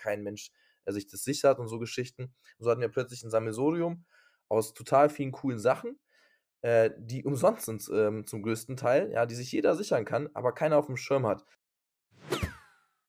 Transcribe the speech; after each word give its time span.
kein 0.00 0.22
Mensch 0.22 0.50
sich 0.86 1.06
das 1.06 1.22
sichert 1.24 1.58
und 1.58 1.68
so 1.68 1.78
Geschichten. 1.78 2.24
Und 2.24 2.64
so 2.64 2.70
hatten 2.70 2.80
wir 2.80 2.88
plötzlich 2.88 3.22
ein 3.22 3.30
Sammelsorium 3.30 4.04
aus 4.48 4.74
total 4.74 5.08
vielen 5.08 5.32
coolen 5.32 5.58
Sachen, 5.58 5.98
äh, 6.62 6.90
die 6.98 7.24
umsonst 7.24 7.66
sind 7.66 7.88
ähm, 7.92 8.26
zum 8.26 8.42
größten 8.42 8.76
Teil, 8.76 9.10
ja, 9.12 9.26
die 9.26 9.34
sich 9.34 9.52
jeder 9.52 9.76
sichern 9.76 10.04
kann, 10.04 10.28
aber 10.34 10.52
keiner 10.52 10.76
auf 10.76 10.86
dem 10.86 10.96
Schirm 10.96 11.26
hat. 11.26 11.44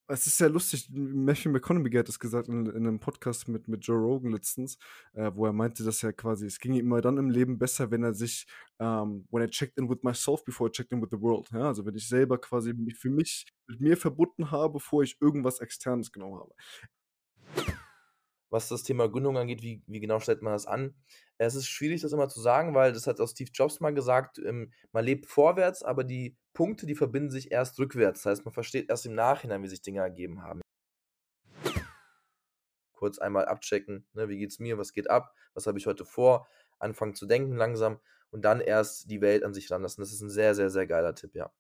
Es 0.08 0.28
ist 0.28 0.38
sehr 0.38 0.50
lustig, 0.50 0.90
Matthew 0.92 1.52
McConaughey 1.52 1.92
hat 1.94 2.10
es 2.10 2.20
gesagt 2.20 2.50
in, 2.50 2.66
in, 2.66 2.88
einem 2.88 3.00
Podcast 3.00 3.48
mit, 3.48 3.68
mit 3.70 3.86
Joe 3.86 3.98
Rogan 3.98 4.32
letztens, 4.32 4.78
äh, 5.14 5.32
wo 5.34 5.46
er 5.46 5.54
meinte, 5.54 5.84
dass 5.84 6.04
er 6.04 6.12
quasi, 6.12 6.46
es 6.46 6.60
ging 6.60 6.74
ihm 6.74 6.88
immer 6.88 7.00
dann 7.00 7.18
im 7.18 7.30
Leben 7.30 7.58
besser, 7.58 7.92
wenn 7.92 8.04
er 8.04 8.14
sich, 8.14 8.46
um, 8.78 8.88
ähm, 8.88 9.28
when 9.32 9.44
I 9.44 9.48
checked 9.48 9.78
in 9.78 9.90
with 9.90 10.04
myself 10.04 10.44
before 10.44 10.70
I 10.70 10.72
checked 10.72 10.92
in 10.92 11.02
with 11.02 11.10
the 11.12 11.22
world. 11.22 11.50
Ja? 11.52 11.68
Also 11.68 11.86
wenn 11.86 11.96
ich 11.96 12.08
selber 12.08 12.38
quasi 12.38 12.74
mich 12.74 12.98
für 12.98 13.10
mich 13.10 13.46
mit 13.68 13.80
mir 13.80 13.96
verbunden 13.96 14.52
habe, 14.52 14.74
bevor 14.74 15.04
ich 15.04 15.16
irgendwas 15.22 15.60
Externes 15.60 16.12
genommen 16.12 16.40
habe 16.40 16.54
was 18.52 18.68
das 18.68 18.84
Thema 18.84 19.10
Gründung 19.10 19.38
angeht, 19.38 19.64
wie, 19.64 19.82
wie 19.88 20.00
genau 20.00 20.20
stellt 20.20 20.42
man 20.42 20.54
das 20.54 20.68
an? 20.68 20.94
Es 21.38 21.56
ist 21.56 21.68
schwierig, 21.68 22.02
das 22.02 22.12
immer 22.12 22.30
zu 22.30 22.42
sagen, 22.42 22.76
weil 22.76 22.94
das 22.94 23.08
hat 23.08 23.20
auch 23.20 23.28
Steve 23.28 23.50
Jobs 23.52 23.80
mal 23.80 23.94
gesagt, 23.94 24.38
ähm, 24.40 24.72
man 24.92 25.06
lebt 25.06 25.26
vorwärts, 25.26 25.82
aber 25.82 26.04
die 26.04 26.38
Punkte, 26.54 26.86
die 26.86 26.96
verbinden 26.96 27.32
sich 27.32 27.52
erst 27.52 27.80
rückwärts. 27.80 28.22
Das 28.22 28.32
heißt, 28.32 28.46
man 28.46 28.54
versteht 28.54 28.90
erst 28.90 29.06
im 29.06 29.16
Nachhinein, 29.16 29.64
wie 29.64 29.68
sich 29.68 29.82
Dinge 29.82 30.02
ergeben 30.02 30.44
haben. 30.44 30.62
Kurz 32.92 33.18
einmal 33.18 33.46
abchecken, 33.46 34.06
ne, 34.14 34.30
wie 34.30 34.44
es 34.44 34.60
mir, 34.60 34.78
was 34.78 34.94
geht 34.94 35.10
ab, 35.10 35.34
was 35.54 35.66
habe 35.66 35.80
ich 35.80 35.88
heute 35.88 36.06
vor, 36.06 36.48
anfangen 36.78 37.16
zu 37.16 37.26
denken 37.26 37.56
langsam 37.56 38.00
und 38.30 38.44
dann 38.44 38.62
erst 38.62 39.10
die 39.10 39.22
Welt 39.22 39.44
an 39.44 39.54
sich 39.54 39.72
ranlassen. 39.72 40.02
Das 40.02 40.12
ist 40.12 40.22
ein 40.22 40.30
sehr, 40.30 40.54
sehr, 40.56 40.70
sehr 40.70 40.86
geiler 40.86 41.16
Tipp, 41.16 41.34
ja. 41.36 41.52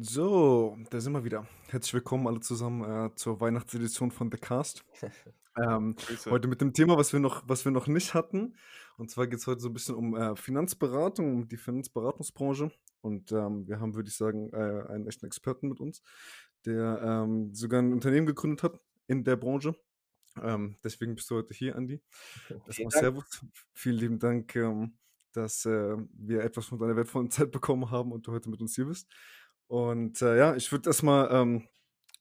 So, 0.00 0.78
da 0.90 1.00
sind 1.00 1.12
wir 1.12 1.24
wieder. 1.24 1.44
Herzlich 1.70 1.92
willkommen 1.92 2.28
alle 2.28 2.38
zusammen 2.38 2.84
äh, 2.84 3.14
zur 3.16 3.40
Weihnachtsedition 3.40 4.12
von 4.12 4.30
The 4.30 4.38
Cast. 4.38 4.84
ähm, 5.56 5.96
heute 6.26 6.46
mit 6.46 6.60
dem 6.60 6.72
Thema, 6.72 6.96
was 6.96 7.12
wir 7.12 7.18
noch, 7.18 7.42
was 7.48 7.64
wir 7.64 7.72
noch 7.72 7.88
nicht 7.88 8.14
hatten. 8.14 8.54
Und 8.96 9.10
zwar 9.10 9.26
geht 9.26 9.40
es 9.40 9.46
heute 9.48 9.60
so 9.60 9.68
ein 9.68 9.72
bisschen 9.72 9.96
um 9.96 10.14
äh, 10.14 10.36
Finanzberatung, 10.36 11.34
um 11.34 11.48
die 11.48 11.56
Finanzberatungsbranche. 11.56 12.70
Und 13.00 13.32
ähm, 13.32 13.66
wir 13.66 13.80
haben, 13.80 13.96
würde 13.96 14.08
ich 14.08 14.16
sagen, 14.16 14.52
äh, 14.52 14.84
einen 14.88 15.08
echten 15.08 15.26
Experten 15.26 15.68
mit 15.68 15.80
uns, 15.80 16.00
der 16.64 17.00
ähm, 17.02 17.52
sogar 17.52 17.82
ein 17.82 17.92
Unternehmen 17.92 18.26
gegründet 18.28 18.62
hat 18.62 18.80
in 19.08 19.24
der 19.24 19.34
Branche. 19.34 19.74
Ähm, 20.40 20.76
deswegen 20.84 21.16
bist 21.16 21.28
du 21.28 21.34
heute 21.34 21.54
hier, 21.54 21.74
Andi. 21.74 22.00
Erstmal 22.66 22.90
Servus. 22.92 23.44
Vielen 23.72 23.96
lieben 23.96 24.18
Dank, 24.20 24.54
ähm, 24.54 24.96
dass 25.32 25.66
äh, 25.66 25.96
wir 26.12 26.44
etwas 26.44 26.66
von 26.66 26.78
deiner 26.78 26.94
wertvollen 26.94 27.32
Zeit 27.32 27.50
bekommen 27.50 27.90
haben 27.90 28.12
und 28.12 28.28
du 28.28 28.32
heute 28.32 28.48
mit 28.48 28.60
uns 28.60 28.76
hier 28.76 28.86
bist. 28.86 29.08
Und 29.68 30.22
äh, 30.22 30.38
ja, 30.38 30.56
ich 30.56 30.72
würde 30.72 30.88
erstmal 30.90 31.28
ähm, 31.32 31.68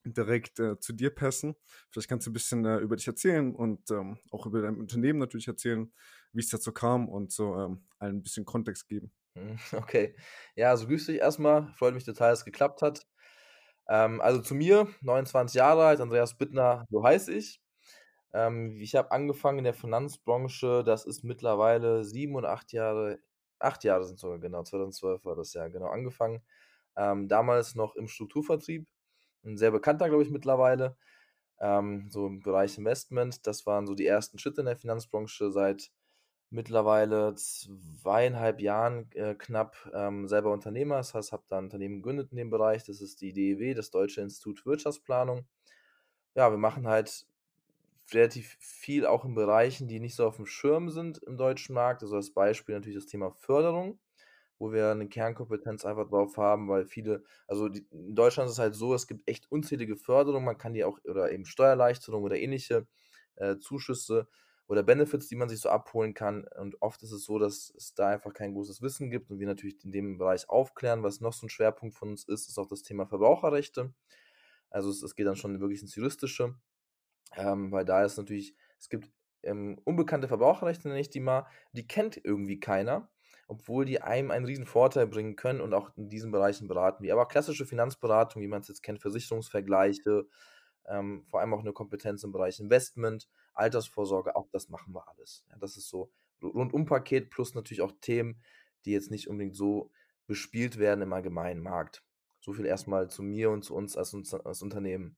direkt 0.06 0.60
äh, 0.60 0.80
zu 0.80 0.94
dir 0.94 1.10
passen. 1.14 1.56
Vielleicht 1.92 2.10
kannst 2.10 2.28
du 2.28 2.32
ein 2.32 2.34
bisschen 2.34 2.66
äh, 2.66 2.78
über 2.78 2.96
dich 2.96 3.08
erzählen 3.08 3.56
und 3.56 3.90
ähm, 3.92 4.20
auch 4.32 4.46
über 4.46 4.62
dein 4.62 4.78
Unternehmen 4.78 5.20
natürlich 5.20 5.48
erzählen, 5.48 5.92
wie 6.34 6.42
es 6.42 6.50
dazu 6.50 6.72
kam 6.72 7.10
und 7.10 7.32
so 7.32 7.56
ähm, 7.58 7.88
ein 8.00 8.22
bisschen 8.22 8.46
Kontext 8.46 8.88
geben. 8.88 9.12
Hm, 9.36 9.58
okay. 9.74 10.16
Ja, 10.56 10.70
also 10.72 10.88
grüß 10.88 11.08
dich 11.08 11.18
erstmal. 11.18 11.74
Freut 11.74 11.94
mich 11.94 12.06
total, 12.06 12.32
dass 12.32 12.40
es 12.40 12.46
geklappt 12.46 12.82
hat. 12.82 13.08
Ähm, 13.88 14.22
also 14.22 14.42
zu 14.42 14.56
mir, 14.56 14.88
29 15.02 15.56
Jahre 15.58 15.86
alt, 15.86 16.02
Andreas 16.02 16.38
Bittner, 16.38 16.86
so 16.90 17.04
heiße 17.04 17.34
ich. 17.34 17.62
Ähm, 18.34 18.78
ich 18.82 18.96
habe 18.96 19.12
angefangen 19.12 19.60
in 19.60 19.64
der 19.66 19.74
Finanzbranche, 19.74 20.84
das 20.86 21.06
ist 21.06 21.24
mittlerweile 21.24 22.04
sieben 22.04 22.36
oder 22.36 22.52
acht 22.52 22.74
Jahre, 22.74 23.20
acht 23.60 23.84
Jahre 23.84 24.06
sind 24.06 24.20
sogar 24.20 24.40
genau, 24.40 24.64
2012 24.64 25.26
war 25.26 25.36
das 25.36 25.54
ja 25.54 25.68
genau 25.70 25.88
angefangen. 25.88 26.42
Ähm, 26.98 27.28
damals 27.28 27.76
noch 27.76 27.96
im 27.96 28.08
Strukturvertrieb, 28.08 28.88
ein 29.46 29.58
sehr 29.58 29.72
bekannter, 29.72 30.10
glaube 30.10 30.24
ich, 30.24 30.32
mittlerweile. 30.32 30.98
Ähm, 31.60 32.10
so 32.12 32.28
im 32.28 32.42
Bereich 32.42 32.78
Investment. 32.78 33.48
Das 33.48 33.66
waren 33.66 33.88
so 33.88 33.96
die 33.96 34.06
ersten 34.06 34.40
Schritte 34.40 34.62
in 34.62 34.68
der 34.68 34.78
Finanzbranche 34.78 35.52
seit 35.52 35.92
mittlerweile 36.50 37.36
zweieinhalb 37.36 38.62
Jahren 38.62 39.12
äh, 39.14 39.36
knapp 39.36 39.76
ähm, 39.94 40.28
selber 40.28 40.52
Unternehmer. 40.52 40.98
Das 40.98 41.14
heißt, 41.14 41.32
habe 41.32 41.44
da 41.50 41.58
ein 41.58 41.66
Unternehmen 41.66 41.98
gegründet 41.98 42.32
in 42.32 42.38
dem 42.38 42.50
Bereich. 42.50 42.84
Das 42.86 43.02
ist 43.02 43.22
die 43.22 43.34
DEW, 43.34 43.74
das 43.74 43.92
Deutsche 43.92 44.22
Institut 44.22 44.66
Wirtschaftsplanung. 44.66 45.46
Ja, 46.36 46.52
wir 46.52 46.58
machen 46.58 46.88
halt 46.88 47.26
relativ 48.14 48.56
viel 48.60 49.06
auch 49.06 49.26
in 49.26 49.36
Bereichen, 49.36 49.88
die 49.88 50.00
nicht 50.00 50.16
so 50.16 50.26
auf 50.26 50.38
dem 50.38 50.46
Schirm 50.46 50.90
sind 50.90 51.18
im 51.24 51.38
deutschen 51.38 51.74
Markt. 51.74 52.04
Also 52.04 52.16
als 52.16 52.34
Beispiel 52.34 52.76
natürlich 52.76 52.98
das 52.98 53.08
Thema 53.08 53.32
Förderung 53.32 54.00
wo 54.60 54.72
wir 54.72 54.90
eine 54.92 55.08
Kernkompetenz 55.10 55.86
einfach 55.86 56.08
drauf 56.10 56.38
haben, 56.38 56.70
weil 56.70 56.86
viele 56.86 57.24
also 57.48 57.70
die 57.70 57.88
in 57.92 58.16
Deutschland 58.16 58.48
ist 58.48 58.54
es 58.54 58.60
halt 58.60 58.76
so, 58.76 58.94
es 58.94 59.08
gibt 59.08 59.28
echt 59.30 59.52
unzählige 59.52 59.96
Förderungen, 59.96 60.46
man 60.46 60.58
kann 60.58 60.74
die 60.74 60.84
auch 60.84 61.00
oder 61.06 61.32
eben 61.32 61.46
Steuererleichterungen 61.46 62.26
oder 62.26 62.38
ähnliche, 62.38 62.88
äh, 63.36 63.58
Zuschüsse 63.60 64.28
oder 64.68 64.84
Benefits, 64.84 65.28
die 65.28 65.36
man 65.36 65.50
sich 65.50 65.62
so 65.62 65.70
abholen 65.70 66.14
kann. 66.14 66.46
Und 66.60 66.82
oft 66.82 67.02
ist 67.04 67.12
es 67.12 67.24
so, 67.24 67.40
dass 67.40 67.74
es 67.78 67.94
da 67.94 68.10
einfach 68.10 68.34
kein 68.34 68.54
großes 68.54 68.82
Wissen 68.82 69.10
gibt 69.10 69.32
und 69.32 69.40
wir 69.40 69.48
natürlich 69.48 69.84
in 69.86 69.92
dem 69.92 70.18
Bereich 70.18 70.50
aufklären. 70.50 71.04
Was 71.04 71.22
noch 71.22 71.34
so 71.34 71.46
ein 71.46 71.50
Schwerpunkt 71.50 71.96
von 71.96 72.10
uns 72.10 72.26
ist, 72.28 72.50
ist 72.50 72.58
auch 72.58 72.68
das 72.68 72.84
Thema 72.84 73.06
Verbraucherrechte. 73.08 73.94
Also 74.70 74.90
es 74.90 75.04
es 75.04 75.16
geht 75.16 75.28
dann 75.28 75.36
schon 75.38 75.60
wirklich 75.62 75.82
ins 75.82 75.96
Juristische, 75.96 76.56
ähm, 77.38 77.72
weil 77.72 77.86
da 77.86 78.04
ist 78.04 78.18
natürlich 78.18 78.56
es 78.80 78.90
gibt, 78.90 79.12
ähm, 79.44 79.80
unbekannte 79.86 80.28
Verbraucherrechte, 80.28 80.88
nenne 80.90 81.02
ich 81.02 81.10
die 81.10 81.20
mal, 81.22 81.48
die 81.74 81.88
kennt 81.88 82.20
irgendwie 82.24 82.60
keiner 82.60 83.10
obwohl 83.48 83.86
die 83.86 84.02
einem 84.02 84.32
einen 84.32 84.46
riesen 84.46 84.66
Vorteil 84.66 85.08
bringen 85.08 85.36
können 85.36 85.62
und 85.62 85.74
auch 85.74 85.96
in 85.96 86.10
diesen 86.10 86.32
Bereichen 86.32 86.68
beraten 86.68 87.04
wir. 87.04 87.14
Aber 87.14 87.28
klassische 87.28 87.66
Finanzberatung, 87.66 88.42
wie 88.42 88.48
man 88.48 88.62
es 88.62 88.68
jetzt 88.68 88.84
kennt, 88.84 89.02
Versicherungsvergleiche, 89.02 90.28
ähm, 90.88 91.26
vor 91.28 91.40
allem 91.40 91.54
auch 91.54 91.62
eine 91.62 91.74
Kompetenz 91.74 92.24
im 92.24 92.32
Bereich 92.32 92.60
Investment, 92.60 93.28
Altersvorsorge, 93.54 94.36
auch 94.36 94.48
das 94.52 94.70
machen 94.70 94.94
wir 94.94 95.08
alles. 95.08 95.46
Ja, 95.50 95.58
das 95.58 95.78
ist 95.78 95.90
so 95.90 96.12
Rundum-Paket 96.42 97.30
plus 97.30 97.56
natürlich 97.56 97.82
auch 97.82 97.94
Themen, 98.02 98.42
die 98.86 98.92
jetzt 98.92 99.12
nicht 99.12 99.28
unbedingt 99.28 99.56
so 99.56 99.92
bespielt 100.28 100.78
werden 100.78 101.02
im 101.02 101.14
allgemeinen 101.14 101.62
Markt. 101.62 102.04
So 102.42 102.54
viel 102.54 102.66
erstmal 102.66 103.10
zu 103.10 103.24
mir 103.24 103.50
und 103.50 103.64
zu 103.64 103.76
uns 103.76 103.98
als, 103.98 104.14
als 104.14 104.62
Unternehmen. 104.62 105.18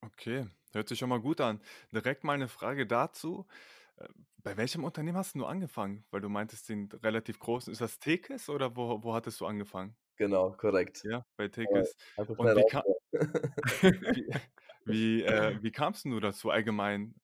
Okay, 0.00 0.46
hört 0.72 0.88
sich 0.88 0.98
schon 0.98 1.08
mal 1.08 1.20
gut 1.20 1.40
an. 1.40 1.60
Direkt 1.92 2.24
mal 2.24 2.32
eine 2.32 2.48
Frage 2.48 2.86
dazu. 2.86 3.46
Äh, 3.96 4.08
bei 4.42 4.56
welchem 4.56 4.84
Unternehmen 4.84 5.16
hast 5.16 5.34
du 5.34 5.46
angefangen? 5.46 6.04
Weil 6.10 6.20
du 6.20 6.28
meintest, 6.28 6.66
sind 6.66 7.02
relativ 7.02 7.38
groß. 7.38 7.68
Ist 7.68 7.80
das 7.80 7.98
Tekes 7.98 8.48
oder 8.48 8.76
wo, 8.76 9.02
wo 9.02 9.14
hattest 9.14 9.40
du 9.40 9.46
angefangen? 9.46 9.96
Genau, 10.16 10.52
korrekt. 10.52 11.02
Ja, 11.04 11.24
bei 11.36 11.48
Tekes. 11.48 11.96
Und 12.16 12.56
wie, 12.56 12.66
ka 12.66 12.82
wie, 14.14 14.34
wie, 14.84 15.22
äh, 15.22 15.62
wie 15.62 15.72
kamst 15.72 16.04
du 16.04 16.20
dazu 16.20 16.50
allgemein? 16.50 17.14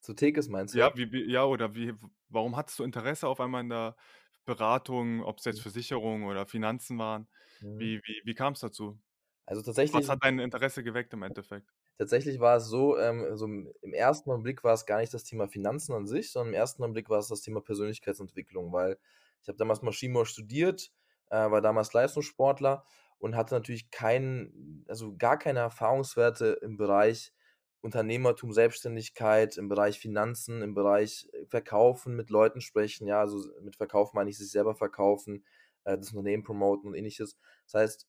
Zu 0.00 0.14
Tekes 0.14 0.48
meinst 0.48 0.74
du? 0.74 0.78
Ja, 0.78 0.92
wie, 0.94 1.30
ja, 1.30 1.44
oder 1.44 1.74
wie, 1.74 1.94
warum 2.28 2.56
hattest 2.56 2.78
du 2.78 2.84
Interesse 2.84 3.26
auf 3.28 3.40
einmal 3.40 3.62
in 3.62 3.70
der 3.70 3.96
Beratung, 4.44 5.22
ob 5.22 5.38
es 5.38 5.44
jetzt 5.44 5.58
mhm. 5.58 5.62
Versicherung 5.62 6.24
oder 6.24 6.46
Finanzen 6.46 6.98
waren? 6.98 7.28
Mhm. 7.60 7.78
Wie, 7.78 8.00
wie, 8.04 8.22
wie 8.24 8.34
kam 8.34 8.52
es 8.52 8.60
dazu? 8.60 9.00
Also 9.46 9.62
tatsächlich. 9.62 10.02
Was 10.02 10.08
hat 10.08 10.22
dein 10.22 10.38
Interesse 10.38 10.84
geweckt 10.84 11.12
im 11.12 11.22
Endeffekt? 11.22 11.72
Tatsächlich 11.98 12.38
war 12.38 12.56
es 12.58 12.66
so, 12.66 12.96
ähm, 12.96 13.36
so 13.36 13.46
im 13.46 13.92
ersten 13.92 14.42
Blick 14.42 14.62
war 14.62 14.74
es 14.74 14.86
gar 14.86 14.98
nicht 15.00 15.12
das 15.12 15.24
Thema 15.24 15.48
Finanzen 15.48 15.92
an 15.94 16.06
sich, 16.06 16.30
sondern 16.30 16.54
im 16.54 16.58
ersten 16.58 16.92
Blick 16.92 17.10
war 17.10 17.18
es 17.18 17.28
das 17.28 17.40
Thema 17.42 17.60
Persönlichkeitsentwicklung, 17.60 18.72
weil 18.72 18.98
ich 19.42 19.48
habe 19.48 19.58
damals 19.58 19.82
Maschinenbau 19.82 20.24
studiert, 20.24 20.92
äh, 21.30 21.50
war 21.50 21.60
damals 21.60 21.92
Leistungssportler 21.92 22.84
und 23.18 23.34
hatte 23.36 23.54
natürlich 23.54 23.90
keinen, 23.90 24.84
also 24.88 25.16
gar 25.16 25.38
keine 25.38 25.58
Erfahrungswerte 25.60 26.58
im 26.62 26.76
Bereich 26.76 27.32
Unternehmertum, 27.80 28.52
Selbstständigkeit, 28.52 29.56
im 29.56 29.68
Bereich 29.68 29.98
Finanzen, 29.98 30.62
im 30.62 30.74
Bereich 30.74 31.28
äh, 31.32 31.46
Verkaufen, 31.46 32.14
mit 32.16 32.30
Leuten 32.30 32.60
sprechen, 32.60 33.06
ja, 33.08 33.20
also 33.20 33.44
mit 33.62 33.76
Verkaufen 33.76 34.16
meine 34.16 34.30
ich 34.30 34.38
sich 34.38 34.50
selber 34.50 34.74
verkaufen, 34.76 35.44
äh, 35.84 35.96
das 35.98 36.10
Unternehmen 36.12 36.44
promoten 36.44 36.88
und 36.88 36.94
ähnliches. 36.94 37.36
Das 37.64 37.74
heißt, 37.74 38.06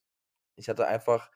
ich 0.58 0.70
hatte 0.70 0.88
einfach 0.88 1.32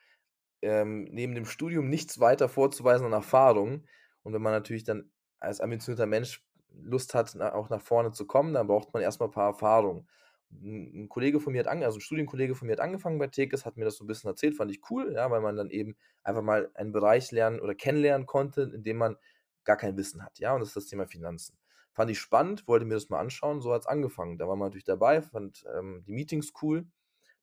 ähm, 0.64 1.04
neben 1.12 1.36
dem 1.36 1.46
Studium 1.46 1.90
nichts 1.90 2.20
weiter 2.20 2.50
vorzuweisen 2.50 3.06
an 3.06 3.14
Erfahrung. 3.14 3.86
Und 4.24 4.34
wenn 4.34 4.42
man 4.42 4.54
natürlich 4.54 4.84
dann 4.84 5.12
als 5.40 5.62
ambitionierter 5.62 6.06
Mensch 6.06 6.44
Lust 6.82 7.14
hat, 7.14 7.34
na, 7.36 7.54
auch 7.54 7.70
nach 7.70 7.82
vorne 7.82 8.12
zu 8.12 8.26
kommen, 8.26 8.54
dann 8.54 8.68
braucht 8.68 8.94
man 8.94 9.04
erstmal 9.04 9.30
ein 9.30 9.34
paar 9.34 9.50
Erfahrungen. 9.50 10.08
Ein, 10.52 11.10
Kollege 11.10 11.40
von 11.40 11.54
mir 11.54 11.60
hat 11.60 11.68
angefangen, 11.68 11.86
also 11.86 11.98
ein 11.98 12.02
Studienkollege 12.02 12.56
von 12.56 12.68
mir 12.68 12.74
hat 12.74 12.80
angefangen 12.80 13.20
bei 13.20 13.28
Tekes, 13.28 13.66
hat 13.66 13.78
mir 13.78 13.86
das 13.86 13.98
so 13.98 14.04
ein 14.04 14.08
bisschen 14.08 14.30
erzählt, 14.30 14.56
fand 14.56 14.72
ich 14.72 14.82
cool, 14.90 15.14
ja, 15.14 15.30
weil 15.30 15.42
man 15.42 15.56
dann 15.56 15.70
eben 15.70 15.96
einfach 16.24 16.42
mal 16.42 16.70
einen 16.76 16.92
Bereich 16.92 17.32
lernen 17.32 17.60
oder 17.60 17.76
kennenlernen 17.76 18.28
konnte, 18.28 18.72
in 18.74 18.84
dem 18.84 18.98
man 18.98 19.18
gar 19.64 19.78
kein 19.78 19.98
Wissen 19.98 20.24
hat, 20.24 20.40
ja, 20.40 20.54
und 20.54 20.60
das 20.60 20.70
ist 20.70 20.76
das 20.76 20.86
Thema 20.88 21.08
Finanzen. 21.08 21.58
Fand 21.92 22.12
ich 22.12 22.20
spannend, 22.20 22.68
wollte 22.68 22.86
mir 22.86 22.96
das 22.96 23.10
mal 23.10 23.20
anschauen, 23.20 23.62
so 23.62 23.74
hat 23.74 23.82
es 23.82 23.88
angefangen. 23.88 24.38
Da 24.38 24.48
war 24.48 24.56
man 24.56 24.68
natürlich 24.68 24.84
dabei, 24.84 25.22
fand 25.22 25.66
ähm, 25.76 26.04
die 26.08 26.14
Meetings 26.14 26.54
cool, 26.62 26.86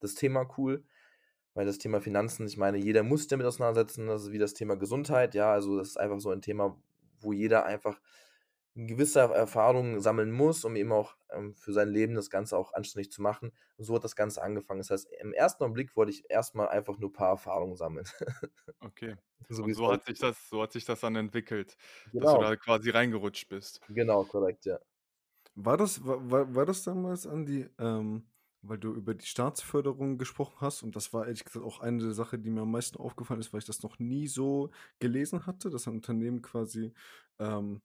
das 0.00 0.14
Thema 0.14 0.48
cool 0.56 0.84
weil 1.60 1.66
das 1.66 1.78
Thema 1.78 2.00
Finanzen, 2.00 2.46
ich 2.46 2.56
meine, 2.56 2.78
jeder 2.78 3.02
muss 3.02 3.28
damit 3.28 3.46
auseinandersetzen. 3.46 4.06
Das 4.08 4.24
ist 4.24 4.32
wie 4.32 4.38
das 4.38 4.54
Thema 4.54 4.76
Gesundheit. 4.76 5.34
Ja, 5.34 5.52
also 5.52 5.78
das 5.78 5.88
ist 5.90 5.96
einfach 6.00 6.20
so 6.20 6.30
ein 6.30 6.42
Thema, 6.42 6.82
wo 7.20 7.32
jeder 7.32 7.66
einfach 7.66 8.00
gewisse 8.76 9.20
Erfahrungen 9.20 10.00
sammeln 10.00 10.30
muss, 10.30 10.64
um 10.64 10.76
eben 10.76 10.92
auch 10.92 11.16
ähm, 11.30 11.54
für 11.56 11.72
sein 11.72 11.88
Leben 11.88 12.14
das 12.14 12.30
Ganze 12.30 12.56
auch 12.56 12.72
anständig 12.74 13.10
zu 13.12 13.20
machen. 13.22 13.52
Und 13.76 13.84
so 13.84 13.94
hat 13.96 14.04
das 14.04 14.16
Ganze 14.16 14.42
angefangen. 14.42 14.80
Das 14.80 14.90
heißt, 14.90 15.08
im 15.20 15.32
ersten 15.34 15.64
Augenblick 15.64 15.96
wollte 15.96 16.12
ich 16.12 16.30
erstmal 16.30 16.68
einfach 16.68 16.98
nur 16.98 17.10
ein 17.10 17.14
paar 17.14 17.30
Erfahrungen 17.30 17.76
sammeln. 17.76 18.06
Okay. 18.82 19.16
So 19.50 19.64
Und 19.64 19.74
so 19.74 19.90
hat 19.90 20.04
sich 20.04 20.18
das 20.18 20.48
so 20.48 20.62
hat 20.62 20.72
sich 20.72 20.84
das 20.84 21.00
dann 21.00 21.16
entwickelt, 21.16 21.76
dass 22.16 22.30
du 22.30 22.38
Genau, 22.38 22.38
da 22.38 22.56
quasi 22.56 22.90
reingerutscht 22.90 23.48
bist. 23.48 23.80
genau, 23.88 24.24
korrekt, 24.24 24.64
ja. 24.66 24.78
War 25.54 25.76
das, 25.76 26.04
war, 26.04 26.30
war, 26.30 26.54
war 26.54 26.66
das 26.66 26.82
damals, 26.84 27.26
Andi, 27.26 27.68
ähm, 27.78 28.29
weil 28.62 28.78
du 28.78 28.92
über 28.92 29.14
die 29.14 29.26
Staatsförderung 29.26 30.18
gesprochen 30.18 30.56
hast 30.60 30.82
und 30.82 30.96
das 30.96 31.12
war 31.12 31.26
ehrlich 31.26 31.44
gesagt 31.44 31.64
auch 31.64 31.80
eine 31.80 32.02
der 32.02 32.12
Sachen, 32.12 32.42
die 32.42 32.50
mir 32.50 32.62
am 32.62 32.70
meisten 32.70 32.98
aufgefallen 32.98 33.40
ist, 33.40 33.52
weil 33.52 33.60
ich 33.60 33.66
das 33.66 33.82
noch 33.82 33.98
nie 33.98 34.28
so 34.28 34.70
gelesen 34.98 35.46
hatte, 35.46 35.70
dass 35.70 35.86
ein 35.86 35.94
Unternehmen 35.94 36.42
quasi 36.42 36.92
ähm, 37.38 37.80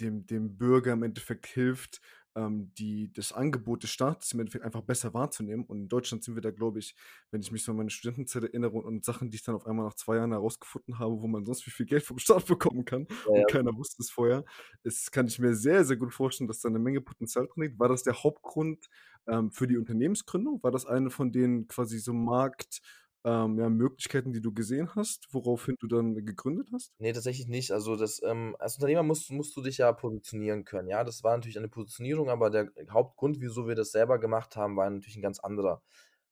dem, 0.00 0.26
dem 0.26 0.56
Bürger 0.56 0.92
im 0.92 1.02
Endeffekt 1.02 1.46
hilft, 1.46 2.00
ähm, 2.36 2.72
die, 2.74 3.12
das 3.12 3.32
Angebot 3.32 3.82
des 3.82 3.90
Staates 3.90 4.32
im 4.32 4.40
Endeffekt 4.40 4.64
einfach 4.64 4.82
besser 4.82 5.14
wahrzunehmen. 5.14 5.64
Und 5.64 5.78
in 5.78 5.88
Deutschland 5.88 6.22
sind 6.22 6.34
wir 6.34 6.42
da, 6.42 6.50
glaube 6.50 6.78
ich, 6.78 6.94
wenn 7.30 7.40
ich 7.40 7.50
mich 7.50 7.64
so 7.64 7.72
an 7.72 7.78
meine 7.78 7.90
Studentenzeit 7.90 8.44
erinnere 8.44 8.72
und, 8.72 8.84
und 8.84 9.04
Sachen, 9.04 9.30
die 9.30 9.36
ich 9.36 9.42
dann 9.42 9.54
auf 9.54 9.66
einmal 9.66 9.86
nach 9.86 9.94
zwei 9.94 10.16
Jahren 10.16 10.32
herausgefunden 10.32 10.98
habe, 10.98 11.20
wo 11.20 11.26
man 11.26 11.44
sonst 11.44 11.66
wie 11.66 11.70
viel 11.70 11.86
Geld 11.86 12.02
vom 12.02 12.18
Staat 12.18 12.46
bekommen 12.46 12.84
kann 12.84 13.06
Ja, 13.26 13.32
und 13.32 13.50
keiner 13.50 13.76
wusste 13.76 14.02
es 14.02 14.10
vorher, 14.10 14.44
ist, 14.82 15.10
kann 15.12 15.26
ich 15.26 15.38
mir 15.38 15.54
sehr, 15.54 15.84
sehr 15.84 15.96
gut 15.96 16.12
vorstellen, 16.12 16.48
dass 16.48 16.60
da 16.60 16.68
eine 16.68 16.78
Menge 16.78 17.00
Potenzial 17.00 17.46
drin 17.46 17.64
liegt. 17.64 17.78
War 17.78 17.88
das 17.88 18.02
der 18.02 18.22
Hauptgrund 18.22 18.88
ähm, 19.26 19.50
für 19.50 19.66
die 19.66 19.76
Unternehmensgründung? 19.76 20.62
War 20.62 20.70
das 20.70 20.86
eine 20.86 21.10
von 21.10 21.32
den 21.32 21.66
quasi 21.68 21.98
so 21.98 22.12
Markt, 22.12 22.80
ähm, 23.24 23.58
ja, 23.58 23.68
Möglichkeiten, 23.68 24.32
die 24.32 24.40
du 24.40 24.52
gesehen 24.52 24.94
hast, 24.94 25.26
woraufhin 25.30 25.76
du 25.78 25.86
dann 25.86 26.14
gegründet 26.24 26.68
hast? 26.72 26.92
Nee, 26.98 27.12
tatsächlich 27.12 27.48
nicht. 27.48 27.70
Also 27.72 27.96
das, 27.96 28.22
ähm, 28.22 28.56
als 28.58 28.76
Unternehmer 28.76 29.02
musst 29.02 29.30
musst 29.30 29.56
du 29.56 29.62
dich 29.62 29.78
ja 29.78 29.92
positionieren 29.92 30.64
können. 30.64 30.88
Ja, 30.88 31.04
das 31.04 31.22
war 31.22 31.36
natürlich 31.36 31.58
eine 31.58 31.68
Positionierung, 31.68 32.30
aber 32.30 32.50
der 32.50 32.70
Hauptgrund, 32.90 33.40
wieso 33.40 33.68
wir 33.68 33.74
das 33.74 33.92
selber 33.92 34.18
gemacht 34.18 34.56
haben, 34.56 34.76
war 34.76 34.88
natürlich 34.88 35.16
ein 35.16 35.22
ganz 35.22 35.38
anderer. 35.38 35.82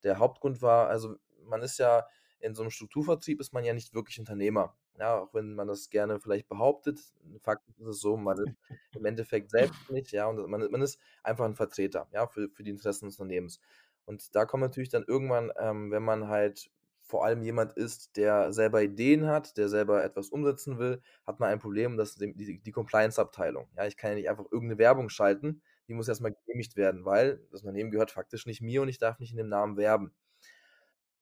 Der 0.03 0.19
Hauptgrund 0.19 0.63
war 0.63 0.89
also, 0.89 1.17
man 1.45 1.63
ist 1.63 1.79
ja 1.79 2.07
in 2.41 2.55
so 2.55 2.63
einem 2.63 2.71
Strukturvertrieb 2.71 3.41
ist 3.41 3.53
man 3.53 3.65
ja 3.65 3.75
nicht 3.75 3.95
wirklich 3.95 4.19
Unternehmer, 4.19 4.77
ja, 4.99 5.19
auch 5.19 5.35
wenn 5.35 5.55
man 5.55 5.67
das 5.69 5.91
gerne 5.91 6.21
vielleicht 6.21 6.49
behauptet. 6.49 7.01
Faktisch 7.43 7.79
ist 7.79 7.87
es 7.87 8.01
so, 8.01 8.17
man 8.17 8.39
ist 8.39 8.55
im 8.95 9.05
Endeffekt 9.05 9.51
selbst 9.51 9.75
nicht, 9.91 10.13
ja, 10.13 10.27
und 10.27 10.49
man 10.49 10.71
man 10.71 10.83
ist 10.83 10.99
einfach 11.23 11.45
ein 11.45 11.55
Vertreter, 11.55 12.09
ja, 12.13 12.27
für 12.27 12.49
für 12.51 12.63
die 12.63 12.71
Interessen 12.71 13.07
des 13.07 13.19
Unternehmens. 13.19 13.61
Und 14.07 14.35
da 14.35 14.47
kommt 14.47 14.63
natürlich 14.63 14.89
dann 14.89 15.05
irgendwann, 15.07 15.53
ähm, 15.59 15.91
wenn 15.91 16.03
man 16.03 16.29
halt 16.29 16.71
vor 17.09 17.25
allem 17.25 17.43
jemand 17.43 17.73
ist, 17.73 18.19
der 18.19 18.53
selber 18.53 18.83
Ideen 18.83 19.27
hat, 19.27 19.57
der 19.57 19.71
selber 19.71 20.05
etwas 20.05 20.29
umsetzen 20.29 20.79
will, 20.79 21.01
hat 21.27 21.41
man 21.41 21.49
ein 21.49 21.59
Problem, 21.59 21.97
das 21.97 22.11
ist 22.11 22.21
die, 22.21 22.61
die, 22.61 22.71
Compliance-Abteilung. 22.71 23.67
Ja, 23.79 23.87
ich 23.87 23.97
kann 23.97 24.11
ja 24.11 24.17
nicht 24.17 24.29
einfach 24.29 24.45
irgendeine 24.53 24.79
Werbung 24.79 25.09
schalten, 25.09 25.63
die 25.89 25.95
muss 25.95 26.07
erstmal 26.07 26.35
genehmigt 26.35 26.77
werden, 26.77 27.07
weil 27.07 27.41
das 27.51 27.63
Unternehmen 27.63 27.91
gehört 27.91 28.11
faktisch 28.11 28.45
nicht 28.45 28.61
mir 28.61 28.83
und 28.83 28.89
ich 28.89 28.99
darf 28.99 29.19
nicht 29.21 29.31
in 29.31 29.39
dem 29.39 29.49
Namen 29.49 29.79
werben. 29.79 30.15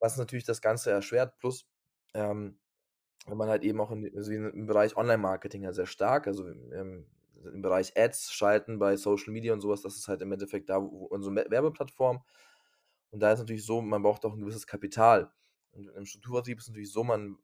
Was 0.01 0.17
natürlich 0.17 0.45
das 0.45 0.61
Ganze 0.61 0.91
erschwert, 0.91 1.39
plus 1.39 1.69
ähm, 2.15 2.59
wenn 3.29 3.39
man 3.39 3.49
halt 3.49 3.63
eben 3.63 3.81
auch 3.81 3.93
in, 3.93 4.11
also 4.17 4.33
im 4.33 4.67
Bereich 4.67 4.97
Online-Marketing 4.97 5.63
ja 5.63 5.73
sehr 5.73 5.87
stark, 5.87 6.27
also 6.27 6.49
im, 6.49 7.07
im 7.45 7.63
Bereich 7.63 7.97
Ads 7.97 8.33
schalten 8.33 8.81
bei 8.81 8.97
Social 8.97 9.33
Media 9.33 9.53
und 9.53 9.61
sowas, 9.61 9.83
das 9.83 9.95
ist 9.97 10.09
halt 10.09 10.21
im 10.21 10.33
Endeffekt 10.33 10.69
da, 10.69 10.83
wo 10.83 11.07
unsere 11.07 11.49
Werbeplattform. 11.49 12.25
Und 13.13 13.21
da 13.21 13.33
ist 13.33 13.39
natürlich 13.39 13.65
so, 13.65 13.81
man 13.81 14.03
braucht 14.03 14.25
auch 14.25 14.35
ein 14.35 14.41
gewisses 14.41 14.67
Kapital. 14.67 15.31
Und 15.77 15.89
im 15.89 16.07
Strukturvertrieb 16.07 16.59
ist 16.59 16.69
natürlich 16.69 16.93
so, 16.93 17.05
man, 17.05 17.37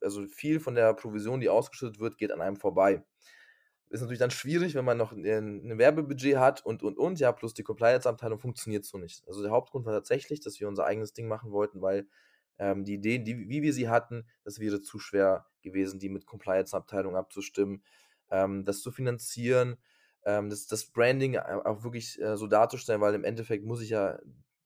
also 0.00 0.26
viel 0.28 0.60
von 0.60 0.74
der 0.74 0.94
Provision, 0.94 1.40
die 1.40 1.48
ausgeschüttet 1.48 1.98
wird, 2.00 2.18
geht 2.18 2.32
an 2.32 2.40
einem 2.40 2.56
vorbei. 2.56 3.04
Ist 3.88 4.00
natürlich 4.00 4.20
dann 4.20 4.30
schwierig, 4.30 4.74
wenn 4.74 4.84
man 4.84 4.96
noch 4.96 5.12
ein, 5.12 5.24
ein 5.24 5.78
Werbebudget 5.78 6.38
hat 6.38 6.64
und, 6.64 6.82
und, 6.82 6.96
und, 6.96 7.20
ja, 7.20 7.30
plus 7.32 7.52
die 7.52 7.62
Compliance-Abteilung 7.62 8.38
funktioniert 8.38 8.84
so 8.84 8.96
nicht. 8.96 9.22
Also 9.26 9.42
der 9.42 9.50
Hauptgrund 9.50 9.84
war 9.84 9.92
tatsächlich, 9.92 10.40
dass 10.40 10.60
wir 10.60 10.68
unser 10.68 10.86
eigenes 10.86 11.12
Ding 11.12 11.28
machen 11.28 11.52
wollten, 11.52 11.82
weil 11.82 12.08
ähm, 12.58 12.84
die 12.84 12.94
Ideen, 12.94 13.24
die, 13.24 13.48
wie 13.48 13.62
wir 13.62 13.72
sie 13.72 13.88
hatten, 13.88 14.26
das 14.44 14.60
wäre 14.60 14.80
zu 14.80 14.98
schwer 14.98 15.46
gewesen, 15.62 15.98
die 15.98 16.08
mit 16.08 16.26
Compliance-Abteilung 16.26 17.16
abzustimmen, 17.16 17.82
ähm, 18.30 18.64
das 18.64 18.80
zu 18.80 18.90
finanzieren, 18.90 19.76
ähm, 20.24 20.48
das, 20.48 20.66
das 20.66 20.86
Branding 20.86 21.36
auch 21.36 21.84
wirklich 21.84 22.20
äh, 22.20 22.36
so 22.36 22.46
darzustellen, 22.46 23.00
weil 23.00 23.14
im 23.14 23.24
Endeffekt 23.24 23.64
muss 23.64 23.82
ich 23.82 23.90
ja 23.90 24.18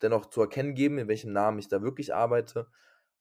dennoch 0.02 0.26
zu 0.26 0.40
erkennen 0.40 0.74
geben, 0.74 0.98
in 0.98 1.08
welchem 1.08 1.32
Namen 1.32 1.58
ich 1.58 1.68
da 1.68 1.82
wirklich 1.82 2.14
arbeite. 2.14 2.68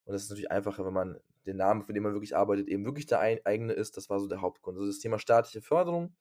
Und 0.06 0.12
das 0.12 0.22
ist 0.22 0.30
natürlich 0.30 0.50
einfacher, 0.50 0.86
wenn 0.86 0.94
man 0.94 1.20
den 1.46 1.56
Namen, 1.56 1.82
für 1.82 1.92
den 1.92 2.02
man 2.02 2.12
wirklich 2.12 2.36
arbeitet, 2.36 2.68
eben 2.68 2.84
wirklich 2.84 3.06
der 3.06 3.20
eigene 3.20 3.72
ist. 3.72 3.96
Das 3.96 4.08
war 4.08 4.20
so 4.20 4.28
der 4.28 4.40
Hauptgrund. 4.40 4.78
Also 4.78 4.88
das 4.88 5.00
Thema 5.00 5.18
staatliche 5.18 5.60
Förderung, 5.60 6.16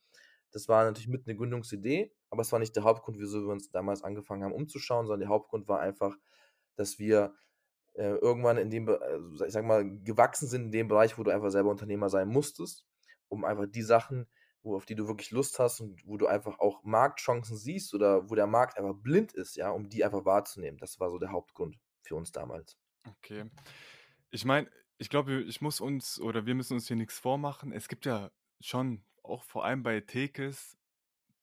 das 0.52 0.68
war 0.68 0.84
natürlich 0.86 1.08
mit 1.08 1.28
eine 1.28 1.36
Gründungsidee, 1.36 2.14
aber 2.30 2.42
es 2.42 2.52
war 2.52 2.60
nicht 2.60 2.76
der 2.76 2.84
Hauptgrund, 2.84 3.20
wieso 3.20 3.42
wir 3.42 3.52
uns 3.52 3.72
damals 3.72 4.04
angefangen 4.04 4.44
haben 4.44 4.54
umzuschauen, 4.54 5.06
sondern 5.06 5.22
der 5.22 5.30
Hauptgrund 5.30 5.68
war 5.68 5.80
einfach, 5.80 6.18
dass 6.76 6.98
wir 6.98 7.34
äh, 7.94 8.16
irgendwann 8.16 8.58
in 8.58 8.70
dem, 8.70 8.88
also 8.88 9.46
ich 9.46 9.54
sag 9.54 9.66
mal, 9.66 9.84
gewachsen 10.02 10.48
sind 10.48 10.66
in 10.66 10.72
dem 10.72 10.88
Bereich, 10.88 11.18
wo 11.18 11.24
du 11.24 11.32
einfach 11.32 11.52
selber 11.52 11.70
Unternehmer 11.70 12.10
sein 12.10 12.28
musstest, 12.28 12.86
um 13.28 13.46
einfach 13.46 13.66
die 13.68 13.82
Sachen, 13.82 14.28
wo, 14.64 14.76
auf 14.76 14.86
die 14.86 14.96
du 14.96 15.08
wirklich 15.08 15.32
Lust 15.32 15.60
hast 15.60 15.82
und 15.82 16.02
wo 16.06 16.18
du 16.18 16.28
einfach 16.28 16.60
auch 16.60 16.84
Marktchancen 16.84 17.58
siehst 17.58 17.94
oder 17.94 18.30
wo 18.30 18.36
der 18.36 18.48
Markt 18.48 18.78
einfach 18.78 18.96
blind 18.96 19.34
ist, 19.34 19.56
ja, 19.56 19.70
um 19.70 19.90
die 19.90 20.04
einfach 20.04 20.26
wahrzunehmen. 20.26 20.78
Das 20.80 21.00
war 21.00 21.10
so 21.10 21.20
der 21.20 21.32
Hauptgrund 21.32 21.78
für 22.02 22.16
uns 22.16 22.32
damals. 22.32 22.78
Okay. 23.08 23.46
Ich 24.32 24.46
meine, 24.46 24.70
ich 24.98 25.10
glaube, 25.10 25.42
ich 25.44 25.62
muss 25.62 25.82
uns 25.82 26.20
oder 26.20 26.46
wir 26.46 26.56
müssen 26.56 26.74
uns 26.74 26.88
hier 26.88 26.96
nichts 26.96 27.20
vormachen. 27.20 27.72
Es 27.72 27.88
gibt 27.88 28.06
ja 28.06 28.32
schon, 28.60 29.04
auch 29.24 29.44
vor 29.44 29.66
allem 29.66 29.84
bei 29.84 30.00
Tekes, 30.02 30.78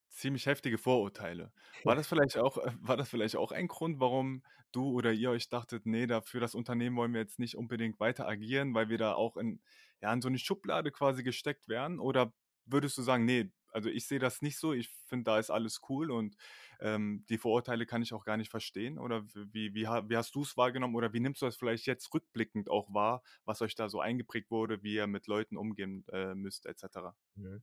ziemlich 0.09 0.47
heftige 0.47 0.79
Vorurteile. 0.79 1.53
War 1.85 1.97
das 1.97 2.07
vielleicht 2.07 2.39
auch, 2.39 2.59
äh, 2.59 2.73
war 2.81 2.97
das 2.97 3.09
vielleicht 3.09 3.37
auch 3.37 3.53
ein 3.53 3.69
Grund, 3.69 4.01
warum 4.01 4.45
du 4.73 4.91
oder 4.91 5.13
ihr 5.13 5.31
euch 5.31 5.49
dachtet, 5.49 5.87
nee, 5.87 6.07
da 6.07 6.21
für 6.23 6.41
das 6.41 6.55
Unternehmen 6.55 6.97
wollen 6.97 7.13
wir 7.13 7.21
jetzt 7.21 7.39
nicht 7.39 7.57
unbedingt 7.57 8.01
weiter 8.01 8.27
agieren, 8.27 8.75
weil 8.75 8.89
wir 8.89 8.99
da 8.99 9.15
auch 9.15 9.37
in, 9.37 9.61
ja, 10.01 10.13
in 10.13 10.23
so 10.23 10.29
eine 10.29 10.39
Schublade 10.39 10.91
quasi 10.91 11.23
gesteckt 11.23 11.69
werden? 11.69 11.99
Oder 11.99 12.33
würdest 12.65 12.97
du 12.99 13.03
sagen, 13.03 13.25
nee, 13.25 13.51
also 13.73 13.89
ich 13.89 14.07
sehe 14.07 14.19
das 14.19 14.43
nicht 14.43 14.59
so, 14.59 14.73
ich 14.73 14.89
finde, 15.07 15.25
da 15.25 15.39
ist 15.39 15.51
alles 15.51 15.81
cool 15.89 16.11
und 16.11 16.37
ähm, 16.81 17.25
die 17.29 17.39
Vorurteile 17.39 17.87
kann 17.87 18.03
ich 18.03 18.13
auch 18.13 18.25
gar 18.25 18.37
nicht 18.37 18.51
verstehen? 18.51 18.99
Oder 18.99 19.25
wie, 19.35 19.75
wie, 19.75 19.87
wie 19.87 20.17
hast 20.17 20.35
du 20.35 20.43
es 20.43 20.57
wahrgenommen 20.57 20.95
oder 20.95 21.13
wie 21.13 21.21
nimmst 21.21 21.43
du 21.43 21.47
das 21.47 21.57
vielleicht 21.57 21.87
jetzt 21.87 22.13
rückblickend 22.13 22.71
auch 22.71 22.93
wahr, 22.93 23.23
was 23.45 23.63
euch 23.63 23.75
da 23.75 23.89
so 23.89 24.01
eingeprägt 24.01 24.51
wurde, 24.51 24.83
wie 24.83 24.95
ihr 24.95 25.07
mit 25.07 25.27
Leuten 25.27 25.57
umgehen 25.57 26.05
äh, 26.13 26.35
müsst, 26.35 26.67
etc.? 26.67 27.15
Mhm. 27.37 27.63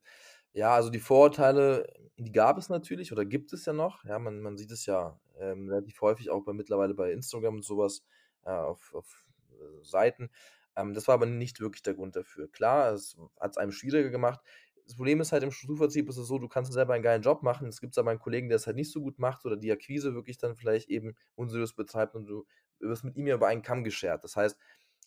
Ja, 0.54 0.74
also 0.74 0.90
die 0.90 1.00
Vorurteile, 1.00 1.88
die 2.18 2.32
gab 2.32 2.58
es 2.58 2.70
natürlich 2.70 3.12
oder 3.12 3.26
gibt 3.26 3.54
es 3.54 3.66
ja 3.66 3.74
noch. 3.74 4.04
Ja, 4.06 4.18
man, 4.20 4.42
man 4.42 4.58
sieht 4.58 4.72
es 4.72 4.86
ja 4.86 5.20
ähm, 5.38 5.70
relativ 5.70 6.02
häufig 6.02 6.30
auch 6.32 6.44
bei 6.44 6.54
mittlerweile 6.54 6.96
bei 6.96 7.12
Instagram 7.12 7.58
und 7.58 7.66
sowas 7.66 8.04
äh, 8.46 8.50
auf, 8.50 8.94
auf 8.96 9.28
äh, 9.52 9.84
Seiten. 9.84 10.32
Ähm, 10.76 10.94
das 10.94 11.08
war 11.08 11.16
aber 11.16 11.26
nicht 11.26 11.60
wirklich 11.60 11.84
der 11.84 11.94
Grund 11.94 12.16
dafür. 12.16 12.50
Klar, 12.52 12.94
es 12.94 13.18
hat 13.40 13.52
es 13.52 13.58
einem 13.58 13.72
schwieriger 13.72 14.10
gemacht. 14.10 14.40
Das 14.90 14.96
Problem 14.96 15.22
ist 15.22 15.32
halt 15.32 15.44
im 15.44 15.52
Strukturvertrieb 15.52 16.10
ist 16.10 16.18
es 16.18 16.26
so, 16.28 16.40
du 16.40 16.48
kannst 16.48 16.74
selber 16.74 16.96
einen 16.96 17.04
geilen 17.04 17.22
Job 17.22 17.44
machen. 17.44 17.68
Es 17.68 17.80
gibt 17.80 17.96
aber 18.00 18.10
einen 18.10 18.20
Kollegen, 18.20 18.50
der 18.50 18.56
es 18.56 18.66
halt 18.66 18.76
nicht 18.76 18.92
so 18.92 19.02
gut 19.02 19.20
macht 19.20 19.46
oder 19.46 19.56
die 19.56 19.72
Akquise 19.72 20.16
wirklich 20.16 20.40
dann 20.40 20.56
vielleicht 20.56 20.90
eben 20.90 21.16
unseriös 21.36 21.76
betreibt 21.76 22.16
und 22.16 22.26
du 22.26 22.44
wirst 22.80 23.04
mit 23.04 23.16
ihm 23.16 23.28
ja 23.28 23.36
über 23.36 23.46
einen 23.46 23.62
Kamm 23.62 23.84
geschert. 23.84 24.24
Das 24.24 24.36
heißt, 24.36 24.58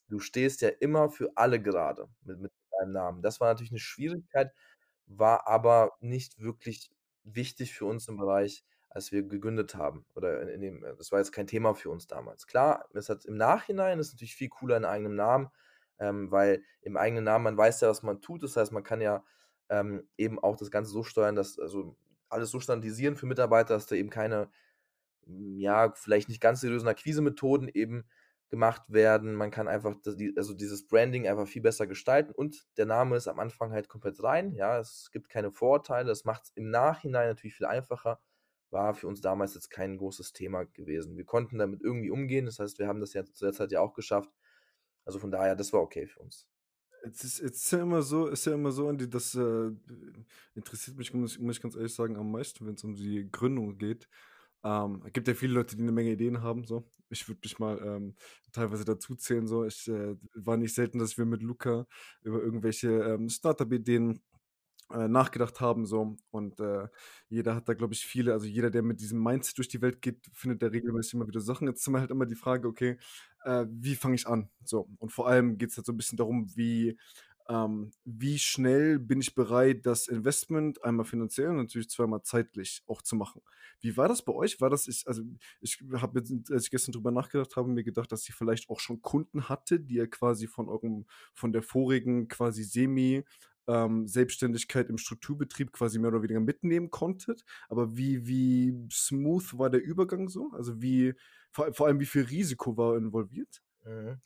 du 0.06 0.20
stehst 0.20 0.60
ja 0.60 0.68
immer 0.68 1.10
für 1.10 1.32
alle 1.34 1.60
gerade 1.60 2.06
mit, 2.22 2.38
mit 2.38 2.52
deinem 2.78 2.92
Namen. 2.92 3.22
Das 3.22 3.40
war 3.40 3.48
natürlich 3.48 3.72
eine 3.72 3.80
Schwierigkeit, 3.80 4.52
war 5.06 5.48
aber 5.48 5.96
nicht 5.98 6.38
wirklich 6.38 6.92
wichtig 7.24 7.74
für 7.74 7.86
uns 7.86 8.06
im 8.06 8.18
Bereich, 8.18 8.64
als 8.88 9.10
wir 9.10 9.24
gegründet 9.24 9.74
haben. 9.74 10.06
Oder 10.14 10.42
in, 10.42 10.48
in 10.48 10.60
dem, 10.60 10.80
das 10.96 11.10
war 11.10 11.18
jetzt 11.18 11.32
kein 11.32 11.48
Thema 11.48 11.74
für 11.74 11.90
uns 11.90 12.06
damals. 12.06 12.46
Klar, 12.46 12.88
es 12.94 13.08
hat 13.08 13.24
im 13.24 13.36
Nachhinein 13.36 13.98
ist 13.98 14.12
natürlich 14.12 14.36
viel 14.36 14.48
cooler 14.48 14.76
in 14.76 14.84
eigenem 14.84 15.16
Namen, 15.16 15.48
ähm, 15.98 16.30
weil 16.30 16.62
im 16.82 16.96
eigenen 16.96 17.24
Namen 17.24 17.42
man 17.42 17.56
weiß 17.56 17.80
ja, 17.80 17.88
was 17.88 18.04
man 18.04 18.20
tut. 18.20 18.44
Das 18.44 18.56
heißt, 18.56 18.70
man 18.70 18.84
kann 18.84 19.00
ja 19.00 19.24
ähm, 19.68 20.08
eben 20.16 20.38
auch 20.38 20.56
das 20.56 20.70
Ganze 20.70 20.90
so 20.92 21.02
steuern, 21.04 21.36
dass 21.36 21.58
also 21.58 21.96
alles 22.28 22.50
so 22.50 22.60
standardisieren 22.60 23.16
für 23.16 23.26
Mitarbeiter, 23.26 23.74
dass 23.74 23.86
da 23.86 23.96
eben 23.96 24.10
keine, 24.10 24.50
hm, 25.26 25.58
ja, 25.58 25.92
vielleicht 25.94 26.28
nicht 26.28 26.40
ganz 26.40 26.60
seriösen 26.60 26.88
Akquise-Methoden 26.88 27.68
eben 27.68 28.04
gemacht 28.50 28.82
werden. 28.88 29.34
Man 29.34 29.50
kann 29.50 29.66
einfach 29.66 29.94
das, 30.02 30.16
also 30.36 30.54
dieses 30.54 30.86
Branding 30.86 31.26
einfach 31.26 31.48
viel 31.48 31.62
besser 31.62 31.86
gestalten 31.86 32.32
und 32.32 32.66
der 32.76 32.86
Name 32.86 33.16
ist 33.16 33.26
am 33.26 33.40
Anfang 33.40 33.72
halt 33.72 33.88
komplett 33.88 34.22
rein. 34.22 34.52
Ja, 34.54 34.78
es 34.78 35.10
gibt 35.10 35.30
keine 35.30 35.50
Vorurteile. 35.50 36.12
Es 36.12 36.26
macht 36.26 36.44
es 36.44 36.50
im 36.54 36.70
Nachhinein 36.70 37.28
natürlich 37.28 37.54
viel 37.56 37.66
einfacher. 37.66 38.20
War 38.70 38.94
für 38.94 39.08
uns 39.08 39.22
damals 39.22 39.54
jetzt 39.54 39.70
kein 39.70 39.96
großes 39.96 40.34
Thema 40.34 40.64
gewesen. 40.66 41.16
Wir 41.16 41.24
konnten 41.24 41.58
damit 41.58 41.82
irgendwie 41.82 42.10
umgehen. 42.10 42.44
Das 42.46 42.58
heißt, 42.58 42.78
wir 42.78 42.88
haben 42.88 43.00
das 43.00 43.14
ja 43.14 43.24
zu 43.24 43.44
der 43.46 43.54
Zeit 43.54 43.72
ja 43.72 43.80
auch 43.80 43.94
geschafft. 43.94 44.30
Also 45.06 45.18
von 45.18 45.30
daher, 45.30 45.56
das 45.56 45.72
war 45.72 45.80
okay 45.80 46.06
für 46.06 46.20
uns. 46.20 46.46
Es 47.04 47.24
ist, 47.24 47.40
es 47.40 47.64
ist 47.64 47.72
ja 47.72 47.82
immer 47.82 48.02
so, 48.02 48.28
ist 48.28 48.44
ja 48.46 48.54
immer 48.54 48.70
so, 48.70 48.88
Andi, 48.88 49.08
das 49.10 49.34
äh, 49.34 49.70
interessiert 50.54 50.96
mich, 50.96 51.12
muss, 51.12 51.38
muss 51.38 51.56
ich 51.56 51.62
ganz 51.62 51.74
ehrlich 51.74 51.94
sagen, 51.94 52.16
am 52.16 52.30
meisten, 52.30 52.66
wenn 52.66 52.74
es 52.74 52.84
um 52.84 52.94
die 52.94 53.28
Gründung 53.30 53.76
geht. 53.76 54.08
Ähm, 54.64 55.02
es 55.06 55.12
gibt 55.12 55.28
ja 55.28 55.34
viele 55.34 55.54
Leute, 55.54 55.76
die 55.76 55.82
eine 55.82 55.92
Menge 55.92 56.12
Ideen 56.12 56.42
haben. 56.42 56.64
So. 56.64 56.88
Ich 57.10 57.28
würde 57.28 57.40
mich 57.42 57.58
mal 57.58 57.78
ähm, 57.84 58.14
teilweise 58.52 58.84
dazu 58.84 59.16
zählen. 59.16 59.46
So. 59.48 59.64
Ich 59.64 59.88
äh, 59.88 60.16
war 60.34 60.56
nicht 60.56 60.74
selten, 60.74 60.98
dass 60.98 61.18
wir 61.18 61.24
mit 61.24 61.42
Luca 61.42 61.86
über 62.22 62.40
irgendwelche 62.42 62.88
ähm, 62.90 63.28
Startup-Ideen 63.28 64.20
äh, 64.92 65.08
nachgedacht 65.08 65.60
haben 65.60 65.86
so 65.86 66.16
und, 66.30 66.60
äh, 66.60 66.88
jeder 67.28 67.54
hat 67.54 67.68
da, 67.68 67.74
glaube 67.74 67.94
ich, 67.94 68.04
viele 68.06 68.32
also, 68.32 68.46
jeder, 68.46 68.70
der 68.70 68.82
mit 68.82 69.00
diesem 69.00 69.22
Mindset 69.22 69.58
durch 69.58 69.68
die 69.68 69.82
Welt 69.82 70.02
geht, 70.02 70.26
findet 70.32 70.62
da 70.62 70.68
regelmäßig 70.68 71.14
immer 71.14 71.28
wieder 71.28 71.40
Sachen. 71.40 71.68
Jetzt 71.68 71.86
immer 71.86 72.00
halt 72.00 72.10
immer 72.10 72.26
die 72.26 72.34
Frage, 72.34 72.68
okay, 72.68 72.98
äh, 73.44 73.66
wie 73.70 73.96
fange 73.96 74.14
ich 74.14 74.26
an? 74.26 74.50
So, 74.64 74.88
und 74.98 75.10
vor 75.12 75.28
allem 75.28 75.58
geht 75.58 75.70
es 75.70 75.76
halt 75.76 75.86
so 75.86 75.92
ein 75.92 75.96
bisschen 75.96 76.18
darum, 76.18 76.50
wie 76.54 76.96
ähm, 77.48 77.90
wie 78.04 78.38
schnell 78.38 78.98
bin 78.98 79.20
ich 79.20 79.34
bereit, 79.34 79.84
das 79.86 80.06
Investment 80.08 80.82
einmal 80.84 81.04
finanziell 81.04 81.48
und 81.48 81.56
natürlich 81.56 81.90
zweimal 81.90 82.22
zeitlich 82.22 82.82
auch 82.86 83.02
zu 83.02 83.16
machen. 83.16 83.42
Wie 83.80 83.96
war 83.96 84.08
das 84.08 84.24
bei 84.24 84.32
euch? 84.32 84.60
War 84.60 84.70
das 84.70 84.86
ich 84.86 85.04
also, 85.06 85.22
ich 85.60 85.82
habe 85.94 86.20
jetzt, 86.20 86.52
als 86.52 86.64
ich 86.64 86.70
gestern 86.70 86.92
drüber 86.92 87.10
nachgedacht 87.10 87.56
habe, 87.56 87.68
mir 87.68 87.82
gedacht, 87.84 88.12
dass 88.12 88.28
ihr 88.28 88.34
vielleicht 88.34 88.70
auch 88.70 88.80
schon 88.80 89.02
Kunden 89.02 89.48
hatte, 89.48 89.80
die 89.80 89.94
ihr 89.96 90.08
quasi 90.08 90.46
von 90.46 90.68
eurem 90.68 91.06
von 91.34 91.52
der 91.52 91.62
vorigen 91.62 92.28
quasi 92.28 92.62
Semi 92.62 93.24
ähm, 93.68 94.06
Selbstständigkeit 94.08 94.88
im 94.90 94.98
Strukturbetrieb 94.98 95.72
quasi 95.72 95.98
mehr 95.98 96.08
oder 96.10 96.22
weniger 96.22 96.40
mitnehmen 96.40 96.90
konntet. 96.90 97.44
Aber 97.68 97.96
wie 97.96 98.26
wie 98.26 98.74
smooth 98.92 99.58
war 99.58 99.70
der 99.70 99.82
Übergang 99.82 100.28
so? 100.28 100.50
Also, 100.54 100.80
wie 100.82 101.14
vor 101.52 101.72
vor 101.74 101.86
allem, 101.86 102.00
wie 102.00 102.06
viel 102.06 102.22
Risiko 102.24 102.76
war 102.76 102.96
involviert? 102.96 103.62
Mhm. 103.84 104.20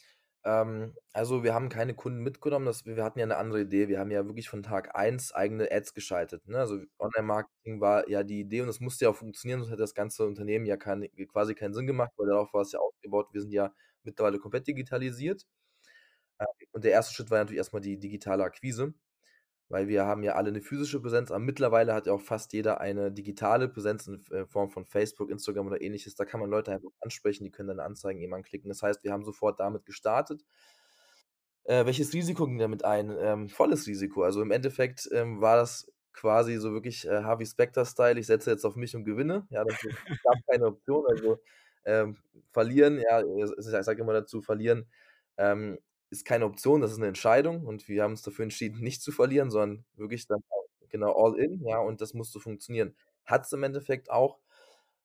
Ähm, 0.44 0.94
also, 1.12 1.42
wir 1.44 1.54
haben 1.54 1.68
keine 1.68 1.94
Kunden 1.94 2.20
mitgenommen, 2.22 2.66
das 2.66 2.84
wir 2.86 3.02
hatten 3.04 3.18
ja 3.18 3.24
eine 3.24 3.36
andere 3.38 3.62
Idee. 3.62 3.88
Wir 3.88 3.98
haben 4.00 4.10
ja 4.12 4.26
wirklich 4.26 4.48
von 4.48 4.62
Tag 4.62 4.94
1 4.96 5.32
eigene 5.34 5.70
Ads 5.72 5.94
geschaltet, 5.94 6.46
ne? 6.48 6.58
Also, 6.60 6.80
Online-Marketing 6.98 7.80
war 7.80 8.08
ja 8.08 8.22
die 8.22 8.40
Idee 8.40 8.62
und 8.62 8.68
es 8.68 8.80
musste 8.80 9.06
ja 9.06 9.10
auch 9.10 9.16
funktionieren, 9.16 9.60
sonst 9.60 9.70
hätte 9.72 9.82
das 9.82 9.94
ganze 9.94 10.26
Unternehmen 10.26 10.66
ja 10.66 10.76
kein 10.76 11.08
quasi 11.28 11.54
keinen 11.54 11.74
Sinn 11.74 11.86
gemacht, 11.86 12.12
weil 12.16 12.28
darauf 12.28 12.52
war 12.54 12.62
es 12.62 12.72
ja 12.72 12.78
aufgebaut. 12.80 13.28
Wir 13.32 13.40
sind 13.42 13.52
ja 13.52 13.74
mittlerweile 14.04 14.38
komplett 14.38 14.66
digitalisiert. 14.68 15.46
Ähm, 16.40 16.46
und 16.72 16.84
der 16.84 16.92
erste 16.92 17.14
Schritt 17.14 17.30
war 17.30 17.38
natürlich 17.38 17.58
erst 17.58 17.72
mal 17.72 17.80
die 17.80 17.98
digitale 17.98 18.44
Akquise, 18.44 18.94
weil 19.68 19.88
wir 19.88 20.04
haben 20.06 20.22
ja 20.22 20.34
alle 20.34 20.48
eine 20.48 20.60
physische 20.62 21.00
Präsenz, 21.00 21.30
aber 21.30 21.40
mittlerweile 21.40 21.94
hat 21.94 22.06
ja 22.06 22.12
auch 22.12 22.20
fast 22.20 22.52
jeder 22.52 22.80
eine 22.80 23.10
digitale 23.12 23.68
Präsenz 23.68 24.06
in 24.06 24.24
äh, 24.30 24.46
Form 24.46 24.70
von 24.70 24.84
Facebook, 24.84 25.30
Instagram 25.30 25.66
oder 25.66 25.80
Ähnliches. 25.80 26.14
Da 26.14 26.24
kann 26.24 26.40
man 26.40 26.50
Leute 26.50 26.72
einfach 26.72 26.90
ansprechen, 27.00 27.44
die 27.44 27.50
können 27.50 27.68
dann 27.68 27.80
Anzeigen 27.80 28.20
eben 28.20 28.34
anklicken. 28.34 28.68
Das 28.68 28.82
heißt, 28.82 29.02
wir 29.04 29.12
haben 29.12 29.24
sofort 29.24 29.60
damit 29.60 29.84
gestartet. 29.84 30.44
Äh, 31.64 31.84
welches 31.86 32.12
Risiko 32.12 32.46
ging 32.46 32.58
damit 32.58 32.84
ein? 32.84 33.14
Ähm, 33.18 33.48
volles 33.48 33.86
Risiko. 33.86 34.22
Also, 34.22 34.40
im 34.42 34.50
Endeffekt, 34.52 35.08
ähm, 35.12 35.40
war 35.40 35.56
das 35.56 35.90
quasi 36.12 36.56
so 36.58 36.72
wirklich, 36.72 37.06
äh, 37.06 37.22
Harvey 37.24 37.44
Specter-Style: 37.46 38.18
„Ich 38.20 38.26
setze 38.26 38.50
jetzt 38.50 38.64
auf 38.64 38.76
mich 38.76 38.94
und 38.94 39.04
gewinne.“ 39.04 39.46
Ja, 39.50 39.64
das 39.64 39.76
gab 40.22 40.36
keine 40.48 40.66
Option. 40.66 41.04
Also, 41.08 41.40
ähm, 41.84 42.16
verlieren, 42.52 43.00
ja, 43.00 43.20
ich 43.22 43.84
sage 43.84 44.00
immer 44.00 44.12
dazu, 44.12 44.42
verlieren, 44.42 44.88
ähm, 45.38 45.78
ist 46.10 46.24
keine 46.24 46.46
Option, 46.46 46.80
das 46.80 46.92
ist 46.92 46.98
eine 46.98 47.08
Entscheidung 47.08 47.66
und 47.66 47.88
wir 47.88 48.02
haben 48.02 48.12
uns 48.12 48.22
dafür 48.22 48.44
entschieden, 48.44 48.80
nicht 48.80 49.02
zu 49.02 49.12
verlieren, 49.12 49.50
sondern 49.50 49.84
wirklich 49.94 50.26
dann 50.26 50.40
genau 50.88 51.12
all 51.14 51.38
in, 51.38 51.62
ja, 51.66 51.78
und 51.78 52.00
das 52.00 52.14
musste 52.14 52.40
funktionieren. 52.40 52.94
Hat 53.24 53.44
es 53.46 53.52
im 53.52 53.62
Endeffekt 53.64 54.10
auch, 54.10 54.38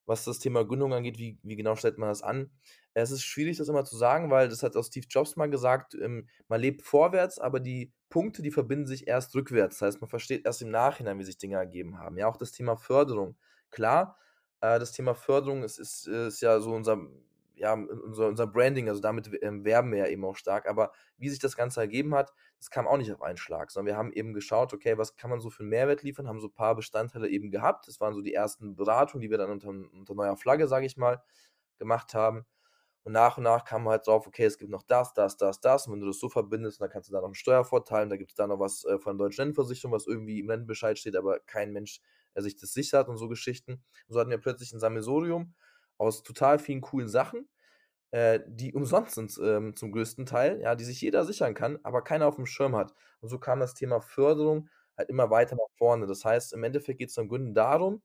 was 0.06 0.24
das 0.24 0.38
Thema 0.40 0.64
Gründung 0.64 0.92
angeht, 0.94 1.18
wie 1.18 1.38
wie 1.42 1.56
genau 1.56 1.76
stellt 1.76 1.98
man 1.98 2.08
das 2.08 2.22
an? 2.22 2.50
Es 2.94 3.10
ist 3.10 3.22
schwierig, 3.24 3.56
das 3.58 3.68
immer 3.68 3.84
zu 3.84 3.96
sagen, 3.96 4.30
weil 4.30 4.48
das 4.48 4.62
hat 4.62 4.76
auch 4.76 4.84
Steve 4.84 5.06
Jobs 5.08 5.36
mal 5.36 5.48
gesagt, 5.48 5.94
ähm, 5.94 6.28
man 6.48 6.60
lebt 6.60 6.82
vorwärts, 6.82 7.38
aber 7.38 7.60
die 7.60 7.92
Punkte, 8.10 8.42
die 8.42 8.50
verbinden 8.50 8.86
sich 8.86 9.06
erst 9.08 9.34
rückwärts. 9.34 9.78
Das 9.78 9.86
heißt, 9.88 10.00
man 10.00 10.10
versteht 10.10 10.44
erst 10.44 10.60
im 10.62 10.70
Nachhinein, 10.70 11.18
wie 11.18 11.24
sich 11.24 11.38
Dinge 11.38 11.56
ergeben 11.56 11.98
haben. 11.98 12.18
Ja, 12.18 12.26
auch 12.28 12.36
das 12.36 12.52
Thema 12.52 12.76
Förderung. 12.76 13.36
Klar, 13.70 14.18
äh, 14.60 14.78
das 14.78 14.92
Thema 14.92 15.14
Förderung 15.14 15.62
ist 15.64 15.78
ist 15.78 16.06
ist 16.08 16.40
ja 16.42 16.60
so 16.60 16.72
unser 16.74 16.98
ja, 17.62 17.74
unser, 17.74 18.26
unser 18.26 18.48
Branding, 18.48 18.88
also 18.88 19.00
damit 19.00 19.30
ähm, 19.40 19.64
werben 19.64 19.92
wir 19.92 20.00
ja 20.00 20.06
eben 20.08 20.24
auch 20.24 20.36
stark. 20.36 20.68
Aber 20.68 20.90
wie 21.16 21.28
sich 21.28 21.38
das 21.38 21.56
Ganze 21.56 21.80
ergeben 21.80 22.12
hat, 22.12 22.32
das 22.58 22.70
kam 22.70 22.88
auch 22.88 22.96
nicht 22.96 23.12
auf 23.12 23.22
einen 23.22 23.36
Schlag, 23.36 23.70
sondern 23.70 23.94
wir 23.94 23.96
haben 23.96 24.12
eben 24.12 24.34
geschaut, 24.34 24.74
okay, 24.74 24.98
was 24.98 25.14
kann 25.14 25.30
man 25.30 25.38
so 25.38 25.48
für 25.48 25.60
einen 25.60 25.68
Mehrwert 25.68 26.02
liefern, 26.02 26.26
haben 26.26 26.40
so 26.40 26.48
ein 26.48 26.54
paar 26.54 26.74
Bestandteile 26.74 27.28
eben 27.28 27.52
gehabt. 27.52 27.86
Das 27.86 28.00
waren 28.00 28.14
so 28.14 28.20
die 28.20 28.34
ersten 28.34 28.74
Beratungen, 28.74 29.22
die 29.22 29.30
wir 29.30 29.38
dann 29.38 29.50
unter, 29.50 29.68
unter 29.68 30.14
neuer 30.14 30.36
Flagge, 30.36 30.66
sage 30.66 30.86
ich 30.86 30.96
mal, 30.96 31.22
gemacht 31.78 32.14
haben. 32.14 32.44
Und 33.04 33.12
nach 33.12 33.38
und 33.38 33.44
nach 33.44 33.64
kam 33.64 33.88
halt 33.88 34.08
drauf, 34.08 34.26
okay, 34.26 34.44
es 34.44 34.58
gibt 34.58 34.70
noch 34.72 34.82
das, 34.82 35.14
das, 35.14 35.36
das, 35.36 35.60
das. 35.60 35.86
Und 35.86 35.92
wenn 35.92 36.00
du 36.00 36.06
das 36.08 36.18
so 36.18 36.28
verbindest, 36.28 36.80
dann 36.80 36.90
kannst 36.90 37.08
du 37.10 37.12
da 37.12 37.20
noch 37.20 37.26
einen 37.26 37.34
Steuervorteil, 37.34 38.08
da 38.08 38.16
gibt 38.16 38.32
es 38.32 38.34
da 38.34 38.48
noch 38.48 38.58
was 38.58 38.84
äh, 38.84 38.98
von 38.98 39.16
der 39.16 39.26
deutschen 39.26 39.42
Rentenversicherung, 39.42 39.92
was 39.92 40.08
irgendwie 40.08 40.40
im 40.40 40.50
Rentenbescheid 40.50 40.98
steht, 40.98 41.14
aber 41.14 41.38
kein 41.40 41.72
Mensch 41.72 42.00
äh, 42.34 42.42
sich 42.42 42.56
das 42.56 42.72
sichert 42.72 43.08
und 43.08 43.18
so 43.18 43.28
Geschichten. 43.28 43.74
Und 44.08 44.14
so 44.14 44.18
hatten 44.18 44.30
wir 44.30 44.38
plötzlich 44.38 44.72
ein 44.72 44.80
Sammelsurium 44.80 45.54
aus 45.98 46.24
total 46.24 46.58
vielen 46.58 46.80
coolen 46.80 47.08
Sachen, 47.08 47.48
äh, 48.12 48.40
die 48.46 48.74
umsonst 48.74 49.14
sind 49.14 49.38
ähm, 49.42 49.74
zum 49.76 49.92
größten 49.92 50.26
Teil, 50.26 50.60
ja, 50.60 50.74
die 50.74 50.84
sich 50.84 51.00
jeder 51.00 51.24
sichern 51.24 51.54
kann, 51.54 51.78
aber 51.82 52.02
keiner 52.02 52.26
auf 52.28 52.36
dem 52.36 52.46
Schirm 52.46 52.76
hat. 52.76 52.94
Und 53.20 53.28
so 53.28 53.38
kam 53.38 53.60
das 53.60 53.74
Thema 53.74 54.00
Förderung 54.00 54.68
halt 54.96 55.08
immer 55.08 55.30
weiter 55.30 55.56
nach 55.56 55.76
vorne. 55.78 56.06
Das 56.06 56.24
heißt, 56.24 56.52
im 56.52 56.64
Endeffekt 56.64 56.98
geht 56.98 57.10
es 57.10 57.16
im 57.16 57.28
Grunde 57.28 57.52
darum, 57.52 58.02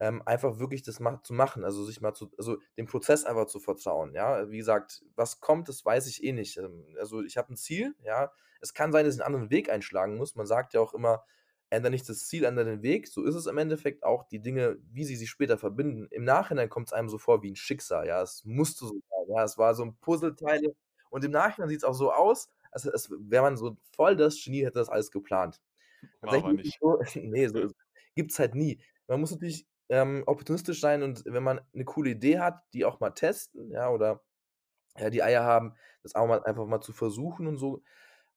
ähm, 0.00 0.22
einfach 0.26 0.58
wirklich 0.58 0.82
das 0.82 1.00
ma 1.00 1.22
zu 1.22 1.34
machen, 1.34 1.64
also 1.64 1.84
sich 1.84 2.00
mal 2.00 2.14
zu, 2.14 2.30
also 2.38 2.58
dem 2.76 2.86
Prozess 2.86 3.24
einfach 3.24 3.46
zu 3.46 3.60
vertrauen, 3.60 4.14
ja. 4.14 4.50
Wie 4.50 4.58
gesagt, 4.58 5.04
was 5.14 5.40
kommt, 5.40 5.68
das 5.68 5.84
weiß 5.84 6.08
ich 6.08 6.24
eh 6.24 6.32
nicht. 6.32 6.56
Ähm, 6.58 6.96
also 6.98 7.22
ich 7.22 7.36
habe 7.36 7.52
ein 7.52 7.56
Ziel, 7.56 7.94
ja. 8.02 8.32
Es 8.60 8.74
kann 8.74 8.92
sein, 8.92 9.04
dass 9.04 9.14
ich 9.14 9.20
einen 9.20 9.26
anderen 9.34 9.50
Weg 9.50 9.70
einschlagen 9.70 10.16
muss. 10.16 10.34
Man 10.36 10.46
sagt 10.46 10.74
ja 10.74 10.80
auch 10.80 10.94
immer, 10.94 11.24
ändere 11.72 11.90
nicht 11.90 12.08
das 12.08 12.26
Ziel, 12.26 12.44
ändere 12.44 12.66
den 12.66 12.82
Weg. 12.82 13.08
So 13.08 13.24
ist 13.24 13.34
es 13.34 13.46
im 13.46 13.56
Endeffekt 13.56 14.04
auch, 14.04 14.24
die 14.28 14.40
Dinge, 14.40 14.76
wie 14.92 15.04
sie 15.04 15.16
sich 15.16 15.30
später 15.30 15.56
verbinden. 15.56 16.06
Im 16.10 16.24
Nachhinein 16.24 16.68
kommt 16.68 16.88
es 16.88 16.92
einem 16.92 17.08
so 17.08 17.18
vor 17.18 17.42
wie 17.42 17.50
ein 17.50 17.56
Schicksal, 17.56 18.06
ja. 18.06 18.20
Es 18.22 18.44
musste 18.44 18.84
so 18.86 18.92
sein, 18.92 19.34
ja. 19.34 19.42
Es 19.42 19.56
war 19.56 19.74
so 19.74 19.84
ein 19.84 19.96
Puzzleteile 19.96 20.74
und 21.10 21.24
im 21.24 21.30
Nachhinein 21.30 21.70
sieht 21.70 21.78
es 21.78 21.84
auch 21.84 21.94
so 21.94 22.12
aus, 22.12 22.50
als, 22.70 22.86
als 22.86 23.10
wäre 23.10 23.42
man 23.42 23.56
so 23.56 23.76
voll 23.96 24.16
das 24.16 24.42
Genie, 24.42 24.64
hätte 24.64 24.78
das 24.78 24.90
alles 24.90 25.10
geplant. 25.10 25.60
War 26.20 26.34
aber 26.34 26.52
nicht. 26.52 26.78
So, 26.80 27.00
nee, 27.14 27.48
so 27.48 27.70
gibt 28.14 28.32
es 28.32 28.38
halt 28.38 28.54
nie. 28.54 28.82
Man 29.06 29.20
muss 29.20 29.30
natürlich 29.30 29.66
ähm, 29.88 30.24
opportunistisch 30.26 30.80
sein 30.80 31.02
und 31.02 31.24
wenn 31.24 31.42
man 31.42 31.60
eine 31.74 31.84
coole 31.84 32.10
Idee 32.10 32.38
hat, 32.38 32.62
die 32.74 32.84
auch 32.84 33.00
mal 33.00 33.10
testen, 33.10 33.70
ja, 33.70 33.88
oder 33.88 34.22
ja, 34.98 35.08
die 35.08 35.22
Eier 35.22 35.42
haben, 35.42 35.74
das 36.02 36.14
auch 36.14 36.26
mal 36.26 36.44
einfach 36.44 36.66
mal 36.66 36.82
zu 36.82 36.92
versuchen 36.92 37.46
und 37.46 37.56
so. 37.56 37.82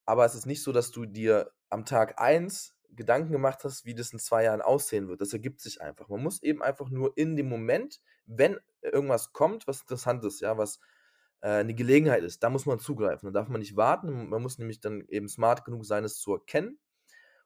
Aber 0.06 0.26
es 0.26 0.36
ist 0.36 0.46
nicht 0.46 0.64
so, 0.64 0.72
dass 0.72 0.92
du 0.92 1.06
dir 1.06 1.52
am 1.70 1.84
Tag 1.84 2.22
1 2.22 2.75
Gedanken 2.96 3.32
gemacht 3.32 3.64
hast, 3.64 3.86
wie 3.86 3.96
das 3.96 4.12
in 4.12 4.20
zwei 4.20 4.44
Jahren 4.44 4.62
aussehen 4.62 5.08
wird. 5.08 5.22
Das 5.22 5.34
ergibt 5.34 5.62
sich 5.62 5.82
einfach. 5.82 6.10
Man 6.10 6.24
muss 6.24 6.42
eben 6.44 6.62
einfach 6.62 6.90
nur 6.90 7.18
in 7.18 7.36
dem 7.36 7.50
Moment, 7.50 8.02
wenn 8.26 8.58
irgendwas 8.82 9.34
kommt, 9.34 9.68
was 9.68 9.82
interessant 9.82 10.24
ist, 10.26 10.42
ja, 10.42 10.58
was 10.58 10.80
äh, 11.42 11.50
eine 11.50 11.74
Gelegenheit 11.74 12.24
ist, 12.24 12.44
da 12.44 12.50
muss 12.50 12.66
man 12.66 12.80
zugreifen. 12.80 13.32
Da 13.32 13.40
darf 13.40 13.50
man 13.50 13.60
nicht 13.60 13.76
warten. 13.76 14.30
Man 14.30 14.42
muss 14.42 14.58
nämlich 14.58 14.80
dann 14.80 15.06
eben 15.08 15.28
smart 15.28 15.66
genug 15.66 15.86
sein, 15.86 16.04
es 16.04 16.20
zu 16.20 16.34
erkennen 16.34 16.80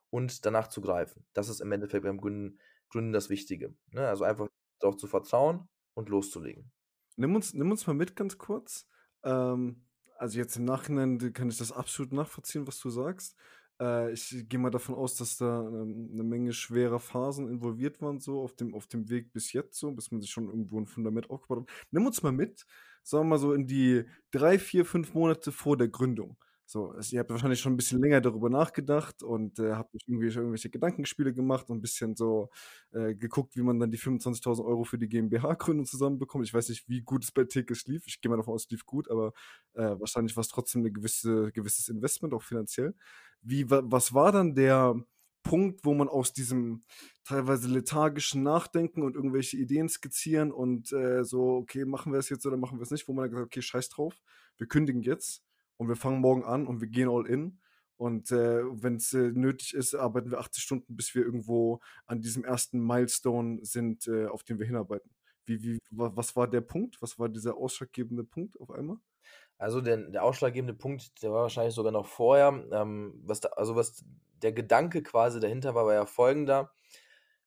und 0.09 0.45
danach 0.45 0.67
zu 0.67 0.81
greifen. 0.81 1.25
Das 1.33 1.49
ist 1.49 1.61
im 1.61 1.71
Endeffekt 1.71 2.03
beim 2.03 2.19
Gründen 2.19 2.59
Gründen 2.89 3.13
das 3.13 3.29
Wichtige. 3.29 3.73
Ne? 3.91 4.07
Also 4.07 4.23
einfach 4.23 4.49
darauf 4.79 4.97
zu 4.97 5.07
vertrauen 5.07 5.67
und 5.93 6.09
loszulegen. 6.09 6.71
Nimm 7.15 7.35
uns, 7.35 7.53
nimm 7.53 7.71
uns 7.71 7.85
mal 7.87 7.93
mit 7.93 8.15
ganz 8.15 8.37
kurz. 8.37 8.87
Ähm, 9.23 9.85
also 10.17 10.37
jetzt 10.37 10.57
im 10.57 10.65
Nachhinein 10.65 11.33
kann 11.33 11.49
ich 11.49 11.57
das 11.57 11.71
absolut 11.71 12.11
nachvollziehen, 12.11 12.67
was 12.67 12.79
du 12.79 12.89
sagst. 12.89 13.35
Äh, 13.79 14.11
ich 14.13 14.45
gehe 14.49 14.59
mal 14.59 14.69
davon 14.71 14.95
aus, 14.95 15.15
dass 15.15 15.37
da 15.37 15.61
ähm, 15.67 16.09
eine 16.13 16.23
Menge 16.23 16.53
schwerer 16.53 16.99
Phasen 16.99 17.47
involviert 17.49 18.01
waren, 18.01 18.19
so 18.19 18.41
auf 18.41 18.55
dem, 18.55 18.73
auf 18.75 18.87
dem 18.87 19.09
Weg 19.09 19.31
bis 19.33 19.53
jetzt, 19.53 19.79
so, 19.79 19.91
bis 19.91 20.11
man 20.11 20.21
sich 20.21 20.31
schon 20.31 20.47
irgendwo 20.47 20.79
ein 20.79 20.87
Fundament 20.87 21.29
aufgebaut 21.29 21.67
hat. 21.67 21.75
Nimm 21.91 22.05
uns 22.05 22.21
mal 22.23 22.31
mit, 22.31 22.65
sagen 23.03 23.25
wir 23.25 23.29
mal 23.31 23.37
so 23.39 23.53
in 23.53 23.67
die 23.67 24.03
drei, 24.31 24.59
vier, 24.59 24.85
fünf 24.85 25.13
Monate 25.13 25.51
vor 25.51 25.77
der 25.77 25.87
Gründung. 25.87 26.37
So, 26.65 26.91
also 26.91 27.15
ihr 27.15 27.19
habt 27.21 27.31
wahrscheinlich 27.31 27.59
schon 27.59 27.73
ein 27.73 27.77
bisschen 27.77 27.99
länger 27.99 28.21
darüber 28.21 28.47
nachgedacht 28.47 29.23
und 29.23 29.57
äh, 29.57 29.73
habt 29.73 29.95
euch 29.95 30.03
irgendwie 30.05 30.27
irgendwelche 30.27 30.69
Gedankenspiele 30.69 31.33
gemacht 31.33 31.67
und 31.71 31.77
ein 31.79 31.81
bisschen 31.81 32.15
so 32.15 32.51
äh, 32.91 33.15
geguckt, 33.15 33.55
wie 33.55 33.63
man 33.63 33.79
dann 33.79 33.89
die 33.89 33.97
25.000 33.97 34.63
Euro 34.63 34.83
für 34.83 34.99
die 34.99 35.09
GmbH-Gründung 35.09 35.87
zusammenbekommt. 35.87 36.45
Ich 36.45 36.53
weiß 36.53 36.69
nicht, 36.69 36.87
wie 36.87 37.01
gut 37.01 37.23
es 37.23 37.31
bei 37.31 37.45
Tekes 37.45 37.87
lief. 37.87 38.03
Ich 38.05 38.21
gehe 38.21 38.29
mal 38.29 38.37
davon 38.37 38.53
aus, 38.53 38.65
es 38.65 38.69
lief 38.69 38.85
gut, 38.85 39.09
aber 39.09 39.33
äh, 39.73 39.99
wahrscheinlich 39.99 40.35
war 40.35 40.41
es 40.41 40.47
trotzdem 40.49 40.85
ein 40.85 40.93
gewisse, 40.93 41.51
gewisses 41.53 41.89
Investment, 41.89 42.35
auch 42.35 42.43
finanziell. 42.43 42.93
Wie, 43.41 43.69
was 43.69 44.13
war 44.13 44.31
dann 44.31 44.55
der 44.55 44.95
Punkt, 45.43 45.85
wo 45.85 45.93
man 45.93 46.09
aus 46.09 46.33
diesem 46.33 46.83
teilweise 47.23 47.67
lethargischen 47.67 48.43
Nachdenken 48.43 49.03
und 49.03 49.15
irgendwelche 49.15 49.57
Ideen 49.57 49.89
skizzieren 49.89 50.51
und 50.51 50.91
äh, 50.91 51.23
so, 51.23 51.57
okay, 51.57 51.85
machen 51.85 52.11
wir 52.11 52.19
es 52.19 52.29
jetzt 52.29 52.45
oder 52.45 52.57
machen 52.57 52.79
wir 52.79 52.83
es 52.83 52.91
nicht, 52.91 53.07
wo 53.07 53.13
man 53.13 53.23
dann 53.23 53.31
gesagt 53.31 53.45
hat, 53.45 53.47
okay, 53.47 53.61
scheiß 53.61 53.89
drauf, 53.89 54.15
wir 54.57 54.67
kündigen 54.67 55.01
jetzt 55.01 55.43
und 55.77 55.87
wir 55.87 55.95
fangen 55.95 56.21
morgen 56.21 56.43
an 56.43 56.67
und 56.67 56.81
wir 56.81 56.87
gehen 56.87 57.09
all 57.09 57.25
in. 57.25 57.59
Und 57.97 58.31
äh, 58.31 58.61
wenn 58.81 58.95
es 58.95 59.13
äh, 59.13 59.31
nötig 59.33 59.73
ist, 59.73 59.93
arbeiten 59.93 60.31
wir 60.31 60.39
80 60.39 60.63
Stunden, 60.63 60.95
bis 60.95 61.13
wir 61.15 61.23
irgendwo 61.23 61.81
an 62.05 62.21
diesem 62.21 62.45
ersten 62.45 62.79
Milestone 62.79 63.59
sind, 63.65 64.07
äh, 64.07 64.27
auf 64.27 64.43
den 64.43 64.57
wir 64.57 64.65
hinarbeiten. 64.65 65.11
Wie, 65.45 65.63
wie, 65.63 65.79
was 65.89 66.35
war 66.35 66.47
der 66.47 66.61
Punkt? 66.61 67.01
Was 67.01 67.19
war 67.19 67.27
dieser 67.27 67.57
ausschlaggebende 67.57 68.23
Punkt 68.23 68.59
auf 68.61 68.71
einmal? 68.71 68.97
Also 69.59 69.81
der, 69.81 69.97
der 69.97 70.23
ausschlaggebende 70.23 70.73
Punkt, 70.73 71.21
der 71.21 71.31
war 71.31 71.41
wahrscheinlich 71.43 71.75
sogar 71.75 71.91
noch 71.91 72.07
vorher. 72.07 72.65
Ähm, 72.71 73.21
was 73.25 73.41
da, 73.41 73.49
also 73.49 73.75
was 73.75 74.05
der 74.41 74.53
Gedanke 74.53 75.03
quasi 75.03 75.41
dahinter 75.41 75.75
war, 75.75 75.85
war 75.85 75.93
ja 75.93 76.05
folgender. 76.05 76.71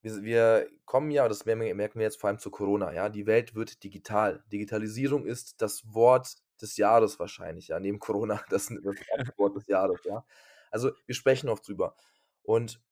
Wir, 0.02 0.22
wir 0.22 0.68
kommen 0.84 1.10
ja, 1.10 1.26
das 1.26 1.46
merken 1.46 1.78
wir 1.78 2.02
jetzt 2.02 2.20
vor 2.20 2.28
allem 2.28 2.38
zu 2.38 2.50
Corona, 2.50 2.92
ja, 2.92 3.08
die 3.08 3.26
Welt 3.26 3.54
wird 3.54 3.82
digital. 3.82 4.44
Digitalisierung 4.52 5.24
ist 5.24 5.62
das 5.62 5.94
Wort 5.94 6.36
des 6.60 6.76
Jahres 6.76 7.18
wahrscheinlich, 7.18 7.68
ja, 7.68 7.80
neben 7.80 7.98
Corona, 7.98 8.42
das, 8.50 8.70
Wort 8.70 9.56
des 9.56 9.66
Jahres, 9.66 10.00
ja. 10.04 10.24
Also 10.70 10.92
wir 11.06 11.14
sprechen 11.14 11.48
oft 11.48 11.66
drüber. 11.66 11.96
Und 12.42 12.82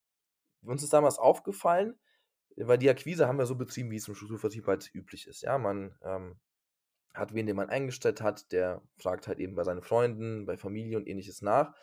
uns 0.63 0.83
ist 0.83 0.93
damals 0.95 1.19
aufgefallen, 1.19 1.99
weil 2.57 2.79
die 2.79 2.89
Akquise 2.89 3.29
haben 3.29 3.39
wir 3.39 3.47
so 3.47 3.55
betrieben, 3.55 3.91
wie 3.91 3.97
es 3.97 4.09
im 4.09 4.15
Strukturvertrieb 4.15 4.67
halt 4.67 4.91
üblich 4.95 5.27
ist. 5.27 5.43
Ja, 5.43 5.59
man 5.59 5.95
ähm, 6.03 6.39
hat 7.15 7.35
wen, 7.35 7.47
den 7.47 7.57
man 7.57 7.71
eingestellt 7.71 8.21
hat, 8.21 8.53
der 8.53 8.83
fragt 8.99 9.27
halt 9.27 9.39
eben 9.41 9.55
bei 9.55 9.65
seinen 9.65 9.83
Freunden, 9.83 10.47
bei 10.47 10.57
Familie 10.57 10.97
und 10.97 11.09
ähnliches 11.09 11.43
nach. 11.43 11.75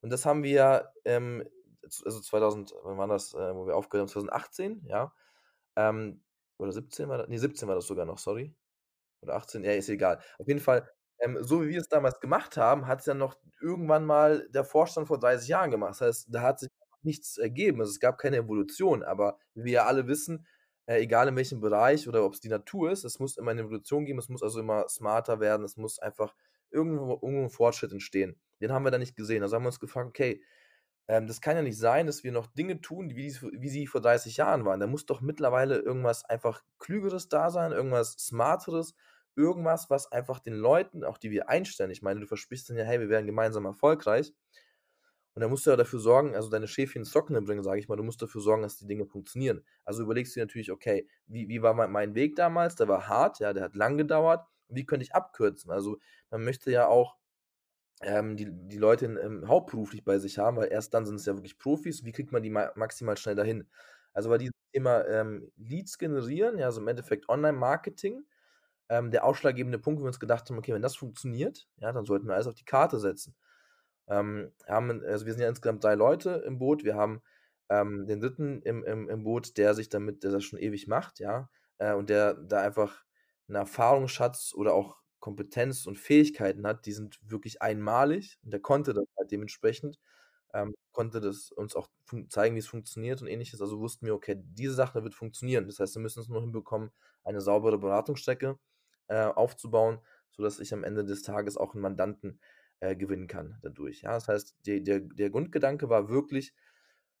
Und 0.00 0.10
das 0.10 0.26
haben 0.26 0.42
wir, 0.42 0.92
ähm, 1.04 1.44
also 1.82 2.20
2000, 2.20 2.74
wann 2.82 2.98
war 2.98 3.06
das, 3.08 3.34
äh, 3.34 3.54
wo 3.54 3.66
wir 3.66 3.76
aufgehört 3.76 4.08
haben, 4.08 4.12
2018, 4.12 4.82
ja. 4.86 5.12
Ähm, 5.76 6.22
oder 6.58 6.72
17 6.72 7.08
war 7.08 7.18
das, 7.18 7.28
nee, 7.28 7.38
17 7.38 7.68
war 7.68 7.74
das 7.74 7.86
sogar 7.86 8.06
noch, 8.06 8.18
sorry. 8.18 8.54
Oder 9.22 9.36
18, 9.36 9.64
ja, 9.64 9.72
ist 9.72 9.88
egal. 9.88 10.20
Auf 10.38 10.48
jeden 10.48 10.60
Fall, 10.60 10.88
ähm, 11.20 11.38
so 11.42 11.62
wie 11.62 11.68
wir 11.70 11.80
es 11.80 11.88
damals 11.88 12.20
gemacht 12.20 12.56
haben, 12.56 12.86
hat 12.86 13.00
es 13.00 13.06
ja 13.06 13.14
noch 13.14 13.36
irgendwann 13.60 14.04
mal 14.04 14.48
der 14.50 14.64
Vorstand 14.64 15.08
vor 15.08 15.18
30 15.18 15.48
Jahren 15.48 15.70
gemacht. 15.70 15.92
Das 15.92 16.00
heißt, 16.02 16.26
da 16.30 16.42
hat 16.42 16.60
sich 16.60 16.70
nichts 17.02 17.38
ergeben. 17.38 17.80
Also 17.80 17.90
es 17.92 18.00
gab 18.00 18.18
keine 18.18 18.38
Evolution, 18.38 19.02
aber 19.02 19.38
wie 19.54 19.64
wir 19.64 19.72
ja 19.72 19.86
alle 19.86 20.06
wissen, 20.06 20.46
äh, 20.86 21.00
egal 21.00 21.28
in 21.28 21.36
welchem 21.36 21.60
Bereich 21.60 22.08
oder 22.08 22.24
ob 22.24 22.34
es 22.34 22.40
die 22.40 22.48
Natur 22.48 22.90
ist, 22.90 23.04
es 23.04 23.18
muss 23.18 23.36
immer 23.36 23.50
eine 23.52 23.62
Evolution 23.62 24.04
geben, 24.04 24.18
es 24.18 24.28
muss 24.28 24.42
also 24.42 24.60
immer 24.60 24.88
smarter 24.88 25.40
werden, 25.40 25.64
es 25.64 25.76
muss 25.76 25.98
einfach 25.98 26.34
irgendwo, 26.70 27.12
irgendwo 27.22 27.44
ein 27.44 27.50
Fortschritt 27.50 27.92
entstehen. 27.92 28.38
Den 28.60 28.72
haben 28.72 28.84
wir 28.84 28.90
da 28.90 28.98
nicht 28.98 29.16
gesehen. 29.16 29.42
Also 29.42 29.56
haben 29.56 29.62
wir 29.62 29.68
uns 29.68 29.80
gefragt, 29.80 30.08
okay, 30.08 30.42
ähm, 31.08 31.26
das 31.26 31.40
kann 31.40 31.56
ja 31.56 31.62
nicht 31.62 31.78
sein, 31.78 32.06
dass 32.06 32.24
wir 32.24 32.32
noch 32.32 32.46
Dinge 32.46 32.80
tun, 32.80 33.10
wie, 33.10 33.28
die, 33.28 33.34
wie 33.60 33.68
sie 33.68 33.86
vor 33.86 34.00
30 34.00 34.36
Jahren 34.36 34.64
waren. 34.64 34.80
Da 34.80 34.86
muss 34.86 35.06
doch 35.06 35.20
mittlerweile 35.20 35.78
irgendwas 35.78 36.24
einfach 36.24 36.62
Klügeres 36.78 37.28
da 37.28 37.50
sein, 37.50 37.72
irgendwas 37.72 38.12
Smarteres, 38.12 38.94
irgendwas, 39.36 39.90
was 39.90 40.10
einfach 40.12 40.40
den 40.40 40.54
Leuten, 40.54 41.04
auch 41.04 41.18
die 41.18 41.30
wir 41.30 41.48
einstellen, 41.48 41.90
ich 41.90 42.02
meine, 42.02 42.20
du 42.20 42.26
versprichst 42.26 42.70
dann 42.70 42.76
ja, 42.76 42.84
hey, 42.84 43.00
wir 43.00 43.08
werden 43.08 43.26
gemeinsam 43.26 43.64
erfolgreich. 43.64 44.32
Und 45.34 45.42
da 45.42 45.48
musst 45.48 45.66
du 45.66 45.70
ja 45.70 45.76
dafür 45.76 45.98
sorgen, 45.98 46.34
also 46.36 46.48
deine 46.50 46.68
Schäfchen 46.68 47.02
ins 47.02 47.10
Trockene 47.10 47.42
bringen, 47.42 47.64
sage 47.64 47.80
ich 47.80 47.88
mal, 47.88 47.96
du 47.96 48.04
musst 48.04 48.22
dafür 48.22 48.40
sorgen, 48.40 48.62
dass 48.62 48.78
die 48.78 48.86
Dinge 48.86 49.06
funktionieren. 49.06 49.64
Also 49.84 50.02
überlegst 50.02 50.34
du 50.36 50.40
dir 50.40 50.44
natürlich, 50.46 50.70
okay, 50.70 51.08
wie, 51.26 51.48
wie 51.48 51.62
war 51.62 51.74
mein 51.74 52.14
Weg 52.14 52.36
damals? 52.36 52.76
Der 52.76 52.88
war 52.88 53.08
hart, 53.08 53.40
ja, 53.40 53.52
der 53.52 53.64
hat 53.64 53.74
lang 53.76 53.98
gedauert. 53.98 54.46
Wie 54.68 54.86
könnte 54.86 55.04
ich 55.04 55.14
abkürzen? 55.14 55.70
Also 55.72 55.98
man 56.30 56.44
möchte 56.44 56.70
ja 56.70 56.86
auch 56.86 57.16
ähm, 58.02 58.36
die, 58.36 58.48
die 58.50 58.78
Leute 58.78 59.06
ähm, 59.06 59.46
hauptberuflich 59.48 60.04
bei 60.04 60.18
sich 60.18 60.38
haben, 60.38 60.56
weil 60.56 60.68
erst 60.72 60.94
dann 60.94 61.06
sind 61.06 61.16
es 61.16 61.26
ja 61.26 61.34
wirklich 61.34 61.58
Profis. 61.58 62.04
Wie 62.04 62.12
kriegt 62.12 62.32
man 62.32 62.42
die 62.42 62.50
ma 62.50 62.72
maximal 62.76 63.16
schnell 63.16 63.34
dahin? 63.36 63.68
Also 64.12 64.28
bei 64.30 64.38
diesem 64.38 64.54
Thema 64.72 65.04
ähm, 65.06 65.50
Leads 65.56 65.98
generieren, 65.98 66.58
ja, 66.58 66.66
also 66.66 66.80
im 66.80 66.88
Endeffekt 66.88 67.28
Online-Marketing, 67.28 68.24
ähm, 68.88 69.10
der 69.10 69.24
ausschlaggebende 69.24 69.78
Punkt, 69.78 70.00
wo 70.00 70.04
wir 70.04 70.08
uns 70.08 70.20
gedacht 70.20 70.48
haben, 70.50 70.58
okay, 70.58 70.74
wenn 70.74 70.82
das 70.82 70.96
funktioniert, 70.96 71.68
ja, 71.78 71.92
dann 71.92 72.04
sollten 72.04 72.26
wir 72.28 72.34
alles 72.34 72.46
auf 72.46 72.54
die 72.54 72.64
Karte 72.64 72.98
setzen. 73.00 73.34
Ähm, 74.08 74.52
haben, 74.66 75.02
also 75.04 75.26
wir 75.26 75.32
sind 75.32 75.42
ja 75.42 75.48
insgesamt 75.48 75.82
drei 75.84 75.94
Leute 75.94 76.42
im 76.46 76.58
Boot. 76.58 76.84
Wir 76.84 76.94
haben 76.96 77.22
ähm, 77.70 78.06
den 78.06 78.20
dritten 78.20 78.62
im, 78.62 78.84
im, 78.84 79.08
im 79.08 79.24
Boot, 79.24 79.56
der 79.56 79.74
sich 79.74 79.88
damit, 79.88 80.22
der 80.24 80.30
das 80.32 80.44
schon 80.44 80.58
ewig 80.58 80.86
macht, 80.86 81.18
ja, 81.20 81.48
äh, 81.78 81.94
und 81.94 82.10
der 82.10 82.34
da 82.34 82.60
einfach 82.62 83.04
einen 83.48 83.56
Erfahrungsschatz 83.56 84.52
oder 84.54 84.74
auch 84.74 84.96
Kompetenz 85.20 85.86
und 85.86 85.98
Fähigkeiten 85.98 86.66
hat, 86.66 86.86
die 86.86 86.92
sind 86.92 87.18
wirklich 87.22 87.62
einmalig 87.62 88.38
und 88.44 88.52
der 88.52 88.60
konnte 88.60 88.92
das 88.92 89.06
halt 89.18 89.30
dementsprechend, 89.32 89.98
ähm, 90.52 90.74
konnte 90.92 91.20
das 91.20 91.50
uns 91.50 91.74
auch 91.76 91.88
zeigen, 92.28 92.54
wie 92.54 92.60
es 92.60 92.66
funktioniert 92.66 93.22
und 93.22 93.28
ähnliches. 93.28 93.60
Also 93.60 93.80
wussten 93.80 94.06
wir, 94.06 94.14
okay, 94.14 94.36
diese 94.38 94.74
Sache 94.74 95.02
wird 95.02 95.14
funktionieren. 95.14 95.66
Das 95.66 95.78
heißt, 95.80 95.94
wir 95.96 96.02
müssen 96.02 96.20
es 96.20 96.28
nur 96.28 96.42
hinbekommen, 96.42 96.90
eine 97.24 97.40
saubere 97.40 97.78
Beratungsstrecke 97.78 98.58
äh, 99.08 99.24
aufzubauen, 99.24 100.00
sodass 100.30 100.60
ich 100.60 100.72
am 100.74 100.84
Ende 100.84 101.04
des 101.04 101.22
Tages 101.22 101.56
auch 101.56 101.74
einen 101.74 101.82
Mandanten 101.82 102.40
äh, 102.84 102.96
gewinnen 102.96 103.26
kann 103.26 103.58
dadurch. 103.62 104.02
Ja, 104.02 104.12
das 104.12 104.28
heißt, 104.28 104.56
die, 104.66 104.82
der, 104.82 105.00
der 105.00 105.30
Grundgedanke 105.30 105.88
war 105.88 106.08
wirklich, 106.08 106.52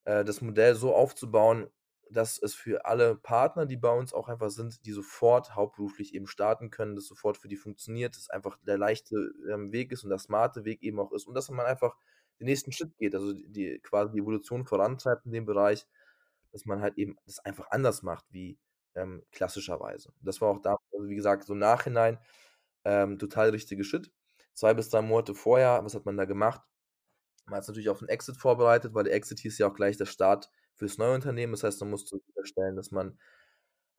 äh, 0.04 0.24
das 0.24 0.42
Modell 0.42 0.74
so 0.74 0.94
aufzubauen, 0.94 1.68
dass 2.10 2.38
es 2.38 2.54
für 2.54 2.84
alle 2.84 3.16
Partner, 3.16 3.64
die 3.66 3.78
bei 3.78 3.90
uns 3.90 4.12
auch 4.12 4.28
einfach 4.28 4.50
sind, 4.50 4.84
die 4.84 4.92
sofort 4.92 5.54
hauptberuflich 5.56 6.14
eben 6.14 6.26
starten 6.26 6.70
können, 6.70 6.96
das 6.96 7.06
sofort 7.06 7.38
für 7.38 7.48
die 7.48 7.56
funktioniert, 7.56 8.16
dass 8.16 8.28
einfach 8.28 8.58
der 8.66 8.76
leichte 8.76 9.16
ähm, 9.50 9.72
Weg 9.72 9.90
ist 9.90 10.04
und 10.04 10.10
der 10.10 10.18
smarte 10.18 10.64
Weg 10.64 10.82
eben 10.82 11.00
auch 11.00 11.12
ist 11.12 11.26
und 11.26 11.34
dass 11.34 11.48
man 11.50 11.64
einfach 11.66 11.96
den 12.40 12.46
nächsten 12.46 12.72
Schritt 12.72 12.96
geht, 12.98 13.14
also 13.14 13.32
die, 13.32 13.48
die 13.50 13.80
quasi 13.80 14.12
die 14.12 14.18
Evolution 14.18 14.66
vorantreibt 14.66 15.24
in 15.24 15.32
dem 15.32 15.46
Bereich, 15.46 15.86
dass 16.52 16.66
man 16.66 16.82
halt 16.82 16.98
eben 16.98 17.16
das 17.26 17.38
einfach 17.40 17.70
anders 17.70 18.02
macht 18.02 18.26
wie 18.30 18.58
ähm, 18.94 19.22
klassischerweise. 19.32 20.12
Das 20.20 20.40
war 20.42 20.50
auch 20.50 20.60
da, 20.60 20.76
also 20.92 21.08
wie 21.08 21.16
gesagt, 21.16 21.44
so 21.44 21.54
im 21.54 21.58
Nachhinein 21.60 22.18
ähm, 22.84 23.18
total 23.18 23.50
richtige 23.50 23.82
Schritt 23.82 24.12
zwei 24.54 24.74
bis 24.74 24.90
drei 24.90 25.02
Monate 25.02 25.34
vorher, 25.34 25.84
was 25.84 25.94
hat 25.94 26.06
man 26.06 26.16
da 26.16 26.24
gemacht? 26.24 26.62
Man 27.46 27.56
hat 27.56 27.62
es 27.62 27.68
natürlich 27.68 27.90
auf 27.90 27.98
den 27.98 28.08
Exit 28.08 28.36
vorbereitet, 28.36 28.94
weil 28.94 29.04
der 29.04 29.14
Exit 29.14 29.40
hieß 29.40 29.58
ja 29.58 29.68
auch 29.68 29.74
gleich 29.74 29.96
der 29.96 30.06
Start 30.06 30.50
fürs 30.74 30.98
neue 30.98 31.14
Unternehmen. 31.14 31.52
Das 31.52 31.62
heißt, 31.62 31.80
man 31.80 31.90
musste 31.90 32.18
sicherstellen, 32.26 32.76
dass 32.76 32.90
man 32.90 33.18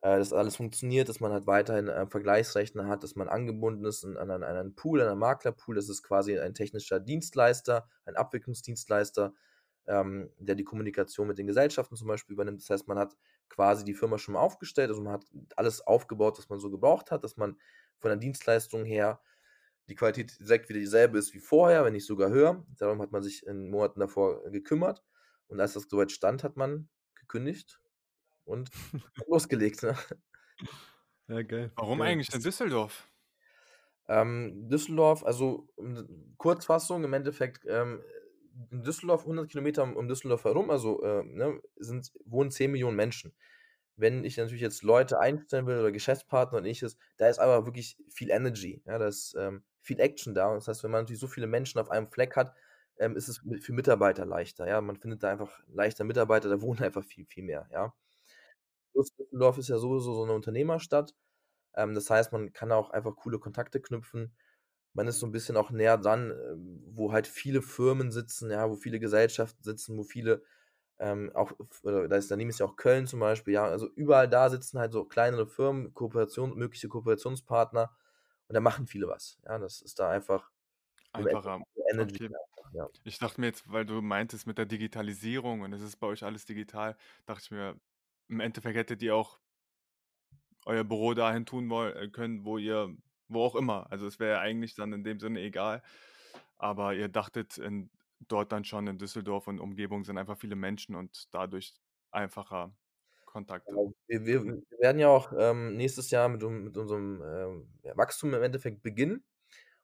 äh, 0.02 0.18
dass 0.18 0.32
alles 0.32 0.56
funktioniert, 0.56 1.08
dass 1.08 1.20
man 1.20 1.32
halt 1.32 1.46
weiterhin 1.46 1.88
äh, 1.88 2.06
Vergleichsrechner 2.06 2.86
hat, 2.86 3.02
dass 3.02 3.16
man 3.16 3.28
angebunden 3.28 3.84
ist 3.84 4.04
an, 4.04 4.16
an, 4.16 4.30
an 4.30 4.44
einen 4.44 4.74
Pool, 4.74 5.00
an 5.00 5.08
einen 5.08 5.18
Maklerpool. 5.18 5.74
Das 5.74 5.88
ist 5.88 6.02
quasi 6.02 6.38
ein 6.38 6.54
technischer 6.54 7.00
Dienstleister, 7.00 7.88
ein 8.04 8.16
Abwicklungsdienstleister, 8.16 9.34
ähm, 9.86 10.30
der 10.38 10.54
die 10.54 10.64
Kommunikation 10.64 11.28
mit 11.28 11.38
den 11.38 11.46
Gesellschaften 11.46 11.96
zum 11.96 12.08
Beispiel 12.08 12.34
übernimmt. 12.34 12.60
Das 12.60 12.70
heißt, 12.70 12.88
man 12.88 12.98
hat 12.98 13.16
quasi 13.48 13.84
die 13.84 13.94
Firma 13.94 14.18
schon 14.18 14.34
mal 14.34 14.40
aufgestellt, 14.40 14.90
also 14.90 15.02
man 15.02 15.14
hat 15.14 15.24
alles 15.56 15.80
aufgebaut, 15.86 16.38
was 16.38 16.48
man 16.48 16.58
so 16.58 16.70
gebraucht 16.70 17.10
hat, 17.10 17.24
dass 17.24 17.36
man 17.36 17.56
von 17.98 18.10
der 18.10 18.18
Dienstleistung 18.18 18.84
her 18.84 19.20
die 19.88 19.94
Qualität 19.94 20.38
direkt 20.40 20.68
wieder 20.68 20.80
dieselbe 20.80 21.18
ist 21.18 21.34
wie 21.34 21.40
vorher, 21.40 21.84
wenn 21.84 21.92
nicht 21.92 22.06
sogar 22.06 22.30
höher. 22.30 22.64
Darum 22.78 23.00
hat 23.00 23.12
man 23.12 23.22
sich 23.22 23.46
in 23.46 23.70
Monaten 23.70 24.00
davor 24.00 24.42
gekümmert. 24.50 25.02
Und 25.48 25.60
als 25.60 25.74
das 25.74 25.84
soweit 25.88 26.10
stand, 26.10 26.42
hat 26.42 26.56
man 26.56 26.88
gekündigt 27.14 27.80
und 28.44 28.70
losgelegt. 29.28 29.82
Ne? 29.82 29.96
Ja, 31.28 31.42
geil. 31.42 31.70
Warum 31.76 31.98
geil. 31.98 32.08
eigentlich 32.08 32.34
in 32.34 32.42
Düsseldorf? 32.42 33.08
Ähm, 34.08 34.68
Düsseldorf, 34.68 35.24
also 35.24 35.68
Kurzfassung, 36.36 37.04
im 37.04 37.12
Endeffekt, 37.12 37.64
ähm, 37.68 38.02
in 38.70 38.82
Düsseldorf, 38.82 39.22
100 39.22 39.48
Kilometer 39.48 39.82
um 39.82 40.08
Düsseldorf 40.08 40.44
herum, 40.44 40.70
also 40.70 41.02
äh, 41.02 41.24
ne, 41.24 41.60
sind, 41.76 42.12
wohnen 42.24 42.50
10 42.50 42.70
Millionen 42.70 42.96
Menschen 42.96 43.34
wenn 43.96 44.24
ich 44.24 44.36
natürlich 44.36 44.62
jetzt 44.62 44.82
Leute 44.82 45.18
einstellen 45.18 45.66
will 45.66 45.78
oder 45.78 45.90
Geschäftspartner 45.90 46.58
und 46.58 46.64
ähnliches, 46.64 46.96
da 47.16 47.28
ist 47.28 47.38
aber 47.38 47.64
wirklich 47.64 47.96
viel 48.08 48.30
Energy, 48.30 48.82
ja, 48.84 48.98
da 48.98 49.06
ist 49.06 49.34
ähm, 49.38 49.64
viel 49.86 50.00
Action 50.00 50.34
da. 50.34 50.48
Und 50.48 50.56
das 50.56 50.68
heißt, 50.68 50.84
wenn 50.84 50.90
man 50.90 51.02
natürlich 51.02 51.20
so 51.20 51.28
viele 51.28 51.46
Menschen 51.46 51.80
auf 51.80 51.90
einem 51.90 52.08
Fleck 52.08 52.36
hat, 52.36 52.54
ähm, 52.98 53.16
ist 53.16 53.28
es 53.28 53.40
für 53.62 53.72
Mitarbeiter 53.72 54.26
leichter, 54.26 54.66
ja. 54.68 54.80
Man 54.80 54.96
findet 54.96 55.22
da 55.22 55.30
einfach 55.30 55.60
leichter 55.68 56.04
Mitarbeiter, 56.04 56.48
da 56.48 56.60
wohnen 56.62 56.80
einfach 56.84 57.04
viel, 57.04 57.26
viel 57.26 57.44
mehr, 57.44 57.68
ja. 57.72 57.94
Düsseldorf 58.94 59.58
ist 59.58 59.68
ja 59.68 59.78
sowieso 59.78 60.14
so 60.14 60.22
eine 60.24 60.32
Unternehmerstadt. 60.32 61.14
Ähm, 61.74 61.94
das 61.94 62.10
heißt, 62.10 62.32
man 62.32 62.52
kann 62.52 62.72
auch 62.72 62.90
einfach 62.90 63.16
coole 63.16 63.38
Kontakte 63.38 63.80
knüpfen. 63.80 64.36
Man 64.94 65.08
ist 65.08 65.20
so 65.20 65.26
ein 65.26 65.32
bisschen 65.32 65.56
auch 65.56 65.70
näher 65.70 65.98
dran, 65.98 66.32
ähm, 66.32 66.82
wo 66.88 67.12
halt 67.12 67.26
viele 67.26 67.62
Firmen 67.62 68.12
sitzen, 68.12 68.50
ja, 68.50 68.70
wo 68.70 68.76
viele 68.76 69.00
Gesellschaften 69.00 69.62
sitzen, 69.64 69.98
wo 69.98 70.04
viele 70.04 70.42
ähm, 71.00 71.30
auch, 71.34 71.52
da 71.84 72.16
ist 72.16 72.30
daneben 72.30 72.50
ist 72.50 72.60
ja 72.60 72.66
auch 72.66 72.76
Köln 72.76 73.06
zum 73.06 73.20
Beispiel, 73.20 73.54
ja, 73.54 73.66
also 73.66 73.88
überall 73.96 74.28
da 74.28 74.50
sitzen 74.50 74.78
halt 74.78 74.92
so 74.92 75.04
kleinere 75.04 75.46
Firmen, 75.46 75.94
Kooperation, 75.94 76.56
mögliche 76.56 76.88
Kooperationspartner 76.88 77.90
und 78.48 78.54
da 78.54 78.60
machen 78.60 78.86
viele 78.86 79.08
was. 79.08 79.38
Ja, 79.44 79.58
das 79.58 79.82
ist 79.82 79.98
da 79.98 80.10
einfach 80.10 80.50
einfacher. 81.12 81.62
Okay. 81.76 82.30
Ja. 82.72 82.88
Ich 83.04 83.18
dachte 83.18 83.40
mir 83.40 83.48
jetzt, 83.48 83.70
weil 83.70 83.86
du 83.86 84.02
meintest 84.02 84.46
mit 84.46 84.58
der 84.58 84.66
Digitalisierung 84.66 85.62
und 85.62 85.72
es 85.72 85.80
ist 85.80 85.96
bei 85.96 86.06
euch 86.08 86.24
alles 86.24 86.44
digital, 86.44 86.96
dachte 87.24 87.42
ich 87.44 87.50
mir, 87.50 87.80
im 88.28 88.40
Endeffekt 88.40 88.76
hättet 88.76 89.02
ihr 89.02 89.14
auch 89.14 89.38
euer 90.66 90.84
Büro 90.84 91.14
dahin 91.14 91.46
tun 91.46 91.70
wollen, 91.70 91.96
äh, 91.96 92.08
können, 92.08 92.44
wo 92.44 92.58
ihr, 92.58 92.94
wo 93.28 93.44
auch 93.44 93.54
immer. 93.54 93.90
Also 93.90 94.06
es 94.06 94.18
wäre 94.18 94.40
eigentlich 94.40 94.74
dann 94.74 94.92
in 94.92 95.04
dem 95.04 95.20
Sinne 95.20 95.40
egal. 95.40 95.82
Aber 96.58 96.94
ihr 96.94 97.08
dachtet 97.08 97.58
in 97.58 97.90
dort 98.20 98.52
dann 98.52 98.64
schon 98.64 98.86
in 98.86 98.98
Düsseldorf 98.98 99.46
und 99.46 99.60
Umgebung 99.60 100.04
sind 100.04 100.18
einfach 100.18 100.38
viele 100.38 100.56
Menschen 100.56 100.94
und 100.94 101.32
dadurch 101.34 101.74
einfacher 102.10 102.74
Kontakte. 103.36 103.70
Genau. 103.70 103.92
Wir, 104.06 104.24
wir, 104.24 104.44
wir 104.44 104.78
werden 104.78 104.98
ja 104.98 105.08
auch 105.08 105.30
ähm, 105.36 105.76
nächstes 105.76 106.10
Jahr 106.10 106.28
mit, 106.28 106.42
mit 106.42 106.76
unserem 106.76 107.22
ähm, 107.22 107.68
Wachstum 107.94 108.32
im 108.32 108.42
Endeffekt 108.42 108.82
beginnen. 108.82 109.24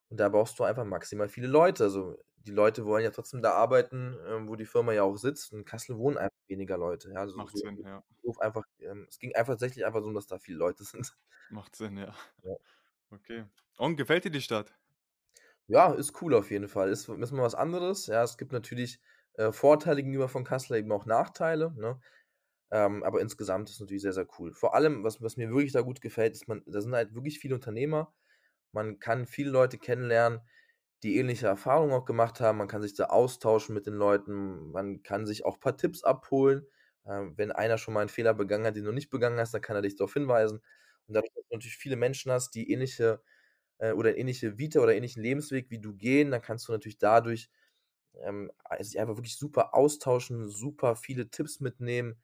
Und 0.09 0.19
da 0.19 0.31
brauchst 0.31 0.59
du 0.59 0.65
einfach 0.65 0.87
maximal 0.87 1.29
viele 1.29 1.49
Leute. 1.49 1.85
Also 1.85 2.17
die 2.37 2.51
Leute 2.51 2.87
wollen 2.87 3.05
ja 3.05 3.11
trotzdem 3.11 3.43
da 3.43 3.53
arbeiten, 3.53 4.17
ähm, 4.27 4.49
wo 4.49 4.57
die 4.57 4.65
Firma 4.65 4.93
ja 4.93 5.03
auch 5.03 5.17
sitzt. 5.17 5.53
In 5.53 5.67
Kassel 5.67 5.99
wohnen 5.99 6.17
einfach 6.17 6.39
weniger 6.49 6.79
Leute. 6.79 7.11
Ja, 7.11 7.21
also 7.21 7.37
Macht 7.37 7.53
so, 7.53 7.59
Sinn, 7.59 7.79
ja. 7.85 8.03
Einfach, 8.41 8.65
ähm, 8.79 9.07
es 9.11 9.19
ging 9.19 9.35
einfach 9.35 9.53
tatsächlich 9.55 9.85
einfach 9.85 10.01
so, 10.01 10.11
dass 10.13 10.27
da 10.27 10.39
viele 10.39 10.57
Leute 10.57 10.85
sind. 10.85 11.15
Macht 11.51 11.77
Sinn, 11.77 11.99
ja. 11.99 12.15
ja. 12.45 12.57
Okay. 13.11 13.45
Und 13.77 13.97
gefällt 13.97 14.25
dir 14.25 14.31
die 14.31 14.41
Stadt? 14.41 14.75
Ja, 15.67 15.93
ist 15.93 16.23
cool 16.23 16.35
auf 16.35 16.51
jeden 16.51 16.69
Fall. 16.69 16.89
Ist, 16.89 17.09
ist 17.09 17.33
mal 17.33 17.43
was 17.43 17.55
anderes. 17.55 18.07
Ja, 18.07 18.23
es 18.23 18.39
gibt 18.39 18.53
natürlich 18.53 18.99
äh, 19.35 19.53
Vorteile 19.53 20.03
gegenüber 20.03 20.29
von 20.29 20.45
Kassel, 20.45 20.79
eben 20.79 20.93
auch 20.93 21.05
Nachteile. 21.05 21.73
Ne? 21.77 22.01
Ähm, 22.73 23.05
aber 23.05 23.23
insgesamt 23.23 23.71
ist 23.71 23.77
es 23.77 23.81
natürlich 23.83 24.03
sehr, 24.03 24.15
sehr 24.15 24.29
cool. 24.41 24.53
Vor 24.55 24.75
allem, 24.77 25.05
was, 25.05 25.23
was 25.23 25.39
mir 25.39 25.51
wirklich 25.51 25.73
da 25.75 25.83
gut 25.83 26.03
gefällt, 26.03 26.35
ist, 26.35 26.49
man, 26.49 26.63
da 26.67 26.83
sind 26.83 26.95
halt 26.95 27.15
wirklich 27.15 27.41
viele 27.41 27.57
Unternehmer. 27.57 28.15
Man 28.73 28.99
kann 29.01 29.27
viele 29.27 29.51
Leute 29.51 29.79
kennenlernen, 29.79 30.41
die 31.03 31.17
ähnliche 31.19 31.47
Erfahrungen 31.49 31.93
auch 31.93 32.05
gemacht 32.05 32.41
haben. 32.41 32.59
Man 32.59 32.69
kann 32.69 32.83
sich 32.83 32.95
da 32.95 33.07
austauschen 33.07 33.75
mit 33.75 33.87
den 33.87 33.95
Leuten. 33.95 34.71
Man 34.73 35.03
kann 35.03 35.27
sich 35.27 35.45
auch 35.45 35.55
ein 35.57 35.61
paar 35.61 35.77
Tipps 35.77 36.05
abholen. 36.05 36.67
Ähm, 37.07 37.35
wenn 37.37 37.53
einer 37.53 37.79
schon 37.79 37.95
mal 37.95 38.01
einen 38.01 38.09
Fehler 38.11 38.35
begangen 38.35 38.67
hat, 38.67 38.77
den 38.77 38.85
du 38.85 38.93
nicht 38.93 39.11
begangen 39.11 39.39
hast, 39.41 39.53
dann 39.55 39.61
kann 39.63 39.77
er 39.77 39.83
dich 39.83 39.97
darauf 39.97 40.15
hinweisen. 40.15 40.59
Und 41.09 41.15
dadurch, 41.15 41.33
dass 41.35 41.45
du 41.49 41.55
natürlich 41.57 41.77
viele 41.77 41.97
Menschen 41.97 42.31
hast, 42.33 42.53
die 42.55 42.71
ähnliche 42.73 43.23
äh, 43.79 43.93
oder 43.93 44.17
ähnliche 44.19 44.59
Vita 44.59 44.81
oder 44.81 44.95
ähnlichen 44.95 45.23
Lebensweg 45.23 45.71
wie 45.71 45.81
du 45.81 45.95
gehen, 45.95 46.31
dann 46.33 46.43
kannst 46.43 46.69
du 46.69 46.73
natürlich 46.73 46.99
dadurch 46.99 47.51
ähm, 48.23 48.51
sich 48.81 48.99
einfach 49.01 49.17
wirklich 49.17 49.37
super 49.37 49.75
austauschen, 49.75 50.49
super 50.51 50.97
viele 50.97 51.29
Tipps 51.31 51.61
mitnehmen, 51.61 52.21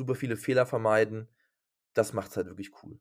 super 0.00 0.14
viele 0.14 0.36
Fehler 0.36 0.66
vermeiden. 0.66 1.28
Das 1.94 2.12
macht's 2.14 2.36
halt 2.36 2.46
wirklich 2.46 2.70
cool. 2.82 2.98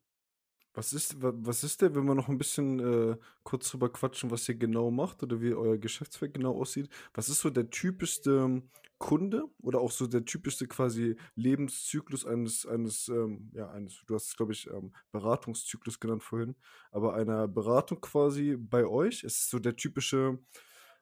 Was 0.74 0.94
ist, 0.94 1.16
was 1.20 1.64
ist 1.64 1.82
der, 1.82 1.96
wenn 1.96 2.06
wir 2.06 2.16
noch 2.16 2.30
ein 2.30 2.38
bisschen 2.38 2.80
äh, 2.80 3.18
kurz 3.44 3.70
drüber 3.70 3.92
quatschen, 3.92 4.30
was 4.32 4.48
ihr 4.48 4.56
genau 4.56 4.92
macht 4.92 5.24
oder 5.24 5.42
wie 5.42 5.54
euer 5.54 5.78
Geschäftsfeld 5.78 6.34
genau 6.34 6.60
aussieht? 6.60 6.90
Was 7.14 7.28
ist 7.30 7.40
so 7.40 7.50
der 7.50 7.70
typischste 7.70 8.32
ähm, 8.32 8.70
Kunde 9.00 9.46
oder 9.62 9.80
auch 9.80 9.92
so 9.92 10.08
der 10.08 10.26
typischste 10.26 10.68
quasi 10.68 11.16
Lebenszyklus 11.36 12.26
eines, 12.26 12.66
eines, 12.68 13.08
ähm, 13.08 13.50
ja, 13.54 13.70
eines, 13.72 14.04
du 14.06 14.14
hast 14.14 14.28
es, 14.28 14.36
glaube 14.36 14.52
ich, 14.52 14.68
ähm, 14.68 14.94
Beratungszyklus 15.12 16.00
genannt 16.00 16.24
vorhin, 16.24 16.56
aber 16.92 17.16
einer 17.16 17.48
Beratung 17.48 18.02
quasi 18.02 18.58
bei 18.58 18.86
euch? 18.86 19.24
Ist 19.24 19.40
es 19.40 19.50
so 19.50 19.58
der 19.58 19.76
typische 19.76 20.38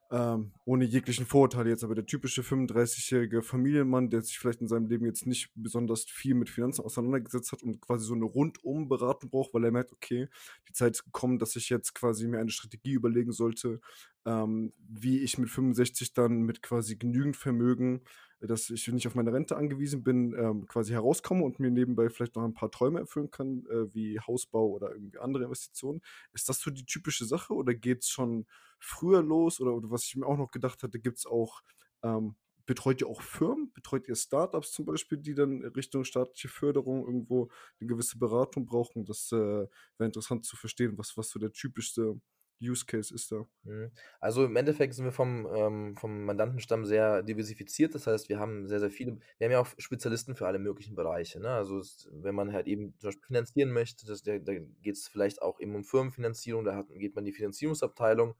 ähm, 0.10 0.52
ohne 0.64 0.86
jeglichen 0.86 1.26
Vorurteile 1.26 1.70
jetzt, 1.70 1.84
aber 1.84 1.96
der 1.96 2.06
typische 2.06 2.42
35-jährige 2.42 3.42
Familienmann, 3.42 4.10
der 4.10 4.22
sich 4.22 4.40
vielleicht 4.40 4.62
in 4.62 4.68
seinem 4.68 4.88
Leben 4.88 5.06
jetzt 5.06 5.26
nicht 5.26 5.50
besonders 5.56 6.06
viel 6.06 6.34
mit 6.34 6.50
Finanzen 6.50 6.84
auseinandergesetzt 6.86 7.52
hat 7.52 7.64
und 7.64 7.82
quasi 7.82 8.06
so 8.06 8.14
eine 8.14 8.26
Rundum-Beratung 8.26 9.30
braucht, 9.30 9.54
weil 9.54 9.66
er 9.66 9.72
merkt, 9.72 9.92
okay, 9.92 10.30
die 10.70 10.74
Zeit 10.74 10.94
ist 10.94 11.04
gekommen, 11.04 11.40
dass 11.40 11.56
ich 11.58 11.70
jetzt 11.70 11.94
quasi 11.94 12.28
mir 12.28 12.40
eine 12.40 12.52
Strategie 12.52 12.94
überlegen 12.94 13.34
sollte, 13.34 13.82
ähm, 14.28 14.74
wie 14.78 15.22
ich 15.22 15.40
mit 15.40 15.50
65 15.50 16.14
dann 16.14 16.44
mit 16.44 16.62
quasi 16.62 16.98
genügend 16.98 17.36
Vermögen 17.36 18.02
dass 18.40 18.70
ich 18.70 18.88
nicht 18.88 19.08
auf 19.08 19.16
meine 19.16 19.34
Rente 19.34 19.56
angewiesen 19.56 20.04
bin, 20.04 20.34
ähm, 20.38 20.68
quasi 20.68 20.92
herauskomme 20.92 21.44
und 21.44 21.60
mir 21.60 21.72
nebenbei 21.72 22.10
vielleicht 22.10 22.36
noch 22.36 22.44
ein 22.44 22.54
paar 22.54 22.70
Träume 22.70 23.00
erfüllen 23.00 23.32
kann, 23.32 23.66
äh, 23.66 23.94
wie 23.94 24.20
Hausbau 24.20 24.68
oder 24.68 24.92
irgendwie 24.92 25.18
andere 25.18 25.46
Investitionen. 25.46 26.02
Ist 26.34 26.48
das 26.48 26.60
so 26.60 26.70
die 26.70 26.86
typische 26.86 27.26
Sache 27.26 27.54
oder 27.54 27.74
geht 27.74 28.04
es 28.04 28.10
schon 28.10 28.46
früher 28.80 29.24
los? 29.24 29.60
Oder, 29.60 29.74
oder, 29.74 29.90
was 29.90 30.04
ich 30.04 30.16
mir 30.16 30.26
auch 30.28 30.38
noch 30.38 30.52
gedacht 30.52 30.84
hatte, 30.84 31.00
gibt 31.00 31.18
es 31.18 31.26
auch, 31.26 31.64
ähm, 32.04 32.36
betreut 32.68 33.02
ihr 33.02 33.08
auch 33.08 33.22
Firmen? 33.22 33.72
Betreut 33.74 34.08
ihr 34.08 34.16
Startups 34.16 34.72
zum 34.72 34.86
Beispiel, 34.86 35.18
die 35.18 35.34
dann 35.34 35.64
Richtung 35.64 36.04
staatliche 36.04 36.50
Förderung 36.50 37.06
irgendwo 37.06 37.50
eine 37.80 37.88
gewisse 37.88 38.20
Beratung 38.20 38.68
brauchen? 38.68 39.04
Das 39.06 39.32
äh, 39.32 39.36
wäre 39.36 39.70
interessant 40.00 40.46
zu 40.46 40.56
verstehen, 40.56 40.96
was, 40.98 41.18
was 41.18 41.30
so 41.30 41.40
der 41.40 41.54
typischste 41.54 42.22
Use 42.62 42.86
Case 42.86 43.14
ist 43.14 43.32
da? 43.32 43.46
Mhm. 43.64 43.92
Also 44.20 44.46
im 44.46 44.56
Endeffekt 44.56 44.94
sind 44.94 45.06
wir 45.06 45.12
vom, 45.12 45.48
ähm, 45.54 45.96
vom 45.96 46.26
Mandantenstamm 46.26 46.86
sehr 46.86 47.24
diversifiziert. 47.24 47.96
Das 47.96 48.08
heißt, 48.08 48.30
wir 48.30 48.40
haben 48.40 48.68
sehr, 48.68 48.80
sehr 48.80 48.92
viele, 48.92 49.20
wir 49.38 49.46
haben 49.46 49.52
ja 49.52 49.60
auch 49.60 49.68
Spezialisten 49.78 50.36
für 50.36 50.48
alle 50.48 50.60
möglichen 50.60 50.96
Bereiche. 50.96 51.40
Ne? 51.40 51.50
Also 51.50 51.80
es, 51.80 52.10
wenn 52.12 52.36
man 52.36 52.54
halt 52.54 52.68
eben 52.68 52.96
zum 53.00 53.10
Beispiel 53.10 53.28
finanzieren 53.28 53.72
möchte, 53.72 54.06
das, 54.06 54.24
da, 54.24 54.38
da 54.40 54.54
geht 54.56 54.96
es 54.96 55.08
vielleicht 55.08 55.42
auch 55.42 55.60
eben 55.60 55.76
um 55.76 55.84
Firmenfinanzierung, 55.84 56.64
da 56.66 56.76
hat, 56.76 56.88
geht 56.90 57.16
man 57.16 57.24
in 57.26 57.32
die 57.32 57.38
Finanzierungsabteilung. 57.38 58.36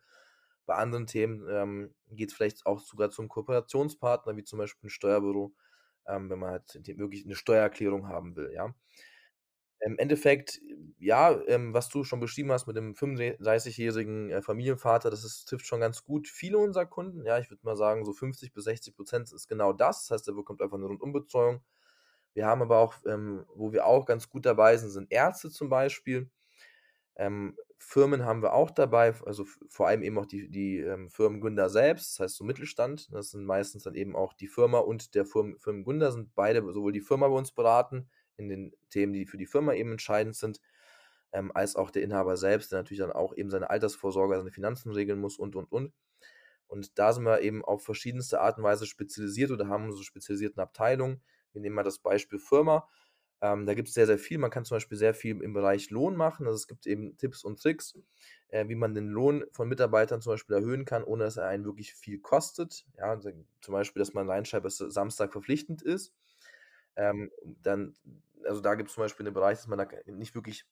Bei 0.66 0.76
anderen 0.76 1.08
Themen 1.08 1.48
ähm, 1.50 1.96
geht 2.10 2.30
es 2.30 2.36
vielleicht 2.36 2.66
auch 2.66 2.80
sogar 2.82 3.10
zum 3.10 3.30
Kooperationspartner, 3.30 4.36
wie 4.36 4.44
zum 4.44 4.60
Beispiel 4.60 4.88
ein 4.88 4.92
Steuerbüro, 4.92 5.54
ähm, 6.08 6.30
wenn 6.30 6.40
man 6.40 6.52
halt 6.52 6.74
wirklich 6.98 7.26
eine 7.26 7.36
Steuererklärung 7.36 8.08
haben 8.10 8.36
will, 8.36 8.52
ja. 8.54 8.74
Im 9.80 9.98
Endeffekt, 10.00 10.60
ja, 11.00 11.40
ähm, 11.48 11.74
was 11.74 11.90
du 11.90 12.04
schon 12.04 12.20
beschrieben 12.20 12.52
hast 12.52 12.66
mit 12.68 12.76
dem 12.76 12.96
35-jährigen 12.96 14.32
äh, 14.32 14.42
Familienvater, 14.42 15.10
das 15.12 15.24
ist, 15.24 15.46
trifft 15.46 15.68
schon 15.68 15.80
ganz 15.80 16.04
gut 16.04 16.28
viele 16.28 16.58
unserer 16.58 16.86
Kunden. 16.88 17.26
Ja, 17.26 17.38
ich 17.40 17.50
würde 17.52 17.64
mal 17.64 17.76
sagen, 17.78 18.04
so 18.06 18.14
50 18.14 18.54
bis 18.54 18.64
60 18.66 18.96
Prozent 18.96 19.32
ist 19.32 19.48
genau 19.48 19.74
das. 19.74 20.08
Das 20.08 20.12
heißt, 20.12 20.28
er 20.28 20.34
bekommt 20.34 20.62
einfach 20.62 20.78
eine 20.78 20.88
Rundumbetreuung. 20.88 21.62
Wir 22.34 22.48
haben 22.48 22.62
aber 22.62 22.80
auch, 22.80 22.96
ähm, 23.06 23.46
wo 23.56 23.72
wir 23.74 23.86
auch 23.86 24.06
ganz 24.06 24.30
gut 24.30 24.46
dabei 24.46 24.78
sind, 24.78 24.90
sind 24.90 25.12
Ärzte 25.12 25.50
zum 25.52 25.70
Beispiel. 25.70 26.30
Ähm, 27.16 27.56
Firmen 27.80 28.26
haben 28.26 28.42
wir 28.42 28.54
auch 28.54 28.72
dabei, 28.72 29.14
also 29.26 29.46
vor 29.70 29.88
allem 29.88 30.04
eben 30.04 30.18
auch 30.18 30.26
die, 30.26 30.50
die 30.50 30.80
ähm, 30.80 31.10
Firmengründer 31.10 31.70
selbst, 31.70 32.14
das 32.14 32.24
heißt 32.26 32.36
so 32.38 32.44
Mittelstand. 32.44 33.10
Das 33.14 33.32
sind 33.32 33.46
meistens 33.46 33.84
dann 33.84 33.96
eben 33.96 34.16
auch 34.16 34.34
die 34.34 34.48
Firma 34.48 34.80
und 34.80 35.16
der 35.16 35.26
Firmen, 35.26 35.60
Firmengründer 35.60 36.12
sind 36.12 36.34
beide, 36.36 36.62
sowohl 36.74 36.92
die 36.92 37.02
Firma 37.02 37.28
bei 37.28 37.36
uns 37.36 37.52
beraten, 37.52 38.10
in 38.38 38.50
den 38.50 38.74
Themen, 38.90 39.14
die 39.14 39.26
für 39.26 39.38
die 39.38 39.46
Firma 39.46 39.74
eben 39.74 39.92
entscheidend 39.92 40.36
sind, 40.36 40.62
ähm, 41.34 41.52
als 41.54 41.76
auch 41.76 41.92
der 41.92 42.04
Inhaber 42.04 42.38
selbst, 42.38 42.72
der 42.72 42.80
natürlich 42.80 43.00
dann 43.00 43.12
auch 43.12 43.36
eben 43.36 43.50
seine 43.50 43.70
Altersvorsorge, 43.70 44.38
seine 44.38 44.52
Finanzen 44.52 44.92
regeln 44.92 45.20
muss 45.20 45.38
und, 45.38 45.56
und, 45.56 45.72
und. 45.72 45.94
Und 46.68 47.00
da 47.00 47.14
sind 47.14 47.24
wir 47.24 47.42
eben 47.42 47.64
auf 47.64 47.84
verschiedenste 47.84 48.42
Art 48.42 48.58
und 48.58 48.64
Weise 48.64 48.86
spezialisiert 48.86 49.52
oder 49.52 49.68
haben 49.68 49.86
unsere 49.86 50.04
spezialisierten 50.04 50.62
Abteilungen. 50.62 51.22
Wir 51.54 51.62
nehmen 51.62 51.76
mal 51.76 51.84
das 51.84 52.00
Beispiel 52.00 52.40
Firma. 52.40 52.88
Ähm, 53.40 53.66
da 53.66 53.74
gibt 53.74 53.88
es 53.88 53.94
sehr, 53.94 54.08
sehr 54.08 54.18
viel. 54.18 54.38
Man 54.38 54.50
kann 54.50 54.66
zum 54.66 54.76
Beispiel 54.76 54.98
sehr 54.98 55.14
viel 55.14 55.42
im 55.42 55.54
Bereich 55.54 55.90
Lohn 55.92 56.16
machen. 56.16 56.48
Also 56.48 56.56
es 56.56 56.68
gibt 56.68 56.88
eben 56.88 57.16
Tipps 57.18 57.44
und 57.44 57.62
Tricks, 57.62 57.98
äh, 58.50 58.68
wie 58.68 58.76
man 58.76 58.96
den 58.96 59.08
Lohn 59.08 59.46
von 59.52 59.70
Mitarbeitern 59.70 60.22
zum 60.22 60.34
Beispiel 60.34 60.56
erhöhen 60.56 60.86
kann, 60.86 61.04
ohne 61.04 61.24
dass 61.24 61.38
er 61.38 61.48
einen 61.48 61.64
wirklich 61.64 61.94
viel 61.94 62.20
kostet. 62.20 62.86
Ja, 62.98 63.12
also 63.12 63.32
zum 63.62 63.74
Beispiel, 63.74 64.00
dass 64.00 64.14
man 64.14 64.30
reinschreibt, 64.30 64.66
dass 64.66 64.78
Samstag 64.78 65.32
verpflichtend 65.32 65.84
ist. 65.84 66.14
Ähm, 66.96 67.32
dann 67.62 67.96
also 68.46 68.62
da 68.62 68.76
gibt 68.76 68.90
es 68.90 68.96
zum 68.96 69.04
Beispiel 69.04 69.26
einen 69.26 69.34
Bereich, 69.34 69.58
dass 69.60 69.68
man 69.68 69.80
da 69.80 69.88
nicht 70.08 70.36
wirklich, 70.36 70.66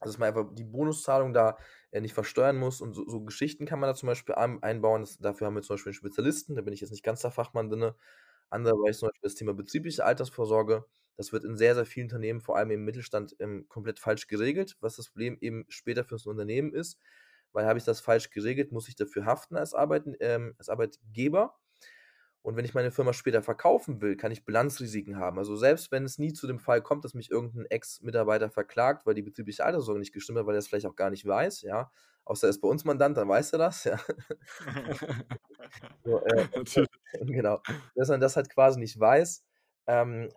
dass 0.00 0.18
man 0.18 0.28
einfach 0.28 0.54
die 0.54 0.64
Bonuszahlung 0.64 1.32
da 1.32 1.58
äh, 1.92 2.00
nicht 2.00 2.14
versteuern 2.14 2.56
muss 2.58 2.80
und 2.80 2.94
so, 2.94 3.08
so, 3.08 3.22
Geschichten 3.24 3.66
kann 3.66 3.80
man 3.80 3.88
da 3.90 3.94
zum 3.94 4.08
Beispiel 4.08 4.34
einbauen. 4.36 5.02
Das, 5.02 5.18
dafür 5.18 5.46
haben 5.46 5.54
wir 5.54 5.62
zum 5.62 5.74
Beispiel 5.76 5.90
einen 5.90 5.94
Spezialisten, 5.96 6.56
da 6.56 6.62
bin 6.62 6.74
ich 6.74 6.80
jetzt 6.80 6.90
nicht 6.90 7.04
ganz 7.04 7.22
der 7.22 7.30
Fachmann 7.30 7.70
drin. 7.70 7.92
Andere 8.50 8.74
Bereich 8.76 8.98
zum 8.98 9.08
Beispiel 9.08 9.22
das 9.28 9.34
Thema 9.36 9.54
betriebliche 9.54 10.04
Altersvorsorge. 10.04 10.84
Das 11.16 11.32
wird 11.32 11.44
in 11.44 11.56
sehr, 11.56 11.74
sehr 11.74 11.86
vielen 11.86 12.06
Unternehmen, 12.06 12.40
vor 12.40 12.56
allem 12.56 12.70
im 12.70 12.84
Mittelstand, 12.84 13.36
ähm, 13.40 13.66
komplett 13.68 13.98
falsch 13.98 14.26
geregelt, 14.28 14.76
was 14.80 14.96
das 14.96 15.10
Problem 15.10 15.38
eben 15.40 15.64
später 15.68 16.04
für 16.04 16.14
das 16.16 16.26
Unternehmen 16.26 16.72
ist. 16.74 16.98
Weil 17.52 17.66
habe 17.66 17.78
ich 17.78 17.84
das 17.84 18.00
falsch 18.00 18.30
geregelt, 18.30 18.72
muss 18.72 18.88
ich 18.88 18.96
dafür 18.96 19.26
haften 19.26 19.56
als, 19.56 19.74
Arbeit, 19.74 20.04
ähm, 20.20 20.54
als 20.58 20.68
Arbeitgeber. 20.70 21.54
Und 22.42 22.56
wenn 22.56 22.64
ich 22.64 22.74
meine 22.74 22.90
Firma 22.90 23.12
später 23.12 23.42
verkaufen 23.42 24.00
will, 24.00 24.16
kann 24.16 24.32
ich 24.32 24.44
Bilanzrisiken 24.44 25.16
haben. 25.16 25.38
Also 25.38 25.54
selbst 25.54 25.92
wenn 25.92 26.04
es 26.04 26.18
nie 26.18 26.32
zu 26.32 26.48
dem 26.48 26.58
Fall 26.58 26.82
kommt, 26.82 27.04
dass 27.04 27.14
mich 27.14 27.30
irgendein 27.30 27.66
Ex-Mitarbeiter 27.66 28.50
verklagt, 28.50 29.06
weil 29.06 29.14
die 29.14 29.22
betriebliche 29.22 29.64
Alterssorge 29.64 30.00
nicht 30.00 30.12
gestimmt 30.12 30.38
hat, 30.38 30.46
weil 30.46 30.56
er 30.56 30.58
es 30.58 30.66
vielleicht 30.66 30.86
auch 30.86 30.96
gar 30.96 31.10
nicht 31.10 31.24
weiß, 31.24 31.62
ja. 31.62 31.90
Außer 32.24 32.48
er 32.48 32.50
ist 32.50 32.60
bei 32.60 32.68
uns 32.68 32.84
Mandant, 32.84 33.16
dann 33.16 33.28
weiß 33.28 33.52
er 33.52 33.58
das, 33.58 33.84
ja. 33.84 33.98
so, 36.04 36.24
äh, 36.24 36.48
genau. 37.20 37.60
Dass 37.94 38.08
man 38.08 38.20
das 38.20 38.36
halt 38.36 38.50
quasi 38.50 38.78
nicht 38.78 38.98
weiß, 38.98 39.44
ähm, 39.86 40.28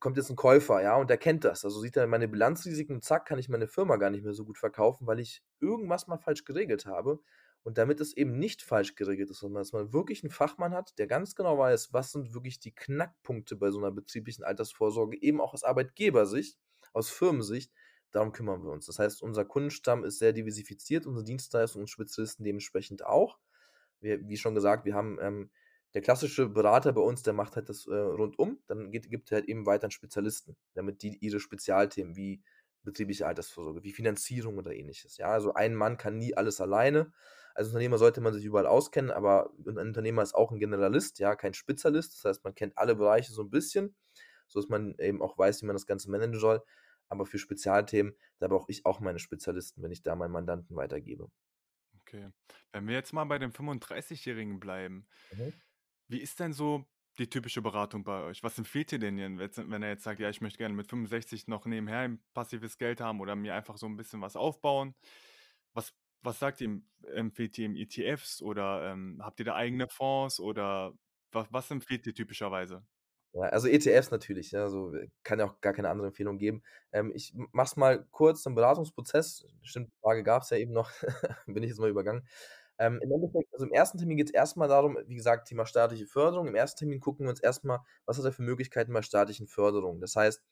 kommt 0.00 0.16
jetzt 0.16 0.30
ein 0.30 0.36
Käufer, 0.36 0.82
ja, 0.82 0.96
und 0.96 1.10
der 1.10 1.18
kennt 1.18 1.44
das. 1.44 1.64
Also 1.64 1.80
sieht 1.80 1.96
er 1.96 2.06
meine 2.06 2.28
Bilanzrisiken, 2.28 3.02
zack, 3.02 3.26
kann 3.26 3.38
ich 3.38 3.48
meine 3.48 3.68
Firma 3.68 3.96
gar 3.96 4.10
nicht 4.10 4.24
mehr 4.24 4.32
so 4.32 4.44
gut 4.44 4.58
verkaufen, 4.58 5.06
weil 5.06 5.20
ich 5.20 5.42
irgendwas 5.60 6.06
mal 6.06 6.18
falsch 6.18 6.44
geregelt 6.44 6.86
habe. 6.86 7.20
Und 7.62 7.76
damit 7.76 8.00
es 8.00 8.16
eben 8.16 8.38
nicht 8.38 8.62
falsch 8.62 8.94
geregelt 8.94 9.30
ist, 9.30 9.40
sondern 9.40 9.60
dass 9.60 9.72
man 9.72 9.92
wirklich 9.92 10.24
einen 10.24 10.30
Fachmann 10.30 10.72
hat, 10.72 10.98
der 10.98 11.06
ganz 11.06 11.34
genau 11.34 11.58
weiß, 11.58 11.92
was 11.92 12.12
sind 12.12 12.32
wirklich 12.32 12.58
die 12.58 12.74
Knackpunkte 12.74 13.56
bei 13.56 13.70
so 13.70 13.78
einer 13.78 13.90
betrieblichen 13.90 14.44
Altersvorsorge, 14.44 15.20
eben 15.20 15.40
auch 15.40 15.52
aus 15.52 15.62
Arbeitgebersicht, 15.62 16.58
aus 16.92 17.10
Firmensicht, 17.10 17.70
darum 18.12 18.32
kümmern 18.32 18.62
wir 18.62 18.70
uns. 18.70 18.86
Das 18.86 18.98
heißt, 18.98 19.22
unser 19.22 19.44
Kundenstamm 19.44 20.04
ist 20.04 20.18
sehr 20.18 20.32
diversifiziert, 20.32 21.06
unsere 21.06 21.24
Dienstleistungen 21.24 21.84
und 21.84 21.88
Spezialisten 21.88 22.44
dementsprechend 22.44 23.04
auch. 23.04 23.38
Wir, 24.00 24.26
wie 24.26 24.38
schon 24.38 24.54
gesagt, 24.54 24.86
wir 24.86 24.94
haben 24.94 25.18
ähm, 25.20 25.50
der 25.94 26.02
klassische 26.02 26.48
Berater 26.48 26.92
bei 26.92 27.00
uns, 27.00 27.22
der 27.22 27.32
macht 27.32 27.56
halt 27.56 27.68
das 27.68 27.86
äh, 27.86 27.94
rundum, 27.94 28.58
dann 28.66 28.90
geht, 28.90 29.10
gibt 29.10 29.30
er 29.32 29.36
halt 29.36 29.48
eben 29.48 29.66
weiter 29.66 29.84
an 29.84 29.90
Spezialisten, 29.90 30.56
damit 30.74 31.02
die 31.02 31.18
ihre 31.18 31.40
Spezialthemen 31.40 32.16
wie 32.16 32.42
betriebliche 32.82 33.26
Altersvorsorge, 33.26 33.82
wie 33.82 33.92
Finanzierung 33.92 34.56
oder 34.58 34.72
ähnliches. 34.72 35.16
Ja, 35.18 35.26
also 35.26 35.52
ein 35.54 35.74
Mann 35.74 35.98
kann 35.98 36.16
nie 36.16 36.34
alles 36.34 36.60
alleine. 36.60 37.12
Als 37.60 37.68
Unternehmer 37.68 37.98
sollte 37.98 38.22
man 38.22 38.32
sich 38.32 38.42
überall 38.42 38.66
auskennen, 38.66 39.10
aber 39.10 39.52
ein 39.66 39.76
Unternehmer 39.76 40.22
ist 40.22 40.34
auch 40.34 40.50
ein 40.50 40.58
Generalist, 40.58 41.18
ja, 41.18 41.36
kein 41.36 41.52
Spezialist. 41.52 42.14
Das 42.14 42.24
heißt, 42.24 42.42
man 42.42 42.54
kennt 42.54 42.78
alle 42.78 42.96
Bereiche 42.96 43.32
so 43.32 43.42
ein 43.42 43.50
bisschen, 43.50 43.94
sodass 44.48 44.70
man 44.70 44.94
eben 44.98 45.20
auch 45.20 45.36
weiß, 45.36 45.60
wie 45.60 45.66
man 45.66 45.76
das 45.76 45.86
Ganze 45.86 46.10
managen 46.10 46.40
soll. 46.40 46.62
Aber 47.10 47.26
für 47.26 47.38
Spezialthemen, 47.38 48.16
da 48.38 48.48
brauche 48.48 48.72
ich 48.72 48.86
auch 48.86 49.00
meine 49.00 49.18
Spezialisten, 49.18 49.82
wenn 49.82 49.90
ich 49.92 50.02
da 50.02 50.16
meinen 50.16 50.32
Mandanten 50.32 50.74
weitergebe. 50.74 51.30
Okay. 52.00 52.30
Wenn 52.72 52.88
wir 52.88 52.94
jetzt 52.94 53.12
mal 53.12 53.24
bei 53.24 53.38
dem 53.38 53.50
35-Jährigen 53.50 54.58
bleiben, 54.58 55.06
mhm. 55.32 55.52
wie 56.08 56.20
ist 56.22 56.40
denn 56.40 56.54
so 56.54 56.86
die 57.18 57.28
typische 57.28 57.60
Beratung 57.60 58.04
bei 58.04 58.22
euch? 58.22 58.42
Was 58.42 58.56
empfiehlt 58.56 58.90
ihr 58.92 59.00
denn, 59.00 59.18
wenn 59.38 59.82
er 59.82 59.90
jetzt 59.90 60.04
sagt, 60.04 60.18
ja, 60.18 60.30
ich 60.30 60.40
möchte 60.40 60.56
gerne 60.56 60.74
mit 60.74 60.88
65 60.88 61.46
noch 61.46 61.66
nebenher 61.66 61.98
ein 61.98 62.22
passives 62.32 62.78
Geld 62.78 63.02
haben 63.02 63.20
oder 63.20 63.36
mir 63.36 63.54
einfach 63.54 63.76
so 63.76 63.84
ein 63.84 63.98
bisschen 63.98 64.22
was 64.22 64.34
aufbauen? 64.34 64.94
Was, 66.22 66.38
sagt 66.38 66.60
ihr, 66.60 66.80
empfiehlt 67.14 67.56
ihr 67.58 67.66
ihm 67.66 67.76
ETFs 67.76 68.42
oder 68.42 68.90
ähm, 68.92 69.20
habt 69.22 69.38
ihr 69.40 69.46
da 69.46 69.54
eigene 69.54 69.88
Fonds 69.88 70.40
oder 70.40 70.92
was, 71.32 71.46
was 71.50 71.70
empfiehlt 71.70 72.06
ihr 72.06 72.14
typischerweise? 72.14 72.84
Ja, 73.32 73.42
also 73.42 73.68
ETFs 73.68 74.10
natürlich, 74.10 74.50
ja, 74.50 74.62
also 74.62 74.92
kann 75.22 75.38
ja 75.38 75.46
auch 75.46 75.60
gar 75.60 75.72
keine 75.72 75.88
andere 75.88 76.08
Empfehlung 76.08 76.36
geben. 76.36 76.62
Ähm, 76.92 77.12
ich 77.14 77.32
mach's 77.52 77.76
mal 77.76 78.04
kurz, 78.10 78.42
den 78.42 78.56
Beratungsprozess, 78.56 79.46
stimmt, 79.62 79.92
Frage 80.02 80.24
gab 80.24 80.42
es 80.42 80.50
ja 80.50 80.56
eben 80.56 80.72
noch, 80.72 80.90
bin 81.46 81.62
ich 81.62 81.70
jetzt 81.70 81.78
mal 81.78 81.90
übergangen. 81.90 82.26
Ähm, 82.78 82.98
im 83.02 83.12
Endeffekt, 83.12 83.52
also 83.52 83.66
im 83.66 83.72
ersten 83.72 83.98
Termin 83.98 84.16
geht 84.16 84.28
es 84.28 84.34
erstmal 84.34 84.66
darum, 84.66 84.98
wie 85.06 85.14
gesagt, 85.14 85.48
Thema 85.48 85.66
staatliche 85.66 86.06
Förderung. 86.06 86.48
Im 86.48 86.54
ersten 86.54 86.78
Termin 86.78 86.98
gucken 86.98 87.26
wir 87.26 87.30
uns 87.30 87.40
erstmal, 87.40 87.80
was 88.06 88.18
hat 88.18 88.24
er 88.24 88.32
für 88.32 88.42
Möglichkeiten 88.42 88.92
bei 88.92 89.02
staatlichen 89.02 89.46
Förderungen. 89.46 90.00
Das 90.00 90.16
heißt, 90.16 90.42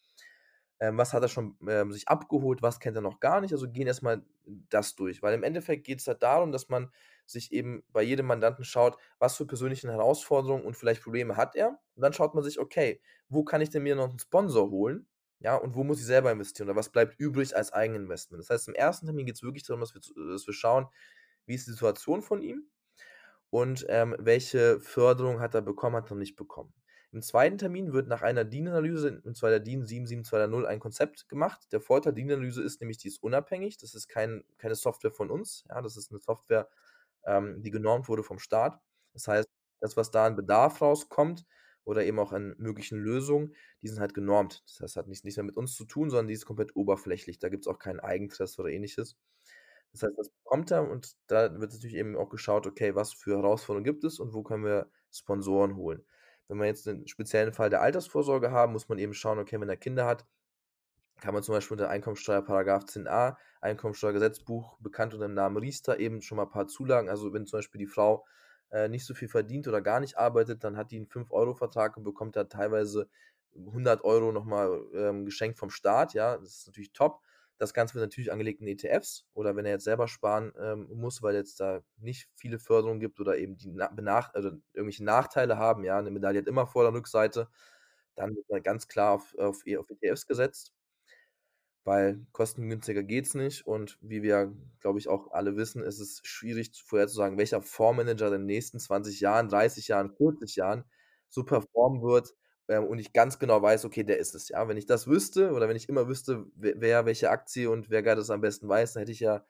ähm, 0.80 0.96
was 0.96 1.12
hat 1.12 1.22
er 1.22 1.28
schon 1.28 1.56
ähm, 1.68 1.92
sich 1.92 2.08
abgeholt, 2.08 2.62
was 2.62 2.80
kennt 2.80 2.96
er 2.96 3.02
noch 3.02 3.20
gar 3.20 3.40
nicht. 3.40 3.52
Also 3.52 3.68
gehen 3.68 3.86
erstmal 3.86 4.22
das 4.46 4.94
durch. 4.94 5.22
Weil 5.22 5.34
im 5.34 5.42
Endeffekt 5.42 5.84
geht 5.84 6.00
es 6.00 6.06
halt 6.06 6.22
darum, 6.22 6.52
dass 6.52 6.68
man 6.68 6.90
sich 7.26 7.52
eben 7.52 7.82
bei 7.92 8.02
jedem 8.02 8.26
Mandanten 8.26 8.64
schaut, 8.64 8.96
was 9.18 9.36
für 9.36 9.46
persönliche 9.46 9.88
Herausforderungen 9.90 10.64
und 10.64 10.76
vielleicht 10.76 11.02
Probleme 11.02 11.36
hat 11.36 11.56
er. 11.56 11.78
Und 11.94 12.02
dann 12.02 12.12
schaut 12.12 12.34
man 12.34 12.44
sich, 12.44 12.58
okay, 12.58 13.00
wo 13.28 13.44
kann 13.44 13.60
ich 13.60 13.70
denn 13.70 13.82
mir 13.82 13.96
noch 13.96 14.08
einen 14.08 14.18
Sponsor 14.18 14.70
holen? 14.70 15.06
Ja, 15.40 15.56
und 15.56 15.74
wo 15.74 15.84
muss 15.84 16.00
ich 16.00 16.06
selber 16.06 16.32
investieren? 16.32 16.68
Oder 16.68 16.76
was 16.76 16.90
bleibt 16.90 17.18
übrig 17.20 17.54
als 17.56 17.72
Eigeninvestment? 17.72 18.42
Das 18.42 18.50
heißt, 18.50 18.68
im 18.68 18.74
ersten 18.74 19.06
Termin 19.06 19.26
geht 19.26 19.36
es 19.36 19.42
wirklich 19.42 19.64
darum, 19.64 19.80
dass 19.80 19.94
wir, 19.94 20.00
dass 20.00 20.46
wir 20.46 20.54
schauen, 20.54 20.86
wie 21.46 21.54
ist 21.54 21.66
die 21.66 21.72
Situation 21.72 22.22
von 22.22 22.42
ihm 22.42 22.68
und 23.50 23.86
ähm, 23.88 24.16
welche 24.18 24.80
Förderung 24.80 25.40
hat 25.40 25.54
er 25.54 25.62
bekommen, 25.62 25.96
hat 25.96 26.10
er 26.10 26.16
nicht 26.16 26.36
bekommen. 26.36 26.72
Im 27.12 27.22
zweiten 27.22 27.56
Termin 27.56 27.92
wird 27.92 28.06
nach 28.08 28.22
einer 28.22 28.44
DIN-Analyse, 28.44 29.22
und 29.24 29.36
zwar 29.36 29.50
der 29.50 29.60
DIN 29.60 29.86
77220, 29.86 30.68
ein 30.68 30.78
Konzept 30.80 31.28
gemacht. 31.28 31.66
Der 31.72 31.80
Vorteil 31.80 32.12
der 32.12 32.22
DIN-Analyse 32.22 32.62
ist 32.62 32.80
nämlich, 32.80 32.98
die 32.98 33.08
ist 33.08 33.22
unabhängig. 33.22 33.78
Das 33.78 33.94
ist 33.94 34.08
kein, 34.08 34.44
keine 34.58 34.74
Software 34.74 35.10
von 35.12 35.30
uns. 35.30 35.64
Ja, 35.68 35.80
das 35.80 35.96
ist 35.96 36.10
eine 36.10 36.20
Software, 36.20 36.68
ähm, 37.24 37.62
die 37.62 37.70
genormt 37.70 38.08
wurde 38.08 38.22
vom 38.22 38.38
Staat. 38.38 38.78
Das 39.14 39.26
heißt, 39.26 39.48
das, 39.80 39.96
was 39.96 40.10
da 40.10 40.26
an 40.26 40.36
Bedarf 40.36 40.82
rauskommt 40.82 41.46
oder 41.84 42.04
eben 42.04 42.18
auch 42.18 42.32
an 42.32 42.54
möglichen 42.58 42.98
Lösungen, 42.98 43.54
die 43.82 43.88
sind 43.88 44.00
halt 44.00 44.12
genormt. 44.14 44.62
Das 44.66 44.80
heißt, 44.80 44.96
hat 44.96 45.08
nichts, 45.08 45.24
nichts 45.24 45.38
mehr 45.38 45.44
mit 45.44 45.56
uns 45.56 45.74
zu 45.76 45.84
tun, 45.86 46.10
sondern 46.10 46.28
die 46.28 46.34
ist 46.34 46.44
komplett 46.46 46.76
oberflächlich. 46.76 47.38
Da 47.38 47.48
gibt 47.48 47.64
es 47.64 47.68
auch 47.68 47.78
keinen 47.78 48.00
Eigeninteresse 48.00 48.60
oder 48.60 48.70
ähnliches. 48.70 49.16
Das 49.92 50.02
heißt, 50.02 50.18
das 50.18 50.30
bekommt 50.30 50.70
er 50.70 50.88
und 50.88 51.16
da 51.28 51.58
wird 51.60 51.72
natürlich 51.72 51.96
eben 51.96 52.16
auch 52.16 52.28
geschaut, 52.28 52.66
okay, 52.66 52.94
was 52.94 53.12
für 53.14 53.36
Herausforderungen 53.36 53.84
gibt 53.84 54.04
es 54.04 54.20
und 54.20 54.34
wo 54.34 54.42
können 54.42 54.64
wir 54.64 54.90
Sponsoren 55.10 55.76
holen. 55.76 56.04
Wenn 56.48 56.58
wir 56.58 56.66
jetzt 56.66 56.88
einen 56.88 57.06
speziellen 57.06 57.52
Fall 57.52 57.70
der 57.70 57.82
Altersvorsorge 57.82 58.50
haben, 58.50 58.72
muss 58.72 58.88
man 58.88 58.98
eben 58.98 59.14
schauen, 59.14 59.38
okay, 59.38 59.60
wenn 59.60 59.68
er 59.68 59.76
Kinder 59.76 60.06
hat, 60.06 60.26
kann 61.20 61.34
man 61.34 61.42
zum 61.42 61.54
Beispiel 61.54 61.74
unter 61.74 61.90
Einkommensteuer 61.90 62.42
Paragraph 62.42 62.84
10a, 62.84 63.36
Einkommensteuergesetzbuch, 63.60 64.78
bekannt 64.80 65.14
unter 65.14 65.26
dem 65.26 65.34
Namen 65.34 65.56
Riester, 65.56 65.98
eben 65.98 66.22
schon 66.22 66.36
mal 66.36 66.44
ein 66.44 66.50
paar 66.50 66.68
Zulagen. 66.68 67.08
Also 67.08 67.32
wenn 67.32 67.46
zum 67.46 67.58
Beispiel 67.58 67.80
die 67.80 67.86
Frau 67.86 68.24
äh, 68.70 68.88
nicht 68.88 69.04
so 69.04 69.14
viel 69.14 69.28
verdient 69.28 69.66
oder 69.66 69.80
gar 69.80 70.00
nicht 70.00 70.16
arbeitet, 70.16 70.62
dann 70.64 70.76
hat 70.76 70.90
die 70.90 70.96
einen 70.96 71.06
5-Euro-Vertrag 71.06 71.96
und 71.96 72.04
bekommt 72.04 72.36
da 72.36 72.44
teilweise 72.44 73.08
100 73.56 74.04
Euro 74.04 74.30
nochmal 74.32 74.80
ähm, 74.94 75.24
geschenkt 75.24 75.58
vom 75.58 75.70
Staat. 75.70 76.14
Ja, 76.14 76.36
das 76.36 76.58
ist 76.58 76.66
natürlich 76.66 76.92
top. 76.92 77.20
Das 77.58 77.74
Ganze 77.74 77.94
wird 77.94 78.04
natürlich 78.04 78.32
angelegt 78.32 78.60
in 78.60 78.68
ETFs 78.68 79.26
oder 79.34 79.56
wenn 79.56 79.66
er 79.66 79.72
jetzt 79.72 79.84
selber 79.84 80.08
sparen 80.08 80.52
ähm, 80.58 80.88
muss, 80.94 81.22
weil 81.22 81.34
jetzt 81.34 81.60
da 81.60 81.82
nicht 81.98 82.28
viele 82.34 82.58
Förderungen 82.58 83.00
gibt 83.00 83.20
oder 83.20 83.36
eben 83.36 83.56
die 83.56 83.70
benach 83.70 84.32
also 84.34 84.50
irgendwelche 84.72 85.04
Nachteile 85.04 85.58
haben, 85.58 85.84
ja, 85.84 85.98
eine 85.98 86.10
Medaille 86.10 86.40
hat 86.40 86.46
immer 86.48 86.66
Vor- 86.66 86.86
und 86.88 86.94
Rückseite, 86.94 87.48
dann 88.16 88.36
wird 88.48 88.64
ganz 88.64 88.88
klar 88.88 89.12
auf, 89.14 89.34
auf, 89.38 89.66
e, 89.66 89.76
auf 89.78 89.90
ETFs 89.90 90.26
gesetzt, 90.26 90.72
weil 91.84 92.26
kostengünstiger 92.32 93.02
geht 93.02 93.26
es 93.26 93.34
nicht 93.34 93.66
und 93.66 93.98
wie 94.02 94.22
wir, 94.22 94.54
glaube 94.80 94.98
ich, 94.98 95.08
auch 95.08 95.30
alle 95.32 95.56
wissen, 95.56 95.82
ist 95.82 96.00
es 96.00 96.20
schwierig 96.24 96.70
vorherzusagen, 96.84 97.38
welcher 97.38 97.62
Fondsmanager 97.62 98.26
in 98.28 98.32
den 98.32 98.46
nächsten 98.46 98.78
20 98.78 99.20
Jahren, 99.20 99.48
30 99.48 99.88
Jahren, 99.88 100.10
40 100.14 100.56
Jahren 100.56 100.84
so 101.30 101.44
performen 101.44 102.02
wird, 102.02 102.34
ähm, 102.68 102.84
und 102.84 102.98
ich 102.98 103.12
ganz 103.12 103.38
genau 103.38 103.62
weiß, 103.62 103.84
okay, 103.84 104.04
der 104.04 104.18
ist 104.18 104.34
es, 104.34 104.48
ja. 104.50 104.66
Wenn 104.68 104.76
ich 104.76 104.86
das 104.86 105.06
wüsste 105.06 105.52
oder 105.52 105.68
wenn 105.68 105.76
ich 105.76 105.88
immer 105.88 106.08
wüsste, 106.08 106.46
wer, 106.54 107.06
welche 107.06 107.30
Aktie 107.30 107.70
und 107.70 107.90
wer 107.90 108.02
gerade 108.02 108.20
das 108.20 108.30
am 108.30 108.40
besten 108.40 108.68
weiß, 108.68 108.94
dann 108.94 109.02
hätte 109.02 109.12
ich 109.12 109.20
ja 109.20 109.44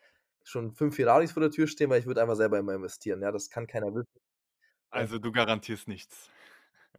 schon 0.44 0.72
fünf 0.72 0.96
Ferraris 0.96 1.32
vor 1.32 1.42
der 1.42 1.50
Tür 1.50 1.66
stehen, 1.66 1.90
weil 1.90 2.00
ich 2.00 2.06
würde 2.06 2.22
einfach 2.22 2.36
selber 2.36 2.58
immer 2.58 2.74
investieren, 2.74 3.22
ja. 3.22 3.32
Das 3.32 3.50
kann 3.50 3.66
keiner 3.66 3.94
wissen. 3.94 4.20
Also 4.90 5.18
du 5.18 5.32
garantierst 5.32 5.88
nichts. 5.88 6.30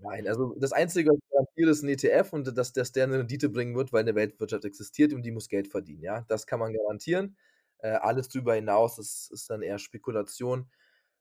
Nein, 0.02 0.28
also 0.28 0.56
das 0.58 0.72
Einzige, 0.72 1.10
was 1.12 1.18
ich 1.18 1.30
garantiere, 1.32 1.72
ist 1.72 1.84
ein 1.84 1.90
ETF 1.90 2.34
und 2.34 2.58
dass, 2.58 2.72
dass 2.72 2.92
der 2.94 3.04
eine 3.06 3.20
Rendite 3.20 3.50
bringen 3.50 3.76
wird, 3.76 3.92
weil 3.92 4.02
eine 4.02 4.16
Weltwirtschaft 4.16 4.64
existiert 4.64 5.14
und 5.14 5.24
die 5.24 5.32
muss 5.32 5.50
Geld 5.50 5.68
verdienen, 5.68 6.04
ja. 6.04 6.22
Das 6.30 6.48
kann 6.48 6.60
man 6.60 6.74
garantieren. 6.74 7.38
Äh, 7.80 7.90
alles 7.92 8.30
darüber 8.30 8.56
hinaus 8.56 8.98
ist, 9.00 9.32
ist 9.32 9.50
dann 9.50 9.62
eher 9.62 9.78
Spekulation. 9.80 10.70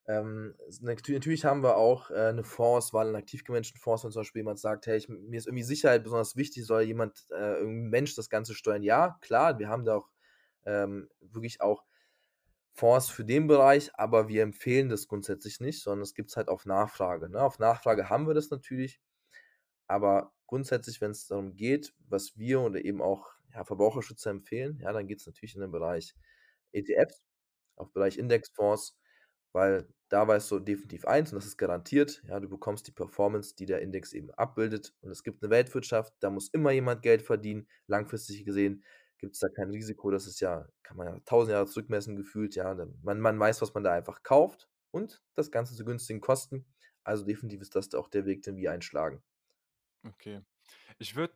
Ähm, 0.08 0.54
natürlich 0.80 1.44
haben 1.44 1.62
wir 1.62 1.76
auch 1.76 2.10
äh, 2.10 2.14
eine 2.14 2.42
Fondswahl, 2.42 3.08
einen 3.08 3.16
aktiv 3.16 3.44
gemanagten 3.44 3.78
Fonds, 3.78 4.04
wenn 4.04 4.10
zum 4.10 4.20
Beispiel 4.20 4.40
jemand 4.40 4.58
sagt, 4.58 4.86
hey, 4.86 4.96
ich, 4.96 5.08
mir 5.10 5.36
ist 5.36 5.46
irgendwie 5.46 5.62
Sicherheit 5.64 6.02
besonders 6.02 6.34
wichtig, 6.34 6.64
soll 6.64 6.82
jemand, 6.82 7.26
äh, 7.30 7.58
irgendein 7.58 7.90
Mensch 7.90 8.14
das 8.14 8.30
Ganze 8.30 8.54
steuern? 8.54 8.82
Ja, 8.82 9.18
klar, 9.20 9.58
wir 9.58 9.68
haben 9.68 9.84
da 9.84 9.96
auch 9.96 10.08
ähm, 10.64 11.10
wirklich 11.20 11.60
auch 11.60 11.84
Fonds 12.72 13.10
für 13.10 13.24
den 13.24 13.48
Bereich, 13.48 13.90
aber 13.96 14.28
wir 14.28 14.42
empfehlen 14.42 14.88
das 14.88 15.08
grundsätzlich 15.08 15.60
nicht, 15.60 15.82
sondern 15.82 16.02
es 16.02 16.14
gibt 16.14 16.30
es 16.30 16.36
halt 16.38 16.48
auf 16.48 16.64
Nachfrage. 16.64 17.28
Ne? 17.28 17.42
Auf 17.42 17.58
Nachfrage 17.58 18.08
haben 18.08 18.26
wir 18.26 18.34
das 18.34 18.50
natürlich, 18.50 19.02
aber 19.88 20.32
grundsätzlich, 20.46 21.02
wenn 21.02 21.10
es 21.10 21.26
darum 21.26 21.54
geht, 21.54 21.92
was 22.08 22.38
wir 22.38 22.60
oder 22.62 22.82
eben 22.82 23.02
auch 23.02 23.26
ja, 23.52 23.64
Verbraucherschützer 23.64 24.30
empfehlen, 24.30 24.80
ja, 24.80 24.92
dann 24.92 25.06
geht 25.06 25.20
es 25.20 25.26
natürlich 25.26 25.54
in 25.54 25.60
den 25.60 25.70
Bereich 25.70 26.14
ETFs, 26.72 27.22
auf 27.76 27.92
Bereich 27.92 28.16
Indexfonds, 28.16 28.96
weil 29.52 29.86
da 30.08 30.26
weißt 30.26 30.50
du 30.50 30.58
definitiv 30.58 31.04
eins 31.06 31.32
und 31.32 31.36
das 31.36 31.46
ist 31.46 31.58
garantiert, 31.58 32.22
ja, 32.26 32.40
du 32.40 32.48
bekommst 32.48 32.86
die 32.86 32.92
Performance, 32.92 33.54
die 33.54 33.66
der 33.66 33.82
Index 33.82 34.12
eben 34.12 34.30
abbildet 34.32 34.94
und 35.00 35.10
es 35.10 35.22
gibt 35.22 35.42
eine 35.42 35.50
Weltwirtschaft, 35.50 36.14
da 36.20 36.30
muss 36.30 36.48
immer 36.48 36.70
jemand 36.70 37.02
Geld 37.02 37.22
verdienen, 37.22 37.68
langfristig 37.86 38.44
gesehen 38.44 38.84
gibt 39.18 39.34
es 39.34 39.40
da 39.40 39.48
kein 39.48 39.70
Risiko, 39.70 40.10
das 40.10 40.26
ist 40.26 40.40
ja, 40.40 40.66
kann 40.82 40.96
man 40.96 41.08
ja 41.08 41.20
tausend 41.24 41.52
Jahre 41.52 41.66
zurückmessen 41.66 42.16
gefühlt, 42.16 42.54
ja, 42.54 42.74
man, 43.02 43.20
man 43.20 43.38
weiß, 43.38 43.60
was 43.60 43.74
man 43.74 43.82
da 43.82 43.92
einfach 43.92 44.22
kauft 44.22 44.68
und 44.92 45.22
das 45.34 45.50
Ganze 45.50 45.74
zu 45.74 45.84
günstigen 45.84 46.20
Kosten, 46.20 46.64
also 47.02 47.24
definitiv 47.24 47.60
ist 47.60 47.74
das 47.74 47.92
auch 47.94 48.08
der 48.08 48.26
Weg, 48.26 48.42
den 48.42 48.56
wir 48.56 48.70
einschlagen. 48.70 49.22
Okay. 50.04 50.40
Ich 50.98 51.16
würde 51.16 51.34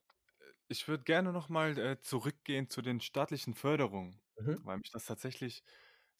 ich 0.68 0.88
würd 0.88 1.04
gerne 1.04 1.32
nochmal 1.32 1.78
äh, 1.78 2.00
zurückgehen 2.00 2.70
zu 2.70 2.80
den 2.82 3.00
staatlichen 3.00 3.54
Förderungen, 3.54 4.20
mhm. 4.38 4.58
weil 4.64 4.78
mich 4.78 4.90
das 4.90 5.04
tatsächlich 5.04 5.64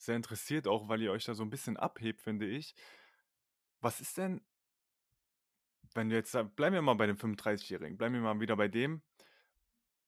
sehr 0.03 0.15
interessiert, 0.15 0.67
auch 0.67 0.89
weil 0.89 1.01
ihr 1.01 1.11
euch 1.11 1.25
da 1.25 1.33
so 1.33 1.43
ein 1.43 1.49
bisschen 1.49 1.77
abhebt, 1.77 2.21
finde 2.21 2.45
ich. 2.45 2.75
Was 3.81 4.01
ist 4.01 4.17
denn, 4.17 4.41
wenn 5.93 6.09
wir 6.09 6.17
jetzt, 6.17 6.31
bleiben 6.55 6.73
wir 6.73 6.81
mal 6.81 6.95
bei 6.95 7.07
dem 7.07 7.17
35-Jährigen, 7.17 7.97
bleiben 7.97 8.15
wir 8.15 8.21
mal 8.21 8.39
wieder 8.39 8.55
bei 8.55 8.67
dem. 8.67 9.01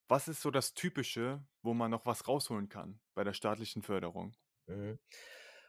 Was 0.08 0.28
ist 0.28 0.40
so 0.40 0.50
das 0.50 0.74
Typische, 0.74 1.44
wo 1.62 1.74
man 1.74 1.90
noch 1.90 2.06
was 2.06 2.28
rausholen 2.28 2.68
kann 2.68 3.00
bei 3.14 3.24
der 3.24 3.32
staatlichen 3.32 3.82
Förderung? 3.82 4.36
Mhm. 4.66 4.98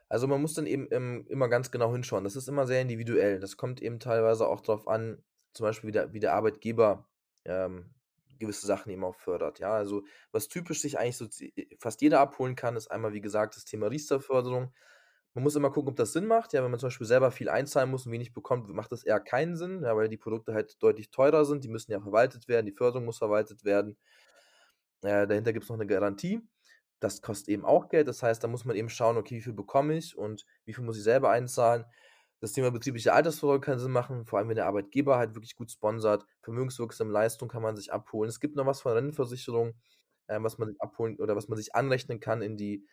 Also 0.10 0.28
man 0.28 0.42
muss 0.42 0.54
dann 0.54 0.68
eben 0.68 0.88
ähm, 0.92 1.26
immer 1.28 1.50
ganz 1.50 1.72
genau 1.72 1.92
hinschauen. 1.92 2.24
Das 2.24 2.36
ist 2.36 2.48
immer 2.48 2.66
sehr 2.66 2.82
individuell. 2.82 3.40
Das 3.40 3.58
kommt 3.58 3.82
eben 3.82 4.00
teilweise 4.00 4.48
auch 4.48 4.62
darauf 4.62 4.88
an, 4.88 5.24
zum 5.54 5.66
Beispiel 5.66 5.90
wie 5.90 5.94
der, 5.94 6.13
wie 6.13 6.20
der 6.20 6.34
Arbeitgeber 6.34 7.10
ähm, 7.46 7.94
gewisse 8.39 8.67
Sachen 8.67 8.91
eben 8.91 9.04
auch 9.04 9.15
fördert. 9.15 9.60
Ja, 9.60 9.73
also 9.73 10.04
was 10.32 10.47
typisch 10.47 10.82
sich 10.82 11.00
eigentlich 11.00 11.17
so 11.17 11.26
äh, 11.26 11.67
fast 11.80 12.02
jeder 12.02 12.19
abholen 12.19 12.56
kann, 12.56 12.76
ist 12.76 12.89
einmal, 12.89 13.13
wie 13.13 13.21
gesagt, 13.21 13.56
das 13.56 13.65
Thema 13.65 13.88
Riester-Förderung. 13.88 14.73
Man 15.34 15.43
muss 15.43 15.56
immer 15.56 15.69
gucken, 15.69 15.89
ob 15.91 15.95
das 15.95 16.13
Sinn 16.13 16.26
macht. 16.26 16.54
Ja, 16.54 16.63
wenn 16.63 16.71
man 16.71 16.80
zum 16.80 16.88
Beispiel 16.88 17.08
selber 17.08 17.32
viel 17.32 17.50
einzahlen 17.50 17.91
muss 17.91 18.06
und 18.06 18.12
wenig 18.12 18.34
bekommt, 18.34 18.69
macht 18.69 18.91
das 18.91 19.04
eher 19.04 19.19
keinen 19.19 19.56
Sinn, 19.56 19.84
ja, 19.84 19.95
weil 19.95 20.10
die 20.10 20.17
Produkte 20.17 20.54
halt 20.54 20.82
deutlich 20.82 21.12
teurer 21.12 21.45
sind. 21.45 21.63
Die 21.63 21.69
müssen 21.69 21.91
ja 21.91 22.00
verwaltet 22.02 22.47
werden, 22.47 22.65
die 22.65 22.71
Förderung 22.71 23.06
muss 23.06 23.19
verwaltet 23.19 23.63
werden. 23.63 23.97
Äh, 25.04 25.28
dahinter 25.28 25.54
gibt 25.54 25.63
es 25.63 25.69
noch 25.69 25.78
eine 25.78 25.88
Garantie. 25.88 26.41
Das 27.00 27.21
kostet 27.21 27.50
eben 27.50 27.65
auch 27.65 27.89
Geld. 27.89 28.08
Das 28.08 28.23
heißt, 28.23 28.43
da 28.43 28.47
muss 28.47 28.65
man 28.65 28.76
eben 28.76 28.89
schauen, 28.89 29.17
okay, 29.17 29.36
wie 29.36 29.41
viel 29.41 29.54
bekomme 29.54 29.95
ich 29.95 30.17
und 30.17 30.45
wie 30.65 30.73
viel 30.73 30.84
muss 30.84 30.97
ich 30.97 31.04
selber 31.04 31.30
einzahlen. 31.30 31.86
Das 32.39 32.54
Thema 32.54 32.71
betriebliche 32.71 33.13
Altersvorsorge 33.13 33.65
kann 33.65 33.80
Sinn 33.80 33.91
machen, 33.91 34.26
vor 34.26 34.39
allem 34.39 34.50
wenn 34.50 34.56
der 34.56 34.67
Arbeitgeber 34.67 35.17
halt 35.17 35.36
wirklich 35.36 35.56
gut 35.56 35.71
sponsert. 35.71 36.26
Vermögenswirksame 36.41 37.12
Leistung 37.12 37.50
kann 37.50 37.63
man 37.63 37.76
sich 37.76 37.91
abholen. 37.91 38.30
Es 38.30 38.39
gibt 38.39 38.56
noch 38.56 38.65
was 38.65 38.82
von 38.82 38.91
Rentenversicherung, 38.93 39.73
ähm, 40.28 40.43
was 40.43 40.58
man 40.60 40.69
sich 40.69 40.82
abholen 40.82 41.17
oder 41.19 41.36
was 41.36 41.47
man 41.47 41.58
sich 41.58 41.73
anrechnen 41.76 42.19
kann 42.19 42.41
in 42.41 42.58
die 42.58 42.86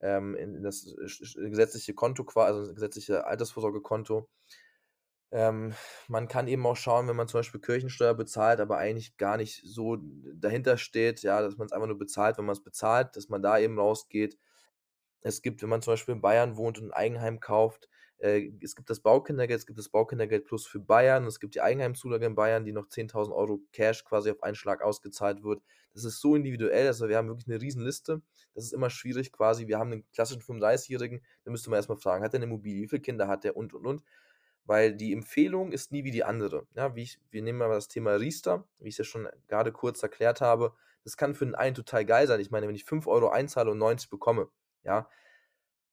ähm, 0.00 0.34
in 0.34 0.62
das 0.62 0.94
gesetzliche 1.36 1.94
Konto, 1.94 2.24
also 2.36 2.60
das 2.60 2.74
gesetzliche 2.74 3.26
Altersvorsorgekonto. 3.26 4.28
Ähm, 5.32 5.74
man 6.08 6.28
kann 6.28 6.46
eben 6.46 6.64
auch 6.66 6.76
schauen, 6.76 7.08
wenn 7.08 7.16
man 7.16 7.26
zum 7.28 7.40
Beispiel 7.40 7.60
Kirchensteuer 7.60 8.14
bezahlt, 8.14 8.60
aber 8.60 8.78
eigentlich 8.78 9.16
gar 9.16 9.36
nicht 9.36 9.62
so 9.64 9.98
dahinter 10.34 10.78
steht, 10.78 11.22
ja, 11.22 11.40
dass 11.42 11.56
man 11.56 11.66
es 11.66 11.72
einfach 11.72 11.88
nur 11.88 11.98
bezahlt, 11.98 12.38
wenn 12.38 12.44
man 12.44 12.54
es 12.54 12.62
bezahlt, 12.62 13.16
dass 13.16 13.28
man 13.28 13.42
da 13.42 13.58
eben 13.58 13.78
rausgeht. 13.78 14.38
Es 15.22 15.42
gibt, 15.42 15.62
wenn 15.62 15.68
man 15.68 15.82
zum 15.82 15.94
Beispiel 15.94 16.14
in 16.14 16.20
Bayern 16.20 16.56
wohnt 16.56 16.78
und 16.78 16.88
ein 16.88 16.92
Eigenheim 16.92 17.40
kauft, 17.40 17.88
äh, 18.18 18.50
es 18.62 18.74
gibt 18.74 18.88
das 18.90 19.00
Baukindergeld, 19.00 19.60
es 19.60 19.66
gibt 19.66 19.78
das 19.78 19.88
Baukindergeld 19.88 20.44
Plus 20.44 20.66
für 20.66 20.80
Bayern, 20.80 21.26
es 21.26 21.40
gibt 21.40 21.54
die 21.54 21.60
Eigenheimzulage 21.60 22.26
in 22.26 22.34
Bayern, 22.34 22.64
die 22.64 22.72
noch 22.72 22.86
10.000 22.88 23.34
Euro 23.34 23.60
Cash 23.72 24.04
quasi 24.04 24.30
auf 24.30 24.42
einen 24.42 24.54
Schlag 24.54 24.82
ausgezahlt 24.82 25.42
wird. 25.42 25.62
Das 25.92 26.04
ist 26.04 26.20
so 26.20 26.34
individuell, 26.34 26.86
also 26.86 27.08
wir 27.08 27.16
haben 27.16 27.28
wirklich 27.28 27.48
eine 27.48 27.60
Riesenliste. 27.60 28.22
Das 28.54 28.64
ist 28.64 28.72
immer 28.72 28.90
schwierig 28.90 29.32
quasi. 29.32 29.66
Wir 29.66 29.78
haben 29.78 29.92
einen 29.92 30.10
klassischen 30.12 30.42
35-Jährigen, 30.42 31.22
da 31.44 31.50
müsste 31.50 31.70
man 31.70 31.78
erstmal 31.78 31.98
fragen, 31.98 32.24
hat 32.24 32.34
er 32.34 32.38
eine 32.38 32.44
Immobilie, 32.44 32.82
wie 32.82 32.88
viele 32.88 33.02
Kinder 33.02 33.28
hat 33.28 33.44
er 33.44 33.56
und 33.56 33.74
und 33.74 33.86
und. 33.86 34.02
Weil 34.64 34.94
die 34.96 35.12
Empfehlung 35.12 35.70
ist 35.72 35.92
nie 35.92 36.04
wie 36.04 36.10
die 36.10 36.24
andere. 36.24 36.66
Ja, 36.74 36.96
wie 36.96 37.02
ich, 37.02 37.20
wir 37.30 37.42
nehmen 37.42 37.58
mal 37.58 37.68
das 37.68 37.88
Thema 37.88 38.14
Riester, 38.14 38.66
wie 38.78 38.88
ich 38.88 38.94
es 38.94 38.98
ja 38.98 39.04
schon 39.04 39.28
gerade 39.46 39.72
kurz 39.72 40.02
erklärt 40.02 40.40
habe. 40.40 40.74
Das 41.04 41.16
kann 41.16 41.34
für 41.36 41.44
den 41.44 41.54
einen 41.54 41.76
total 41.76 42.04
geil 42.04 42.26
sein. 42.26 42.40
Ich 42.40 42.50
meine, 42.50 42.66
wenn 42.66 42.74
ich 42.74 42.84
5 42.84 43.06
Euro 43.06 43.28
einzahle 43.28 43.70
und 43.70 43.78
90 43.78 44.10
bekomme, 44.10 44.48
ja, 44.82 45.08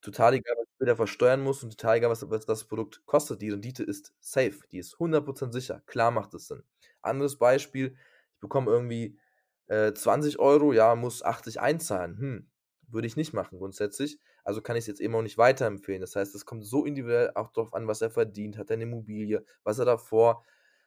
total 0.03 0.35
egal, 0.35 0.55
was 0.59 0.67
ich 0.69 0.75
später 0.75 0.97
versteuern 0.97 1.41
muss 1.41 1.63
und 1.63 1.71
total 1.71 1.97
egal, 1.97 2.11
was 2.11 2.29
was 2.29 2.45
das 2.47 2.65
Produkt 2.65 3.05
kostet. 3.07 3.41
Die 3.41 3.49
Rendite 3.51 3.83
ist 3.83 4.13
safe, 4.21 4.59
die 4.71 4.79
ist 4.79 4.99
100% 4.99 5.53
sicher. 5.53 5.81
Klar 5.87 6.11
macht 6.11 6.33
es 6.35 6.47
Sinn. 6.49 6.63
Anderes 7.03 7.37
Beispiel, 7.37 7.95
ich 8.35 8.39
bekomme 8.41 8.71
irgendwie, 8.71 9.19
äh, 9.67 9.93
20 9.93 10.39
€, 10.39 10.73
ja, 10.73 10.95
muss 10.95 11.23
80 11.23 11.61
einzahlen. 11.61 12.17
Hm, 12.19 12.51
würde 12.89 13.07
ich 13.07 13.17
nicht 13.17 13.33
machen 13.33 13.59
grundsätzlich. 13.59 14.19
Also 14.45 14.61
kann 14.61 14.75
ich's 14.77 14.87
jetzt 14.87 15.01
eben 15.01 15.15
auch 15.15 15.21
nicht 15.23 15.37
weiterempfehlen. 15.39 16.01
Das 16.01 16.15
heißt, 16.17 16.35
es 16.35 16.45
kommt 16.45 16.65
so 16.65 16.85
individuell 16.85 17.31
auch 17.35 17.51
drauf 17.51 17.73
an, 17.73 17.87
was 17.87 18.01
er 18.01 18.11
verdient. 18.11 18.57
Hat 18.57 18.69
er 18.71 18.77
'ne 18.77 18.83
Immobilie? 18.83 19.45
Was 19.63 19.79
er 19.79 19.85
davor 19.85 20.45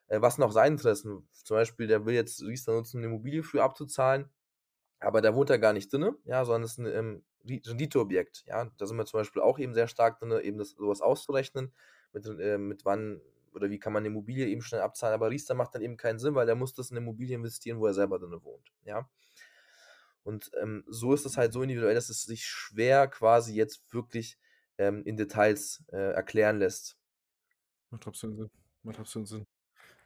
äh, 0.08 0.20
was 0.22 0.38
auch 0.40 0.52
seine 0.52 0.74
Interessen? 0.74 1.28
Zum 1.32 1.56
Beispiel, 1.56 1.86
der 1.88 2.06
will 2.06 2.14
jetzt 2.14 2.42
Riester 2.42 2.72
nutzen, 2.74 3.00
'ne 3.00 3.06
Immobilie 3.08 3.42
für 3.42 3.62
abzuzahlen, 3.64 4.30
aber 5.00 5.20
da 5.22 5.34
wohnt 5.34 5.50
er 5.50 5.58
gar 5.58 5.72
nicht 5.72 5.92
drinne, 5.92 6.16
ja, 6.24 6.44
sondern 6.44 6.64
ist 6.64 6.78
'n, 6.78 6.86
ähm, 6.86 7.24
Ri 7.48 7.62
Renditeobjekt, 7.66 8.44
ja. 8.46 8.70
Da 8.78 8.86
sind 8.86 8.96
wir 8.98 9.06
zum 9.06 9.20
Beispiel 9.20 9.42
auch 9.42 9.58
eben 9.58 9.74
sehr 9.74 9.88
stark 9.88 10.18
drinne, 10.20 10.42
eben 10.42 10.58
das 10.58 10.70
so 10.72 10.88
was 10.88 11.00
auszurechnen, 11.02 11.74
mit 12.12 12.26
äh, 12.26 12.58
mit 12.58 12.84
wann 12.84 13.20
oder 13.54 13.70
wie 13.70 13.78
kann 13.78 13.92
man 13.92 14.02
'ne 14.04 14.08
Immobilie 14.08 14.46
eben 14.48 14.62
schnell 14.62 14.80
abzahlen. 14.82 15.14
Aber 15.14 15.30
Riester 15.30 15.54
macht 15.54 15.74
dann 15.74 15.82
eben 15.82 15.96
keinen 15.96 16.18
Sinn, 16.18 16.34
weil 16.34 16.46
der 16.46 16.56
muss 16.56 16.74
das 16.74 16.90
in 16.90 16.94
'ne 16.96 17.00
Immobilie 17.00 17.36
investieren, 17.36 17.78
wo 17.80 17.86
er 17.86 17.94
selber 17.94 18.18
drinne 18.18 18.42
wohnt, 18.44 18.72
ja. 18.84 19.08
Und, 20.26 20.50
ähm, 20.60 20.82
so 20.88 21.14
ist 21.14 21.24
es 21.24 21.36
halt 21.36 21.52
so 21.52 21.62
individuell, 21.62 21.94
dass 21.94 22.08
es 22.08 22.24
sich 22.24 22.46
schwer 22.46 23.06
quasi 23.06 23.54
jetzt 23.54 23.92
wirklich, 23.94 24.38
ähm, 24.76 25.04
in 25.04 25.16
Details, 25.16 25.84
äh, 25.92 25.96
erklären 26.14 26.58
lässt. 26.58 26.94
Macht 27.92 28.06
absolut 28.06 28.36
Sinn. 28.38 28.50
Macht 28.82 28.98
absolut 28.98 29.28
Sinn. 29.28 29.46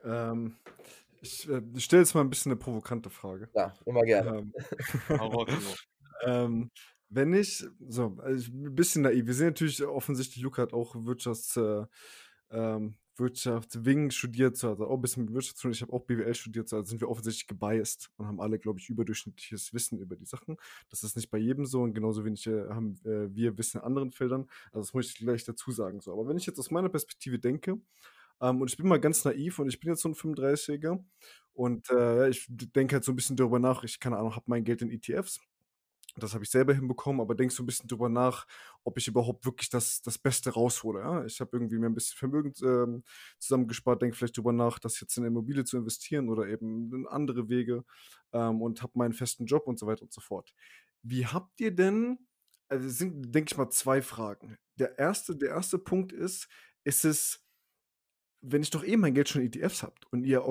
Ähm, 0.05 0.57
ich, 1.23 1.49
äh, 1.49 1.63
stelle 1.79 2.03
jetzt 2.03 2.15
mal 2.15 2.23
'n 2.23 2.31
bisschen 2.31 2.51
'ne 2.53 2.57
provokante 2.57 3.11
Frage. 3.11 3.51
Ja, 3.55 3.75
immer 3.85 4.03
gerne. 4.05 4.33
Ähm, 4.33 4.55
ähm, 6.27 6.71
wenn 7.11 7.35
ich 7.35 7.67
so, 7.89 8.17
also, 8.21 8.37
ich 8.37 8.49
'n 8.55 8.75
bisschen 8.77 9.03
naiv. 9.03 9.27
Wir 9.27 9.35
sehen 9.35 9.49
natürlich 9.49 9.83
offensichtlich, 9.85 10.43
Luca 10.45 10.63
hat 10.63 10.73
auch 10.75 10.95
Wirtschafts 11.07 11.57
äh, 11.59 11.87
ähm, 12.51 12.97
Wirtschaftswing 13.17 14.11
studiert, 14.13 14.57
so, 14.59 14.71
also 14.71 14.87
auch 14.89 14.97
'n 14.97 15.03
bisschen 15.03 15.25
mit 15.27 15.35
Wirtschaft 15.35 15.59
zu 15.59 15.63
tun. 15.65 15.73
Ich 15.73 15.83
habe 15.83 15.93
auch 15.95 16.05
BWL 16.07 16.35
studiert, 16.35 16.69
so, 16.71 16.77
also 16.79 16.91
sind 16.91 17.01
wir 17.03 17.11
offensichtlich 17.11 17.47
gebiased 17.49 18.11
und 18.17 18.27
haben 18.27 18.41
alle, 18.41 18.59
glaube 18.59 18.81
ich, 18.81 18.89
überdurchschnittliches 18.91 19.75
Wissen 19.75 19.99
über 20.01 20.17
die 20.17 20.27
Sachen. 20.27 20.57
Das 20.91 21.03
ist 21.05 21.17
nicht 21.17 21.31
bei 21.31 21.39
jedem 21.39 21.67
so 21.67 21.83
und 21.83 21.95
genauso 21.95 22.25
wenig, 22.25 22.47
äh, 22.49 22.69
haben, 22.71 22.97
äh, 23.05 23.35
wir 23.35 23.59
Wissen 23.59 23.79
in 23.81 23.85
anderen 23.85 24.13
Feldern. 24.13 24.49
Also, 24.73 24.81
das 24.87 24.95
muss 24.95 25.09
ich 25.11 25.17
gleich 25.19 25.45
dazu 25.45 25.73
sagen, 25.73 26.01
so. 26.01 26.13
Aber 26.13 26.29
wenn 26.29 26.39
ich 26.39 26.47
jetzt 26.47 26.59
aus 26.61 26.71
meiner 26.73 26.89
Perspektive 26.91 27.39
denke, 27.41 27.81
ähm, 28.41 28.61
und 28.63 28.71
ich 28.71 28.77
bin 28.77 28.89
mal 28.89 29.01
ganz 29.01 29.25
naiv 29.25 29.59
und 29.59 29.69
ich 29.69 29.81
bin 29.81 29.91
jetzt 29.91 30.03
so 30.03 30.09
'n 30.09 30.15
35er 30.15 31.05
und, 31.55 31.91
äh, 31.91 32.29
ich 32.31 32.47
denke 32.49 32.95
halt 32.97 33.05
so 33.05 33.13
'n 33.13 33.17
bisschen 33.17 33.37
darüber 33.37 33.59
nach. 33.59 33.85
Ich, 33.85 34.01
keine 34.01 34.19
Ahnung, 34.19 34.35
habe 34.37 34.45
mein 34.49 34.65
Geld 34.65 34.83
in 34.83 34.91
ETFs. 34.91 35.41
Das 36.17 36.35
habe 36.35 36.45
ich 36.45 36.51
selber 36.51 36.75
hinbekommen, 36.75 37.21
aber 37.23 37.35
denke 37.37 37.55
so 37.55 37.63
'n 37.65 37.67
bisschen 37.67 37.89
drüber 37.89 38.09
nach, 38.11 38.47
ob 38.85 38.99
ich 38.99 39.09
überhaupt 39.09 39.45
wirklich 39.47 39.71
das 39.71 40.03
das 40.03 40.19
Beste 40.19 40.51
raushole, 40.53 41.01
ja? 41.01 41.25
Ich 41.27 41.41
habe 41.41 41.51
irgendwie 41.55 41.79
mir 41.79 41.87
'n 41.89 41.95
bisschen 41.95 42.17
Vermögen, 42.19 42.53
ähm, 42.65 43.05
zusammengespart, 43.41 44.03
denke 44.03 44.17
vielleicht 44.17 44.37
drüber 44.39 44.53
nach, 44.53 44.79
das 44.81 45.01
jetzt 45.01 45.17
in 45.19 45.25
Immobilie 45.27 45.65
zu 45.65 45.79
investieren 45.79 46.29
oder 46.31 46.49
eben 46.49 46.93
in 46.95 47.07
andere 47.09 47.49
Wege, 47.51 47.85
ähm, 48.33 48.63
und 48.63 48.83
habe 48.83 48.93
meinen 48.97 49.15
festen 49.15 49.47
Job 49.47 49.67
und 49.69 49.79
so 49.79 49.87
weiter 49.89 50.03
und 50.03 50.13
so 50.13 50.21
fort. 50.23 50.53
Wie 51.03 51.27
habt 51.27 51.61
ihr 51.61 51.73
denn 51.75 52.19
also, 52.69 52.87
es 52.89 52.99
sind, 52.99 53.35
denke 53.35 53.53
ich 53.53 53.59
mal, 53.59 53.71
2 53.71 54.03
Fragen. 54.03 54.57
Der 54.77 54.99
erste 54.99 55.37
der 55.37 55.51
erste 55.51 55.79
Punkt 55.79 56.13
ist, 56.13 56.49
ist 56.85 57.05
es 57.05 57.45
wenn 58.43 58.63
ich 58.63 58.71
doch 58.71 58.85
eh 58.85 58.97
mein 58.97 59.15
Geld 59.15 59.29
schon 59.29 59.43
in 59.43 59.49
ETFs 59.49 59.83
habt 59.83 60.07
und 60.13 60.25
ihr 60.25 60.43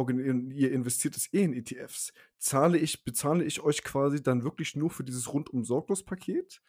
ihr 0.52 0.71
investiert 0.71 1.17
es 1.17 1.34
eh 1.34 1.43
in 1.43 1.54
ETFs, 1.54 2.13
zahle 2.38 2.78
ich 2.78 3.04
bezahle 3.06 3.43
ich 3.43 3.62
euch 3.62 3.84
quasi 3.84 4.21
dann 4.23 4.43
wirklich 4.43 4.75
nur 4.75 4.89
für 4.91 5.04
dieses 5.04 5.34
rundum 5.34 5.63
sorglos 5.65 6.04
Paket? 6.06 6.62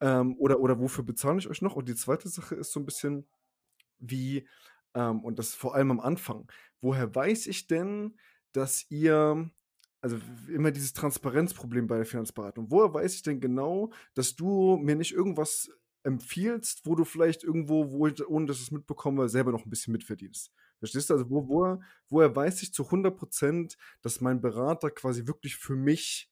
Ähm, 0.00 0.36
oder 0.38 0.60
oder 0.60 0.80
wofür 0.80 1.04
bezahle 1.04 1.38
ich 1.38 1.48
euch 1.48 1.62
noch? 1.62 1.76
Und 1.76 1.88
die 1.88 1.94
zweite 1.96 2.28
Sache 2.28 2.54
ist 2.56 2.72
so 2.72 2.80
'n 2.80 2.86
bisschen 2.86 3.28
wie 3.98 4.48
ähm, 4.94 5.20
und 5.24 5.38
das 5.38 5.54
vor 5.54 5.74
allem 5.74 5.90
am 5.92 6.00
Anfang, 6.00 6.50
woher 6.80 7.14
weiß 7.14 7.46
ich 7.48 7.66
denn, 7.68 8.18
dass 8.52 8.86
ihr 8.90 9.50
also, 10.02 10.18
immer 10.48 10.70
dieses 10.72 10.94
Transparenzproblem 10.94 11.86
bei 11.86 11.96
der 11.98 12.06
Finanzberatung. 12.06 12.70
Woher 12.70 12.94
weiß 12.94 13.14
ich 13.16 13.22
denn 13.22 13.40
genau, 13.40 13.92
dass 14.14 14.34
du 14.36 14.78
mir 14.78 14.96
nicht 14.96 15.12
irgendwas 15.12 15.70
empfiehlst, 16.04 16.86
wo 16.86 16.94
du 16.96 17.04
vielleicht 17.04 17.44
irgendwo, 17.44 17.90
wo 17.92 18.06
ich 18.06 18.26
ohne 18.28 18.46
dass 18.46 18.60
ich's 18.60 18.70
mitbekomme, 18.72 19.28
selber 19.28 19.52
noch 19.52 19.64
'n 19.66 19.70
bisschen 19.70 19.92
mitverdienst? 19.92 20.52
Verstehst 20.78 21.10
du? 21.10 21.14
Also, 21.14 21.30
wo 21.30 21.48
woher 21.48 21.80
woher 22.08 22.34
weiß 22.36 22.62
ich 22.62 22.72
zu 22.74 22.90
100 22.90 23.18
%, 23.18 23.76
dass 24.02 24.20
mein 24.20 24.40
Berater 24.40 24.90
quasi 24.90 25.26
wirklich 25.26 25.56
für 25.56 25.76
mich 25.76 26.30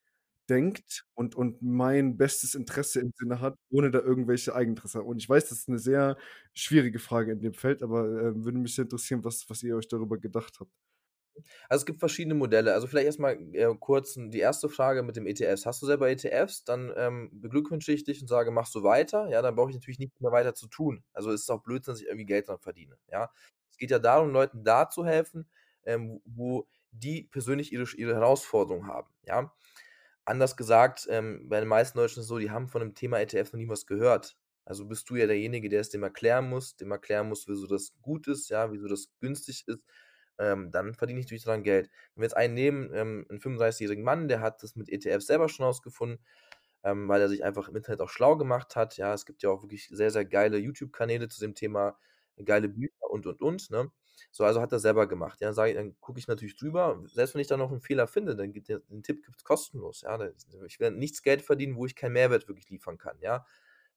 denkt 0.49 1.05
und 1.15 1.35
und 1.37 1.61
mein 1.63 2.17
bestes 2.17 2.55
Interesse 2.55 3.01
im 3.01 3.13
Sinne 3.17 3.41
hat, 3.41 3.57
ohne 3.71 3.91
da 3.91 4.01
irgendwelche 4.01 4.55
Eigeninteresse 4.55 5.03
und 5.03 5.19
ich 5.19 5.29
weiß, 5.29 5.49
das 5.51 5.59
ist 5.61 5.69
'ne 5.69 5.79
sehr 5.79 6.17
schwierige 6.55 6.99
Frage 6.99 7.33
in 7.33 7.41
dem 7.41 7.53
Feld, 7.55 7.83
aber, 7.83 8.05
äh, 8.07 8.45
würde 8.45 8.59
mich 8.59 8.75
sehr 8.75 8.85
interessieren, 8.85 9.25
was 9.25 9.49
was 9.51 9.63
ihr 9.63 9.77
euch 9.77 9.89
darüber 9.89 10.19
gedacht 10.19 10.59
habt. 10.61 10.71
Also, 11.69 11.83
es 11.83 11.87
gibt 11.87 12.01
verschiedene 12.01 12.35
Modelle. 12.35 12.75
Also, 12.75 12.87
vielleicht 12.87 13.07
erst 13.07 13.21
mal, 13.21 13.39
äh, 13.55 13.75
kurz 13.79 14.15
die 14.15 14.39
erste 14.41 14.69
Frage 14.69 15.03
mit 15.03 15.17
dem 15.17 15.27
ETFs. 15.27 15.67
Hast 15.67 15.83
du 15.83 15.87
selber 15.87 16.09
ETFs, 16.11 16.65
dann, 16.65 16.93
ähm, 16.97 17.31
beglückwünsche 17.33 17.93
ich 17.93 18.05
dich 18.05 18.21
und 18.23 18.29
sage: 18.29 18.51
„Mach 18.51 18.67
so 18.67 18.83
weiter.“ 18.83 19.29
Ja, 19.29 19.43
dann 19.43 19.55
brauche 19.57 19.71
ich 19.71 19.77
natürlich 19.77 19.99
nichts 19.99 20.21
mehr 20.21 20.33
weiter 20.33 20.55
zu 20.55 20.69
tun. 20.69 21.05
Also, 21.13 21.31
es 21.33 21.43
ist 21.43 21.51
auch 21.51 21.63
Blödsinn, 21.63 21.93
dass 21.93 22.01
ich 22.01 22.07
irgendwie 22.07 22.27
Geld 22.27 22.49
dran 22.49 22.59
verdiene, 22.61 22.97
ja? 23.11 23.31
Es 23.71 23.77
geht 23.79 23.91
ja 23.91 23.99
darum, 23.99 24.31
Leuten 24.33 24.65
da 24.65 24.89
zu 24.91 25.05
helfen, 25.07 25.49
ähm, 25.85 26.21
wo 26.25 26.67
die 26.91 27.25
persönlich 27.25 27.73
ihre 27.73 27.85
ihre 27.97 28.15
Herausforderungen 28.15 28.87
haben, 28.89 29.09
ja? 29.25 29.53
Anders 30.25 30.57
gesagt, 30.57 31.07
ähm, 31.11 31.49
bei 31.49 31.61
den 31.61 31.69
meisten 31.69 31.97
Deutschen 31.99 32.21
ist 32.21 32.25
es 32.27 32.29
so, 32.29 32.39
die 32.39 32.51
haben 32.51 32.69
von 32.69 32.81
dem 32.81 32.95
Thema 32.95 33.19
ETF 33.21 33.53
noch 33.53 33.61
nie 33.61 33.69
was 33.69 33.87
gehört. 33.87 34.37
Also, 34.65 34.85
bist 34.87 35.09
du 35.09 35.17
ja 35.17 35.27
derjenige, 35.27 35.69
der 35.71 35.81
es 35.81 35.89
dem 35.91 36.03
erklären 36.03 36.49
muss 36.51 36.77
dem 36.77 36.91
erklären 36.91 37.29
muss, 37.29 37.49
wieso 37.49 37.67
das 37.67 37.93
gut 38.03 38.29
ist, 38.29 38.51
ja, 38.51 38.71
wieso 38.73 38.87
das 38.89 39.09
günstig 39.21 39.65
ist. 39.67 39.85
Ähm, 40.39 40.71
dann 40.73 40.95
verdiene 40.95 41.21
ich 41.21 41.27
natürlich 41.27 41.45
dran 41.45 41.63
Geld. 41.65 41.91
Wenn 42.15 42.23
wir 42.23 42.27
jetzt 42.27 42.37
einen 42.37 42.55
nehmen, 42.55 42.91
ähm, 42.95 43.27
'n 43.31 43.41
35-jährigen 43.41 44.05
Mann, 44.05 44.29
der 44.29 44.41
hat 44.41 44.63
das 44.63 44.77
mit 44.77 44.89
ETFs 44.91 45.27
selber 45.27 45.49
schon 45.49 45.67
rausgefunden, 45.67 46.25
ähm, 46.85 47.09
weil 47.09 47.21
er 47.23 47.29
sich 47.29 47.45
einfach 47.45 47.69
im 47.69 47.77
Internet 47.77 48.01
auch 48.03 48.11
schlau 48.11 48.37
gemacht 48.37 48.77
hat. 48.77 48.97
Ja, 48.99 49.15
es 49.15 49.27
gibt 49.27 49.43
ja 49.43 49.51
auch 49.51 49.63
wirklich 49.63 49.89
sehr, 49.89 50.11
sehr 50.13 50.25
geile 50.27 50.59
YouTube-Kanäle 50.59 51.29
zu 51.29 51.41
dem 51.41 51.55
Thema, 51.55 51.99
geile 52.45 52.69
Bücher 52.69 53.11
und, 53.11 53.27
und, 53.27 53.41
und, 53.43 53.71
ne? 53.71 53.91
So, 54.33 54.45
also 54.45 54.61
hat 54.61 54.73
er's 54.73 54.83
selber 54.83 55.09
gemacht. 55.09 55.41
Ja, 55.41 55.51
ich 55.67 55.75
dann 55.77 55.97
gucke 56.01 56.19
ich 56.21 56.29
natürlich 56.29 56.57
drüber. 56.57 57.03
Selbst 57.07 57.35
wenn 57.35 57.41
ich 57.43 57.49
da 57.49 57.57
noch 57.57 57.73
'n 57.73 57.81
Fehler 57.83 58.07
finde, 58.09 58.37
dann 58.37 58.53
gibt 58.53 58.69
der 58.69 58.81
den 58.81 59.03
Tipp 59.03 59.25
gibt's 59.25 59.45
kostenlos, 59.45 60.03
ja? 60.03 60.19
Ich 60.67 60.81
werde 60.81 60.97
nichts 60.99 61.23
Geld 61.23 61.43
verdienen, 61.43 61.77
wo 61.77 61.87
ich 61.87 61.97
keinen 61.97 62.13
Mehrwert 62.15 62.49
wirklich 62.49 62.69
liefern 62.71 62.99
kann, 62.99 63.19
ja? 63.21 63.47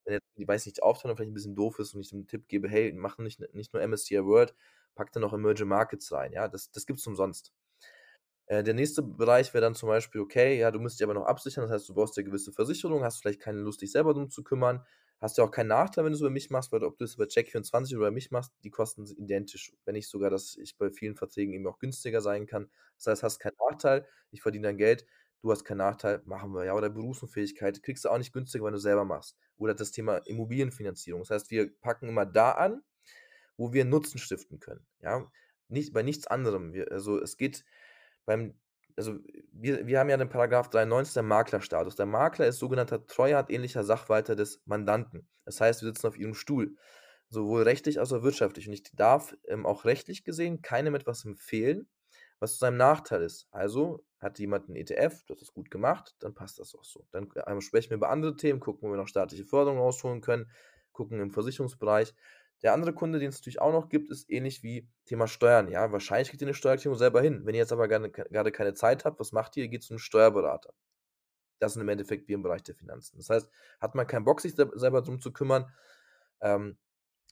Wenn 0.06 0.16
jetzt 0.16 0.28
die 0.38 0.48
weiß 0.48 0.66
nicht, 0.68 0.82
und 0.84 1.18
vielleicht 1.18 1.32
'n 1.32 1.34
bisschen 1.36 1.56
doof 1.56 1.80
ist 1.80 1.94
und 1.96 2.02
ich 2.02 2.12
'n 2.14 2.28
Tipp 2.28 2.48
gebe: 2.50 2.70
„Hey, 2.70 2.94
mach 2.94 3.18
nicht 3.20 3.42
nicht 3.54 3.74
nur 3.74 3.82
MSCI 3.84 4.24
World, 4.26 4.56
pack 4.96 5.12
da 5.14 5.20
noch 5.20 5.34
Emerging 5.34 5.68
Markets 5.68 6.12
rein“, 6.12 6.34
ja? 6.34 6.48
Das 6.48 6.72
das 6.72 6.86
gibt's 6.86 7.08
umsonst. 7.08 7.54
Äh, 8.48 8.64
der 8.64 8.74
nächste 8.74 9.02
Bereich 9.04 9.54
wäre 9.54 9.62
dann 9.62 9.76
zum 9.76 9.88
Beispiel, 9.90 10.22
okay, 10.22 10.58
ja, 10.60 10.72
du 10.72 10.80
musst 10.80 11.00
dich 11.00 11.04
aber 11.06 11.14
noch 11.14 11.26
absichern. 11.26 11.64
Das 11.64 11.72
heißt, 11.72 11.90
du 11.90 11.94
brauchst 11.94 12.18
ja 12.18 12.24
gewisse 12.24 12.52
Versicherungen, 12.52 13.04
hast 13.04 13.22
vielleicht 13.22 13.40
keine 13.42 13.60
Lust, 13.60 13.82
dich 13.82 13.92
selber 13.92 14.14
drum 14.14 14.30
zu 14.30 14.44
kümmern. 14.44 14.86
Hast 15.22 15.38
ja 15.38 15.44
auch 15.44 15.52
keinen 15.52 15.68
Nachteil, 15.68 16.04
wenn 16.04 16.12
du's 16.12 16.22
über 16.22 16.32
mich 16.32 16.50
machst, 16.50 16.72
weil 16.72 16.84
ob 16.84 16.98
du 16.98 17.06
es 17.06 17.14
über 17.16 17.26
Check24 17.28 17.92
oder 17.96 18.08
über 18.08 18.12
mich 18.12 18.32
machst, 18.32 18.54
die 18.64 18.72
Kosten 18.72 19.06
sind 19.06 19.20
identisch. 19.20 19.72
Wenn 19.86 19.94
nicht 19.94 20.10
sogar, 20.10 20.32
dass 20.32 20.58
ich 20.58 20.78
bei 20.78 20.90
vielen 20.90 21.16
Verträgen 21.16 21.54
eben 21.54 21.68
auch 21.68 21.78
günstiger 21.80 22.22
sein 22.22 22.48
kann. 22.48 22.70
Das 22.98 23.08
heißt, 23.08 23.24
hast 23.24 23.40
keinen 23.40 23.56
Nachteil, 23.70 24.08
ich 24.32 24.42
verdiene 24.42 24.68
dein 24.70 24.78
Geld, 24.78 25.06
du 25.42 25.52
hast 25.52 25.64
keinen 25.64 25.78
Nachteil, 25.78 26.22
machen 26.26 26.54
wir, 26.54 26.66
ja? 26.66 26.74
Oder 26.74 26.90
Berufsunfähigkeit 26.90 27.84
kriegst 27.84 28.04
du 28.06 28.10
auch 28.10 28.18
nicht 28.18 28.34
günstiger, 28.34 28.66
wenn 28.66 28.74
du 28.74 28.80
selber 28.80 29.06
machst. 29.06 29.38
Oder 29.58 29.76
das 29.76 29.92
Thema 29.92 30.18
Immobilienfinanzierung. 30.26 31.22
Das 31.22 31.30
heißt, 31.30 31.52
wir 31.52 31.72
packen 31.82 32.10
immer 32.10 32.26
da 32.26 32.52
an, 32.54 32.82
wo 33.58 33.74
wir 33.74 33.86
Nutzen 33.86 34.20
stiften 34.20 34.60
können, 34.60 34.86
ja? 35.02 35.32
Nicht 35.70 35.94
bei 35.94 36.04
nichts 36.04 36.28
anderem. 36.28 36.74
Wir 36.74 36.92
also, 36.92 37.22
es 37.22 37.38
geht 37.38 37.66
beim 38.26 38.56
also, 38.98 39.20
wir 39.54 39.88
wir 39.88 40.00
haben 40.00 40.10
ja 40.10 40.18
den 40.18 40.30
Paragraph 40.30 40.70
93, 40.70 41.14
der 41.14 41.24
Maklerstatus. 41.24 41.96
Der 41.96 42.06
Makler 42.06 42.48
ist 42.48 42.60
sogenannter 42.60 43.08
treuhandähnlicher 43.08 43.84
Sachwalter 43.86 44.36
des 44.36 44.62
Mandanten. 44.66 45.30
Das 45.46 45.62
heißt, 45.62 45.82
wir 45.82 45.88
sitzen 45.90 46.08
auf 46.08 46.18
ihrem 46.18 46.34
Stuhl, 46.36 46.76
sowohl 47.30 47.64
rechtlich 47.64 48.00
als 48.00 48.12
auch 48.14 48.22
wirtschaftlich. 48.24 48.68
Und 48.68 48.74
ich 48.74 48.84
darf, 48.94 49.36
ähm, 49.48 49.66
auch 49.66 49.86
rechtlich 49.86 50.24
gesehen 50.26 50.62
keinem 50.62 50.94
etwas 50.96 51.24
empfehlen, 51.26 51.90
was 52.40 52.54
zu 52.54 52.60
seinem 52.60 52.78
Nachteil 52.78 53.22
ist. 53.24 53.48
Also, 53.52 54.06
hat 54.20 54.40
jemand 54.40 54.68
'n 54.70 54.76
ETF, 54.76 55.24
das 55.28 55.54
gut 55.54 55.72
gemacht, 55.72 56.16
dann 56.20 56.34
passt 56.34 56.60
das 56.60 56.76
auch 56.76 56.84
so. 56.84 57.08
Dann, 57.12 57.30
ähm, 57.48 57.62
sprechen 57.62 57.92
wir 57.92 57.98
über 57.98 58.10
andere 58.10 58.36
Themen, 58.36 58.60
gucken, 58.60 58.88
wo 58.90 58.94
wir 58.94 58.98
noch 58.98 59.08
staatliche 59.08 59.46
Förderung 59.46 59.80
rausholen 59.80 60.20
können, 60.22 60.52
gucken 60.92 61.20
im 61.22 61.32
Versicherungsbereich. 61.32 62.14
Der 62.64 62.74
andere 62.74 62.94
Kunde, 62.94 63.20
den 63.20 63.30
es 63.30 63.40
natürlich 63.40 63.60
auch 63.62 63.72
noch 63.72 63.90
gibt, 63.90 64.12
ist 64.12 64.30
ähnlich 64.30 64.62
wie 64.64 64.88
Thema 65.06 65.28
Steuern, 65.28 65.68
ja? 65.70 65.92
Wahrscheinlich 65.92 66.30
kriegt 66.30 66.42
ihr 66.42 66.48
'ne 66.48 66.54
Steuererklärung 66.54 66.98
selber 66.98 67.22
hin. 67.22 67.42
Wenn 67.46 67.56
ihr 67.56 67.60
jetzt 67.62 67.72
aber 67.74 67.88
gerne 67.88 68.12
grade 68.12 68.52
keine 68.52 68.74
Zeit 68.76 69.04
habt, 69.06 69.20
was 69.20 69.32
macht 69.32 69.58
ihr? 69.58 69.64
Ihr 69.64 69.70
geht 69.70 69.84
zu 69.84 69.94
'nem 69.94 70.00
Steuerberater. 70.00 70.74
Das 71.60 71.74
sind 71.74 71.84
im 71.84 71.90
Endeffekt 71.90 72.28
wir 72.30 72.36
im 72.36 72.44
Bereich 72.44 72.64
der 72.64 72.76
Finanzen. 72.76 73.18
Das 73.18 73.30
heißt, 73.30 73.50
hat 73.82 73.96
man 73.96 74.08
keinen 74.08 74.26
Bock, 74.26 74.42
sich 74.42 74.56
selb 74.56 74.74
selber 74.76 75.02
drum 75.04 75.22
zu 75.22 75.34
kümmern, 75.34 75.72
ähm, 76.42 76.78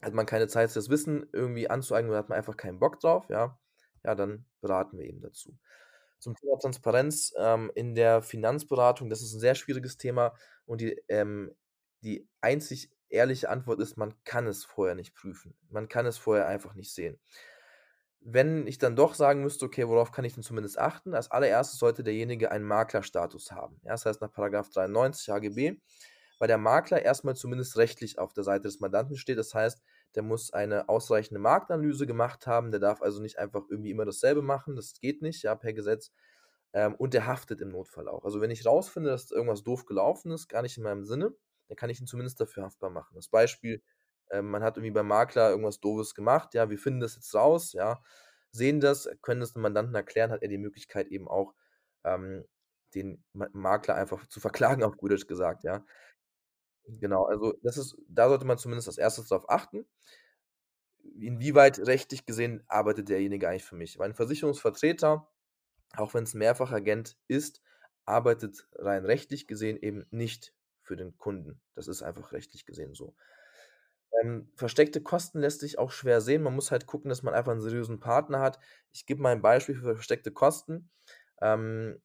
hat 0.03 0.13
man 0.15 0.25
keine 0.27 0.47
Zeit, 0.49 0.75
das 0.75 0.89
Wissen 0.89 1.27
irgendwie 1.33 1.69
anzueignen 1.69 2.11
oder 2.11 2.19
hat 2.19 2.29
man 2.29 2.37
einfach 2.39 2.57
keinen 2.57 2.79
Bock 2.79 2.99
drauf, 3.01 3.29
ja? 3.29 3.59
Ja, 4.05 4.15
dann 4.15 4.45
beraten 4.61 4.97
wir 4.99 5.05
eben 5.07 5.21
dazu. 5.21 5.57
Zum 6.19 6.35
Thema 6.35 6.59
Transparenz, 6.59 7.33
ähm, 7.39 7.71
in 7.75 7.95
der 7.95 8.21
Finanzberatung, 8.23 9.09
das 9.11 9.21
ist 9.23 9.33
'n 9.35 9.39
sehr 9.41 9.55
schwieriges 9.55 9.97
Thema 9.97 10.35
und 10.67 10.81
die, 10.81 11.01
ähm 11.09 11.55
die 12.03 12.29
einzig 12.41 12.91
ehrliche 13.09 13.49
Antwort 13.49 13.79
ist, 13.79 13.97
man 13.97 14.13
kann 14.23 14.47
es 14.47 14.65
vorher 14.65 14.95
nicht 14.95 15.13
prüfen. 15.15 15.55
Man 15.69 15.87
kann 15.87 16.05
es 16.05 16.17
vorher 16.17 16.47
einfach 16.47 16.73
nicht 16.75 16.93
sehen. 16.93 17.19
Wenn 18.21 18.67
ich 18.67 18.77
dann 18.77 18.95
doch 18.95 19.13
sagen 19.13 19.41
müsste, 19.43 19.65
okay, 19.65 19.87
worauf 19.87 20.11
kann 20.11 20.25
ich 20.25 20.33
denn 20.33 20.43
zumindest 20.43 20.77
achten? 20.77 21.13
Als 21.13 21.31
allererstes 21.31 21.79
sollte 21.79 22.03
derjenige 22.03 22.51
einen 22.51 22.65
Maklerstatus 22.65 23.51
haben. 23.51 23.79
Ja, 23.83 23.91
das 23.91 24.05
heißt 24.05 24.21
nach 24.21 24.31
Paragraph 24.31 24.69
93 24.69 25.29
HGB, 25.29 25.79
weil 26.37 26.47
der 26.47 26.57
Makler 26.57 27.01
erstmal 27.01 27.35
zumindest 27.35 27.77
rechtlich 27.77 28.19
auf 28.19 28.33
der 28.33 28.43
Seite 28.43 28.63
des 28.63 28.81
Mandanten 28.81 29.15
steht. 29.17 29.37
Das 29.37 29.53
heißt, 29.53 29.81
der 30.15 30.23
muss 30.23 30.51
eine 30.51 30.89
ausreichende 30.89 31.39
Marktanalyse 31.39 32.07
gemacht 32.07 32.45
haben. 32.45 32.71
Der 32.71 32.79
darf 32.79 33.01
also 33.01 33.21
nicht 33.21 33.39
einfach 33.39 33.63
irgendwie 33.69 33.91
immer 33.91 34.05
dasselbe 34.05 34.41
machen. 34.41 34.75
Das 34.75 34.93
geht 34.99 35.21
nicht, 35.21 35.43
ja, 35.43 35.55
per 35.55 35.73
Gesetz. 35.73 36.11
Ähm, 36.73 36.95
und 36.95 37.13
der 37.13 37.25
haftet 37.25 37.61
im 37.61 37.69
Notfall 37.69 38.07
auch. 38.07 38.25
Also 38.25 38.41
wenn 38.41 38.51
ich 38.51 38.65
rausfinde, 38.65 39.09
dass 39.09 39.31
irgendwas 39.31 39.63
doof 39.63 39.85
gelaufen 39.85 40.31
ist, 40.31 40.47
gar 40.49 40.61
nicht 40.61 40.77
in 40.77 40.83
meinem 40.83 41.05
Sinne, 41.05 41.33
dann 41.69 41.77
kann 41.77 41.91
ich 41.91 42.01
ihn 42.01 42.07
zumindest 42.07 42.41
dafür 42.41 42.65
haftbar 42.65 42.91
machen. 42.91 43.15
Das 43.15 43.29
Beispiel, 43.29 43.83
ähm, 44.31 44.51
man 44.51 44.63
hat 44.63 44.77
irgendwie 44.77 44.91
beim 44.93 45.07
Makler 45.07 45.51
irgendwas 45.51 45.79
Doofes 45.81 46.15
gemacht, 46.15 46.53
ja, 46.55 46.69
wir 46.71 46.79
finden 46.79 47.01
das 47.01 47.15
jetzt 47.15 47.33
raus, 47.35 47.73
ja, 47.73 48.01
sehen 48.51 48.81
das, 48.81 49.09
können 49.23 49.41
das 49.41 49.53
dem 49.53 49.63
Mandanten 49.63 49.95
erklären, 49.95 50.31
hat 50.31 50.43
er 50.43 50.49
die 50.49 50.57
Möglichkeit 50.59 51.07
eben 51.09 51.27
auch, 51.29 51.55
ähm, 52.05 52.45
den 52.95 53.23
Makler 53.33 53.95
einfach 53.95 54.27
zu 54.27 54.39
verklagen, 54.41 54.83
auf 54.85 54.97
gut 54.97 55.27
gesagt, 55.27 55.63
ja. 55.63 55.85
Genau, 56.87 57.25
also 57.25 57.53
das 57.63 57.77
ist 57.77 57.95
da 58.07 58.27
sollte 58.29 58.45
man 58.45 58.57
zumindest 58.57 58.87
als 58.87 58.97
Erstes 58.97 59.27
drauf 59.27 59.49
achten. 59.49 59.85
Inwieweit 61.19 61.79
rechtlich 61.79 62.25
gesehen 62.25 62.63
arbeitet 62.67 63.09
derjenige 63.09 63.47
eigentlich 63.49 63.63
für 63.65 63.75
mich? 63.75 63.99
Weil 63.99 64.09
'n 64.11 64.13
Versicherungsvertreter, 64.15 65.27
auch 65.97 66.13
wenn 66.15 66.23
es 66.25 66.33
Mehrfachagent 66.35 67.17
ist, 67.27 67.61
arbeitet 68.05 68.67
rein 68.75 69.05
rechtlich 69.05 69.47
gesehen 69.47 69.77
eben 69.77 70.05
nicht 70.11 70.53
für 70.89 70.97
den 70.97 71.17
Kunden. 71.19 71.61
Das 71.75 71.87
ist 71.87 72.03
einfach 72.03 72.33
rechtlich 72.33 72.65
gesehen 72.65 72.95
so. 72.95 73.13
Ähm, 74.23 74.51
versteckte 74.55 75.01
Kosten 75.01 75.39
lässt 75.39 75.59
sich 75.61 75.77
auch 75.77 75.91
schwer 75.91 76.21
sehen. 76.21 76.41
Man 76.43 76.55
muss 76.55 76.71
halt 76.71 76.87
gucken, 76.87 77.09
dass 77.09 77.23
man 77.23 77.33
einfach 77.33 77.51
'n 77.53 77.61
seriösen 77.61 77.99
Partner 77.99 78.39
hat. 78.41 78.59
Ich 78.91 79.05
gebe 79.05 79.21
mal 79.21 79.31
ein 79.33 79.41
Beispiel 79.41 79.75
für 79.75 79.93
versteckte 79.95 80.31
Kosten. 80.31 80.89
Ähm, 81.41 82.01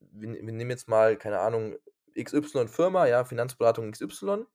wir 0.00 0.34
wir 0.34 0.52
nehmen 0.52 0.70
jetzt 0.70 0.88
mal, 0.88 1.16
keine 1.18 1.40
Ahnung, 1.40 1.76
XY 2.16 2.68
Firma, 2.68 3.06
ja, 3.08 3.24
Finanzberatung 3.24 3.90
XY 3.92 4.48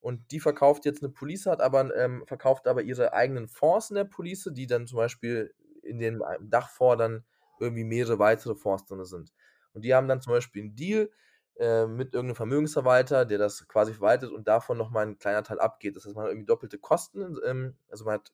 und 0.00 0.30
die 0.32 0.40
verkauft 0.40 0.84
jetzt 0.86 1.02
'ne 1.02 1.08
Police, 1.10 1.46
hat 1.46 1.60
aber 1.62 1.94
ähm, 1.96 2.24
verkauft 2.26 2.68
aber 2.68 2.82
ihre 2.82 3.12
eigenen 3.14 3.48
Fonds 3.48 3.90
in 3.90 3.96
der 3.96 4.04
Police, 4.04 4.50
die 4.52 4.66
dann 4.66 4.86
zum 4.86 4.98
Beispiel 4.98 5.54
in 5.82 5.98
dem 5.98 6.22
Dachfonds 6.42 6.98
dann 6.98 7.24
irgendwie 7.60 7.84
mehrere 7.84 8.18
weitere 8.18 8.54
Fonds 8.56 8.86
drinne 8.86 9.06
sind. 9.06 9.32
Und 9.74 9.84
die 9.84 9.94
haben 9.94 10.08
dann 10.08 10.20
zum 10.22 10.32
Beispiel 10.34 10.64
'n 10.64 10.76
Deal, 10.76 11.10
äh, 11.58 11.86
mit 11.86 12.14
irgend 12.14 12.28
'nem 12.30 12.36
Vermögensverwalter, 12.36 13.24
der 13.26 13.38
das 13.38 13.66
quasi 13.68 13.92
verwaltet 13.94 14.30
und 14.32 14.48
davon 14.48 14.78
noch 14.78 14.90
mal 14.90 15.06
'n 15.06 15.18
kleiner 15.18 15.42
Teil 15.44 15.60
abgeht. 15.60 15.96
Das 15.96 16.04
heißt, 16.06 16.14
man 16.16 16.24
hat 16.24 16.30
irgendwie 16.32 16.46
doppelte 16.46 16.78
Kosten, 16.78 17.36
ähm, 17.46 17.76
also 17.90 18.04
man 18.04 18.14
hat 18.14 18.32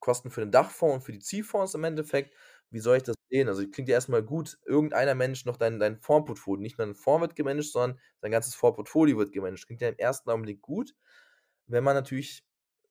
Kosten 0.00 0.30
für 0.30 0.40
den 0.42 0.50
Dachfonds 0.52 0.96
und 0.96 1.02
für 1.02 1.12
die 1.12 1.20
Zielfonds 1.20 1.74
im 1.74 1.84
Endeffekt. 1.84 2.34
Wie 2.70 2.80
soll 2.80 2.96
ich 2.98 3.02
das 3.04 3.16
sehen? 3.30 3.48
Also, 3.48 3.66
klingt 3.70 3.88
ja 3.88 3.94
erst 3.94 4.08
mal 4.08 4.22
gut, 4.22 4.58
irgendeiner 4.66 5.14
managt 5.14 5.46
noch 5.46 5.56
dein 5.58 5.78
dein 5.80 5.98
Fondsportfolio. 6.00 6.62
Nicht 6.62 6.78
nur 6.78 6.86
dein 6.86 6.94
Fonds 6.96 7.20
wird 7.22 7.36
gemanagt, 7.36 7.66
sondern 7.70 8.00
dein 8.20 8.32
ganzes 8.32 8.54
Fondsportfolio 8.56 9.18
wird 9.18 9.32
gemanagt. 9.32 9.66
Klingt 9.66 9.80
ja 9.82 9.88
im 9.88 9.98
ersten 9.98 10.30
Augenblick 10.30 10.62
gut. 10.62 10.94
Wenn 11.68 11.84
man 11.84 11.94
natürlich 11.96 12.44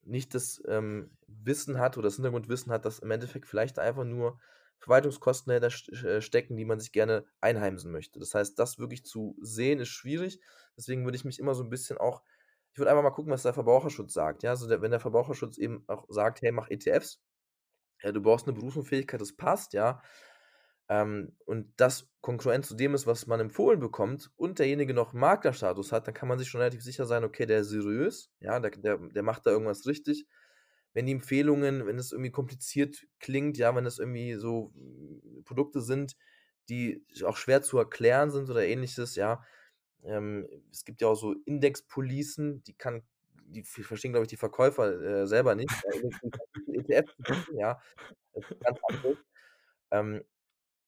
nicht 0.03 0.33
das, 0.35 0.61
ähm, 0.67 1.17
Wissen 1.27 1.79
hat 1.79 1.97
oder 1.97 2.07
das 2.07 2.15
Hintergrundwissen 2.15 2.71
hat, 2.71 2.85
dass 2.85 2.99
im 2.99 3.11
Endeffekt 3.11 3.47
vielleicht 3.47 3.79
einfach 3.79 4.05
nur 4.05 4.39
Verwaltungskosten 4.81 5.49
dahinter 5.51 5.69
äh, 6.07 6.21
stecken, 6.21 6.57
die 6.57 6.65
man 6.65 6.79
sich 6.79 6.91
gerne 6.91 7.25
einheimsen 7.41 7.91
möchte. 7.91 8.19
Das 8.19 8.35
heißt, 8.35 8.59
das 8.59 8.79
wirklich 8.79 9.05
zu 9.05 9.37
sehen, 9.41 9.79
ist 9.79 9.89
schwierig. 9.89 10.41
Deswegen 10.77 11.05
würde 11.05 11.17
ich 11.17 11.25
mich 11.25 11.39
immer 11.39 11.55
so 11.55 11.63
'n 11.63 11.69
bisschen 11.69 11.97
auch 11.99 12.23
ich 12.73 12.79
würde 12.79 12.91
einfach 12.91 13.03
mal 13.03 13.11
gucken, 13.11 13.31
was 13.33 13.43
der 13.43 13.53
Verbraucherschutz 13.53 14.13
sagt, 14.13 14.43
ja? 14.43 14.51
Also, 14.51 14.67
der 14.67 14.81
wenn 14.81 14.91
der 14.91 14.99
Verbraucherschutz 15.01 15.57
eben 15.57 15.83
auch 15.87 16.05
sagt: 16.09 16.41
„Hey, 16.41 16.51
mach 16.53 16.69
ETFs.“ 16.69 17.21
Ja, 18.03 18.11
du 18.13 18.21
brauchst 18.21 18.47
'ne 18.47 18.53
Berufsunfähigkeit, 18.53 19.21
das 19.21 19.35
passt, 19.37 19.73
ja. 19.73 20.01
Ähm, 20.89 21.35
und 21.45 21.73
das 21.77 22.09
kongruent 22.21 22.65
zu 22.65 22.75
dem 22.75 22.93
ist, 22.95 23.07
was 23.07 23.27
man 23.27 23.39
empfohlen 23.39 23.79
bekommt 23.79 24.31
und 24.37 24.59
derjenige 24.59 24.93
noch 24.93 25.13
Maklerstatus 25.13 25.91
hat, 25.91 26.07
dann 26.07 26.13
kann 26.15 26.27
man 26.29 26.39
sich 26.39 26.49
schon 26.49 26.61
relativ 26.61 26.83
sicher 26.83 27.05
sein: 27.05 27.23
„Okay, 27.23 27.45
der 27.45 27.59
ist 27.61 27.69
seriös, 27.69 28.31
ja, 28.39 28.59
der 28.59 28.71
der 28.71 28.97
der 28.97 29.23
macht 29.23 29.45
da 29.45 29.51
irgendwas 29.51 29.85
richtig.“ 29.87 30.27
Wenn 30.93 31.05
die 31.05 31.13
Empfehlungen 31.13 31.85
wenn 31.87 31.97
es 31.97 32.11
irgendwie 32.11 32.31
kompliziert 32.31 33.07
klingt, 33.19 33.57
ja, 33.57 33.75
wenn 33.75 33.85
das 33.85 33.99
irgendwie 33.99 34.35
so 34.35 34.73
Produkte 35.45 35.81
sind, 35.81 36.15
die 36.69 37.05
auch 37.25 37.37
schwer 37.37 37.61
zu 37.61 37.77
erklären 37.77 38.31
sind 38.31 38.49
oder 38.49 38.65
Ähnliches, 38.65 39.15
ja. 39.15 39.43
Ähm, 40.03 40.47
es 40.71 40.83
gibt 40.85 41.01
ja 41.01 41.07
auch 41.09 41.15
so 41.15 41.35
Indexpolicen, 41.45 42.63
die 42.63 42.73
kann 42.73 43.03
die 43.45 43.63
verstehen, 43.63 44.13
glaube 44.13 44.23
ich, 44.25 44.29
die 44.29 44.37
Verkäufer, 44.37 45.01
äh, 45.01 45.27
selber 45.27 45.55
nicht. 45.55 45.69
ETF 46.67 47.09
ja, 47.53 47.79
das 48.33 48.45
ist 48.49 48.59
ganz. 48.61 48.79
Ähm, 49.91 50.23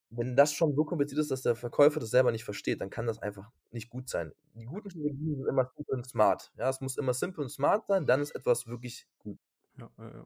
wenn 0.10 0.36
das 0.36 0.54
schon 0.54 0.76
so 0.76 0.86
kompliziert 0.86 1.20
ist, 1.20 1.32
dass 1.32 1.42
der 1.42 1.56
Verkäufer 1.56 2.00
das 2.00 2.12
selber 2.12 2.32
nicht 2.32 2.44
versteht, 2.44 2.82
dann 2.82 2.90
kann 2.90 3.08
das 3.08 3.20
einfach 3.20 3.50
nicht 3.72 3.90
gut 3.90 4.10
sein. 4.10 4.32
Die 4.54 4.66
guten 4.66 4.90
Strategien 4.90 5.38
sind 5.38 5.48
immer 5.48 5.72
simple 5.76 5.96
und 5.96 6.06
smart. 6.08 6.52
Ja, 6.58 6.70
es 6.70 6.82
muss 6.82 6.98
immer 6.98 7.14
simpel 7.14 7.42
und 7.44 7.50
smart 7.50 7.88
sein, 7.88 8.06
dann 8.06 8.22
ist 8.22 8.32
etwas 8.36 8.68
wirklich 8.68 9.08
gut. 9.20 9.40
Ja, 9.80 9.90
ja, 9.98 10.08
ja. 10.10 10.26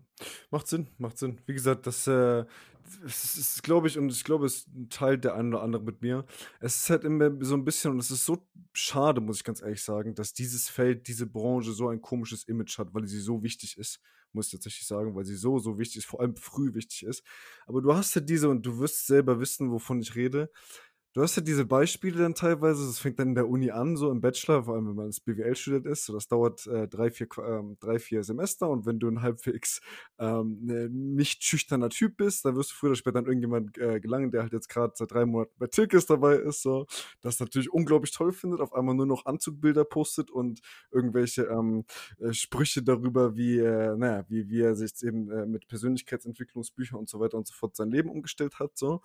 Macht 0.51 0.67
Sinn, 0.67 0.87
macht 0.97 1.17
Sinn. 1.17 1.39
Wie 1.45 1.53
gesagt, 1.53 1.87
das, 1.87 2.05
äh, 2.07 2.43
es 3.05 3.35
ist, 3.37 3.63
glaube 3.63 3.87
ich 3.87 3.97
und 3.97 4.09
ich 4.11 4.23
glaube, 4.23 4.45
es 4.45 4.65
teilt 4.89 5.23
der 5.23 5.35
eine 5.35 5.49
oder 5.49 5.61
andere 5.61 5.83
mit 5.83 6.01
mir. 6.01 6.25
Es 6.59 6.75
ist 6.81 6.89
halt 6.89 7.03
immer 7.05 7.31
so 7.43 7.55
'n 7.55 7.63
bisschen 7.65 7.91
und 7.91 7.99
es 7.99 8.11
ist 8.11 8.25
so 8.25 8.45
schade, 8.73 9.21
muss 9.21 9.37
ich 9.37 9.43
ganz 9.43 9.61
ehrlich 9.61 9.83
sagen, 9.83 10.15
dass 10.15 10.33
dieses 10.33 10.67
Feld, 10.69 11.07
diese 11.07 11.27
Branche 11.27 11.71
so 11.71 11.87
ein 11.89 12.01
komisches 12.01 12.43
Image 12.45 12.77
hat, 12.77 12.93
weil 12.93 13.07
sie 13.07 13.19
so 13.19 13.41
wichtig 13.43 13.77
ist, 13.77 13.99
muss 14.33 14.47
ich 14.47 14.51
tatsächlich 14.53 14.85
sagen, 14.87 15.15
weil 15.15 15.25
sie 15.25 15.35
so, 15.35 15.59
so 15.59 15.77
wichtig 15.79 15.97
ist, 15.97 16.05
vor 16.05 16.19
allem 16.21 16.35
früh 16.35 16.73
wichtig 16.73 17.03
ist. 17.03 17.23
Aber 17.65 17.81
du 17.81 17.93
hast 17.93 18.15
ja 18.15 18.21
diese 18.21 18.49
und 18.49 18.65
du 18.65 18.79
wirst 18.79 19.07
selber 19.07 19.39
wissen, 19.39 19.71
wovon 19.71 20.01
ich 20.01 20.15
rede. 20.15 20.51
Du 21.17 21.23
hast 21.23 21.35
ja 21.35 21.41
diese 21.41 21.65
Beispiele 21.65 22.19
dann 22.21 22.35
teilweise, 22.35 22.85
das 22.85 22.99
fängt 22.99 23.17
dann 23.17 23.29
in 23.29 23.33
der 23.33 23.49
Uni 23.49 23.71
an, 23.71 23.97
so 23.97 24.11
im 24.11 24.21
Bachelor, 24.21 24.65
vor 24.65 24.75
allem 24.75 24.87
wenn 24.87 24.93
man 24.95 25.05
als 25.07 25.19
BWL-Student 25.19 25.87
ist, 25.87 26.05
so 26.05 26.13
das 26.13 26.27
dauert, 26.27 26.67
äh, 26.67 26.87
3, 26.87 27.09
4 27.09 27.27
Qua 27.27 27.57
ähm, 27.57 27.75
3, 27.79 27.97
4 27.97 28.23
Semester 28.23 28.69
und 28.69 28.85
wenn 28.85 28.99
du 28.99 29.07
'n 29.07 29.23
halbwegs, 29.23 29.81
ähm, 30.19 30.59
ne, 30.61 30.89
nicht 30.91 31.43
schüchterner 31.43 31.89
Typ 31.89 32.17
bist, 32.17 32.45
dann 32.45 32.55
wirst 32.55 32.69
du 32.69 32.75
früher 32.75 32.89
oder 32.91 32.97
später 32.97 33.17
an 33.17 33.25
irgendjemand, 33.25 33.79
äh, 33.79 33.99
gelangen, 33.99 34.29
der 34.29 34.43
halt 34.43 34.53
jetzt 34.53 34.69
grad 34.69 34.95
seit 34.95 35.11
3 35.11 35.25
Monaten 35.25 35.53
bei 35.57 35.65
Tilkes 35.65 36.05
dabei 36.05 36.35
ist, 36.35 36.61
so, 36.61 36.85
das 37.21 37.39
natürlich 37.39 37.73
unglaublich 37.73 38.11
toll 38.11 38.31
findet, 38.31 38.61
auf 38.61 38.73
einmal 38.75 38.93
nur 38.93 39.07
noch 39.07 39.25
Anzugbilder 39.25 39.85
postet 39.85 40.29
und 40.29 40.61
irgendwelche, 40.91 41.45
ähm, 41.45 41.85
äh, 42.19 42.31
Sprüche 42.31 42.83
darüber, 42.83 43.35
wie, 43.35 43.57
äh, 43.57 43.95
na 43.97 44.17
ja, 44.19 44.25
wie 44.29 44.49
wie 44.51 44.61
er 44.61 44.75
sich 44.75 44.91
eben, 45.01 45.31
äh, 45.31 45.47
mit 45.47 45.67
Persönlichkeitsentwicklungsbüchern 45.67 46.99
und 46.99 47.09
so 47.09 47.19
weiter 47.19 47.37
und 47.39 47.47
so 47.47 47.55
fort 47.55 47.75
sein 47.75 47.89
Leben 47.89 48.11
umgestellt 48.11 48.59
hat, 48.59 48.77
so. 48.77 49.01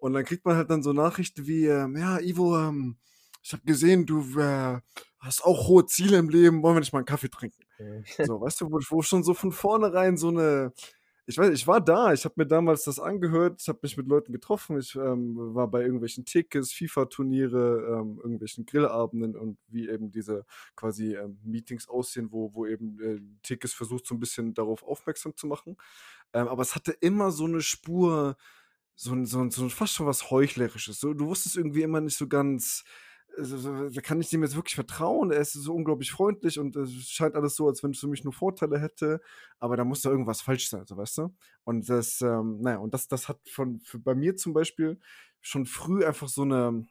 Und 0.00 0.14
dann 0.14 0.24
kriegt 0.24 0.44
man 0.46 0.56
halt 0.56 0.70
dann 0.70 0.82
so 0.82 0.92
Nachrichten 0.94 1.46
wie, 1.46 1.66
ähm: 1.66 1.96
„Ja, 1.96 2.18
Ivo, 2.20 2.58
ähm, 2.58 2.96
ich 3.42 3.52
habe 3.52 3.62
gesehen, 3.64 4.06
du, 4.06 4.20
äh, 4.40 4.80
hast 5.18 5.44
auch 5.44 5.68
hohe 5.68 5.86
Ziele 5.86 6.18
im 6.18 6.30
Leben. 6.30 6.62
Wollen 6.62 6.76
wir 6.76 6.80
nicht 6.80 6.92
mal 6.94 7.00
'n 7.00 7.04
Kaffee 7.04 7.28
trinken?“ 7.30 7.62
Mhm. 7.78 8.04
So, 8.20 8.40
weißt 8.40 8.62
du, 8.62 8.66
wo 8.72 8.78
wo 8.90 9.02
schon 9.02 9.24
so 9.24 9.34
von 9.34 9.52
vornherein 9.52 10.16
so 10.18 10.30
'ne 10.30 10.72
ich 11.26 11.38
weiß 11.38 11.50
ich 11.54 11.66
war 11.68 11.80
da, 11.82 12.12
ich 12.14 12.24
habe 12.24 12.34
mir 12.38 12.46
damals 12.46 12.84
das 12.84 12.98
angehört, 13.00 13.60
ich 13.62 13.68
habe 13.68 13.80
mich 13.82 13.96
mit 13.96 14.08
Leuten 14.08 14.32
getroffen, 14.32 14.78
ich, 14.80 14.96
ähm, 14.96 15.36
war 15.54 15.68
bei 15.70 15.82
irgendwelchen 15.82 16.24
Tekes, 16.26 16.72
FIFA-Turniere, 16.72 17.98
ähm, 18.00 18.18
irgendwelchen 18.22 18.66
Grillabenden 18.66 19.36
und 19.36 19.58
wie 19.68 19.88
eben 19.88 20.10
diese 20.12 20.44
quasi, 20.76 21.14
ähm, 21.16 21.38
Meetings 21.44 21.88
aussehen, 21.88 22.32
wo 22.32 22.52
wo 22.54 22.66
eben, 22.66 23.00
äh, 23.00 23.20
Tekes 23.42 23.74
versucht, 23.74 24.06
so 24.06 24.14
'n 24.16 24.20
bisschen 24.20 24.54
darauf 24.54 24.82
aufmerksam 24.84 25.36
zu 25.36 25.46
machen. 25.48 25.76
Ähm, 26.34 26.48
aber 26.48 26.62
es 26.62 26.74
hatte 26.76 26.92
immer 26.92 27.30
so 27.32 27.46
'ne 27.48 27.62
Spur, 27.62 28.36
so 29.00 29.24
so 29.24 29.48
so 29.50 29.68
fast 29.70 29.94
schon 29.94 30.06
was 30.06 30.30
Heuchlerisches. 30.30 31.00
So, 31.00 31.14
du 31.14 31.26
wusstest 31.26 31.56
irgendwie 31.56 31.82
immer 31.82 32.00
nicht 32.02 32.16
so 32.18 32.28
ganz, 32.28 32.84
äh, 33.38 33.44
so 33.44 33.58
so 33.90 34.00
kann 34.02 34.20
ich 34.20 34.30
dem 34.30 34.42
jetzt 34.42 34.56
wirklich 34.56 34.74
vertrauen? 34.76 35.30
Er 35.32 35.40
ist 35.40 35.52
so 35.54 35.74
unglaublich 35.74 36.10
freundlich 36.12 36.58
und 36.58 36.76
es 36.76 36.92
scheint 37.10 37.34
alles 37.36 37.56
so, 37.56 37.66
als 37.68 37.82
wenn 37.82 37.92
es 37.92 38.00
für 38.00 38.08
mich 38.08 38.24
nur 38.24 38.32
Vorteile 38.34 38.78
hätte, 38.80 39.20
aber 39.58 39.76
da 39.76 39.84
muss 39.84 40.02
doch 40.02 40.10
irgendwas 40.10 40.42
falsch 40.42 40.68
sein, 40.68 40.86
so, 40.86 40.96
weißt 40.96 41.18
du? 41.18 41.36
Und 41.64 41.88
das, 41.88 42.20
ähm, 42.22 42.58
na 42.62 42.72
ja, 42.72 42.78
und 42.78 42.94
das 42.94 43.08
das 43.08 43.28
hat 43.28 43.40
von 43.48 43.80
für 43.80 43.98
bei 44.00 44.14
mir 44.14 44.36
zum 44.36 44.52
Beispiel 44.54 45.00
schon 45.40 45.66
früh 45.66 46.04
einfach 46.04 46.28
so 46.28 46.44
'ne 46.44 46.86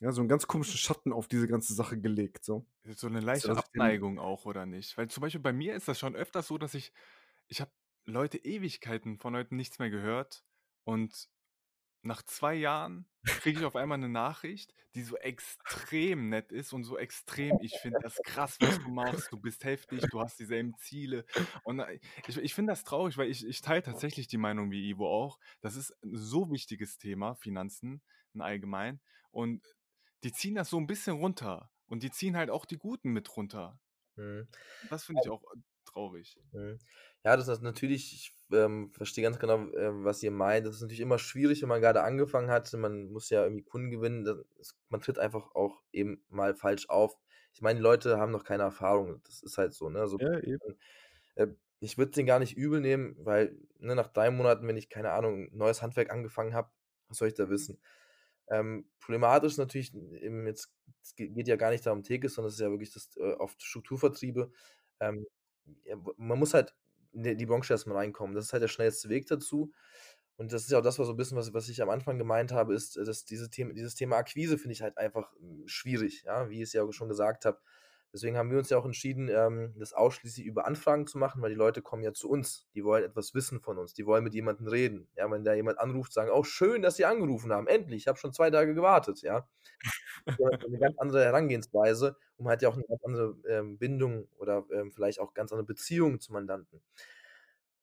ja, 0.00 0.12
so 0.12 0.22
'n 0.22 0.28
ganz 0.28 0.46
komischen 0.48 0.78
Schatten 0.78 1.12
auf 1.12 1.28
diese 1.28 1.48
ganze 1.48 1.74
Sache 1.74 2.00
gelegt, 2.00 2.44
so. 2.44 2.66
So 2.94 3.08
'ne 3.08 3.20
So, 3.34 3.48
leichte 3.48 3.52
den 3.52 3.56
Abneigung 3.56 4.18
auch, 4.18 4.44
oder 4.46 4.64
nicht? 4.64 4.96
Weil 4.96 5.08
zum 5.10 5.20
Beispiel 5.22 5.40
bei 5.40 5.52
mir 5.52 5.74
ist 5.74 5.88
das 5.88 5.98
schon 5.98 6.14
öfters 6.14 6.46
so, 6.46 6.56
dass 6.58 6.74
ich 6.74 6.92
ich 7.48 7.60
habe 7.60 7.72
Leute 8.04 8.38
Ewigkeiten 8.38 9.18
von 9.18 9.34
Leuten 9.34 9.56
nichts 9.56 9.78
mehr 9.78 9.90
gehört 9.90 10.44
und 10.84 11.28
nach 12.06 12.22
2 12.22 12.54
Jahren 12.54 13.06
kriege 13.36 13.58
ich 13.58 13.64
auf 13.66 13.76
einmal 13.76 13.98
'ne 13.98 14.08
Nachricht, 14.08 14.74
die 14.94 15.02
so 15.02 15.16
extrem 15.18 16.28
nett 16.30 16.52
ist 16.52 16.72
und 16.72 16.84
so 16.84 16.96
extrem: 16.98 17.60
„Ich 17.60 17.80
finde 17.80 17.98
das 18.02 18.22
krass, 18.22 18.60
was 18.60 18.80
du 18.80 18.88
machst. 18.88 19.32
Du 19.32 19.38
bist 19.38 19.64
heftig, 19.64 20.08
du 20.08 20.20
hast 20.20 20.38
dieselben 20.38 20.76
Ziele.“ 20.76 21.26
Und, 21.62 21.80
äh, 21.80 22.00
ich 22.26 22.36
ich 22.38 22.54
finde 22.54 22.72
das 22.72 22.84
traurig, 22.84 23.18
weil 23.18 23.30
ich 23.30 23.46
ich 23.46 23.60
teile 23.60 23.82
tatsächlich 23.82 24.28
die 24.28 24.38
Meinung 24.38 24.70
wie 24.70 24.88
Ivo 24.90 25.08
auch. 25.08 25.38
Das 25.60 25.76
ist 25.76 25.90
'n 26.02 26.16
so 26.16 26.50
wichtiges 26.50 26.98
Thema, 26.98 27.34
Finanzen 27.34 28.02
im 28.34 28.40
Allgemeinen. 28.42 29.00
Und 29.30 29.62
die 30.24 30.32
ziehen 30.32 30.54
das 30.56 30.70
so 30.70 30.78
'n 30.78 30.86
bisschen 30.86 31.16
runter 31.18 31.72
und 31.86 32.02
die 32.02 32.10
ziehen 32.10 32.36
halt 32.36 32.50
auch 32.50 32.64
die 32.66 32.78
Guten 32.78 33.10
mit 33.12 33.36
runter. 33.36 33.78
Mhm. 34.16 34.48
Das 34.82 35.04
finde 35.04 35.20
ich 35.20 35.28
auch 35.30 35.42
äh, 35.54 35.58
traurig. 35.84 36.38
Mhm. 36.52 36.78
Ja, 37.26 37.36
das 37.36 37.48
ist 37.48 37.60
natürlich, 37.60 38.12
ich 38.14 38.32
ähm, 38.52 38.92
verstehe 38.92 39.24
ganz 39.24 39.40
genau, 39.40 39.56
äh, 39.72 40.04
was 40.04 40.22
ihr 40.22 40.30
meint. 40.30 40.64
Das 40.64 40.76
ist 40.76 40.82
natürlich 40.82 41.00
immer 41.00 41.18
schwierig, 41.18 41.60
wenn 41.60 41.68
man 41.68 41.80
gerade 41.80 42.04
angefangen 42.04 42.50
hat. 42.52 42.72
Man 42.74 43.10
muss 43.10 43.30
ja 43.30 43.42
irgendwie 43.42 43.64
Kunden 43.64 43.90
gewinnen. 43.90 44.24
Das, 44.24 44.76
man 44.90 45.00
tritt 45.00 45.18
einfach 45.18 45.52
auch 45.56 45.82
eben 45.92 46.22
mal 46.28 46.54
falsch 46.54 46.88
auf. 46.88 47.16
Ich 47.52 47.62
meine, 47.62 47.80
die 47.80 47.82
Leute 47.82 48.18
haben 48.18 48.30
noch 48.30 48.44
keine 48.44 48.62
Erfahrung. 48.62 49.20
Das 49.24 49.42
ist 49.42 49.58
halt 49.58 49.74
so, 49.74 49.88
ne? 49.90 50.06
So, 50.06 50.18
Ja, 50.20 50.38
äh, 51.34 51.48
ich 51.80 51.98
würde 51.98 52.12
den 52.12 52.26
gar 52.26 52.38
nicht 52.38 52.56
übel 52.56 52.80
nehmen, 52.80 53.16
weil 53.18 53.58
ne, 53.80 53.96
nach 53.96 54.08
drei 54.08 54.30
Monaten, 54.30 54.68
wenn 54.68 54.76
ich, 54.76 54.88
keine 54.88 55.10
Ahnung, 55.10 55.48
ein 55.52 55.56
neues 55.56 55.82
Handwerk 55.82 56.10
angefangen 56.10 56.54
habe, 56.54 56.70
was 57.08 57.18
soll 57.18 57.26
ich 57.28 57.34
da 57.34 57.50
wissen? 57.50 57.80
Ähm, 58.48 58.88
problematisch 59.00 59.54
ist 59.54 59.58
natürlich, 59.58 59.92
eben 59.94 60.46
jetzt, 60.46 60.72
es 61.02 61.16
geht 61.16 61.48
ja 61.48 61.56
gar 61.56 61.70
nicht 61.72 61.84
darum 61.86 62.04
Theke, 62.04 62.28
sondern 62.28 62.50
es 62.50 62.54
ist 62.54 62.60
ja 62.60 62.70
wirklich 62.70 62.92
das 62.92 63.10
äh, 63.16 63.32
oft 63.34 63.60
Strukturvertriebe. 63.62 64.52
Ähm, 65.00 65.26
man 66.16 66.38
muss 66.38 66.54
halt 66.54 66.74
in 67.24 67.38
die 67.38 67.46
Branche 67.46 67.72
erstmal 67.72 67.96
reinkommen. 67.98 68.34
Das 68.34 68.46
ist 68.46 68.52
halt 68.52 68.62
der 68.62 68.68
schnellste 68.68 69.08
Weg 69.08 69.26
dazu. 69.26 69.72
Und 70.36 70.52
das 70.52 70.62
ist 70.64 70.70
ja 70.70 70.78
auch 70.78 70.82
das, 70.82 70.98
was 70.98 71.06
so 71.06 71.14
ein 71.14 71.16
bisschen, 71.16 71.38
was, 71.38 71.54
was 71.54 71.68
ich 71.68 71.80
am 71.82 71.88
Anfang 71.88 72.18
gemeint 72.18 72.52
habe, 72.52 72.74
ist, 72.74 72.96
dass 72.96 73.24
diese 73.24 73.48
Thema, 73.48 73.72
dieses 73.72 73.94
Thema 73.94 74.16
Akquise 74.16 74.58
finde 74.58 74.74
ich 74.74 74.82
halt 74.82 74.98
einfach 74.98 75.32
hm, 75.38 75.66
schwierig, 75.66 76.24
ja, 76.26 76.50
wie 76.50 76.56
ich 76.56 76.62
es 76.62 76.72
ja 76.74 76.82
auch 76.82 76.92
schon 76.92 77.08
gesagt 77.08 77.46
habe. 77.46 77.58
Deswegen 78.16 78.38
haben 78.38 78.50
wir 78.50 78.56
uns 78.56 78.70
ja 78.70 78.78
auch 78.78 78.86
entschieden, 78.86 79.28
ähm, 79.28 79.74
das 79.76 79.92
ausschließlich 79.92 80.46
über 80.46 80.66
Anfragen 80.66 81.06
zu 81.06 81.18
machen, 81.18 81.42
weil 81.42 81.50
die 81.50 81.56
Leute 81.56 81.82
kommen 81.82 82.02
ja 82.02 82.14
zu 82.14 82.30
uns. 82.30 82.66
Die 82.74 82.82
wollen 82.82 83.04
etwas 83.04 83.34
wissen 83.34 83.60
von 83.60 83.76
uns. 83.76 83.92
Die 83.92 84.06
wollen 84.06 84.24
mit 84.24 84.32
jemandem 84.32 84.68
reden. 84.68 85.06
Ja, 85.16 85.30
wenn 85.30 85.44
da 85.44 85.52
jemand 85.52 85.78
anruft, 85.78 86.14
sagen, 86.14 86.30
oh, 86.32 86.42
schön, 86.42 86.80
dass 86.80 86.96
Sie 86.96 87.04
angerufen 87.04 87.52
haben. 87.52 87.66
Endlich, 87.66 88.04
ich 88.04 88.08
habe 88.08 88.18
schon 88.18 88.32
zwei 88.32 88.50
Tage 88.50 88.74
gewartet. 88.74 89.20
Ja, 89.20 89.46
eine 90.26 90.78
ganz 90.78 90.96
andere 90.96 91.24
Herangehensweise, 91.24 92.16
um 92.38 92.48
halt 92.48 92.62
ja 92.62 92.70
auch 92.70 92.74
eine 92.74 92.84
ganz 92.84 93.04
andere 93.04 93.36
ähm, 93.50 93.76
Bindung 93.76 94.28
oder 94.38 94.64
ähm, 94.72 94.92
vielleicht 94.92 95.20
auch 95.20 95.34
ganz 95.34 95.52
andere 95.52 95.66
Beziehungen 95.66 96.18
zu 96.18 96.32
Mandanten. 96.32 96.80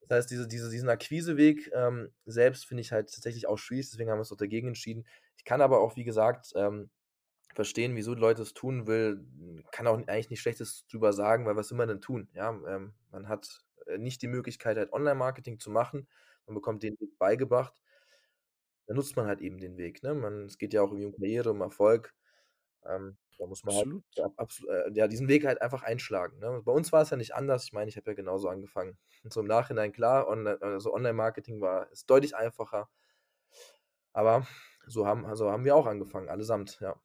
Das 0.08 0.18
heißt, 0.18 0.32
diese, 0.32 0.48
diese, 0.48 0.72
diesen 0.72 0.90
Akquiseweg 0.90 1.72
ähm, 1.76 2.12
selbst 2.26 2.66
finde 2.66 2.82
ich 2.82 2.92
halt 2.92 3.14
tatsächlich 3.14 3.48
auch 3.48 3.58
schwierig, 3.58 3.90
deswegen 3.92 4.10
haben 4.10 4.18
wir 4.18 4.22
uns 4.22 4.32
auch 4.32 4.38
dagegen 4.38 4.70
entschieden. 4.70 5.06
Ich 5.38 5.46
kann 5.46 5.62
aber 5.62 5.80
auch, 5.80 5.96
wie 5.96 6.04
gesagt, 6.04 6.54
ähm, 6.56 6.90
verstehen, 7.54 7.96
wieso 7.96 8.14
Leute 8.14 8.42
es 8.42 8.54
tun 8.54 8.88
will, 8.88 9.26
kann 9.72 9.88
auch 9.88 9.98
eigentlich 9.98 10.30
nichts 10.30 10.42
Schlechtes 10.42 10.86
drüber 10.88 11.14
sagen, 11.14 11.46
weil 11.46 11.56
was 11.56 11.70
will 11.72 11.78
man 11.78 11.88
denn 11.88 12.02
tun? 12.02 12.30
Ja, 12.34 12.50
ähm, 12.68 12.94
man 13.12 13.28
hat 13.28 13.64
äh, 13.88 13.98
nicht 13.98 14.22
die 14.22 14.28
Möglichkeit, 14.28 14.78
halt 14.78 14.94
Online-Marketing 14.94 15.60
zu 15.60 15.70
machen. 15.70 16.08
Man 16.46 16.56
bekommt 16.56 16.84
den 16.84 17.00
Weg 17.00 17.18
beigebracht. 17.18 17.74
Dann 18.88 18.98
nutzt 18.98 19.16
man 19.16 19.28
halt 19.28 19.42
eben 19.42 19.60
den 19.60 19.78
Weg. 19.78 20.04
Ne? 20.04 20.14
Man, 20.14 20.46
es 20.46 20.58
geht 20.58 20.74
ja 20.74 20.82
auch 20.82 20.90
irgendwie 20.92 21.06
um 21.06 21.14
Karriere, 21.14 21.52
um 21.52 21.62
Erfolg. 21.62 22.14
Ähm, 22.86 23.18
da 23.40 23.46
muss 23.48 23.64
man 23.64 23.76
halt 23.76 23.86
Absolut. 23.86 24.04
ja, 24.16 24.30
absolut, 24.38 24.72
äh, 24.72 24.92
ja, 24.94 25.08
diesen 25.08 25.28
Weg 25.28 25.46
halt 25.46 25.62
einfach 25.62 25.84
einschlagen. 25.84 26.40
Ne? 26.40 26.62
Bei 26.64 26.72
uns 26.72 26.92
war 26.92 27.02
es 27.02 27.10
ja 27.10 27.18
nicht 27.18 27.34
anders. 27.36 27.66
Ich 27.66 27.74
meine, 27.74 27.90
ich 27.90 27.98
habe 27.98 28.12
ja 28.12 28.16
genauso 28.16 28.50
angefangen. 28.50 28.98
Und 29.24 29.34
so 29.34 29.40
im 29.42 29.48
Nachhinein, 29.48 29.92
klar, 29.92 30.28
Online, 30.28 30.62
also 30.62 30.94
Online-Marketing 30.94 31.62
war 31.62 31.90
ist 31.92 32.10
deutlich 32.10 32.36
einfacher. 32.36 32.90
Aber 34.14 34.46
so 34.86 35.08
haben, 35.08 35.26
also 35.26 35.52
haben 35.52 35.66
wir 35.66 35.76
auch 35.76 35.88
angefangen, 35.88 36.30
allesamt, 36.30 36.80
ja. 36.82 36.96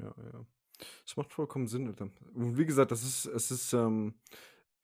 Ja, 0.00 0.14
ja. 0.32 0.46
Das 1.04 1.16
macht 1.16 1.32
vollkommen 1.32 1.66
Sinn, 1.68 1.88
Alter. 1.88 2.10
Und 2.34 2.58
wie 2.58 2.66
gesagt, 2.66 2.90
das 2.90 3.02
ist, 3.04 3.26
es 3.26 3.50
ist, 3.50 3.72
ähm, 3.74 4.14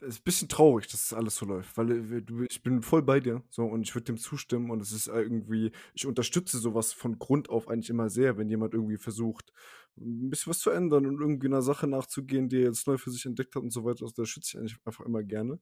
es 0.00 0.08
ist 0.16 0.20
ein 0.20 0.24
bisschen 0.24 0.48
traurig, 0.48 0.88
dass 0.88 1.08
das 1.08 1.18
alles 1.18 1.36
so 1.36 1.46
läuft, 1.46 1.76
weil 1.78 1.90
äh, 1.92 2.46
ich 2.50 2.62
bin 2.62 2.82
voll 2.82 3.02
bei 3.02 3.20
dir, 3.20 3.42
so, 3.50 3.64
und 3.64 3.82
ich 3.82 3.94
würde 3.94 4.04
dem 4.06 4.18
zustimmen 4.18 4.70
und 4.70 4.82
es 4.82 4.92
ist 4.92 5.08
irgendwie, 5.08 5.72
ich 5.94 6.06
unterstütze 6.06 6.58
sowas 6.58 6.92
von 6.92 7.18
Grund 7.18 7.48
auf 7.50 7.68
eigentlich 7.68 7.90
immer 7.90 8.10
sehr, 8.10 8.36
wenn 8.38 8.50
jemand 8.50 8.74
irgendwie 8.74 8.98
versucht, 8.98 9.52
ein 9.98 10.30
bisschen 10.30 10.50
was 10.50 10.60
zu 10.60 10.70
ändern 10.70 11.06
und 11.06 11.20
irgendwie 11.20 11.46
einer 11.48 11.62
Sache 11.62 11.86
nachzugehen, 11.86 12.48
die 12.50 12.58
er 12.58 12.64
jetzt 12.68 12.86
neu 12.86 12.98
für 12.98 13.10
sich 13.10 13.26
entdeckt 13.26 13.56
hat 13.56 13.62
und 13.62 13.72
so 13.72 13.84
weiter, 13.84 14.04
also, 14.04 14.14
das 14.22 14.28
schütze 14.28 14.50
ich 14.52 14.58
eigentlich 14.60 14.78
einfach 14.86 15.06
immer 15.06 15.22
gerne. 15.22 15.60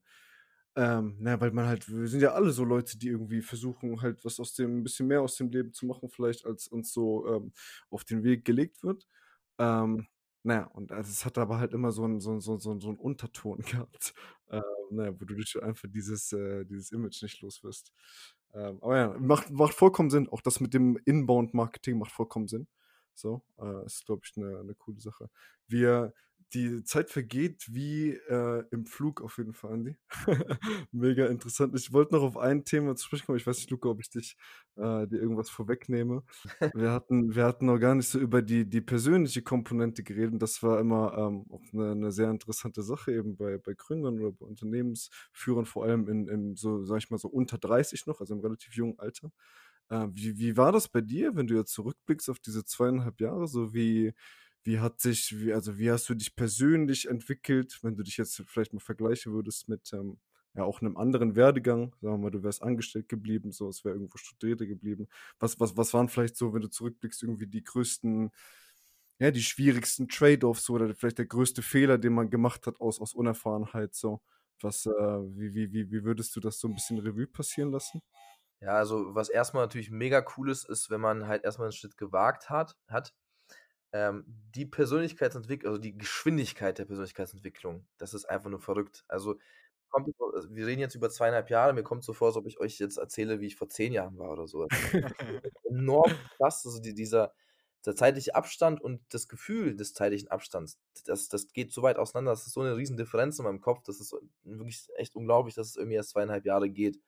Ähm, 0.77 1.15
na, 1.19 1.39
weil 1.39 1.51
man 1.51 1.67
halt, 1.67 1.89
wir 1.89 2.07
sind 2.09 2.21
ja 2.21 2.33
alle 2.33 2.51
so 2.51 2.65
Leute, 2.65 2.97
die 2.97 3.07
irgendwie 3.07 3.41
versuchen, 3.41 4.01
halt 4.01 4.25
was 4.25 4.39
aus 4.41 4.53
dem, 4.55 4.79
ein 4.79 4.83
bisschen 4.83 5.07
mehr 5.07 5.21
aus 5.21 5.35
dem 5.37 5.49
Leben 5.49 5.71
zu 5.73 5.85
machen, 5.85 6.09
vielleicht, 6.09 6.45
als 6.45 6.67
uns 6.67 6.91
so 6.91 7.25
ähm, 7.27 7.53
auf 7.89 8.03
den 8.03 8.23
Weg 8.23 8.43
gelegt 8.43 8.83
wird. 8.83 9.07
Ähm, 9.59 10.07
naja, 10.43 10.65
und 10.73 10.91
also 10.91 11.09
es 11.11 11.25
hat 11.25 11.37
aber 11.37 11.57
halt 11.59 11.73
immer 11.73 11.91
so 11.91 12.03
einen 12.03 12.19
so 12.21 12.39
so 12.39 12.57
so 12.59 12.79
so 12.79 12.89
'n 12.89 12.97
Unterton 12.97 13.59
gehabt, 13.87 14.13
ähm, 14.49 14.61
na 14.91 15.07
wo 15.19 15.25
du 15.25 15.35
dich 15.35 15.61
einfach 15.61 15.87
dieses 15.91 16.31
äh, 16.33 16.65
dieses 16.65 16.91
Image 16.91 17.21
nicht 17.23 17.41
los 17.41 17.63
wirst. 17.63 17.91
Ähm, 18.53 18.77
aber 18.81 18.97
ja, 18.97 19.17
macht 19.19 19.49
macht 19.51 19.73
vollkommen 19.75 20.09
Sinn. 20.09 20.29
Auch 20.29 20.41
das 20.41 20.59
mit 20.59 20.73
dem 20.73 20.97
Inbound-Marketing 21.05 21.97
macht 21.97 22.11
vollkommen 22.11 22.47
Sinn. 22.47 22.67
So, 23.13 23.43
äh, 23.59 23.85
ist, 23.85 24.05
glaube 24.05 24.21
ich, 24.25 24.33
eine 24.37 24.63
'ne 24.63 24.75
coole 24.75 24.99
Sache. 24.99 25.29
Wir 25.67 26.13
die 26.55 26.83
Zeit 26.83 27.09
vergeht 27.09 27.65
wie 27.69 28.11
äh, 28.29 28.63
im 28.71 28.85
Flug 28.85 29.21
auf 29.21 29.37
jeden 29.37 29.53
Fall, 29.53 29.73
Andi. 29.73 29.97
Mega 30.91 31.25
interessant. 31.27 31.75
Ich 31.75 31.91
wollte 31.91 32.15
noch 32.15 32.23
auf 32.23 32.37
ein 32.37 32.63
Thema 32.63 32.95
zu 32.95 33.05
sprechen 33.05 33.25
kommen. 33.25 33.37
Ich 33.37 33.45
weiß 33.45 33.57
nicht, 33.57 33.69
Luca, 33.69 33.89
ob 33.89 33.99
ich 33.99 34.09
dich 34.09 34.37
äh, 34.77 35.05
dir 35.05 35.19
irgendwas 35.19 35.49
vorwegnehme. 35.49 36.23
Wir 36.73 36.91
hatten, 36.91 37.35
wir 37.35 37.43
hatten 37.43 37.65
noch 37.65 37.77
gar 37.77 37.93
nicht 37.93 38.07
so 38.07 38.19
über 38.19 38.41
die, 38.41 38.67
die 38.67 38.81
persönliche 38.81 39.41
Komponente 39.41 40.01
geredet. 40.03 40.41
Das 40.41 40.63
war 40.63 40.79
immer 40.79 41.13
ähm, 41.17 41.45
auch 41.49 41.61
eine, 41.73 41.91
eine, 41.91 42.11
sehr 42.11 42.31
interessante 42.31 42.81
Sache 42.81 43.11
eben 43.13 43.35
bei, 43.35 43.57
bei 43.57 43.73
Gründern 43.73 44.19
oder 44.19 44.31
bei 44.31 44.45
Unternehmensführern, 44.45 45.65
vor 45.65 45.83
allem 45.83 46.07
in, 46.07 46.27
in 46.29 46.55
so, 46.55 46.83
sag 46.85 46.99
ich 46.99 47.09
mal, 47.09 47.17
so 47.17 47.27
unter 47.27 47.57
30 47.57 48.07
noch, 48.07 48.21
also 48.21 48.33
im 48.33 48.39
relativ 48.39 48.73
jungen 48.75 48.97
Alter. 48.97 49.31
Äh, 49.89 50.07
wie, 50.11 50.37
wie 50.39 50.57
war 50.57 50.71
das 50.71 50.87
bei 50.87 51.01
dir, 51.01 51.35
wenn 51.35 51.47
du 51.47 51.55
jetzt 51.55 51.73
zurückblickst 51.73 52.29
auf 52.29 52.39
diese 52.39 52.63
zweieinhalb 52.63 53.19
Jahre? 53.19 53.47
So 53.47 53.73
wie 53.73 54.13
wie 54.65 54.79
hat 54.79 54.99
sich, 54.99 55.39
wie, 55.39 55.53
also 55.53 55.77
wie 55.77 55.91
hast 55.91 56.09
du 56.09 56.15
dich 56.15 56.35
persönlich 56.35 57.07
entwickelt, 57.07 57.79
wenn 57.83 57.95
du 57.95 58.03
dich 58.03 58.17
jetzt 58.17 58.43
vielleicht 58.47 58.73
mal 58.73 58.79
vergleichen 58.79 59.33
würdest 59.33 59.69
mit 59.69 59.93
ähm, 59.93 60.19
ja 60.55 60.63
auch 60.63 60.81
einem 60.81 60.97
anderen 60.97 61.35
Werdegang, 61.35 61.95
sagen 62.01 62.15
wir 62.15 62.17
mal, 62.17 62.31
du 62.31 62.43
wärst 62.43 62.63
angestellt 62.63 63.09
geblieben, 63.09 63.51
so, 63.51 63.69
es 63.69 63.85
wäre 63.85 63.95
irgendwo 63.95 64.17
Studierte 64.17 64.67
geblieben. 64.67 65.07
Was, 65.39 65.59
was, 65.59 65.77
was 65.77 65.93
waren 65.93 66.09
vielleicht 66.09 66.35
so, 66.37 66.53
wenn 66.53 66.61
du 66.61 66.69
zurückblickst, 66.69 67.23
irgendwie 67.23 67.47
die 67.47 67.63
größten, 67.63 68.31
ja, 69.19 69.31
die 69.31 69.43
schwierigsten 69.43 70.07
Trade-offs 70.07 70.69
oder 70.69 70.93
vielleicht 70.95 71.19
der 71.19 71.27
größte 71.27 71.61
Fehler, 71.61 71.97
den 71.97 72.13
man 72.13 72.29
gemacht 72.29 72.67
hat 72.67 72.81
aus, 72.81 72.99
aus 72.99 73.13
Unerfahrenheit, 73.13 73.95
so? 73.95 74.21
Was, 74.61 74.85
äh, 74.85 74.91
wie, 74.91 75.53
wie, 75.53 75.73
wie, 75.73 75.91
wie 75.91 76.03
würdest 76.05 76.35
du 76.35 76.39
das 76.39 76.59
so 76.59 76.67
ein 76.67 76.73
bisschen 76.73 76.97
Revue 76.99 77.27
passieren 77.27 77.71
lassen? 77.71 78.01
Ja, 78.61 78.77
also 78.77 79.13
was 79.13 79.29
erstmal 79.29 79.63
natürlich 79.63 79.91
mega 79.91 80.25
cool 80.37 80.49
ist, 80.49 80.67
ist, 80.69 80.89
wenn 80.89 81.01
man 81.01 81.27
halt 81.27 81.43
erstmal 81.43 81.67
einen 81.67 81.73
Schritt 81.73 81.97
gewagt 81.97 82.49
hat, 82.49 82.77
hat 82.87 83.13
ähm, 83.95 84.25
die 84.53 84.65
Persönlichkeitsentwicklung, 84.65 85.69
also 85.69 85.81
die 85.81 85.97
Geschwindigkeit 85.97 86.77
der 86.77 86.83
Persönlichkeitsentwicklung, 86.83 87.87
das 87.97 88.13
ist 88.13 88.25
einfach 88.25 88.49
nur 88.49 88.59
verrückt. 88.59 89.05
Also, 89.07 89.39
kommt 89.89 90.13
also 90.33 90.53
wir 90.53 90.67
reden 90.67 90.81
jetzt 90.81 90.95
über 90.95 91.09
zweieinhalb 91.09 91.49
Jahre, 91.49 91.71
mir 91.71 91.83
kommt 91.83 92.03
so 92.03 92.11
vor, 92.11 92.27
als 92.27 92.35
ob 92.35 92.45
ich 92.45 92.59
euch 92.59 92.77
jetzt 92.77 92.97
erzähle, 92.97 93.39
wie 93.39 93.47
ich 93.47 93.55
vor 93.55 93.69
zehn 93.69 93.93
Jahren 93.93 94.17
war 94.17 94.31
oder 94.31 94.49
so. 94.49 94.67
Enorm 95.63 96.11
krass, 96.35 96.65
also 96.65 96.81
die, 96.81 96.93
dieser, 96.93 97.33
der 97.85 97.95
zeitliche 97.95 98.35
Abstand 98.35 98.81
und 98.81 99.01
das 99.13 99.29
Gefühl 99.29 99.77
des 99.77 99.93
zeitlichen 99.93 100.27
Abstands, 100.27 100.77
das, 101.05 101.29
das 101.29 101.53
geht 101.53 101.71
so 101.71 101.81
weit 101.81 101.97
auseinander, 101.97 102.31
das 102.31 102.47
ist 102.47 102.53
so 102.53 102.61
eine 102.61 102.75
riesen 102.75 102.97
Differenz 102.97 103.39
in 103.39 103.45
meinem 103.45 103.61
Kopf, 103.61 103.83
das 103.85 104.01
ist 104.01 104.13
wirklich 104.43 104.89
echt 104.97 105.15
unglaublich, 105.15 105.55
dass 105.55 105.69
es 105.69 105.77
irgendwie 105.77 105.95
erst 105.95 106.09
zweieinhalb 106.09 106.45
Jahre 106.45 106.69
geht. 106.69 106.99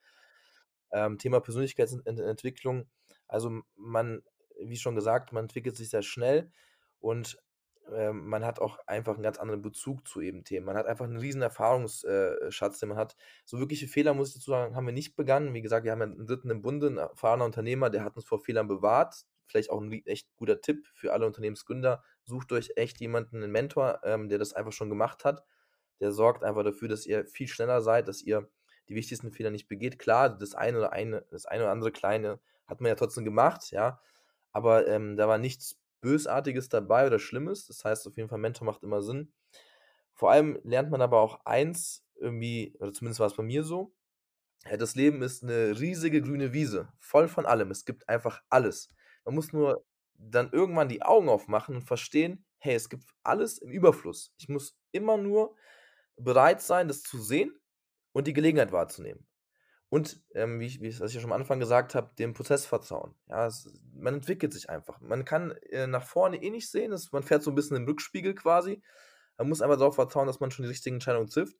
Ähm, 0.92 1.18
Thema 1.18 1.42
Persönlichkeitsentwicklung, 1.42 2.88
also 3.28 3.62
man, 3.76 4.24
wie 4.58 4.78
schon 4.78 4.96
gesagt, 4.96 5.34
man 5.34 5.44
entwickelt 5.44 5.76
sich 5.76 5.90
sehr 5.90 6.02
schnell 6.02 6.50
und 7.00 7.38
ähm, 7.94 8.28
man 8.28 8.46
hat 8.46 8.60
auch 8.60 8.80
einfach 8.86 9.14
einen 9.14 9.24
ganz 9.24 9.38
anderen 9.38 9.62
Bezug 9.62 10.08
zu 10.08 10.22
eben 10.22 10.44
Themen. 10.44 10.66
Man 10.66 10.78
hat 10.78 10.88
einfach 10.88 11.06
einen 11.06 11.18
riesen 11.18 11.42
Erfahrungsschatz, 11.42 12.76
äh, 12.76 12.80
den 12.80 12.90
man 12.90 12.98
hat. 12.98 13.16
So 13.46 13.60
wirkliche 13.60 13.88
Fehler, 13.88 14.14
muss 14.14 14.30
ich 14.30 14.36
dazu 14.36 14.52
sagen, 14.52 14.76
haben 14.76 14.86
wir 14.86 14.94
nicht 14.94 15.16
begangen. 15.16 15.54
Wie 15.54 15.62
gesagt, 15.62 15.86
wir 15.86 15.92
haben 15.92 16.02
einen 16.02 16.26
dritten 16.26 16.50
im 16.50 16.62
Bunde, 16.62 16.88
ein 16.88 16.98
erfahrener 16.98 17.46
Unternehmer, 17.46 17.90
der 17.90 18.04
hat 18.04 18.16
uns 18.16 18.26
vor 18.26 18.40
Fehlern 18.40 18.68
bewahrt. 18.68 19.26
Vielleicht 19.46 19.70
auch 19.70 19.80
ein 19.80 19.92
echt 20.06 20.28
guter 20.36 20.60
Tipp 20.60 20.86
für 20.94 21.14
alle 21.14 21.26
Unternehmensgründer. 21.26 22.04
Sucht 22.24 22.52
euch 22.52 22.72
echt 22.76 23.00
jemanden, 23.00 23.38
einen 23.38 23.52
Mentor, 23.52 24.02
ähm, 24.04 24.28
der 24.28 24.40
das 24.40 24.54
einfach 24.54 24.74
schon 24.74 24.90
gemacht 24.90 25.24
hat. 25.24 25.44
Der 26.02 26.12
sorgt 26.12 26.44
einfach 26.44 26.64
dafür, 26.64 26.90
dass 26.90 27.06
ihr 27.06 27.26
viel 27.26 27.48
schneller 27.48 27.82
seid, 27.82 28.08
dass 28.08 28.22
ihr 28.22 28.50
die 28.90 28.96
wichtigsten 28.96 29.32
Fehler 29.32 29.50
nicht 29.50 29.68
begeht. 29.68 30.00
Klar, 30.00 30.30
das 30.38 30.54
eine 30.54 30.78
oder 30.78 30.94
eine, 30.94 31.26
das 31.32 31.46
eine 31.46 31.64
oder 31.64 31.72
andere 31.72 31.92
kleine 31.92 32.40
hat 32.68 32.82
man 32.82 32.90
ja 32.90 32.96
trotzdem 32.96 33.24
gemacht, 33.24 33.72
ja. 33.72 34.02
Aber 34.52 34.88
ähm, 34.88 35.16
da 35.16 35.28
war 35.28 35.38
nichts 35.38 35.80
Bösartiges 36.02 36.70
dabei 36.70 37.08
oder 37.08 37.20
Schlimmes. 37.20 37.68
Das 37.68 37.84
heißt, 37.86 38.08
auf 38.08 38.18
jeden 38.18 38.30
Fall, 38.30 38.40
Mentor 38.40 38.66
macht 38.66 38.84
immer 38.84 39.02
Sinn. 39.02 39.34
Vor 40.14 40.32
allem 40.32 40.60
lernt 40.64 40.92
man 40.92 41.02
aber 41.02 41.22
auch 41.22 41.46
eins, 41.46 42.06
irgendwie, 42.16 42.76
oder 42.80 42.94
zumindest 42.94 43.20
war 43.20 43.28
es 43.28 43.36
bei 43.36 43.44
mir 43.44 43.64
so, 43.64 43.94
das 44.78 44.96
Leben 44.96 45.22
ist 45.22 45.44
eine 45.44 45.80
riesige 45.80 46.22
grüne 46.22 46.54
Wiese, 46.54 46.90
voll 47.00 47.28
von 47.28 47.46
allem. 47.46 47.72
Es 47.72 47.86
gibt 47.86 48.10
einfach 48.10 48.42
alles. 48.50 48.90
Man 49.26 49.36
muss 49.36 49.54
nur 49.54 49.86
dann 50.16 50.52
irgendwann 50.52 50.90
die 50.90 51.04
Augen 51.04 51.30
aufmachen 51.30 51.76
und 51.76 51.84
verstehen, 51.84 52.46
hey, 52.60 52.76
es 52.76 52.90
gibt 52.90 53.06
alles 53.24 53.60
im 53.60 53.72
Überfluss. 53.72 54.34
Ich 54.38 54.50
muss 54.50 54.78
immer 54.92 55.18
nur 55.18 55.56
bereit 56.18 56.62
sein, 56.62 56.88
das 56.88 57.04
zu 57.04 57.20
sehen 57.20 57.60
und 58.14 58.28
die 58.28 58.34
Gelegenheit 58.34 58.72
wahrzunehmen. 58.72 59.27
Und 59.90 60.22
ähm, 60.36 60.60
wie, 60.60 60.66
ich, 60.66 60.82
wie 60.82 60.88
ich, 60.88 61.00
was 61.00 61.12
ich 61.12 61.16
ja 61.16 61.22
schon 61.22 61.32
am 61.32 61.40
Anfang 61.40 61.60
gesagt 61.60 61.96
habe, 61.96 62.14
dem 62.20 62.34
Prozess 62.34 62.66
vertrauen. 62.66 63.16
Ja, 63.28 63.48
es, 63.48 63.72
man 63.94 64.16
entwickelt 64.16 64.54
sich 64.54 64.70
einfach. 64.70 65.00
Man 65.00 65.24
kann 65.24 65.52
äh, 65.70 65.88
nach 65.88 66.04
vorne 66.04 66.42
eh 66.42 66.50
nicht 66.50 66.70
sehen, 66.70 66.92
es, 66.92 67.12
man 67.12 67.24
fährt 67.24 67.44
so 67.44 67.52
ein 67.52 67.56
bisschen 67.56 67.78
im 67.78 67.86
Rückspiegel 67.86 68.36
quasi, 68.36 68.82
Man 69.38 69.48
muss 69.50 69.62
einfach 69.62 69.78
darauf 69.78 69.96
vertrauen, 69.96 70.28
dass 70.28 70.40
man 70.40 70.52
schon 70.52 70.64
die 70.64 70.70
richtigen 70.70 70.98
Entscheidungen 70.98 71.30
trifft 71.30 71.56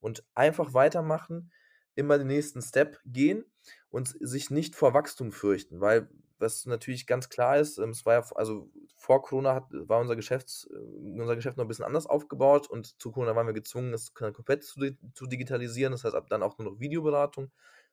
und 0.00 0.24
einfach 0.34 0.74
weitermachen, 0.74 1.52
immer 1.94 2.18
den 2.18 2.28
nächsten 2.28 2.62
Step 2.62 3.00
gehen 3.04 3.44
und 3.90 4.16
sich 4.20 4.50
nicht 4.50 4.74
vor 4.74 4.94
Wachstum 4.94 5.32
fürchten, 5.32 5.80
weil 5.80 6.08
was 6.38 6.66
natürlich 6.66 7.06
ganz 7.06 7.28
klar 7.28 7.58
ist, 7.58 7.78
ähm, 7.78 7.90
es 7.90 8.06
war 8.06 8.14
ja, 8.14 8.24
also 8.34 8.70
vor 8.98 9.22
Corona 9.22 9.54
hat, 9.54 9.68
war 9.70 10.00
unser, 10.00 10.16
Geschäfts, 10.16 10.68
äh, 10.70 10.76
unser 10.76 11.36
Geschäft 11.36 11.56
noch 11.56 11.64
ein 11.64 11.68
bisschen 11.68 11.84
anders 11.84 12.06
aufgebaut 12.06 12.68
und 12.68 13.00
zu 13.00 13.12
Corona 13.12 13.34
waren 13.36 13.46
wir 13.46 13.54
gezwungen, 13.54 13.94
es 13.94 14.12
komplett 14.12 14.64
zu, 14.64 14.80
zu 15.14 15.26
digitalisieren, 15.26 15.92
das 15.92 16.04
heißt 16.04 16.16
ab 16.16 16.28
dann 16.28 16.42
auch 16.42 16.58
nur 16.58 16.72
noch 16.72 16.80
Videoberatung. 16.80 17.50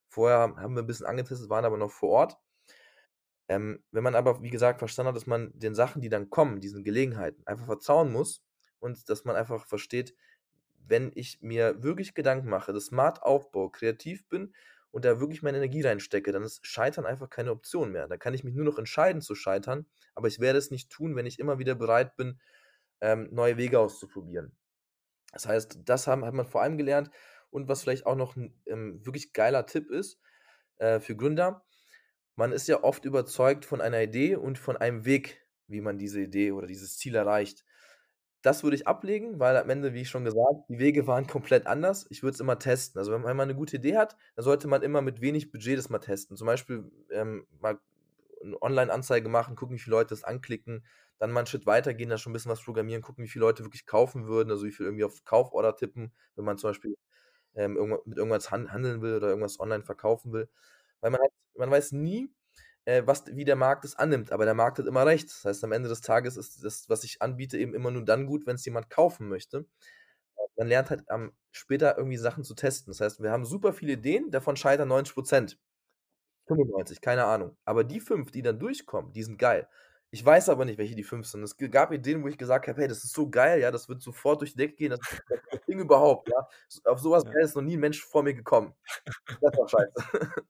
Vorher 0.07 0.39
haben 0.39 0.75
wir 0.75 0.83
ein 0.83 0.87
bisschen 0.87 1.05
angetestet, 1.05 1.49
waren 1.49 1.65
aber 1.65 1.77
noch 1.77 1.91
vor 1.91 2.09
Ort. 2.09 2.37
Ähm, 3.47 3.83
wenn 3.91 4.03
man 4.03 4.15
aber, 4.15 4.41
wie 4.41 4.49
gesagt, 4.49 4.79
verstanden 4.79 5.09
hat, 5.09 5.15
dass 5.15 5.27
man 5.27 5.51
den 5.53 5.75
Sachen, 5.75 6.01
die 6.01 6.09
dann 6.09 6.31
kommen, 6.31 6.59
diesen 6.61 6.83
Gelegenheiten, 6.83 7.45
einfach 7.45 7.65
vertrauen 7.67 8.11
muss 8.11 8.43
und 8.79 9.07
dass 9.09 9.23
man 9.25 9.35
einfach 9.35 9.67
versteht, 9.67 10.15
wenn 10.87 11.11
ich 11.13 11.41
mir 11.41 11.83
wirklich 11.83 12.15
Gedanken 12.15 12.49
mache, 12.49 12.73
das 12.73 12.87
smart 12.87 13.21
aufbaue, 13.21 13.71
kreativ 13.71 14.27
bin 14.27 14.53
und 14.95 15.03
da 15.03 15.19
wirklich 15.19 15.43
meine 15.43 15.57
Energie 15.57 15.81
reinstecke, 15.81 16.31
dann 16.31 16.43
ist 16.43 16.65
Scheitern 16.65 17.05
einfach 17.05 17.29
keine 17.29 17.51
Option 17.51 17.91
mehr. 17.91 18.07
Da 18.07 18.15
kann 18.15 18.33
ich 18.33 18.45
mich 18.45 18.55
nur 18.55 18.63
noch 18.63 18.77
entscheiden 18.77 19.21
zu 19.21 19.35
scheitern, 19.35 19.85
aber 20.13 20.29
ich 20.29 20.39
werde 20.39 20.57
es 20.57 20.71
nicht 20.71 20.89
tun, 20.89 21.17
wenn 21.17 21.25
ich 21.25 21.37
immer 21.37 21.59
wieder 21.59 21.75
bereit 21.75 22.15
bin, 22.15 22.39
ähm, 23.01 23.27
neue 23.29 23.57
Wege 23.57 23.77
auszuprobieren. 23.77 24.55
Das 25.33 25.47
heißt, 25.47 25.79
das 25.83 26.07
haben, 26.07 26.23
hat 26.23 26.33
man 26.33 26.45
vor 26.45 26.61
allem 26.61 26.77
gelernt 26.77 27.11
und 27.49 27.67
was 27.67 27.81
vielleicht 27.81 28.05
auch 28.05 28.15
noch 28.15 28.37
ein 28.37 28.57
ähm, 28.67 29.05
wirklich 29.05 29.33
geiler 29.33 29.65
Tipp 29.65 29.91
ist 29.91 30.21
äh, 30.77 31.01
für 31.01 31.17
Gründer, 31.17 31.65
man 32.37 32.53
ist 32.53 32.69
ja 32.69 32.81
oft 32.81 33.03
überzeugt 33.03 33.65
von 33.65 33.81
einer 33.81 34.01
Idee 34.01 34.37
und 34.37 34.57
von 34.57 34.77
einem 34.77 35.03
Weg, 35.03 35.45
wie 35.67 35.81
man 35.81 35.97
diese 35.97 36.21
Idee 36.21 36.53
oder 36.53 36.67
dieses 36.67 36.97
Ziel 36.97 37.15
erreicht. 37.15 37.65
Das 38.45 38.63
würde 38.63 38.75
ich 38.75 38.87
ablegen, 38.87 39.39
weil 39.39 39.57
am 39.57 39.71
Ende, 39.71 39.95
wie 39.95 40.01
ich 40.01 40.09
schon 40.09 40.23
gesagt, 40.23 40.69
die 40.69 40.77
Wege 40.77 41.07
waren 41.07 41.25
komplett 41.25 41.65
anders. 41.65 42.05
Ich 42.11 42.21
würde 42.21 42.35
es 42.35 42.39
immer 42.39 42.59
testen. 42.59 42.99
Also 42.99 43.11
wenn 43.11 43.21
man 43.23 43.39
eine 43.39 43.55
gute 43.55 43.77
Idee 43.77 43.97
hat, 43.97 44.15
dann 44.35 44.45
sollte 44.45 44.67
man 44.67 44.83
immer 44.83 45.01
mit 45.01 45.19
wenig 45.19 45.51
Budget 45.51 45.79
das 45.79 45.89
mal 45.89 45.97
testen. 45.97 46.37
Zum 46.37 46.45
Beispiel 46.45 46.91
ähm, 47.09 47.47
mal 47.59 47.79
eine 48.43 48.61
Online-Anzeige 48.61 49.29
machen, 49.29 49.55
gucken, 49.55 49.75
wie 49.75 49.79
viele 49.79 49.95
Leute 49.95 50.09
das 50.09 50.23
anklicken, 50.23 50.85
dann 51.17 51.31
mal 51.31 51.39
einen 51.39 51.47
Schritt 51.47 51.65
weitergehen, 51.65 52.09
da 52.11 52.19
schon 52.19 52.31
ein 52.31 52.33
bisschen 52.33 52.51
was 52.51 52.61
programmieren, 52.63 53.01
gucken, 53.01 53.23
wie 53.23 53.27
viele 53.29 53.45
Leute 53.45 53.63
wirklich 53.63 53.87
kaufen 53.87 54.27
würden, 54.27 54.51
also 54.51 54.65
wie 54.67 54.71
viel 54.71 54.85
irgendwie 54.85 55.05
auf 55.05 55.23
Kauforder 55.25 55.75
tippen, 55.75 56.13
wenn 56.35 56.45
man 56.45 56.59
zum 56.59 56.69
Beispiel 56.69 56.95
ähm, 57.55 57.73
mit 58.05 58.17
irgendwas 58.19 58.51
handeln 58.51 59.01
will 59.01 59.15
oder 59.15 59.29
irgendwas 59.29 59.59
online 59.59 59.83
verkaufen 59.83 60.33
will. 60.33 60.49
Weil 61.01 61.11
man, 61.11 61.21
halt, 61.21 61.31
man 61.57 61.71
weiß 61.71 61.93
nie, 61.93 62.31
äh, 62.85 63.03
was, 63.05 63.25
wie 63.35 63.45
der 63.45 63.55
Markt 63.55 63.83
es 63.85 63.95
annimmt, 63.95 64.31
aber 64.31 64.45
der 64.45 64.53
Markt 64.53 64.79
hat 64.79 64.85
immer 64.85 65.05
recht. 65.05 65.29
Das 65.29 65.45
heißt, 65.45 65.63
am 65.63 65.71
Ende 65.71 65.89
des 65.89 66.01
Tages 66.01 66.37
ist 66.37 66.63
das, 66.63 66.89
was 66.89 67.03
ich 67.03 67.21
anbiete, 67.21 67.57
eben 67.57 67.73
immer 67.73 67.91
nur 67.91 68.05
dann 68.05 68.25
gut, 68.25 68.45
wenn 68.45 68.55
es 68.55 68.65
jemand 68.65 68.89
kaufen 68.89 69.27
möchte. 69.27 69.65
Man 70.57 70.67
lernt 70.67 70.89
halt 70.89 71.03
ähm, 71.09 71.33
später 71.51 71.97
irgendwie 71.97 72.17
Sachen 72.17 72.43
zu 72.43 72.55
testen. 72.55 72.91
Das 72.91 73.01
heißt, 73.01 73.21
wir 73.21 73.31
haben 73.31 73.45
super 73.45 73.73
viele 73.73 73.93
Ideen, 73.93 74.31
davon 74.31 74.55
scheitern 74.55 74.87
90 74.87 75.13
Prozent. 75.13 75.59
95, 76.47 77.01
keine 77.01 77.25
Ahnung. 77.25 77.57
Aber 77.65 77.83
die 77.83 77.99
fünf, 77.99 78.31
die 78.31 78.41
dann 78.41 78.59
durchkommen, 78.59 79.11
die 79.13 79.23
sind 79.23 79.39
geil. 79.39 79.67
Ich 80.11 80.23
weiß 80.23 80.49
aber 80.49 80.63
nicht, 80.63 80.77
welche 80.77 80.95
die 80.95 81.03
fünf 81.03 81.27
sind. 81.27 81.43
Es 81.43 81.57
gab 81.57 81.91
Ideen, 81.91 82.23
wo 82.23 82.27
ich 82.27 82.37
gesagt 82.37 82.67
habe, 82.67 82.79
hey, 82.79 82.87
das 82.87 83.03
ist 83.03 83.13
so 83.13 83.29
geil, 83.29 83.59
ja, 83.59 83.71
das 83.71 83.89
wird 83.89 84.01
sofort 84.01 84.39
durch 84.41 84.51
die 84.51 84.57
Decke 84.57 84.75
gehen, 84.75 84.91
das, 84.91 84.99
das 85.51 85.65
Ding 85.67 85.79
überhaupt, 85.79 86.29
ja. 86.29 86.47
Auf 86.85 86.99
sowas 86.99 87.23
ja. 87.25 87.41
ist 87.41 87.55
noch 87.55 87.63
nie 87.63 87.75
ein 87.75 87.81
Mensch 87.81 88.01
vor 88.05 88.23
mir 88.23 88.33
gekommen. 88.33 88.73
Das 89.41 89.57
war 89.57 89.67
scheiße. 89.67 89.93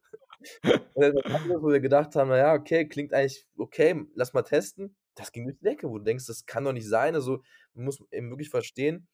Und 0.63 1.01
dann 1.01 1.17
anderes, 1.17 1.61
wo 1.61 1.69
wir 1.69 1.79
gedacht 1.79 2.15
haben, 2.15 2.29
naja, 2.29 2.53
okay, 2.53 2.87
klingt 2.87 3.13
eigentlich 3.13 3.45
okay, 3.57 4.05
lass 4.15 4.33
mal 4.33 4.43
testen. 4.43 4.95
Das 5.15 5.31
ging 5.31 5.45
durch 5.45 5.57
die 5.57 5.63
Decke, 5.63 5.89
wo 5.89 5.97
du 5.97 6.03
denkst, 6.03 6.25
das 6.27 6.45
kann 6.45 6.65
doch 6.65 6.73
nicht 6.73 6.87
sein. 6.87 7.15
Also 7.15 7.41
man 7.73 7.85
muss 7.85 8.03
eben 8.11 8.29
wirklich 8.29 8.49
verstehen, 8.49 9.07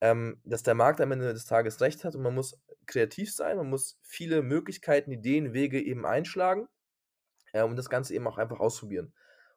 ähm, 0.00 0.40
dass 0.44 0.62
der 0.62 0.74
Markt 0.74 1.00
am 1.00 1.12
Ende 1.12 1.32
des 1.32 1.44
Tages 1.46 1.80
recht 1.80 2.04
hat 2.04 2.14
und 2.14 2.22
man 2.22 2.34
muss 2.34 2.60
kreativ 2.86 3.32
sein, 3.32 3.56
man 3.56 3.70
muss 3.70 3.98
viele 4.02 4.42
Möglichkeiten, 4.42 5.12
Ideen, 5.12 5.52
Wege 5.52 5.80
eben 5.80 6.04
einschlagen, 6.04 6.68
äh, 7.52 7.62
um 7.62 7.76
das 7.76 7.88
Ganze 7.88 8.14
eben 8.14 8.26
auch 8.26 8.38
einfach 8.38 8.60
ausprobieren. 8.60 9.12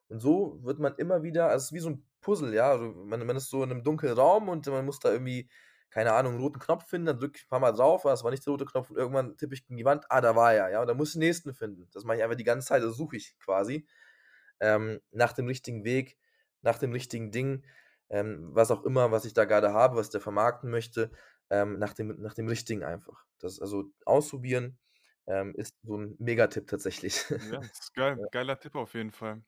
Und 0.07 0.19
so 0.19 0.59
wird 0.63 0.79
man 0.79 0.95
immer 0.97 1.23
wieder, 1.23 1.49
also 1.49 1.63
es 1.63 1.65
ist 1.65 1.73
wie 1.73 1.79
so 1.79 1.89
ein 1.89 2.05
Puzzle, 2.21 2.53
ja, 2.53 2.71
also 2.71 2.85
man, 2.85 3.25
man 3.25 3.37
ist 3.37 3.49
so 3.49 3.63
in 3.63 3.71
einem 3.71 3.83
dunklen 3.83 4.13
Raum 4.13 4.49
und 4.49 4.67
man 4.67 4.85
muss 4.85 4.99
da 4.99 5.11
irgendwie 5.11 5.49
keine 5.95 6.11
Ahnung, 6.11 6.33
einen 6.33 6.41
roten 6.41 6.59
Knopf 6.59 6.89
finden, 6.89 7.05
dann 7.07 7.19
drücke 7.19 7.37
ich 7.37 7.45
ein 7.45 7.47
paar 7.47 7.61
Mal 7.61 7.71
drauf, 7.71 8.03
das 8.03 8.21
war 8.21 8.29
nicht 8.29 8.45
der 8.45 8.51
rote 8.51 8.65
Knopf 8.65 8.89
und 8.89 8.97
irgendwann 8.97 9.37
tippe 9.37 9.53
ich 9.53 9.65
gegen 9.65 9.77
die 9.77 9.85
Wand, 9.85 10.03
ah, 10.09 10.19
da 10.19 10.35
war 10.35 10.53
er, 10.53 10.69
ja, 10.69 10.81
und 10.81 10.87
dann 10.87 10.97
muss 10.97 11.09
ich 11.09 11.13
den 11.13 11.21
nächsten 11.21 11.53
finden. 11.53 11.87
Das 11.93 12.03
mache 12.03 12.17
ich 12.17 12.23
einfach 12.23 12.35
die 12.35 12.43
ganze 12.43 12.67
Zeit, 12.67 12.83
das 12.83 12.97
suche 12.97 13.15
ich 13.15 13.39
quasi 13.39 13.87
ähm, 14.59 14.99
nach 15.11 15.31
dem 15.31 15.47
richtigen 15.47 15.85
Weg, 15.85 16.17
nach 16.61 16.77
dem 16.79 16.91
richtigen 16.91 17.31
Ding, 17.31 17.65
ähm, 18.09 18.49
was 18.51 18.71
auch 18.71 18.83
immer, 18.83 19.11
was 19.11 19.23
ich 19.23 19.33
da 19.33 19.45
gerade 19.45 19.71
habe, 19.71 19.95
was 19.95 20.09
der 20.09 20.19
vermarkten 20.19 20.69
möchte, 20.69 21.11
ähm, 21.49 21.79
nach, 21.79 21.93
dem, 21.93 22.21
nach 22.21 22.33
dem 22.33 22.49
richtigen 22.49 22.83
einfach. 22.83 23.23
Das 23.39 23.61
also 23.61 23.85
ausprobieren 24.03 24.77
ähm, 25.27 25.55
ist 25.55 25.77
so 25.83 25.97
ein 25.97 26.17
Megatipp 26.19 26.67
tatsächlich. 26.67 27.23
Ja, 27.53 27.59
das 27.59 27.71
ist 27.71 27.93
geil, 27.93 28.17
ja. 28.19 28.27
geiler 28.31 28.59
Tipp 28.59 28.75
auf 28.75 28.93
jeden 28.95 29.11
Fall. 29.11 29.41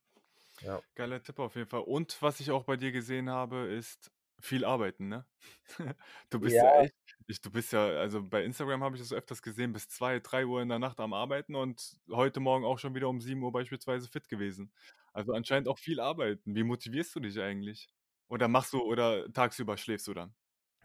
Ja. 0.61 0.81
Geiler 0.95 1.21
Tipp 1.21 1.39
auf 1.39 1.55
jeden 1.57 1.67
Fall. 1.67 1.81
Und 1.81 2.21
was 2.21 2.39
ich 2.39 2.51
auch 2.51 2.63
bei 2.63 2.77
dir 2.77 2.93
gesehen 2.93 3.29
habe, 3.29 3.67
ist, 3.67 4.11
viel 4.39 4.65
arbeiten, 4.65 5.07
ne? 5.09 5.25
Du 6.29 6.39
bist 6.39 6.61
ja 6.61 6.69
Ja. 6.69 6.83
echt 6.83 6.93
ich 7.27 7.41
du 7.41 7.51
bist 7.51 7.73
ja 7.73 7.85
also, 7.87 8.23
bei 8.23 8.43
Instagram 8.43 8.83
habe 8.83 8.95
ich 8.95 9.01
das 9.01 9.11
öfters 9.13 9.41
gesehen, 9.41 9.73
bis 9.73 9.89
2, 9.89 10.19
3 10.19 10.45
Uhr 10.45 10.61
in 10.61 10.69
der 10.69 10.79
Nacht 10.79 10.99
am 10.99 11.13
Arbeiten 11.13 11.55
und 11.55 11.97
heute 12.11 12.39
Morgen 12.39 12.63
auch 12.65 12.79
schon 12.79 12.95
wieder 12.95 13.09
um 13.09 13.19
7 13.21 13.43
Uhr 13.43 13.51
beispielsweise 13.51 14.07
fit 14.09 14.29
gewesen. 14.29 14.71
Also, 15.13 15.33
anscheinend 15.33 15.67
auch 15.67 15.79
viel 15.79 15.99
arbeiten. 15.99 16.55
Wie 16.55 16.63
motivierst 16.63 17.15
du 17.15 17.19
dich 17.19 17.39
eigentlich? 17.39 17.89
Oder 18.29 18.47
machst 18.47 18.73
du 18.73 18.81
oder 18.81 19.31
tagsüber 19.33 19.77
schläfst 19.77 20.07
du 20.07 20.13
dann? 20.13 20.35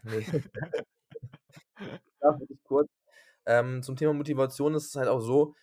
Ne. 0.03 0.43
Ja, 2.21 2.37
kurz. 2.63 2.89
Ähm, 3.45 3.83
zum 3.83 3.95
Thema 3.95 4.13
Motivation 4.13 4.75
ist 4.75 4.87
es 4.87 4.95
halt 4.95 5.09
auch 5.09 5.19
so 5.21 5.55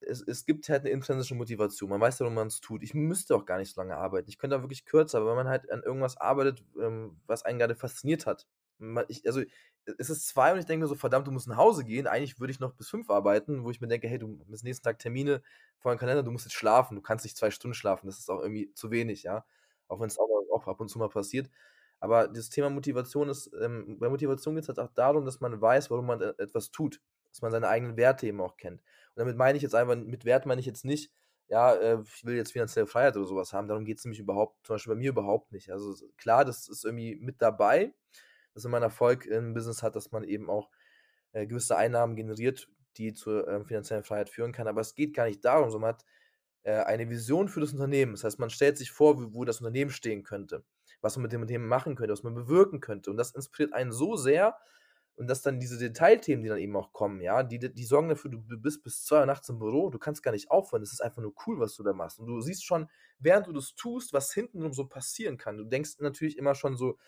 es, 0.00 0.22
es 0.22 0.44
gibt 0.44 0.68
halt 0.68 0.82
eine 0.82 0.90
intrinsische 0.90 1.34
Motivation. 1.34 1.90
Man 1.90 2.00
weiß 2.00 2.18
ja, 2.18 2.24
warum 2.24 2.34
man 2.34 2.48
es 2.48 2.60
tut. 2.60 2.82
Ich 2.82 2.94
müsste 2.94 3.34
auch 3.36 3.44
gar 3.46 3.58
nicht 3.58 3.74
so 3.74 3.80
lange 3.80 3.96
arbeiten. 3.96 4.28
Ich 4.28 4.38
könnte 4.38 4.56
auch 4.56 4.62
wirklich 4.62 4.84
kürzer, 4.84 5.18
aber 5.18 5.28
wenn 5.30 5.36
man 5.36 5.48
halt 5.48 5.70
an 5.70 5.82
irgendwas 5.82 6.16
arbeitet, 6.16 6.64
ähm, 6.80 7.20
was 7.26 7.44
einen 7.44 7.58
gerade 7.58 7.74
fasziniert 7.74 8.26
hat. 8.26 8.46
Man, 8.78 9.04
ich, 9.08 9.26
also 9.26 9.42
es 9.98 10.10
ist 10.10 10.26
zwei 10.28 10.52
und 10.52 10.58
ich 10.58 10.66
denke 10.66 10.84
mir 10.84 10.88
so, 10.88 10.94
verdammt, 10.96 11.26
du 11.26 11.30
musst 11.30 11.48
nach 11.48 11.56
Hause 11.56 11.84
gehen. 11.84 12.06
Eigentlich 12.06 12.40
würde 12.40 12.50
ich 12.50 12.60
noch 12.60 12.72
bis 12.74 12.88
fünf 12.88 13.08
arbeiten, 13.10 13.64
wo 13.64 13.70
ich 13.70 13.80
mir 13.80 13.88
denke, 13.88 14.08
hey, 14.08 14.18
du 14.18 14.38
hast 14.50 14.64
nächsten 14.64 14.84
Tag 14.84 14.98
Termine 14.98 15.42
vor 15.78 15.94
dem 15.94 15.98
Kalender, 15.98 16.22
du 16.22 16.30
musst 16.30 16.44
jetzt 16.44 16.54
schlafen, 16.54 16.96
du 16.96 17.02
kannst 17.02 17.24
nicht 17.24 17.36
zwei 17.36 17.50
Stunden 17.50 17.74
schlafen, 17.74 18.06
das 18.06 18.18
ist 18.18 18.30
auch 18.30 18.40
irgendwie 18.42 18.72
zu 18.74 18.90
wenig, 18.90 19.22
ja. 19.22 19.44
Auch 19.88 20.00
wenn 20.00 20.08
es 20.08 20.18
auch, 20.18 20.28
auch 20.52 20.66
ab 20.66 20.80
und 20.80 20.88
zu 20.88 20.98
mal 20.98 21.08
passiert. 21.08 21.48
Aber 22.00 22.28
das 22.28 22.50
Thema 22.50 22.68
Motivation 22.70 23.28
ist, 23.28 23.50
ähm, 23.62 23.96
bei 23.98 24.08
Motivation 24.08 24.54
geht 24.54 24.62
es 24.64 24.68
halt 24.68 24.78
auch 24.80 24.92
darum, 24.92 25.24
dass 25.24 25.40
man 25.40 25.60
weiß, 25.60 25.90
warum 25.90 26.06
man 26.06 26.20
etwas 26.20 26.70
tut, 26.70 27.00
dass 27.30 27.40
man 27.42 27.50
seine 27.52 27.68
eigenen 27.68 27.96
Werte 27.96 28.26
eben 28.26 28.40
auch 28.40 28.56
kennt. 28.56 28.82
Damit 29.16 29.36
meine 29.36 29.56
ich 29.56 29.62
jetzt 29.62 29.74
einfach, 29.74 29.96
mit 29.96 30.24
Wert 30.24 30.46
meine 30.46 30.60
ich 30.60 30.66
jetzt 30.66 30.84
nicht, 30.84 31.10
ja, 31.48 31.74
äh, 31.74 31.98
ich 32.02 32.24
will 32.24 32.36
jetzt 32.36 32.52
finanzielle 32.52 32.86
Freiheit 32.86 33.16
oder 33.16 33.26
sowas 33.26 33.52
haben. 33.52 33.68
Darum 33.68 33.84
geht 33.84 33.98
es 33.98 34.04
nämlich 34.04 34.20
überhaupt, 34.20 34.66
zum 34.66 34.74
Beispiel 34.74 34.94
bei 34.94 34.98
mir 34.98 35.10
überhaupt 35.10 35.52
nicht. 35.52 35.70
Also 35.70 35.94
klar, 36.16 36.44
das 36.44 36.68
ist 36.68 36.84
irgendwie 36.84 37.16
mit 37.16 37.40
dabei, 37.40 37.94
dass 38.54 38.64
man 38.64 38.82
Erfolg 38.82 39.26
im 39.26 39.54
Business 39.54 39.82
hat, 39.82 39.96
dass 39.96 40.12
man 40.12 40.24
eben 40.24 40.50
auch 40.50 40.70
äh, 41.32 41.46
gewisse 41.46 41.76
Einnahmen 41.76 42.16
generiert, 42.16 42.68
die 42.96 43.12
zur 43.12 43.46
äh, 43.46 43.64
finanziellen 43.64 44.04
Freiheit 44.04 44.28
führen 44.30 44.52
kann. 44.52 44.68
Aber 44.68 44.80
es 44.80 44.94
geht 44.94 45.14
gar 45.14 45.26
nicht 45.26 45.44
darum, 45.44 45.70
sondern 45.70 45.90
man 45.90 45.94
hat 45.94 46.04
äh, 46.64 46.84
eine 46.84 47.08
Vision 47.08 47.48
für 47.48 47.60
das 47.60 47.72
Unternehmen. 47.72 48.12
Das 48.12 48.24
heißt, 48.24 48.38
man 48.38 48.50
stellt 48.50 48.78
sich 48.78 48.90
vor, 48.90 49.18
wo, 49.18 49.34
wo 49.34 49.44
das 49.44 49.60
Unternehmen 49.60 49.90
stehen 49.90 50.24
könnte, 50.24 50.64
was 51.00 51.16
man 51.16 51.24
mit 51.24 51.32
dem 51.32 51.42
Unternehmen 51.42 51.68
machen 51.68 51.94
könnte, 51.94 52.12
was 52.12 52.22
man 52.22 52.34
bewirken 52.34 52.80
könnte. 52.80 53.10
Und 53.10 53.18
das 53.18 53.32
inspiriert 53.32 53.72
einen 53.72 53.92
so 53.92 54.16
sehr, 54.16 54.56
und 55.16 55.28
dass 55.28 55.42
dann 55.42 55.60
diese 55.60 55.78
Detailthemen, 55.78 56.42
die 56.42 56.48
dann 56.48 56.58
eben 56.58 56.76
auch 56.76 56.92
kommen, 56.92 57.20
ja, 57.22 57.42
die, 57.42 57.58
die 57.58 57.84
sorgen 57.84 58.10
dafür, 58.10 58.30
du 58.30 58.38
bist 58.60 58.82
bis 58.82 59.04
zwei 59.04 59.20
Uhr 59.20 59.26
nachts 59.26 59.48
im 59.48 59.58
Büro, 59.58 59.88
du 59.90 59.98
kannst 59.98 60.22
gar 60.22 60.32
nicht 60.32 60.50
aufhören. 60.50 60.82
Es 60.82 60.92
ist 60.92 61.00
einfach 61.00 61.22
nur 61.22 61.34
cool, 61.46 61.58
was 61.58 61.74
du 61.74 61.82
da 61.82 61.94
machst. 61.94 62.18
Und 62.18 62.26
du 62.26 62.40
siehst 62.40 62.64
schon, 62.64 62.88
während 63.18 63.46
du 63.46 63.52
das 63.52 63.74
tust, 63.74 64.12
was 64.12 64.32
hintenrum 64.32 64.74
so 64.74 64.86
passieren 64.86 65.38
kann. 65.38 65.56
Du 65.56 65.64
denkst 65.64 65.96
natürlich 66.00 66.36
immer 66.36 66.54
schon 66.54 66.76
so, 66.76 66.98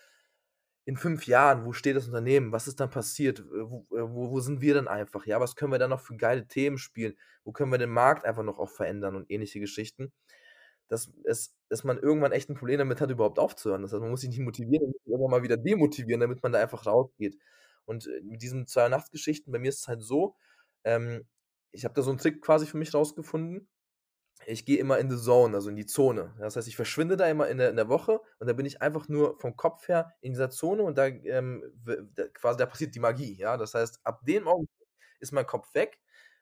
in 0.85 0.97
fünf 0.97 1.27
Jahren, 1.27 1.65
wo 1.65 1.73
steht 1.73 1.95
das 1.95 2.07
Unternehmen? 2.07 2.51
Was 2.51 2.67
ist 2.67 2.79
dann 2.79 2.89
passiert? 2.89 3.43
Wo, 3.47 3.85
wo, 3.91 4.31
wo 4.31 4.39
sind 4.39 4.59
wir 4.61 4.73
denn 4.73 4.87
einfach? 4.87 5.25
Ja, 5.27 5.39
was 5.39 5.55
können 5.55 5.71
wir 5.71 5.77
dann 5.77 5.91
noch 5.91 5.99
für 6.01 6.15
geile 6.17 6.47
Themen 6.47 6.79
spielen? 6.79 7.15
Wo 7.43 7.51
können 7.51 7.71
wir 7.71 7.77
den 7.77 7.91
Markt 7.91 8.25
einfach 8.25 8.41
noch 8.43 8.57
auch 8.57 8.69
verändern 8.69 9.15
und 9.15 9.29
ähnliche 9.29 9.59
Geschichten? 9.59 10.11
Dass, 10.87 11.11
es, 11.25 11.55
dass 11.69 11.83
man 11.83 11.99
irgendwann 11.99 12.31
echt 12.31 12.49
ein 12.49 12.55
Problem 12.55 12.79
damit 12.79 13.01
hat, 13.01 13.11
überhaupt 13.11 13.37
aufzuhören. 13.37 13.83
Das 13.83 13.93
heißt, 13.93 14.01
man 14.01 14.09
muss 14.09 14.21
sich 14.21 14.31
nicht 14.31 14.39
motivieren, 14.39 14.85
man 14.85 14.91
muss 14.93 15.03
sich 15.03 15.11
irgendwann 15.11 15.31
mal 15.31 15.43
wieder 15.43 15.57
demotivieren, 15.57 16.21
damit 16.21 16.41
man 16.41 16.53
da 16.53 16.59
einfach 16.59 16.87
rausgeht. 16.87 17.37
Und 17.89 18.07
äh, 18.07 18.21
mit 18.21 18.41
diesen 18.43 18.67
zwei 18.67 18.87
Nachtsgeschichten, 18.87 19.51
bei 19.51 19.57
mir 19.59 19.69
ist 19.69 19.79
es 19.79 19.87
halt 19.87 20.03
so, 20.03 20.35
ähm, 20.83 21.27
ich 21.71 21.85
habe 21.85 21.95
da 21.95 22.03
so 22.03 22.11
einen 22.11 22.19
Trick 22.19 22.41
quasi 22.41 22.67
für 22.67 22.77
mich 22.77 22.93
rausgefunden. 22.93 23.67
Ich 24.45 24.63
gehe 24.63 24.77
immer 24.77 24.99
in 24.99 25.09
the 25.09 25.17
zone, 25.17 25.55
also 25.55 25.69
in 25.69 25.75
die 25.75 25.85
Zone. 25.85 26.33
Das 26.39 26.55
heißt, 26.55 26.67
ich 26.67 26.75
verschwinde 26.75 27.17
da 27.17 27.27
immer 27.27 27.49
in 27.49 27.57
der, 27.57 27.71
in 27.71 27.75
der 27.75 27.89
Woche 27.89 28.21
und 28.37 28.47
da 28.47 28.53
bin 28.53 28.65
ich 28.65 28.81
einfach 28.81 29.09
nur 29.09 29.37
vom 29.39 29.57
Kopf 29.57 29.87
her 29.89 30.13
in 30.21 30.31
dieser 30.31 30.49
Zone 30.49 30.83
und 30.83 30.97
da, 30.97 31.07
ähm, 31.07 31.63
quasi 32.33 32.57
da 32.57 32.65
passiert 32.65 32.95
die 32.95 32.99
Magie. 32.99 33.35
Ja? 33.35 33.57
Das 33.57 33.73
heißt, 33.73 33.99
ab 34.03 34.21
dem 34.25 34.47
Augenblick 34.47 34.87
ist 35.19 35.33
mein 35.33 35.47
Kopf 35.47 35.73
weg 35.73 35.99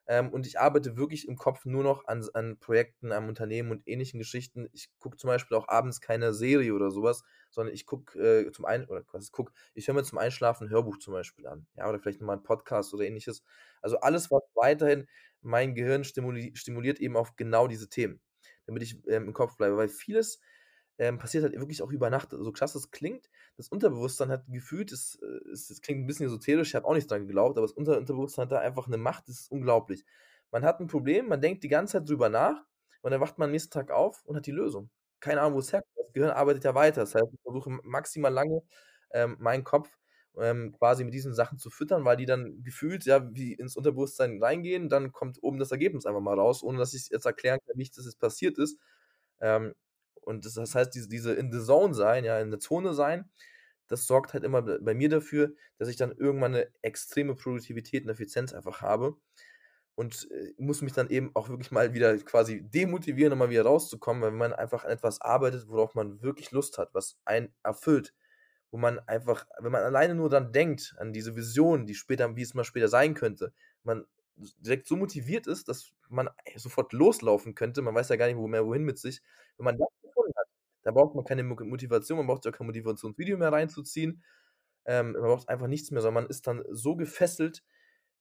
Ähm, 0.07 0.29
und 0.31 0.47
ich 0.47 0.59
arbeite 0.59 0.95
wirklich 0.97 1.27
im 1.27 1.35
Kopf 1.37 1.65
nur 1.65 1.83
noch 1.83 2.05
an, 2.07 2.25
an 2.33 2.57
Projekten, 2.59 3.11
am 3.11 3.27
Unternehmen 3.27 3.71
und 3.71 3.87
ähnlichen 3.87 4.19
Geschichten. 4.19 4.69
Ich 4.73 4.89
gucke 4.99 5.17
zum 5.17 5.27
Beispiel 5.29 5.57
auch 5.57 5.67
abends 5.67 5.99
keine 6.01 6.33
Serie 6.33 6.73
oder 6.73 6.91
sowas, 6.91 7.23
sondern 7.51 7.73
ich 7.73 7.85
gucke 7.85 8.17
äh, 8.19 8.51
zum 8.51 8.65
Ein 8.65 8.85
oder 8.87 9.03
was 9.11 9.31
guck, 9.31 9.51
ich 9.73 9.87
höre 9.87 9.95
mir 9.95 10.03
zum 10.03 10.17
Einschlafen 10.17 10.67
ein 10.67 10.69
Hörbuch 10.69 10.97
zum 10.99 11.13
Beispiel 11.13 11.47
an. 11.47 11.67
Ja, 11.75 11.89
oder 11.89 11.99
vielleicht 11.99 12.21
nochmal 12.21 12.37
einen 12.37 12.43
Podcast 12.43 12.93
oder 12.93 13.03
ähnliches. 13.05 13.43
Also 13.81 13.99
alles, 13.99 14.31
was 14.31 14.41
weiterhin 14.55 15.07
mein 15.41 15.75
Gehirn 15.75 16.03
stimuli 16.03 16.51
stimuliert, 16.55 16.99
eben 16.99 17.17
auf 17.17 17.35
genau 17.35 17.67
diese 17.67 17.89
Themen, 17.89 18.21
damit 18.65 18.83
ich 18.83 18.95
ähm, 19.07 19.25
im 19.27 19.33
Kopf 19.33 19.57
bleibe. 19.57 19.77
Weil 19.77 19.89
vieles 19.89 20.39
ähm, 20.99 21.17
passiert 21.19 21.43
halt 21.43 21.53
wirklich 21.53 21.81
auch 21.81 21.91
über 21.91 22.09
Nacht. 22.09 22.31
So 22.31 22.51
krass 22.51 22.73
das 22.73 22.91
klingt, 22.91 23.29
das 23.57 23.69
Unterbewusstsein 23.69 24.29
hat 24.29 24.45
gefühlt, 24.47 24.91
es, 24.91 25.19
äh, 25.21 25.49
es, 25.51 25.69
es 25.69 25.81
klingt 25.81 26.01
ein 26.03 26.07
bisschen 26.07 26.27
esoterisch, 26.27 26.69
ich 26.69 26.75
habe 26.75 26.85
auch 26.87 26.93
nicht 26.93 27.09
dran 27.09 27.27
geglaubt, 27.27 27.57
aber 27.57 27.67
das 27.67 27.75
Unter 27.75 27.97
Unterbewusstsein 27.97 28.43
hat 28.43 28.51
da 28.51 28.59
einfach 28.59 28.87
eine 28.87 28.97
Macht, 28.97 29.27
das 29.27 29.41
ist 29.41 29.51
unglaublich. 29.51 30.05
Man 30.51 30.63
hat 30.63 30.79
ein 30.79 30.87
Problem, 30.87 31.27
man 31.27 31.41
denkt 31.41 31.63
die 31.63 31.67
ganze 31.69 31.93
Zeit 31.99 32.09
drüber 32.09 32.29
nach 32.29 32.63
und 33.01 33.11
dann 33.11 33.21
wacht 33.21 33.37
man 33.37 33.47
am 33.47 33.51
nächsten 33.51 33.71
Tag 33.71 33.91
auf 33.91 34.23
und 34.25 34.35
hat 34.37 34.45
die 34.45 34.51
Lösung. 34.51 34.89
Keine 35.19 35.41
Ahnung, 35.41 35.55
wo 35.55 35.59
es 35.59 35.73
herkommt. 35.73 35.91
Das 35.97 36.13
Gehirn 36.13 36.29
arbeitet 36.31 36.63
ja 36.63 36.73
weiter. 36.75 37.01
Das 37.01 37.15
heißt, 37.15 37.25
ich 37.33 37.41
versuche 37.41 37.69
maximal 37.83 38.31
lange 38.31 38.61
ähm, 39.11 39.35
meinen 39.39 39.63
Kopf 39.63 39.89
ähm, 40.39 40.71
quasi 40.77 41.03
mit 41.03 41.13
diesen 41.13 41.33
Sachen 41.33 41.57
zu 41.57 41.69
füttern, 41.69 42.05
weil 42.05 42.17
die 42.17 42.25
dann 42.25 42.63
gefühlt 42.63 43.05
ja 43.05 43.27
wie 43.33 43.53
ins 43.53 43.75
Unterbewusstsein 43.75 44.41
reingehen, 44.41 44.89
dann 44.89 45.11
kommt 45.11 45.41
oben 45.41 45.57
das 45.59 45.71
Ergebnis 45.71 46.05
einfach 46.05 46.21
mal 46.21 46.35
raus, 46.39 46.63
ohne 46.63 46.77
dass 46.77 46.93
ich 46.93 47.09
jetzt 47.09 47.25
erklären 47.25 47.59
kann, 47.65 47.77
wie 47.77 47.89
das 47.93 48.05
jetzt 48.05 48.19
passiert 48.19 48.57
ist. 48.57 48.79
Ähm, 49.41 49.73
und 50.27 50.45
das, 50.45 50.53
das 50.55 50.75
heißt, 50.75 50.93
diese, 50.93 51.09
diese 51.09 51.33
in 51.33 51.51
the 51.51 51.63
zone 51.63 51.93
sein, 51.93 52.25
ja, 52.25 52.39
in 52.39 52.51
der 52.51 52.59
Zone 52.59 52.93
sein, 52.93 53.29
das 53.87 54.05
sorgt 54.07 54.33
halt 54.33 54.43
immer 54.43 54.61
bei 54.61 54.93
mir 54.93 55.09
dafür, 55.09 55.53
dass 55.77 55.87
ich 55.87 55.95
dann 55.95 56.11
irgendwann 56.11 56.53
eine 56.55 56.69
extreme 56.81 57.35
Produktivität 57.35 58.03
und 58.03 58.09
Effizienz 58.09 58.53
einfach 58.53 58.81
habe 58.81 59.17
und 59.95 60.29
äh, 60.31 60.53
muss 60.57 60.81
mich 60.81 60.93
dann 60.93 61.09
eben 61.09 61.31
auch 61.35 61.49
wirklich 61.49 61.71
mal 61.71 61.93
wieder 61.93 62.17
quasi 62.19 62.61
demotivieren, 62.61 63.33
um 63.33 63.39
mal 63.39 63.49
wieder 63.49 63.63
rauszukommen, 63.63 64.21
weil 64.21 64.31
wenn 64.31 64.37
man 64.37 64.53
einfach 64.53 64.85
an 64.85 64.91
etwas 64.91 65.21
arbeitet, 65.21 65.67
worauf 65.69 65.95
man 65.95 66.21
wirklich 66.21 66.51
Lust 66.51 66.77
hat, 66.77 66.93
was 66.93 67.17
einen 67.25 67.53
erfüllt, 67.63 68.13
wo 68.71 68.77
man 68.77 68.99
einfach, 68.99 69.45
wenn 69.59 69.71
man 69.71 69.83
alleine 69.83 70.15
nur 70.15 70.29
dann 70.29 70.51
denkt, 70.51 70.95
an 70.99 71.13
diese 71.13 71.35
Vision, 71.35 71.85
die 71.85 71.95
später, 71.95 72.35
wie 72.35 72.41
es 72.43 72.53
mal 72.53 72.63
später 72.65 72.89
sein 72.89 73.13
könnte, 73.15 73.53
man 73.83 74.05
direkt 74.59 74.87
so 74.87 74.95
motiviert 74.95 75.47
ist, 75.47 75.67
dass 75.67 75.91
man 76.09 76.29
sofort 76.55 76.93
loslaufen 76.93 77.55
könnte, 77.55 77.81
man 77.81 77.95
weiß 77.95 78.09
ja 78.09 78.15
gar 78.17 78.27
nicht 78.27 78.37
mehr 78.37 78.65
wohin 78.65 78.83
mit 78.83 78.99
sich. 78.99 79.21
Wenn 79.57 79.65
man 79.65 79.77
das 79.77 79.87
da 80.87 80.91
braucht 80.93 81.15
man 81.15 81.25
keine 81.25 81.43
Motivation, 81.43 82.17
man 82.17 82.27
braucht 82.27 82.45
ja 82.45 82.51
kein 82.53 82.65
Motivationsvideo 82.65 83.37
mehr 83.37 83.51
reinzuziehen. 83.51 84.23
Ähm, 84.85 85.11
man 85.11 85.23
braucht 85.23 85.49
einfach 85.49 85.67
nichts 85.67 85.91
mehr, 85.91 86.01
sondern 86.01 86.23
man 86.23 86.29
ist 86.29 86.47
dann 86.47 86.63
so 86.69 86.95
gefesselt 86.95 87.61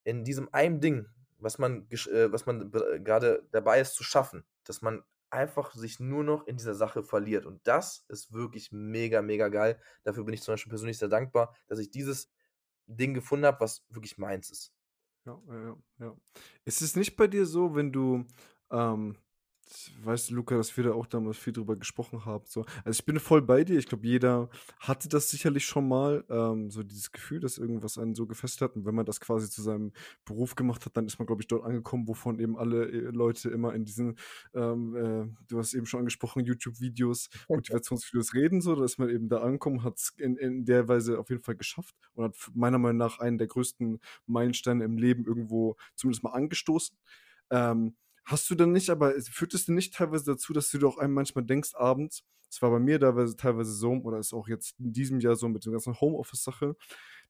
in 0.02 0.24
diesem 0.24 0.52
einen 0.52 0.80
Ding, 0.80 1.06
was 1.38 1.58
man, 1.58 1.86
äh, 1.88 2.28
man 2.44 2.72
gerade 3.04 3.46
dabei 3.52 3.80
ist 3.80 3.94
zu 3.94 4.02
schaffen, 4.02 4.44
dass 4.64 4.82
man 4.82 5.04
einfach 5.30 5.74
sich 5.74 6.00
nur 6.00 6.24
noch 6.24 6.48
in 6.48 6.56
dieser 6.56 6.74
Sache 6.74 7.04
verliert. 7.04 7.46
Und 7.46 7.64
das 7.68 8.04
ist 8.08 8.32
wirklich 8.32 8.72
mega, 8.72 9.22
mega 9.22 9.46
geil. 9.46 9.80
Dafür 10.02 10.24
bin 10.24 10.34
ich 10.34 10.42
zum 10.42 10.54
Beispiel 10.54 10.70
persönlich 10.70 10.98
sehr 10.98 11.06
dankbar, 11.06 11.54
dass 11.68 11.78
ich 11.78 11.92
dieses 11.92 12.32
Ding 12.88 13.14
gefunden 13.14 13.46
habe, 13.46 13.60
was 13.60 13.86
wirklich 13.90 14.18
meins 14.18 14.50
ist. 14.50 14.72
Ja, 15.24 15.40
ja, 15.48 15.76
ja. 16.00 16.16
Ist 16.64 16.82
es 16.82 16.96
nicht 16.96 17.14
bei 17.14 17.28
dir 17.28 17.46
so, 17.46 17.76
wenn 17.76 17.92
du 17.92 18.26
ähm, 18.72 19.16
weißt 20.02 20.30
du, 20.30 20.34
Luca, 20.34 20.56
dass 20.56 20.76
wir 20.76 20.84
da 20.84 20.92
auch 20.92 21.06
damals 21.06 21.38
viel 21.38 21.52
drüber 21.52 21.76
gesprochen 21.76 22.24
haben. 22.24 22.44
So. 22.46 22.64
Also 22.84 22.98
ich 22.98 23.04
bin 23.04 23.18
voll 23.18 23.42
bei 23.42 23.64
dir. 23.64 23.78
Ich 23.78 23.86
glaube, 23.86 24.06
jeder 24.06 24.48
hatte 24.78 25.08
das 25.08 25.30
sicherlich 25.30 25.64
schon 25.64 25.88
mal, 25.88 26.24
ähm, 26.28 26.70
so 26.70 26.82
dieses 26.82 27.12
Gefühl, 27.12 27.40
dass 27.40 27.58
irgendwas 27.58 27.98
einen 27.98 28.14
so 28.14 28.26
gefesselt 28.26 28.62
hat. 28.62 28.76
Und 28.76 28.86
wenn 28.86 28.94
man 28.94 29.06
das 29.06 29.20
quasi 29.20 29.50
zu 29.50 29.62
seinem 29.62 29.92
Beruf 30.24 30.54
gemacht 30.54 30.84
hat, 30.86 30.96
dann 30.96 31.06
ist 31.06 31.18
man, 31.18 31.26
glaube 31.26 31.42
ich, 31.42 31.48
dort 31.48 31.64
angekommen, 31.64 32.06
wovon 32.06 32.38
eben 32.38 32.56
alle 32.56 32.86
äh, 32.86 33.10
Leute 33.10 33.50
immer 33.50 33.74
in 33.74 33.84
diesen, 33.84 34.16
ähm, 34.54 34.96
äh, 34.96 35.44
du 35.48 35.58
hast 35.58 35.74
eben 35.74 35.86
schon 35.86 36.00
angesprochen, 36.00 36.44
YouTube-Videos, 36.44 37.28
Motivationsvideos 37.48 38.34
reden. 38.34 38.60
So, 38.60 38.74
da 38.74 38.84
ist 38.84 38.98
man 38.98 39.08
eben 39.08 39.28
da 39.28 39.38
angekommen, 39.38 39.82
hat 39.82 39.98
es 39.98 40.14
in, 40.16 40.36
in 40.36 40.64
der 40.64 40.88
Weise 40.88 41.18
auf 41.18 41.28
jeden 41.30 41.42
Fall 41.42 41.56
geschafft 41.56 41.94
und 42.14 42.24
hat 42.24 42.36
meiner 42.54 42.78
Meinung 42.78 42.98
nach 42.98 43.18
einen 43.18 43.38
der 43.38 43.48
größten 43.48 43.98
Meilensteine 44.26 44.84
im 44.84 44.96
Leben 44.96 45.24
irgendwo 45.26 45.76
zumindest 45.94 46.22
mal 46.22 46.30
angestoßen. 46.30 46.96
Ähm, 47.50 47.94
Hast 48.26 48.50
du 48.50 48.56
dann 48.56 48.72
nicht, 48.72 48.90
aber 48.90 49.14
führt 49.20 49.54
es 49.54 49.66
denn 49.66 49.76
nicht 49.76 49.94
teilweise 49.94 50.24
dazu, 50.24 50.52
dass 50.52 50.68
du 50.70 50.78
doch 50.78 50.98
einem 50.98 51.14
manchmal 51.14 51.44
denkst 51.44 51.74
abends, 51.74 52.24
es 52.50 52.60
war 52.62 52.70
bei 52.70 52.80
mir 52.80 52.98
teilweise, 52.98 53.36
teilweise 53.36 53.72
so, 53.72 53.92
oder 53.92 54.18
ist 54.18 54.32
auch 54.32 54.48
jetzt 54.48 54.74
in 54.80 54.92
diesem 54.92 55.20
Jahr 55.20 55.36
so 55.36 55.48
mit 55.48 55.64
der 55.64 55.72
ganzen 55.72 56.00
Homeoffice-Sache, 56.00 56.76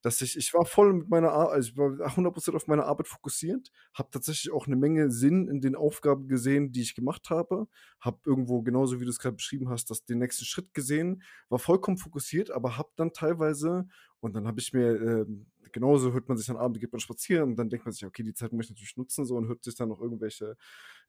dass 0.02 0.22
ich, 0.22 0.36
ich 0.36 0.54
war 0.54 0.64
voll 0.66 0.92
mit 0.92 1.08
meiner 1.08 1.32
Arbeit, 1.32 1.54
also 1.54 1.68
ich 1.70 1.76
war 1.76 1.90
100% 2.16 2.54
auf 2.54 2.66
meine 2.66 2.84
Arbeit 2.84 3.08
fokussiert, 3.08 3.72
habe 3.94 4.10
tatsächlich 4.10 4.52
auch 4.52 4.66
eine 4.66 4.76
Menge 4.76 5.10
Sinn 5.10 5.48
in 5.48 5.60
den 5.60 5.74
Aufgaben 5.74 6.28
gesehen, 6.28 6.72
die 6.72 6.82
ich 6.82 6.94
gemacht 6.94 7.28
habe, 7.30 7.66
habe 8.00 8.18
irgendwo, 8.24 8.62
genauso 8.62 9.00
wie 9.00 9.04
du 9.04 9.10
es 9.10 9.18
gerade 9.18 9.36
beschrieben 9.36 9.68
hast, 9.68 9.90
das, 9.90 10.04
den 10.04 10.18
nächsten 10.18 10.44
Schritt 10.44 10.72
gesehen, 10.74 11.22
war 11.48 11.58
vollkommen 11.58 11.98
fokussiert, 11.98 12.50
aber 12.50 12.76
habe 12.76 12.90
dann 12.96 13.12
teilweise, 13.12 13.86
und 14.20 14.34
dann 14.34 14.46
habe 14.46 14.60
ich 14.60 14.72
mir, 14.72 14.90
äh, 14.92 15.26
genauso 15.72 16.12
hört 16.12 16.28
man 16.28 16.36
sich 16.36 16.46
dann 16.46 16.56
abends, 16.56 16.80
geht 16.80 16.92
man 16.92 17.00
spazieren 17.00 17.50
und 17.50 17.56
dann 17.56 17.68
denkt 17.68 17.86
man 17.86 17.92
sich, 17.92 18.04
okay, 18.04 18.22
die 18.22 18.34
Zeit 18.34 18.52
muss 18.52 18.66
ich 18.66 18.70
natürlich 18.70 18.96
nutzen, 18.96 19.24
so 19.24 19.36
und 19.36 19.48
hört 19.48 19.64
sich 19.64 19.74
dann 19.74 19.88
noch 19.88 20.00
irgendwelche 20.00 20.56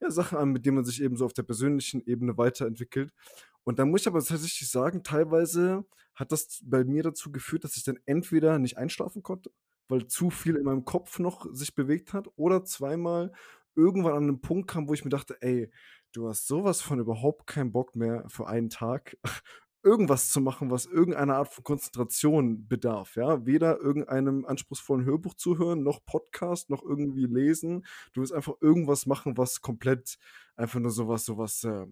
ja, 0.00 0.10
Sachen 0.10 0.38
an, 0.38 0.50
mit 0.50 0.66
denen 0.66 0.76
man 0.76 0.84
sich 0.84 1.02
eben 1.02 1.16
so 1.16 1.24
auf 1.24 1.32
der 1.32 1.42
persönlichen 1.42 2.00
Ebene 2.06 2.36
weiterentwickelt. 2.36 3.12
Und 3.64 3.78
dann 3.78 3.90
muss 3.90 4.02
ich 4.02 4.08
aber 4.08 4.22
tatsächlich 4.22 4.70
sagen, 4.70 5.02
teilweise 5.02 5.84
hat 6.14 6.32
das 6.32 6.60
bei 6.64 6.84
mir 6.84 7.02
dazu 7.02 7.30
geführt, 7.30 7.64
dass 7.64 7.76
ich 7.76 7.84
dann 7.84 7.98
entweder 8.06 8.58
nicht 8.58 8.78
einschlafen 8.78 9.22
konnte, 9.22 9.50
weil 9.88 10.06
zu 10.06 10.30
viel 10.30 10.56
in 10.56 10.64
meinem 10.64 10.84
Kopf 10.84 11.18
noch 11.18 11.46
sich 11.52 11.74
bewegt 11.74 12.12
hat, 12.12 12.28
oder 12.36 12.64
zweimal 12.64 13.32
irgendwann 13.76 14.14
an 14.14 14.22
einen 14.24 14.40
Punkt 14.40 14.68
kam, 14.68 14.88
wo 14.88 14.94
ich 14.94 15.04
mir 15.04 15.10
dachte, 15.10 15.36
ey, 15.40 15.70
du 16.12 16.28
hast 16.28 16.46
sowas 16.46 16.80
von 16.80 16.98
überhaupt 16.98 17.46
keinen 17.46 17.72
Bock 17.72 17.94
mehr 17.94 18.24
für 18.28 18.48
einen 18.48 18.70
Tag 18.70 19.16
irgendwas 19.82 20.30
zu 20.30 20.40
machen, 20.40 20.70
was 20.70 20.86
irgendeine 20.86 21.36
Art 21.36 21.52
von 21.52 21.64
Konzentration 21.64 22.66
bedarf, 22.66 23.16
ja. 23.16 23.44
Weder 23.46 23.78
irgendeinem 23.78 24.44
anspruchsvollen 24.44 25.04
Hörbuch 25.04 25.34
zuhören, 25.34 25.82
noch 25.82 26.04
Podcast, 26.04 26.70
noch 26.70 26.82
irgendwie 26.82 27.26
lesen. 27.26 27.86
Du 28.12 28.20
willst 28.20 28.32
einfach 28.32 28.54
irgendwas 28.60 29.06
machen, 29.06 29.36
was 29.36 29.60
komplett 29.60 30.18
einfach 30.56 30.80
nur 30.80 30.90
sowas, 30.90 31.24
sowas, 31.24 31.64
äh, 31.64 31.86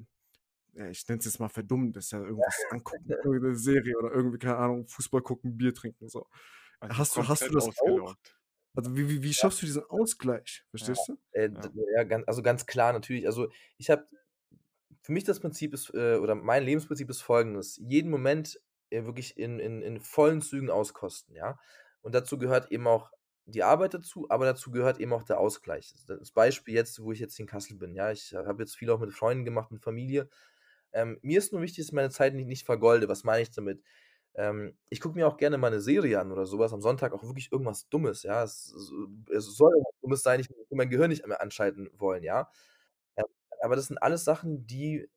ich 0.90 1.08
nenne 1.08 1.20
es 1.20 1.24
jetzt 1.24 1.40
mal 1.40 1.48
verdummt, 1.48 1.96
ist 1.96 2.12
ja 2.12 2.20
irgendwas 2.20 2.56
angucken, 2.70 3.08
irgendeine 3.08 3.56
Serie 3.56 3.96
oder 3.98 4.12
irgendwie, 4.12 4.38
keine 4.38 4.56
Ahnung, 4.56 4.86
Fußball 4.88 5.22
gucken, 5.22 5.56
Bier 5.56 5.72
trinken, 5.72 6.08
so. 6.08 6.26
Also 6.80 6.98
hast, 6.98 7.16
du, 7.16 7.28
hast 7.28 7.42
du 7.42 7.52
das 7.52 7.68
auch? 7.80 8.14
Also 8.74 8.94
wie, 8.94 9.08
wie, 9.08 9.22
wie 9.22 9.32
schaffst 9.32 9.62
du 9.62 9.66
diesen 9.66 9.84
Ausgleich? 9.84 10.64
Verstehst 10.68 11.08
ja, 11.08 11.14
du? 11.48 11.56
Äh, 11.56 11.70
ja. 11.96 12.02
ja, 12.02 12.22
also 12.26 12.42
ganz 12.42 12.66
klar 12.66 12.92
natürlich. 12.92 13.26
Also 13.26 13.48
ich 13.78 13.88
habe 13.88 14.06
für 15.06 15.12
mich 15.12 15.22
das 15.22 15.38
Prinzip 15.38 15.72
ist, 15.72 15.94
äh, 15.94 16.16
oder 16.16 16.34
mein 16.34 16.64
Lebensprinzip 16.64 17.08
ist 17.08 17.22
folgendes: 17.22 17.76
jeden 17.80 18.10
Moment 18.10 18.60
äh, 18.90 19.04
wirklich 19.04 19.36
in, 19.38 19.60
in, 19.60 19.80
in 19.80 20.00
vollen 20.00 20.42
Zügen 20.42 20.68
auskosten, 20.68 21.36
ja. 21.36 21.60
Und 22.02 22.12
dazu 22.16 22.38
gehört 22.38 22.72
eben 22.72 22.88
auch 22.88 23.12
die 23.44 23.62
Arbeit 23.62 23.94
dazu, 23.94 24.26
aber 24.30 24.46
dazu 24.46 24.72
gehört 24.72 24.98
eben 24.98 25.12
auch 25.12 25.22
der 25.22 25.38
Ausgleich. 25.38 25.94
Das 26.08 26.32
Beispiel 26.32 26.74
jetzt, 26.74 27.00
wo 27.00 27.12
ich 27.12 27.20
jetzt 27.20 27.38
in 27.38 27.46
Kassel 27.46 27.76
bin, 27.76 27.94
ja, 27.94 28.10
ich 28.10 28.34
habe 28.34 28.64
jetzt 28.64 28.74
viel 28.76 28.90
auch 28.90 28.98
mit 28.98 29.12
Freunden 29.12 29.44
gemacht, 29.44 29.70
mit 29.70 29.80
Familie. 29.80 30.28
Ähm, 30.92 31.20
mir 31.22 31.38
ist 31.38 31.52
nur 31.52 31.62
wichtig, 31.62 31.84
dass 31.84 31.86
ich 31.90 31.92
meine 31.92 32.10
Zeit 32.10 32.34
nicht, 32.34 32.48
nicht 32.48 32.66
vergolde. 32.66 33.08
Was 33.08 33.22
meine 33.22 33.42
ich 33.42 33.52
damit? 33.52 33.84
Ähm, 34.34 34.76
ich 34.90 35.00
gucke 35.00 35.14
mir 35.14 35.28
auch 35.28 35.36
gerne 35.36 35.56
mal 35.56 35.68
eine 35.68 35.80
Serie 35.80 36.18
an 36.18 36.32
oder 36.32 36.46
sowas 36.46 36.72
am 36.72 36.80
Sonntag, 36.80 37.12
auch 37.12 37.22
wirklich 37.22 37.52
irgendwas 37.52 37.88
Dummes, 37.88 38.24
ja. 38.24 38.42
Es, 38.42 38.74
es 39.32 39.56
soll 39.56 39.70
irgendwas 39.72 40.00
Dummes 40.02 40.22
sein, 40.24 40.40
ich 40.40 40.50
will 40.50 40.56
mein 40.70 40.90
Gehirn 40.90 41.10
nicht 41.10 41.24
mehr 41.24 41.40
anschalten 41.40 41.90
wollen, 41.96 42.24
ja 42.24 42.50
aber 43.62 43.76
das 43.76 43.86
sind 43.86 43.98
alles 43.98 44.24
Sachen, 44.24 44.66
die 44.66 45.08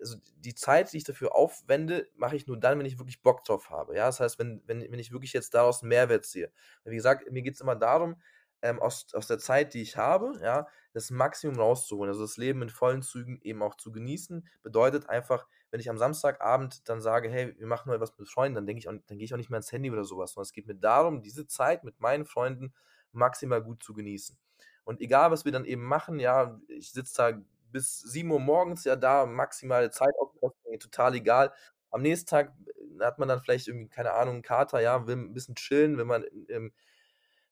also 0.00 0.16
die 0.36 0.54
Zeit, 0.54 0.92
die 0.92 0.98
ich 0.98 1.04
dafür 1.04 1.34
aufwende, 1.34 2.06
mache 2.16 2.36
ich 2.36 2.46
nur 2.46 2.58
dann, 2.58 2.78
wenn 2.78 2.86
ich 2.86 2.98
wirklich 2.98 3.22
Bock 3.22 3.44
drauf 3.44 3.70
habe. 3.70 3.96
Ja, 3.96 4.06
das 4.06 4.20
heißt, 4.20 4.38
wenn, 4.38 4.62
wenn, 4.66 4.80
wenn 4.80 4.98
ich 4.98 5.12
wirklich 5.12 5.32
jetzt 5.32 5.54
daraus 5.54 5.82
einen 5.82 5.88
Mehrwert 5.88 6.24
sehe. 6.24 6.52
Wie 6.84 6.94
gesagt, 6.94 7.30
mir 7.30 7.42
geht 7.42 7.54
es 7.54 7.60
immer 7.60 7.76
darum, 7.76 8.16
ähm, 8.62 8.80
aus, 8.80 9.06
aus 9.14 9.26
der 9.26 9.38
Zeit, 9.38 9.74
die 9.74 9.82
ich 9.82 9.96
habe, 9.96 10.38
ja, 10.42 10.66
das 10.92 11.10
Maximum 11.10 11.56
rauszuholen. 11.56 12.10
Also 12.10 12.22
das 12.22 12.36
Leben 12.36 12.62
in 12.62 12.70
vollen 12.70 13.02
Zügen 13.02 13.40
eben 13.42 13.62
auch 13.62 13.76
zu 13.76 13.92
genießen, 13.92 14.46
bedeutet 14.62 15.08
einfach, 15.08 15.46
wenn 15.70 15.80
ich 15.80 15.90
am 15.90 15.98
Samstagabend 15.98 16.88
dann 16.88 17.00
sage, 17.00 17.28
hey, 17.28 17.54
wir 17.58 17.66
machen 17.66 17.88
mal 17.88 18.00
was 18.00 18.16
mit 18.18 18.28
Freunden, 18.28 18.56
dann 18.56 18.66
denke 18.66 18.80
ich, 18.80 18.88
auch, 18.88 18.94
dann 19.06 19.18
gehe 19.18 19.24
ich 19.24 19.32
auch 19.32 19.38
nicht 19.38 19.50
mehr 19.50 19.58
ins 19.58 19.70
Handy 19.70 19.90
oder 19.90 20.04
sowas, 20.04 20.32
sondern 20.32 20.46
es 20.46 20.52
geht 20.52 20.66
mir 20.66 20.74
darum, 20.74 21.22
diese 21.22 21.46
Zeit 21.46 21.84
mit 21.84 22.00
meinen 22.00 22.24
Freunden 22.24 22.74
maximal 23.12 23.62
gut 23.62 23.82
zu 23.82 23.94
genießen. 23.94 24.36
Und 24.84 25.00
egal, 25.00 25.30
was 25.30 25.44
wir 25.44 25.52
dann 25.52 25.64
eben 25.64 25.84
machen, 25.84 26.18
ja, 26.18 26.58
ich 26.68 26.92
sitze 26.92 27.14
da 27.16 27.38
bis 27.70 27.98
7 28.00 28.30
Uhr 28.30 28.40
morgens 28.40 28.84
ja 28.84 28.96
da, 28.96 29.26
maximale 29.26 29.90
Zeit 29.90 30.14
aufpassen, 30.18 30.78
total 30.80 31.14
egal. 31.14 31.52
Am 31.90 32.02
nächsten 32.02 32.28
Tag 32.28 32.54
äh, 33.00 33.04
hat 33.04 33.18
man 33.18 33.28
dann 33.28 33.40
vielleicht 33.40 33.68
irgendwie, 33.68 33.88
keine 33.88 34.12
Ahnung, 34.12 34.34
einen 34.34 34.42
Kater, 34.42 34.80
ja, 34.80 35.06
will 35.06 35.16
ein 35.16 35.34
bisschen 35.34 35.54
chillen, 35.54 35.96
will 35.96 36.04
man 36.04 36.24
ähm, 36.48 36.72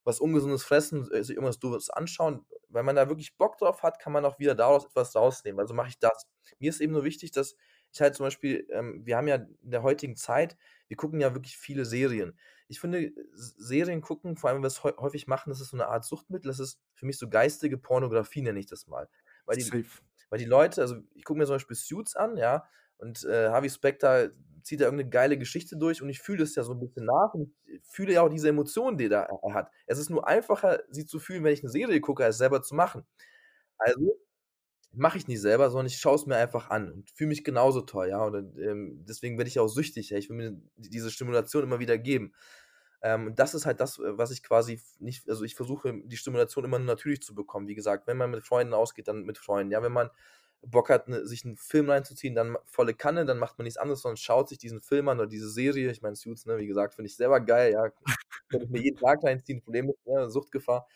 was 0.07 0.21
Ungesundes 0.21 0.63
fressen, 0.63 1.11
äh, 1.11 1.25
sich 1.25 1.37
irgendwas 1.37 1.59
Doofes 1.59 1.91
anschauen. 1.91 2.47
Wenn 2.69 2.85
man 2.85 2.97
da 2.97 3.09
wirklich 3.09 3.37
Bock 3.37 3.59
drauf 3.59 3.83
hat, 3.83 3.99
kann 3.99 4.13
man 4.13 4.25
auch 4.25 4.39
wieder 4.39 4.55
daraus 4.55 4.87
etwas 4.87 5.15
rausnehmen. 5.17 5.61
Also 5.61 5.75
mache 5.75 5.89
ich 5.89 5.99
das. 5.99 6.27
Mir 6.59 6.71
ist 6.71 6.81
eben 6.81 6.93
nur 6.93 7.05
wichtig, 7.05 7.33
dass 7.33 7.57
ich 7.93 8.01
halt 8.01 8.15
zum 8.15 8.25
Beispiel, 8.25 8.67
ähm, 8.71 9.05
wir 9.05 9.17
haben 9.17 9.27
ja 9.27 9.37
in 9.37 9.71
der 9.71 9.83
heutigen 9.83 10.17
Zeit, 10.17 10.57
wir 10.87 10.97
gucken 10.97 11.21
ja 11.21 11.35
wirklich 11.35 11.57
viele 11.57 11.85
Serien. 11.85 12.39
ich 12.69 12.79
finde, 12.79 13.13
Serien 13.35 14.01
gucken, 14.01 14.37
vor 14.37 14.49
allem, 14.49 14.59
wenn 14.59 14.63
wir 14.63 14.69
es 14.69 14.85
häufig 14.85 15.27
machen, 15.27 15.51
das 15.51 15.61
ist 15.61 15.71
so 15.71 15.77
eine 15.77 15.89
Art 15.89 16.05
Suchtmittel. 16.05 16.49
Das 16.49 16.61
ist 16.61 16.81
für 16.95 17.07
mich 17.07 17.19
so 17.19 17.29
geistige 17.29 17.77
Pornografie, 17.77 18.43
nenne 18.43 18.61
ich 18.61 18.67
das 18.67 18.87
mal. 18.87 19.09
Weil 19.45 19.57
die, 19.57 19.63
Safe. 19.63 19.85
Weil 20.31 20.39
die 20.39 20.45
Leute, 20.45 20.81
also 20.83 20.97
ich 21.15 21.25
gucke 21.25 21.39
mir 21.39 21.47
zum 21.47 21.57
Beispiel 21.57 21.77
Suits 21.77 22.17
an, 22.17 22.37
ja, 22.37 22.67
und 22.99 23.25
äh, 23.25 23.49
Harvey 23.51 23.71
Specter 23.71 24.31
zieht 24.63 24.81
da 24.81 24.87
irgendeine 24.87 25.11
geile 25.11 25.39
Geschichte 25.39 25.77
durch 25.77 26.03
und 26.03 26.09
ich 26.09 26.21
fühle 26.21 26.39
das 26.39 26.55
ja 26.57 26.63
so 26.65 26.73
ein 26.73 26.81
bisschen 26.81 27.05
nach 27.05 27.35
und 27.35 27.55
fühle 27.85 28.15
ja 28.15 28.23
auch 28.23 28.29
diese 28.29 28.49
Emotionen, 28.49 28.99
die 28.99 29.05
er 29.07 29.11
da 29.11 29.29
hat. 29.55 29.71
Es 29.87 29.99
ist 29.99 30.11
nur 30.11 30.27
einfacher, 30.27 30.81
sie 30.91 31.07
zu 31.07 31.21
fühlen, 31.21 31.45
wenn 31.45 31.53
ich 31.53 31.63
eine 31.63 31.71
Serie 31.71 32.01
gucke, 32.01 32.25
als 32.25 32.39
selber 32.39 32.63
zu 32.63 32.75
machen. 32.75 33.05
Also 33.79 34.17
mache 34.93 35.19
ich 35.19 35.29
nicht 35.29 35.41
selber, 35.41 35.71
sondern 35.71 35.87
ich 35.87 35.99
schaue 35.99 36.17
es 36.17 36.27
mir 36.27 36.37
einfach 36.37 36.71
an 36.71 36.91
und 36.93 37.11
fühle 37.11 37.29
mich 37.29 37.45
genauso 37.45 37.83
toll, 37.83 38.09
ja. 38.09 38.25
Und 38.25 38.59
ähm, 38.59 39.05
deswegen 39.09 39.37
werde 39.39 39.49
ich 39.49 39.59
auch 39.61 39.69
süchtig, 39.69 40.11
ja. 40.11 40.19
Ich 40.19 40.31
will 40.31 40.37
mir 40.37 40.61
diese 40.77 41.11
Stimulation 41.11 41.65
immer 41.65 41.79
wieder 41.81 41.99
geben. 41.99 42.35
Ähm, 43.07 43.35
das 43.37 43.55
ist 43.55 43.67
halt 43.67 43.79
das, 43.81 44.01
was 44.01 44.33
ich 44.33 44.43
quasi 44.43 44.81
nicht, 44.99 45.29
also 45.29 45.45
ich 45.45 45.55
versuche 45.55 45.95
die 46.05 46.17
Stimulation 46.17 46.65
immer 46.65 46.79
nur 46.81 46.89
natürlich 46.89 47.23
zu 47.23 47.37
bekommen. 47.37 47.69
Wie 47.69 47.77
gesagt, 47.77 48.09
wenn 48.09 48.17
man 48.17 48.33
mit 48.33 48.43
Freunden 48.45 48.75
ausgeht, 48.75 49.07
dann 49.07 49.23
mit 49.23 49.39
Freunden. 49.39 49.71
Ja, 49.71 49.81
wenn 49.85 49.93
man 49.93 50.11
Bock 50.63 50.91
hat, 50.91 51.09
ne, 51.09 51.25
sich 51.25 51.45
einen 51.45 51.57
Film 51.57 51.89
reinzuziehen, 51.89 52.35
dann 52.35 52.57
volle 52.65 52.95
Kanne, 52.95 53.25
dann 53.25 53.39
macht 53.39 53.59
man 53.59 53.65
nichts 53.65 53.79
anderes, 53.79 54.03
sondern 54.03 54.17
schaut 54.17 54.49
sich 54.49 54.59
diesen 54.59 54.81
Film 54.81 55.09
an 55.09 55.19
oder 55.21 55.29
diese 55.29 55.49
Serie. 55.49 55.89
Ich 55.93 56.03
meine, 56.03 56.17
Suits, 56.17 56.47
ne, 56.47 56.59
wie 56.59 56.67
gesagt, 56.67 56.95
finde 56.95 57.07
ich 57.09 57.17
selber 57.17 57.39
geil, 57.41 57.73
ja. 57.75 57.91
Könnte 58.51 58.67
ich 58.67 58.71
mir 58.73 58.83
jeden 58.83 58.99
Tag 58.99 59.23
reinziehen, 59.23 59.63
Problem 59.63 59.89
ist, 59.91 60.05
ne, 60.07 60.29
Suchtgefahr. 60.31 60.89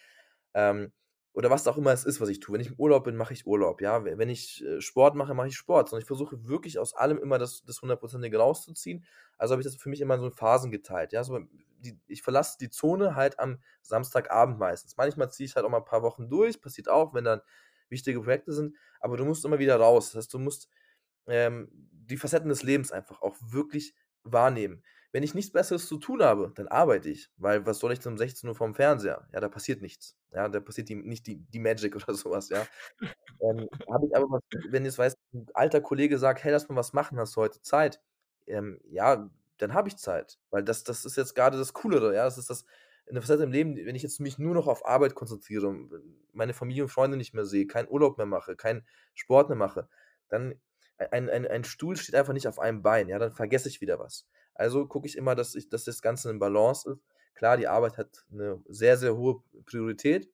Ähm, 0.55 0.93
oder 1.33 1.51
was 1.51 1.67
auch 1.69 1.77
immer 1.77 1.93
es 1.93 2.05
ist, 2.05 2.21
was 2.21 2.29
ich 2.29 2.41
tue. 2.41 2.55
Wenn 2.55 2.61
ich 2.61 2.69
im 2.69 2.77
Urlaub 2.77 3.05
bin, 3.05 3.17
mache 3.17 3.33
ich 3.33 3.47
Urlaub, 3.47 3.81
ja. 3.81 4.05
Wenn 4.05 4.29
ich 4.29 4.65
äh, 4.65 4.81
Sport 4.81 5.15
mache, 5.15 5.35
mache 5.35 5.49
ich 5.49 5.57
Sport. 5.57 5.89
Sondern 5.89 6.03
ich 6.03 6.07
versuche 6.09 6.49
wirklich 6.49 6.79
aus 6.79 6.95
allem 6.95 7.19
immer 7.19 7.39
das, 7.39 7.63
das 7.65 7.81
Hundertprozentige 7.83 8.37
rauszuziehen. 8.37 9.05
Also 9.39 9.53
habe 9.53 9.63
ich 9.63 9.67
das 9.67 9.77
für 9.77 9.89
mich 9.89 10.01
immer 10.01 10.15
in 10.17 10.21
so 10.21 10.31
Phasen 10.31 10.71
geteilt, 10.71 11.13
ja. 11.13 11.23
So, 11.23 11.39
die, 11.79 11.99
ich 12.07 12.23
verlasse 12.23 12.59
die 12.59 12.69
Zone 12.69 13.15
halt 13.15 13.39
am 13.39 13.59
Samstagabend 13.83 14.59
meistens. 14.59 14.97
Manchmal 14.97 15.31
ziehe 15.31 15.47
ich 15.47 15.57
halt 15.57 15.65
auch 15.65 15.71
mal 15.71 15.79
ein 15.79 15.85
paar 15.85 16.03
Wochen 16.03 16.29
durch, 16.29 16.61
passiert 16.61 16.89
auch, 16.89 17.15
wenn 17.15 17.25
dann 17.25 17.41
wichtige 17.89 18.21
Projekte 18.21 18.53
sind, 18.53 18.77
aber 19.01 19.17
du 19.17 19.25
musst 19.25 19.45
immer 19.45 19.59
wieder 19.59 19.77
raus. 19.77 20.09
Das 20.13 20.17
heißt, 20.17 20.35
du 20.35 20.39
musst 20.39 20.69
ähm, 21.27 21.69
die 21.91 22.17
Facetten 22.17 22.49
des 22.49 22.63
Lebens 22.63 22.93
einfach 22.93 23.23
auch 23.23 23.37
wirklich 23.41 23.95
wahrnehmen. 24.25 24.83
Wenn 25.13 25.23
ich 25.23 25.35
nichts 25.35 25.53
Besseres 25.53 25.87
zu 25.87 25.99
tun 25.99 26.23
habe, 26.23 26.53
dann 26.55 26.69
arbeite 26.69 27.11
ich, 27.11 27.31
weil 27.37 27.67
was 27.67 27.81
soll 27.81 27.93
ich 27.93 27.99
denn 27.99 28.13
um 28.13 28.19
16 28.19 28.49
Uhr 28.49 28.55
vorm 28.55 28.75
Fernseher? 28.75 29.29
Ja, 29.33 29.41
da 29.41 29.49
passiert 29.49 29.83
nichts. 29.83 30.17
Ja, 30.33 30.49
da 30.49 30.61
passiert 30.61 30.89
die, 30.89 30.95
nicht 30.95 31.27
die, 31.27 31.37
die 31.37 31.59
Magic 31.59 31.97
oder 31.97 32.15
sowas, 32.15 32.49
ja. 32.49 32.67
ähm, 33.41 33.69
habe 33.93 34.07
ich 34.07 34.17
aber 34.17 34.27
was, 34.31 34.43
wenn 34.69 34.85
jetzt 34.85 34.99
weiß, 34.99 35.17
ein 35.35 35.47
alter 35.55 35.81
Kollege 35.81 36.19
sagt, 36.19 36.45
hey, 36.45 36.53
lass 36.53 36.69
mal 36.69 36.77
was 36.77 36.93
machen, 36.93 37.19
hast 37.19 37.37
du 37.37 37.41
heute 37.41 37.61
Zeit? 37.63 38.01
Ähm, 38.47 38.81
ja, 38.91 39.29
dann 39.59 39.75
habe 39.75 39.89
ich 39.89 39.97
Zeit, 39.97 40.39
weil 40.51 40.63
das, 40.63 40.85
das 40.85 41.05
ist 41.05 41.17
jetzt 41.17 41.35
gerade 41.35 41.59
das 41.59 41.73
Coolere, 41.73 42.15
ja, 42.15 42.25
das 42.25 42.39
ist 42.39 42.49
das, 42.49 42.65
eine 43.09 43.21
Facette 43.21 43.43
im 43.43 43.53
Leben, 43.53 43.77
wenn 43.77 43.97
ich 43.97 44.03
jetzt 44.03 44.21
mich 44.21 44.39
nur 44.39 44.55
noch 44.55 44.69
auf 44.69 44.87
Arbeit 44.87 45.15
konzentriere, 45.15 45.75
meine 46.33 46.55
Familie 46.55 46.85
und 46.85 46.91
Freunde 46.91 47.17
nicht 47.17 47.35
mehr 47.35 47.45
sehe, 47.45 47.67
keinen 47.67 47.89
Urlaub 47.89 48.17
mehr 48.17 48.27
mache, 48.27 48.57
keinen 48.57 48.87
Sport 49.15 49.49
mehr 49.49 49.59
mache, 49.59 49.89
dann 50.29 50.55
ein, 51.11 51.29
ein, 51.29 51.47
ein 51.47 51.65
Stuhl 51.65 51.97
steht 51.97 52.15
einfach 52.15 52.33
nicht 52.33 52.47
auf 52.47 52.59
einem 52.59 52.83
Bein, 52.83 53.09
ja, 53.09 53.19
dann 53.19 53.33
vergesse 53.33 53.69
ich 53.69 53.81
wieder 53.81 53.99
was. 53.99 54.27
Also 54.61 54.87
gucke 54.87 55.07
ich 55.07 55.17
immer, 55.17 55.35
dass, 55.35 55.55
ich, 55.55 55.69
dass 55.69 55.85
das 55.85 56.03
Ganze 56.03 56.31
in 56.31 56.39
Balance 56.39 56.91
ist. 56.91 57.01
Klar, 57.35 57.57
die 57.57 57.69
Arbeit 57.69 57.97
hat 57.97 58.25
eine 58.31 58.63
sehr, 58.69 58.97
sehr 58.97 59.17
hohe 59.17 59.43
Priorität, 59.65 60.31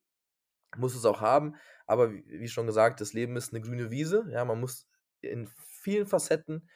muss 0.76 0.96
es 0.96 1.04
auch 1.04 1.20
haben, 1.20 1.54
aber 1.86 2.12
wie, 2.12 2.24
wie 2.28 2.48
schon 2.48 2.66
gesagt, 2.66 3.00
das 3.00 3.12
Leben 3.12 3.36
ist 3.36 3.52
eine 3.52 3.62
grüne 3.62 3.90
Wiese, 3.90 4.26
ja, 4.30 4.44
man 4.44 4.60
muss 4.60 4.88
in 5.20 5.46
vielen 5.46 6.06
Facetten, 6.06 6.68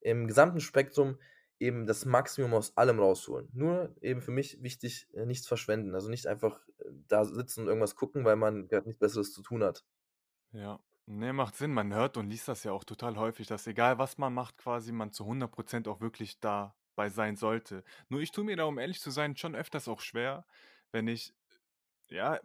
im 0.00 0.26
gesamten 0.28 0.60
Spektrum 0.60 1.18
eben 1.62 1.86
das 1.86 2.04
Maximum 2.04 2.54
aus 2.54 2.76
allem 2.76 2.98
rausholen. 2.98 3.48
Nur 3.52 3.94
eben 4.02 4.20
für 4.20 4.32
mich 4.32 4.62
wichtig, 4.62 5.08
äh, 5.14 5.24
nichts 5.24 5.46
verschwenden. 5.46 5.94
Also 5.94 6.10
nicht 6.10 6.26
einfach 6.26 6.60
äh, 6.78 6.84
da 7.08 7.24
sitzen 7.24 7.62
und 7.62 7.68
irgendwas 7.68 7.94
gucken, 7.94 8.24
weil 8.24 8.36
man 8.36 8.66
gerade 8.66 8.88
nichts 8.88 8.98
Besseres 8.98 9.32
zu 9.32 9.42
tun 9.42 9.62
hat. 9.62 9.84
Ja, 10.52 10.80
ne, 11.06 11.32
macht 11.32 11.54
Sinn. 11.54 11.72
Man 11.72 11.94
hört 11.94 12.16
und 12.16 12.28
liest 12.28 12.48
das 12.48 12.64
ja 12.64 12.72
auch 12.72 12.84
total 12.84 13.16
häufig, 13.16 13.46
dass 13.46 13.66
egal 13.66 13.98
was 13.98 14.18
man 14.18 14.34
macht, 14.34 14.58
quasi 14.58 14.92
man 14.92 15.12
zu 15.12 15.24
100% 15.24 15.88
auch 15.88 16.00
wirklich 16.00 16.40
dabei 16.94 17.08
sein 17.08 17.36
sollte. 17.36 17.84
Nur 18.08 18.20
ich 18.20 18.32
tue 18.32 18.44
mir 18.44 18.56
da, 18.56 18.64
um 18.64 18.78
ehrlich 18.78 19.00
zu 19.00 19.10
sein, 19.10 19.36
schon 19.36 19.54
öfters 19.54 19.88
auch 19.88 20.00
schwer, 20.00 20.46
wenn 20.92 21.08
ich, 21.08 21.34
ja, 22.10 22.40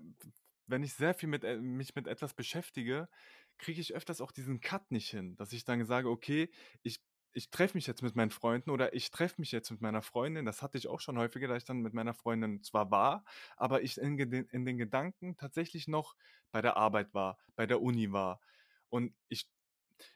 wenn 0.67 0.83
ich 0.83 0.93
sehr 0.93 1.13
viel 1.13 1.29
mit, 1.29 1.43
äh, 1.43 1.57
mich 1.57 1.95
mit 1.95 2.07
etwas 2.07 2.33
beschäftige, 2.33 3.09
kriege 3.57 3.81
ich 3.81 3.95
öfters 3.95 4.21
auch 4.21 4.31
diesen 4.31 4.61
Cut 4.61 4.91
nicht 4.91 5.09
hin, 5.09 5.35
dass 5.37 5.53
ich 5.53 5.65
dann 5.65 5.85
sage, 5.85 6.09
okay, 6.09 6.49
ich 6.83 7.01
ich 7.33 7.51
treffe 7.51 7.77
mich 7.77 7.85
jetzt 7.85 8.01
mit 8.01 8.15
meinen 8.15 8.31
Freunden 8.31 8.71
oder 8.71 8.95
ich 8.95 9.11
treffe 9.11 9.39
mich 9.39 9.51
jetzt 9.51 9.69
mit 9.69 9.79
meiner 9.79 10.01
Freundin. 10.01 10.43
Das 10.43 10.63
hatte 10.63 10.79
ich 10.79 10.87
auch 10.87 10.99
schon 10.99 11.19
häufiger, 11.19 11.47
dass 11.47 11.59
ich 11.59 11.65
dann 11.65 11.81
mit 11.81 11.93
meiner 11.93 12.15
Freundin 12.15 12.63
zwar 12.63 12.89
war, 12.89 13.25
aber 13.57 13.83
ich 13.83 13.99
in, 13.99 14.17
in 14.17 14.65
den 14.65 14.77
Gedanken 14.79 15.37
tatsächlich 15.37 15.87
noch 15.87 16.15
bei 16.51 16.63
der 16.63 16.77
Arbeit 16.77 17.13
war, 17.13 17.37
bei 17.55 17.67
der 17.67 17.79
Uni 17.83 18.11
war. 18.11 18.41
Und 18.89 19.13
ich, 19.27 19.47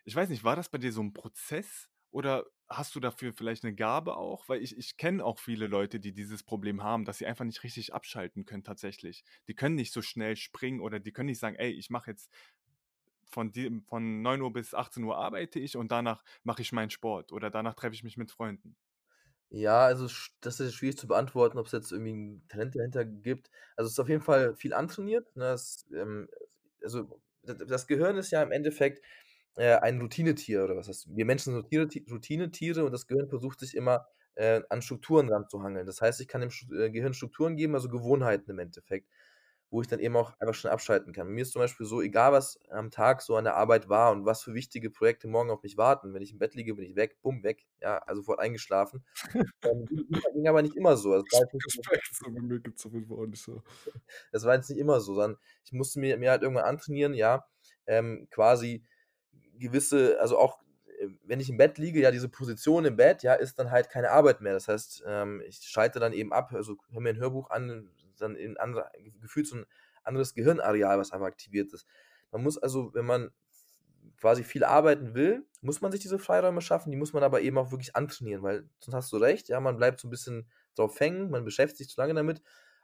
ich 0.03 0.15
weiß 0.15 0.29
nicht, 0.29 0.43
war 0.43 0.55
das 0.55 0.69
bei 0.69 0.79
dir 0.79 0.91
so 0.91 1.03
ein 1.03 1.13
Prozess 1.13 1.90
oder 2.11 2.45
hast 2.69 2.95
du 2.95 2.99
dafür 2.99 3.33
vielleicht 3.33 3.63
eine 3.63 3.75
Gabe 3.75 4.15
auch? 4.17 4.47
Weil 4.49 4.61
ich, 4.61 4.77
ich 4.77 4.97
kenne 4.97 5.23
auch 5.25 5.39
viele 5.39 5.67
Leute, 5.67 5.99
die 5.99 6.13
dieses 6.13 6.43
Problem 6.43 6.83
haben, 6.83 7.05
dass 7.05 7.17
sie 7.17 7.25
einfach 7.25 7.45
nicht 7.45 7.63
richtig 7.63 7.93
abschalten 7.93 8.45
können 8.45 8.63
tatsächlich. 8.63 9.23
Die 9.47 9.55
können 9.55 9.75
nicht 9.75 9.93
so 9.93 10.01
schnell 10.01 10.35
springen 10.37 10.81
oder 10.81 10.99
die 10.99 11.11
können 11.11 11.27
nicht 11.27 11.39
sagen, 11.39 11.55
ey, 11.57 11.71
ich 11.71 11.89
mache 11.89 12.11
jetzt 12.11 12.31
von, 13.25 13.51
die, 13.51 13.81
von 13.87 14.21
9 14.21 14.41
Uhr 14.41 14.53
bis 14.53 14.73
18 14.75 15.03
Uhr 15.03 15.17
arbeite 15.17 15.59
ich 15.59 15.75
und 15.77 15.91
danach 15.91 16.23
mache 16.43 16.61
ich 16.61 16.71
meinen 16.71 16.89
Sport 16.91 17.31
oder 17.31 17.49
danach 17.49 17.73
treffe 17.75 17.95
ich 17.95 18.03
mich 18.03 18.17
mit 18.17 18.31
Freunden. 18.31 18.75
Ja, 19.49 19.81
also 19.85 20.07
das 20.39 20.59
ist 20.61 20.73
schwierig 20.75 20.97
zu 20.97 21.07
beantworten, 21.07 21.57
ob 21.57 21.65
es 21.65 21.73
jetzt 21.73 21.91
irgendwie 21.91 22.13
ein 22.13 22.47
Talent 22.47 22.75
dahinter 22.75 23.03
gibt. 23.03 23.51
Also 23.75 23.87
es 23.87 23.93
ist 23.93 23.99
auf 23.99 24.07
jeden 24.09 24.21
Fall 24.21 24.55
viel 24.55 24.73
antrainiert. 24.73 25.35
Ne? 25.35 25.43
Das, 25.43 25.85
ähm, 25.93 26.29
also 26.81 27.21
das 27.43 27.87
Gehirn 27.87 28.15
ist 28.17 28.31
ja 28.31 28.41
im 28.43 28.51
Endeffekt 28.51 29.03
äh, 29.55 29.75
ein 29.75 30.01
Routinetier 30.01 30.63
oder 30.63 30.75
was 30.77 30.87
heißt, 30.87 31.15
wir 31.15 31.25
Menschen 31.25 31.53
sind 31.53 32.11
Routinetiere 32.11 32.85
und 32.85 32.91
das 32.91 33.07
Gehirn 33.07 33.29
versucht 33.29 33.59
sich 33.59 33.75
immer 33.75 34.07
äh, 34.35 34.61
an 34.69 34.81
Strukturen 34.81 35.29
ranzuhangeln. 35.29 35.85
Das 35.85 36.01
heißt, 36.01 36.21
ich 36.21 36.27
kann 36.27 36.41
dem 36.41 36.51
äh, 36.77 36.89
Gehirn 36.89 37.13
Strukturen 37.13 37.55
geben, 37.55 37.75
also 37.75 37.89
Gewohnheiten 37.89 38.51
im 38.51 38.59
Endeffekt 38.59 39.07
wo 39.71 39.81
ich 39.81 39.87
dann 39.87 40.01
eben 40.01 40.17
auch 40.17 40.37
einfach 40.39 40.53
schnell 40.53 40.73
abschalten 40.73 41.13
kann. 41.13 41.29
Mir 41.29 41.43
ist 41.43 41.53
zum 41.53 41.61
Beispiel 41.61 41.85
so, 41.85 42.01
egal 42.01 42.33
was 42.33 42.59
am 42.69 42.91
Tag 42.91 43.21
so 43.21 43.37
an 43.37 43.45
der 43.45 43.55
Arbeit 43.55 43.87
war 43.87 44.11
und 44.11 44.25
was 44.25 44.43
für 44.43 44.53
wichtige 44.53 44.89
Projekte 44.89 45.29
morgen 45.29 45.49
auf 45.49 45.63
mich 45.63 45.77
warten, 45.77 46.13
wenn 46.13 46.21
ich 46.21 46.33
im 46.33 46.39
Bett 46.39 46.55
liege, 46.55 46.75
bin 46.75 46.83
ich 46.83 46.97
weg, 46.97 47.17
bumm, 47.21 47.41
weg, 47.41 47.65
ja, 47.79 47.99
also 47.99 48.21
sofort 48.21 48.39
eingeschlafen. 48.39 49.05
ähm, 49.63 49.85
ging 50.33 50.47
aber 50.47 50.61
nicht 50.61 50.75
immer 50.75 50.97
so. 50.97 51.13
Das 51.13 51.23
war 51.31 51.41
jetzt 51.41 51.53
nicht, 51.53 51.63
so. 53.39 53.63
Das 54.33 54.43
war 54.45 54.55
jetzt 54.55 54.69
nicht 54.69 54.79
immer 54.79 54.99
so, 54.99 55.15
sondern 55.15 55.39
ich 55.63 55.71
musste 55.71 56.01
mir, 56.01 56.17
mir 56.17 56.31
halt 56.31 56.41
irgendwann 56.41 56.65
antrainieren, 56.65 57.13
ja, 57.13 57.45
ähm, 57.87 58.27
quasi 58.29 58.83
gewisse, 59.61 60.19
also 60.19 60.37
auch 60.37 60.59
äh, 60.99 61.07
wenn 61.25 61.39
ich 61.39 61.49
im 61.49 61.57
Bett 61.57 61.77
liege, 61.77 62.01
ja, 62.01 62.11
diese 62.11 62.29
Position 62.29 62.85
im 62.85 62.97
Bett, 62.97 63.23
ja, 63.23 63.33
ist 63.33 63.59
dann 63.59 63.71
halt 63.71 63.89
keine 63.89 64.11
Arbeit 64.11 64.41
mehr. 64.41 64.53
Das 64.53 64.67
heißt, 64.67 65.03
ähm, 65.07 65.41
ich 65.47 65.57
schalte 65.61 65.99
dann 65.99 66.13
eben 66.13 66.33
ab, 66.33 66.51
also 66.53 66.77
höre 66.91 67.01
mir 67.01 67.09
ein 67.09 67.19
Hörbuch 67.19 67.49
an, 67.49 67.89
dann 68.19 68.35
in 68.35 68.57
andere, 68.57 68.91
gefühlt 69.21 69.47
so 69.47 69.57
ein 69.57 69.65
anderes 70.03 70.33
Gehirnareal, 70.33 70.99
was 70.99 71.11
einfach 71.11 71.27
aktiviert 71.27 71.73
ist. 71.73 71.85
Man 72.31 72.43
muss 72.43 72.57
also, 72.57 72.93
wenn 72.93 73.05
man 73.05 73.31
quasi 74.17 74.43
viel 74.43 74.63
arbeiten 74.63 75.15
will, 75.15 75.45
muss 75.61 75.81
man 75.81 75.91
sich 75.91 76.01
diese 76.01 76.19
Freiräume 76.19 76.61
schaffen, 76.61 76.91
die 76.91 76.97
muss 76.97 77.13
man 77.13 77.23
aber 77.23 77.41
eben 77.41 77.57
auch 77.57 77.71
wirklich 77.71 77.95
antrainieren, 77.95 78.43
weil 78.43 78.69
sonst 78.79 78.95
hast 78.95 79.11
du 79.11 79.17
recht, 79.17 79.49
ja, 79.49 79.59
man 79.59 79.77
bleibt 79.77 79.99
so 79.99 80.07
ein 80.07 80.11
bisschen 80.11 80.47
drauf 80.75 80.99
hängen, 80.99 81.31
man 81.31 81.43
beschäftigt 81.43 81.77
sich 81.77 81.89
zu 81.89 81.99
lange 81.99 82.13
damit. 82.13 82.41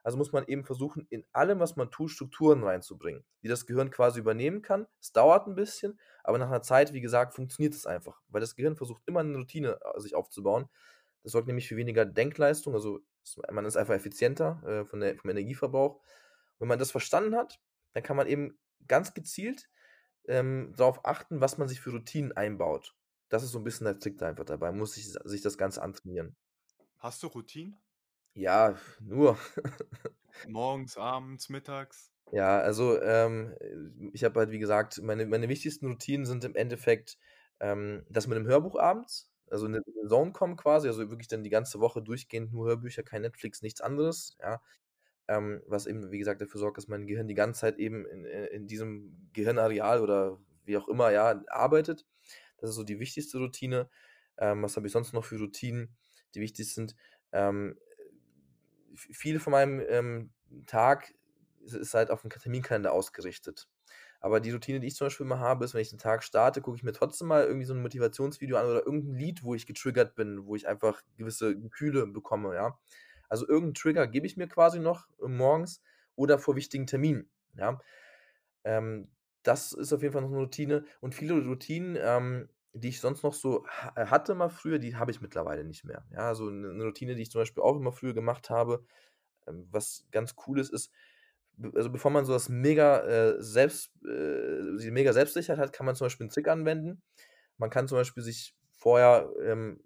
Also 0.08 0.18
muss 0.18 0.32
man 0.32 0.48
eben 0.48 0.64
versuchen, 0.64 1.06
in 1.10 1.26
allem, 1.34 1.60
was 1.60 1.76
man 1.76 1.92
tut, 1.92 2.12
Strukturen 2.12 2.64
reinzubringen, 2.64 3.26
die 3.44 3.50
das 3.50 3.66
Gehirn 3.66 3.92
quasi 3.92 4.22
übernehmen 4.22 4.62
kann. 4.62 4.88
Es 5.02 5.12
dauert 5.12 5.48
ein 5.48 5.56
bisschen, 5.56 6.00
aber 6.24 6.38
nach 6.38 6.48
einer 6.48 6.62
Zeit, 6.62 6.94
wie 6.94 7.02
gesagt, 7.02 7.34
funktioniert 7.34 7.74
es 7.74 7.86
einfach, 7.86 8.22
weil 8.30 8.40
das 8.40 8.56
Gehirn 8.56 8.78
versucht 8.78 9.04
immer 9.06 9.20
eine 9.20 9.36
Routine 9.36 9.78
äh, 9.82 10.00
sich 10.00 10.16
aufzubauen. 10.16 10.70
Das 11.24 11.34
sorgt 11.34 11.48
nämlich 11.48 11.68
für 11.68 11.76
weniger 11.76 12.06
Denkleistung, 12.06 12.74
also 12.74 13.02
man 13.52 13.66
ist 13.66 13.76
einfach 13.76 13.96
effizienter 13.96 14.64
äh, 14.66 14.86
von 14.86 15.02
der, 15.02 15.18
vom 15.18 15.30
Energieverbrauch. 15.30 16.02
wenn 16.60 16.70
man 16.70 16.80
das 16.80 16.92
verstanden 16.92 17.36
hat, 17.36 17.60
dann 17.92 18.02
kann 18.02 18.16
man 18.16 18.28
eben 18.28 18.58
ganz 18.88 19.14
gezielt 19.14 19.70
ähm, 20.30 20.74
darauf 20.78 21.04
achten, 21.04 21.42
was 21.42 21.58
man 21.58 21.68
sich 21.68 21.82
für 21.82 21.92
Routinen 21.92 22.32
einbaut. 22.32 22.96
Das 23.28 23.44
ist 23.44 23.52
so 23.52 23.58
ein 23.58 23.66
bisschen 23.66 23.84
der 23.84 24.00
Trick 24.00 24.18
da 24.20 24.30
einfach 24.30 24.46
dabei. 24.46 24.72
Man 24.72 24.80
muss 24.80 24.94
sich, 24.94 25.12
sich 25.26 25.42
das 25.42 25.58
Ganze 25.58 25.82
antrainieren. 25.82 26.38
Hast 26.98 27.22
du 27.24 27.28
Routinen? 27.28 27.78
Ja, 28.38 28.78
nur. 29.02 29.38
Morgens, 30.42 30.98
abends, 30.98 31.48
mittags? 31.48 32.12
Ja, 32.32 32.60
also 32.60 33.02
ähm, 33.02 33.56
ich 34.14 34.24
habe 34.26 34.40
halt, 34.40 34.52
wie 34.52 34.60
gesagt, 34.60 35.02
meine, 35.02 35.26
meine 35.26 35.48
wichtigsten 35.48 35.88
Routinen 35.88 36.26
sind 36.26 36.44
im 36.44 36.56
Endeffekt 36.56 37.18
ähm, 37.62 38.06
das 38.10 38.28
mit 38.28 38.38
dem 38.38 38.48
Hörbuch 38.48 38.78
abends 38.78 39.32
also 39.50 39.66
in 39.68 39.72
'ne 39.72 39.82
Zone 40.10 40.34
kommen 40.34 40.58
quasi, 40.58 40.90
also 40.90 41.10
wirklich 41.10 41.30
dann 41.30 41.42
die 41.42 41.50
ganze 41.50 41.80
Woche 41.80 42.02
durchgehend 42.02 42.52
nur 42.52 42.68
Hörbücher, 42.68 43.02
kein 43.04 43.22
Netflix, 43.22 43.62
nichts 43.62 43.80
anderes, 43.80 44.36
ja. 44.42 44.62
Ähm, 45.28 45.64
was 45.68 45.88
eben, 45.88 46.12
wie 46.12 46.20
gesagt, 46.20 46.42
dafür 46.42 46.60
sorgt, 46.60 46.78
dass 46.78 46.88
mein 46.90 47.08
Gehirn 47.08 47.28
die 47.30 47.36
ganze 47.36 47.62
Zeit 47.62 47.78
eben 47.80 48.06
in 48.08 48.26
äh, 48.26 48.48
in 48.48 48.68
diesem 48.68 49.30
Gehirnareal 49.34 50.02
oder 50.02 50.40
wie 50.66 50.78
auch 50.78 50.88
immer, 50.90 51.12
ja, 51.12 51.44
arbeitet. 51.50 52.06
Das 52.58 52.70
ist 52.72 52.76
so 52.78 52.84
die 52.84 53.00
wichtigste 53.00 53.38
Routine. 53.40 53.90
Ähm, 54.38 54.64
was 54.64 54.76
habe 54.78 54.88
ich 54.88 54.94
sonst 54.94 55.14
noch 55.14 55.26
für 55.26 55.38
Routinen, 55.40 55.98
die 56.36 56.42
wichtig 56.42 56.74
sind? 56.74 56.96
Ähm, 57.32 57.80
viel 58.96 59.40
von 59.40 59.52
meinem, 59.52 59.82
ähm, 59.90 60.32
Tag 60.68 61.14
ist 61.64 61.94
halt 61.94 62.12
auf 62.12 62.24
'n 62.26 62.30
Ka 62.30 62.40
Terminkalender 62.40 62.94
ausgerichtet. 62.94 63.68
Aber 64.22 64.40
die 64.42 64.52
Routine, 64.52 64.80
die 64.80 64.88
ich 64.88 64.96
zum 64.96 65.08
Beispiel 65.08 65.26
immer 65.26 65.40
habe, 65.40 65.66
ist, 65.66 65.74
wenn 65.76 65.82
ich 65.82 65.90
den 65.92 66.00
Tag 66.00 66.24
starte, 66.24 66.62
gucke 66.62 66.78
ich 66.78 66.84
mir 66.84 66.94
trotzdem 66.94 67.28
mal 67.28 67.46
irgendwie 67.46 67.66
so 67.66 67.74
'n 67.74 67.82
Motivationsvideo 67.82 68.58
an 68.58 68.66
oder 68.68 68.86
irgend 68.86 69.06
'n 69.10 69.16
Lied, 69.16 69.44
wo 69.44 69.56
ich 69.56 69.66
getriggert 69.68 70.16
bin, 70.16 70.46
wo 70.48 70.56
ich 70.56 70.68
einfach 70.68 71.02
gewisse 71.18 71.58
Gefühle 71.60 72.08
bekomme, 72.08 72.56
ja? 72.56 72.80
Also, 73.30 73.48
irgend 73.48 73.72
'n 73.72 73.74
Trigger 73.76 74.08
gebe 74.08 74.28
ich 74.28 74.38
mir 74.38 74.48
quasi 74.48 74.80
noch, 74.80 75.08
äh, 75.24 75.28
morgens 75.28 75.82
oder 76.16 76.40
vor 76.40 76.56
wichtigen 76.56 76.88
Terminen, 76.88 77.30
ja? 77.56 77.80
Ähm, 78.66 79.10
das 79.44 79.74
ist 79.74 79.94
auf 79.94 80.02
jeden 80.04 80.14
Fall 80.14 80.24
noch 80.24 80.32
'ne 80.32 80.38
Routine 80.40 80.86
und 81.02 81.16
viele 81.16 81.36
Routinen, 81.46 81.98
ähm, 82.02 82.50
die 82.80 82.90
ich 82.90 83.02
sonst 83.02 83.24
noch 83.24 83.34
so 83.34 83.66
äh, 83.96 84.06
hatte 84.08 84.36
mal 84.36 84.50
früher, 84.50 84.80
die 84.80 84.96
habe 84.96 85.12
ich 85.12 85.22
mittlerweile 85.22 85.64
nicht 85.66 85.86
mehr. 85.86 86.06
Ja, 86.12 86.36
so 86.36 86.50
'ne 86.50 86.74
'ne 86.74 86.84
Routine, 86.86 87.16
die 87.16 87.24
ich 87.24 87.32
zum 87.32 87.42
Beispiel 87.42 87.64
auch 87.64 87.76
immer 87.78 87.92
früher 87.94 88.14
gemacht 88.14 88.50
habe, 88.50 88.86
ähm, 89.48 89.68
was 89.72 90.06
ganz 90.12 90.36
cool 90.48 90.60
ist, 90.60 90.72
ist 90.74 90.92
also, 91.76 91.92
bevor 91.92 92.12
man 92.12 92.26
so 92.26 92.34
was 92.36 92.50
mega, 92.50 93.02
äh, 93.06 93.36
selbst 93.44 93.92
äh, 94.06 94.78
die 94.82 94.92
mega 94.92 95.14
Selbstsicherheit 95.14 95.60
hat, 95.60 95.74
kann 95.74 95.86
man 95.88 95.96
zum 95.96 96.06
Beispiel 96.08 96.28
'n 96.28 96.30
Trick 96.32 96.48
anwenden. 96.50 97.02
Man 97.58 97.70
kann 97.72 97.88
zum 97.88 97.98
Beispiel 98.00 98.24
sich 98.24 98.56
vorher, 98.72 99.30
ähm, 99.44 99.82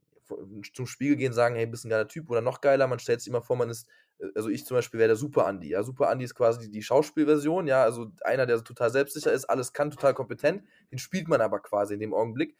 zum 0.73 0.87
Spiegel 0.87 1.17
gehen, 1.17 1.33
sagen: 1.33 1.55
„Hey, 1.55 1.65
bist 1.67 1.85
'n 1.85 1.89
geiler 1.89 2.07
Typ“ 2.07 2.29
oder 2.29 2.41
noch 2.41 2.61
geiler, 2.61 2.87
man 2.87 2.99
stellt 2.99 3.21
sich 3.21 3.29
immer 3.29 3.41
vor, 3.41 3.57
man 3.57 3.69
ist 3.69 3.87
äh, 4.19 4.27
also, 4.35 4.49
ich 4.49 4.65
zum 4.65 4.77
Beispiel 4.77 4.99
wäre 4.99 5.09
der 5.09 5.15
Super 5.17 5.47
Andi, 5.47 5.69
ja? 5.69 5.83
Super 5.83 6.09
Andi 6.09 6.25
ist 6.25 6.35
quasi 6.35 6.71
die 6.71 6.83
Schauspielversion, 6.83 7.67
ja, 7.67 7.83
also, 7.83 8.11
einer, 8.23 8.45
der 8.45 8.63
total 8.63 8.91
selbstsicher 8.91 9.31
ist, 9.33 9.45
alles 9.45 9.73
kann, 9.73 9.91
total 9.91 10.13
kompetent. 10.15 10.63
Den 10.91 10.99
spielt 10.99 11.27
man 11.29 11.41
aber 11.41 11.59
quasi 11.61 11.93
in 11.95 11.99
dem 12.01 12.13
Augenblick, 12.13 12.57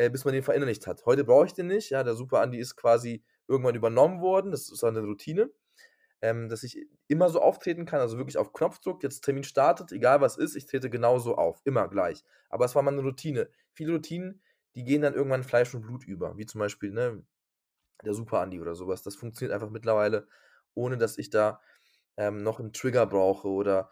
äh, 0.00 0.10
bis 0.10 0.24
man 0.24 0.34
den 0.34 0.42
verinnerlicht 0.44 0.86
hat. 0.86 1.06
Heute 1.06 1.24
brauche 1.24 1.46
ich 1.46 1.54
den 1.54 1.66
nicht, 1.68 1.90
ja? 1.90 2.04
Der 2.04 2.14
Super 2.14 2.40
Andi 2.42 2.58
ist 2.58 2.76
quasi 2.76 3.24
irgendwann 3.48 3.74
übernommen 3.76 4.20
worden. 4.22 4.50
Das 4.52 4.70
ist 4.70 4.84
auch 4.84 4.92
'ne 4.92 5.00
Routine, 5.02 5.50
ähm, 6.22 6.48
dass 6.50 6.62
ich 6.64 6.78
immer 7.08 7.30
so 7.30 7.40
auftreten 7.42 7.86
kann, 7.86 8.00
also, 8.00 8.18
wirklich 8.18 8.38
auf 8.38 8.52
Knopfdruck, 8.54 9.02
jetzt 9.04 9.22
Termin 9.22 9.44
startet, 9.44 9.92
egal 9.92 10.20
was 10.22 10.36
ist, 10.38 10.56
ich 10.56 10.66
trete 10.66 10.90
genauso 10.90 11.36
auf, 11.36 11.60
immer 11.66 11.88
gleich. 11.88 12.24
Aber 12.50 12.64
es 12.66 12.74
war 12.76 12.82
mal 12.82 12.92
'ne 12.92 13.02
Routine. 13.02 13.50
Viele 13.74 13.92
Routinen, 13.94 14.42
die 14.76 14.84
gehen 14.84 15.02
dann 15.02 15.14
irgendwann 15.14 15.44
Fleisch 15.44 15.74
und 15.74 15.82
Blut 15.82 16.04
über, 16.06 16.36
wie 16.38 16.46
zum 16.46 16.60
Beispiel, 16.60 16.92
ne, 16.92 17.24
der 18.04 18.14
Super 18.14 18.40
Andi 18.40 18.60
oder 18.60 18.74
so 18.76 18.88
was. 18.88 19.02
Das 19.04 19.16
funktioniert 19.16 19.54
einfach 19.54 19.70
mittlerweile, 19.70 20.28
ohne 20.74 20.98
dass 20.98 21.18
ich 21.18 21.30
da, 21.30 21.60
ähm, 22.18 22.42
noch 22.44 22.60
'n 22.60 22.72
Trigger 22.74 23.06
brauche 23.06 23.48
oder 23.48 23.90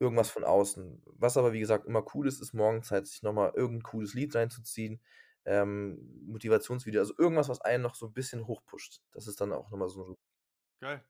irgendwas 0.00 0.30
von 0.30 0.44
außen. 0.44 1.02
Was 1.06 1.36
aber, 1.38 1.52
wie 1.54 1.60
gesagt, 1.60 1.86
immer 1.86 2.04
cool 2.14 2.28
ist, 2.28 2.40
ist 2.42 2.54
morgens 2.54 2.90
halt 2.92 3.06
sich 3.08 3.22
noch 3.24 3.32
mal 3.34 3.52
irgend 3.56 3.80
'n 3.80 3.84
cooles 3.84 4.14
Lied 4.14 4.34
reinzuziehen, 4.36 5.00
ähm, 5.46 5.98
Motivationsvideo, 6.26 7.00
also, 7.02 7.14
irgendwas, 7.18 7.48
was 7.48 7.60
einen 7.62 7.82
noch 7.84 7.94
so 7.96 8.06
'n 8.06 8.12
bisschen 8.14 8.46
hochpusht. 8.46 9.02
Das 9.12 9.26
ist 9.28 9.40
dann 9.40 9.52
auch 9.52 9.70
noch 9.70 9.78
mal 9.78 9.88
so 9.88 10.02
Ru 10.02 10.16
Geil. 10.82 11.06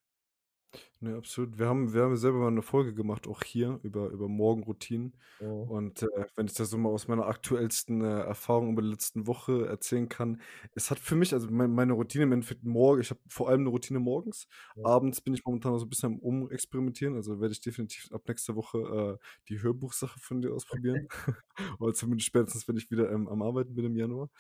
Ne, 1.02 1.14
absolut. 1.14 1.58
Wir 1.58 1.66
haben 1.66 1.92
wir 1.92 2.02
haben 2.02 2.16
selber 2.16 2.38
mal 2.38 2.50
'ne 2.50 2.62
Folge 2.62 2.94
gemacht, 2.94 3.26
auch 3.28 3.42
hier 3.42 3.78
über 3.82 4.08
über 4.08 4.28
Morgenroutinen. 4.28 5.14
Mhm. 5.40 5.68
Und, 5.68 6.02
äh, 6.02 6.06
wenn 6.36 6.46
ich 6.46 6.54
das 6.54 6.70
so 6.70 6.78
mal 6.78 6.90
aus 6.90 7.08
meiner 7.08 7.26
aktuellsten, 7.26 8.00
äh, 8.00 8.20
Erfahrung 8.20 8.70
über 8.72 8.82
die 8.82 8.88
letzten 8.88 9.26
Woche 9.26 9.66
erzählen 9.66 10.08
kann, 10.08 10.40
es 10.74 10.90
hat 10.92 10.98
für 11.00 11.16
mich 11.16 11.34
also, 11.34 11.50
mei 11.50 11.66
meine 11.66 11.92
Routine 11.92 12.22
im 12.24 12.32
Endeffekt 12.32 12.62
morgen 12.64 13.00
ich 13.00 13.10
habe 13.10 13.20
vor 13.28 13.48
allem 13.48 13.64
'ne 13.64 13.68
Routine 13.70 13.98
morgens. 13.98 14.46
Ja. 14.76 14.84
Abends 14.84 15.20
bin 15.20 15.34
ich 15.34 15.44
momentan 15.44 15.72
noch 15.72 15.78
so 15.80 15.84
'n 15.86 15.88
bisschen 15.90 16.12
am 16.14 16.18
Umexperimentieren, 16.20 17.14
also, 17.16 17.40
werde 17.40 17.52
ich 17.52 17.60
definitiv 17.60 18.10
ab 18.12 18.22
nächster 18.28 18.54
Woche, 18.56 19.18
äh, 19.20 19.26
die 19.48 19.60
Hörbuchsache 19.60 20.18
von 20.20 20.40
dir 20.40 20.54
ausprobieren. 20.54 21.08
Oder 21.80 21.94
zumindest 21.94 22.26
spätestens, 22.28 22.68
wenn 22.68 22.76
ich 22.76 22.90
wieder, 22.90 23.10
ähm, 23.10 23.28
am 23.28 23.42
Arbeiten 23.42 23.74
bin 23.74 23.84
im 23.86 23.96
Januar. 23.96 24.30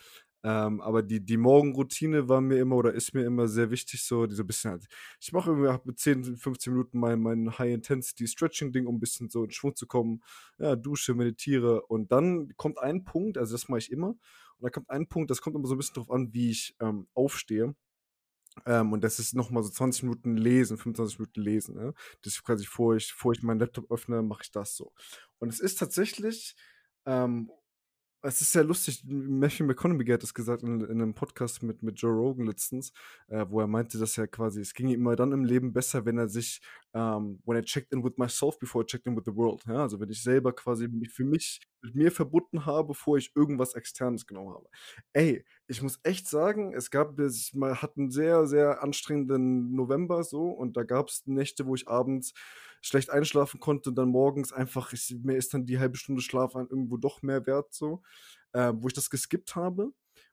Ähm, 0.44 0.80
aber 0.80 1.02
die 1.02 1.20
die 1.24 1.36
Morgenroutine 1.38 2.28
war 2.28 2.40
mir 2.40 2.58
immer 2.60 2.76
oder 2.76 2.92
ist 2.94 3.14
mir 3.14 3.24
immer 3.24 3.48
sehr 3.48 3.70
wichtig, 3.70 4.02
so 4.04 4.26
die 4.26 4.34
so 4.34 4.44
bisschen 4.44 4.72
halt 4.72 4.86
ich 5.20 5.32
mache 5.32 5.50
irgendwie 5.50 5.78
mit 5.84 5.98
10, 5.98 6.36
15 6.36 6.72
Minuten 6.74 6.98
mein 7.00 7.20
mein 7.20 7.58
High-Intensity-Stretching-Ding, 7.58 8.86
um 8.86 8.96
'n 8.96 9.00
bisschen 9.00 9.28
so 9.30 9.44
in 9.44 9.50
Schwung 9.50 9.74
zu 9.76 9.86
kommen. 9.86 10.22
Ja, 10.58 10.76
dusche, 10.76 11.14
meditiere 11.14 11.82
und 11.86 12.12
dann 12.12 12.52
kommt 12.56 12.78
ein 12.78 13.04
Punkt, 13.04 13.38
also, 13.38 13.54
das 13.54 13.68
mache 13.68 13.78
ich 13.80 13.90
immer. 13.92 14.08
Und 14.10 14.18
dann 14.62 14.72
kommt 14.72 14.90
ein 14.90 15.08
Punkt, 15.08 15.30
das 15.30 15.40
kommt 15.42 15.56
immer 15.56 15.66
so 15.68 15.74
'n 15.74 15.78
bisschen 15.78 15.94
drauf 15.94 16.10
an, 16.10 16.32
wie 16.32 16.50
ich, 16.50 16.76
ähm, 16.80 17.08
aufstehe. 17.14 17.74
Ähm, 18.66 18.92
und 18.94 19.04
das 19.04 19.18
ist 19.20 19.34
noch 19.34 19.50
mal 19.50 19.62
so 19.64 19.70
20 19.70 20.04
Minuten 20.04 20.36
lesen, 20.36 20.78
25 20.78 21.18
Minuten 21.20 21.42
lesen, 21.42 21.76
ne? 21.76 21.94
Das 22.22 22.34
ist 22.34 22.44
quasi 22.44 22.64
bevor 22.64 22.96
ich 22.96 23.10
bevor 23.10 23.32
ich 23.32 23.42
meinen 23.42 23.60
Laptop 23.60 23.90
öffne, 23.92 24.22
mache 24.22 24.42
ich 24.44 24.50
das 24.52 24.76
so. 24.76 24.92
Und 25.40 25.48
es 25.50 25.60
ist 25.60 25.78
tatsächlich, 25.78 26.56
ähm 27.06 27.50
es 28.26 28.40
ist 28.40 28.52
sehr 28.52 28.64
lustig, 28.64 29.02
Matthew 29.06 29.64
McConaughey 29.66 30.06
hat 30.12 30.22
das 30.22 30.34
gesagt 30.34 30.62
in 30.62 30.80
in 30.82 30.98
'nem 30.98 31.14
Podcast 31.14 31.62
mit 31.62 31.82
mit 31.82 32.00
Joe 32.00 32.12
Rogan 32.12 32.46
letztens, 32.46 32.92
äh, 33.28 33.44
wo 33.48 33.60
er 33.60 33.66
meinte, 33.66 33.98
dass 33.98 34.18
er 34.18 34.26
quasi 34.28 34.60
es 34.60 34.74
ging 34.74 34.88
ihm 34.88 35.00
immer 35.00 35.16
dann 35.16 35.32
im 35.32 35.44
Leben 35.44 35.72
besser, 35.72 36.04
wenn 36.04 36.18
er 36.18 36.28
sich, 36.28 36.60
ähm 36.94 37.40
when 37.44 37.58
I 37.58 37.62
checked 37.62 37.92
in 37.92 38.04
with 38.04 38.14
myself 38.16 38.58
before 38.58 38.82
I 38.84 38.86
checked 38.86 39.06
in 39.06 39.16
with 39.16 39.24
the 39.26 39.34
world, 39.36 39.64
ja? 39.66 39.76
Also, 39.82 40.00
wenn 40.00 40.10
ich 40.10 40.22
selber 40.22 40.52
quasi 40.52 40.88
mich 40.88 41.10
für 41.10 41.24
mich 41.24 41.60
mit 41.82 41.94
mir 41.94 42.10
verbunden 42.12 42.66
habe, 42.66 42.88
bevor 42.88 43.16
ich 43.18 43.32
irgendwas 43.36 43.74
Externes 43.74 44.26
genommen 44.26 44.54
habe. 44.54 44.68
Ey, 45.12 45.44
ich 45.68 45.82
muss 45.82 46.00
echt 46.02 46.28
sagen, 46.28 46.74
es 46.74 46.90
gab 46.90 47.18
es 47.18 47.54
mal 47.54 47.80
hatte 47.82 48.00
'n 48.00 48.10
sehr, 48.10 48.46
sehr 48.46 48.82
anstrengenden 48.82 49.72
November 49.74 50.24
so 50.24 50.50
und 50.50 50.76
da 50.76 50.82
gab's 50.84 51.26
Nächte, 51.26 51.66
wo 51.66 51.74
ich 51.74 51.88
abends 51.88 52.32
schlecht 52.86 53.10
einschlafen 53.10 53.60
konnte 53.60 53.90
und 53.90 53.96
dann 53.96 54.08
morgens 54.10 54.52
einfach 54.52 54.92
ich 54.92 55.16
mir 55.22 55.36
ist 55.36 55.54
dann 55.54 55.66
die 55.66 55.78
1/2 55.78 55.96
Stunde 55.96 56.22
Schlaf 56.22 56.52
dann 56.54 56.68
irgendwo 56.68 56.96
doch 56.98 57.22
mehr 57.22 57.46
wert 57.46 57.74
so, 57.74 58.02
äh, 58.52 58.72
wo 58.76 58.88
ich 58.88 58.94
das 58.94 59.10
geskippt 59.10 59.56
habe. 59.56 59.92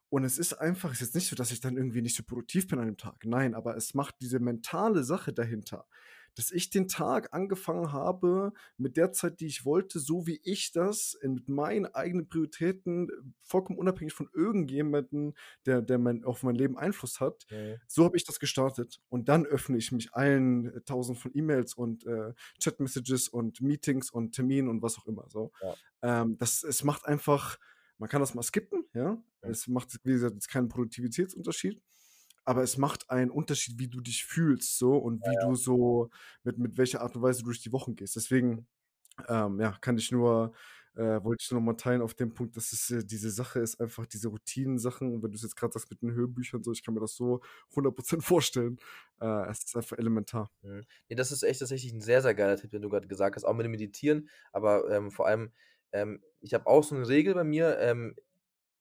Und 0.10 0.24
es 0.26 0.38
ist 0.38 0.54
einfach 0.54 0.92
ist 0.94 1.02
jetzt 1.02 1.16
nicht 1.16 1.28
so, 1.28 1.36
dass 1.36 1.52
ich 1.52 1.60
dann 1.60 1.76
irgendwie 1.78 2.02
nicht 2.04 2.16
so 2.16 2.24
produktiv 2.24 2.68
bin 2.68 2.80
an 2.80 2.86
dem 2.88 2.98
Tag. 2.98 3.26
Nein, 3.26 3.56
aber 3.56 3.76
es 3.78 3.96
macht 3.96 4.16
diese 4.22 4.40
mentale 4.40 5.04
Sache 5.04 5.34
dahinter, 5.34 5.88
dass 6.36 6.52
ich 6.52 6.70
den 6.70 6.88
Tag 6.88 7.34
angefangen 7.34 7.92
habe 7.92 8.54
mit 8.78 8.98
der 8.98 9.12
Zeit, 9.12 9.40
die 9.40 9.48
ich 9.48 9.66
wollte, 9.66 10.00
so 10.00 10.28
wie 10.28 10.40
ich 10.44 10.72
das 10.72 11.18
mit 11.22 11.50
meinen 11.50 11.86
eigenen 11.88 12.28
Prioritäten, 12.28 13.10
vollkommen 13.42 13.80
unabhängig 13.80 14.14
von 14.14 14.30
irgendjemanden, 14.34 15.34
der 15.66 15.82
der 15.82 15.98
mein 15.98 16.24
auf 16.24 16.44
mein 16.44 16.56
Leben 16.56 16.78
Einfluss 16.78 17.20
hat. 17.20 17.46
Mhm. 17.52 17.78
So 17.88 18.06
habe 18.06 18.18
ich 18.18 18.24
das 18.24 18.40
gestartet. 18.40 19.00
Und 19.10 19.30
dann 19.30 19.46
öffne 19.46 19.78
ich 19.78 19.92
mich 19.92 20.14
allen 20.14 20.84
Tausenden 20.86 21.22
von 21.22 21.32
E-Mails 21.34 21.74
und, 21.74 22.06
äh, 22.06 22.34
Chat-Messages 22.60 23.30
und 23.30 23.62
Meetings 23.62 24.10
und 24.10 24.34
Terminen 24.34 24.70
und 24.70 24.82
was 24.82 24.98
auch 24.98 25.06
immer 25.06 25.30
so. 25.30 25.52
Ja. 25.62 26.22
Ähm, 26.22 26.38
das 26.38 26.64
es 26.64 26.84
macht 26.84 27.06
einfach 27.06 27.58
man 27.98 28.10
kann 28.10 28.20
das 28.20 28.34
mal 28.34 28.44
skippen, 28.44 28.86
ja? 28.94 29.18
Ja. 29.44 29.50
Es 29.50 29.68
macht, 29.68 29.98
wie 30.04 30.12
gesagt, 30.12 30.34
jetzt 30.34 30.50
keinen 30.50 30.68
Produktivitätsunterschied, 30.68 31.82
aber 32.46 32.64
es 32.64 32.78
macht 32.78 33.10
einen 33.10 33.32
Unterschied, 33.32 33.80
wie 33.80 33.88
du 33.90 34.02
dich 34.02 34.26
fühlst 34.26 34.78
so 34.78 34.98
und 34.98 35.28
wie 35.28 35.38
ja. 35.40 35.40
du 35.40 35.56
so 35.56 36.10
mit 36.44 36.58
mit 36.58 36.78
welcher 36.78 37.02
Art 37.02 37.16
und 37.16 37.22
Weise 37.24 37.40
du 37.42 37.46
durch 37.46 37.62
die 37.62 37.72
Wochen 37.74 37.96
gehst. 37.96 38.16
Deswegen, 38.16 38.68
ähm, 39.30 39.60
ja, 39.62 39.74
kann 39.82 39.98
ich 39.98 40.12
nur 40.12 40.54
äh, 40.96 41.24
wollte 41.24 41.44
ich 41.44 41.52
nur 41.52 41.62
noch 41.62 41.66
mal 41.68 41.74
teilen 41.76 42.02
auf 42.04 42.16
dem 42.16 42.34
Punkt, 42.34 42.58
dass 42.58 42.74
es, 42.74 42.90
äh 42.92 43.06
diese 43.06 43.32
Sache 43.32 43.60
ist 43.62 43.80
einfach 43.82 44.06
diese 44.08 44.30
Routinen-Sachen. 44.30 45.14
Und 45.14 45.24
wenn 45.24 45.32
du's 45.32 45.44
jetzt 45.44 45.56
grad 45.58 45.74
sagst 45.74 45.90
mit 45.92 46.02
den 46.04 46.14
Hörbüchern 46.14 46.64
so, 46.64 46.72
ich 46.74 46.84
kann 46.84 46.94
mir 46.96 47.02
das 47.02 47.16
so 47.16 47.42
100 47.76 47.96
% 47.98 48.24
vorstellen. 48.24 48.78
Äh, 49.22 49.50
es 49.52 49.66
ist 49.66 49.76
einfach 49.78 49.98
elementar. 50.00 50.52
Mhm. 50.64 50.86
Ne, 51.10 51.16
das 51.16 51.32
ist 51.32 51.44
echt 51.44 51.60
tatsächlich 51.60 51.94
'n 51.94 52.02
sehr, 52.02 52.22
sehr 52.22 52.34
geiler 52.36 52.56
Tipp, 52.58 52.72
den 52.72 52.82
du 52.82 52.90
grad 52.90 53.10
gesagt 53.10 53.36
hast, 53.36 53.44
auch 53.44 53.54
mit 53.54 53.66
dem 53.66 53.72
Meditieren. 53.72 54.30
Aber, 54.52 54.90
ähm, 54.90 55.12
vor 55.12 55.28
allem, 55.28 55.52
ähm, 55.92 56.24
ich 56.40 56.54
habe 56.54 56.68
auch 56.68 56.84
so 56.84 56.96
'ne 56.96 57.08
Regel 57.08 57.34
bei 57.34 57.44
mir, 57.44 57.78
ähm, 57.80 58.16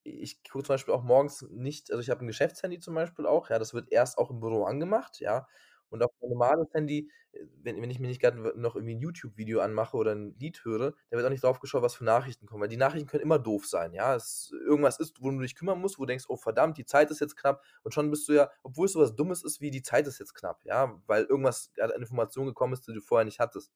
ich 0.05 0.42
gucke 0.44 0.64
zum 0.64 0.74
Beispiel 0.74 0.94
auch 0.94 1.03
morgens 1.03 1.42
nicht 1.50 1.90
also, 1.90 2.00
ich 2.03 2.11
habe 2.11 2.22
'n 2.24 2.26
Geschäftshandy 2.28 2.78
zum 2.80 2.94
Beispiel 2.94 3.26
auch, 3.26 3.50
ja, 3.50 3.59
das 3.59 3.74
wird 3.74 3.90
erst 3.92 4.18
auch 4.18 4.30
im 4.30 4.40
Büro 4.40 4.64
angemacht, 4.64 5.20
ja? 5.20 5.46
Und 5.90 6.03
auf 6.03 6.11
mein 6.22 6.30
normales 6.30 6.68
Handy, 6.72 7.11
äh, 7.32 7.40
wenn 7.62 7.80
wenn 7.82 7.90
ich 7.90 7.98
mir 8.00 8.09
nicht 8.09 8.20
grad 8.22 8.34
w 8.36 8.53
noch 8.57 8.76
irgendwie 8.76 8.94
'n 8.94 9.00
YouTube-Video 9.00 9.61
anmache 9.61 9.96
oder 9.96 10.12
'n 10.12 10.34
Lied 10.38 10.64
höre, 10.64 10.94
da 11.11 11.16
wird 11.16 11.26
auch 11.26 11.30
nicht 11.30 11.44
drauf 11.44 11.61
geschaut, 11.61 11.82
was 11.82 11.94
für 11.94 12.05
Nachrichten 12.05 12.46
kommen, 12.46 12.62
weil 12.62 12.68
die 12.68 12.76
Nachrichten 12.78 13.09
können 13.09 13.22
immer 13.22 13.38
doof 13.38 13.66
sein, 13.66 13.92
ja? 13.94 14.14
Es 14.16 14.53
irgendwas 14.66 14.98
ist, 15.00 15.20
worum 15.20 15.36
du 15.38 15.42
dich 15.42 15.55
kümmern 15.55 15.80
musst, 15.80 15.98
wo 15.98 16.03
du 16.05 16.07
denkst: 16.09 16.24
„Oh 16.28 16.36
verdammt, 16.36 16.78
die 16.78 16.86
Zeit 16.86 17.11
ist 17.11 17.20
jetzt 17.20 17.36
knapp.“ 17.36 17.62
Und 17.84 17.92
schon 17.94 18.11
bist 18.11 18.28
du 18.28 18.32
ja 18.34 18.50
obwohl 18.62 18.86
es 18.86 18.92
so 18.92 19.00
was 19.00 19.14
Dummes 19.16 19.44
ist 19.44 19.61
wie 19.61 19.70
die 19.70 19.82
Zeit 19.82 20.07
ist 20.07 20.18
jetzt 20.18 20.34
knapp, 20.34 20.61
ja, 20.64 21.00
weil 21.07 21.24
irgendwas 21.24 21.70
an 21.80 21.90
Information 21.90 22.46
gekommen 22.46 22.72
ist, 22.74 22.86
die 22.88 22.94
du 22.94 23.00
vorher 23.03 23.24
nicht 23.26 23.38
hattest. 23.40 23.72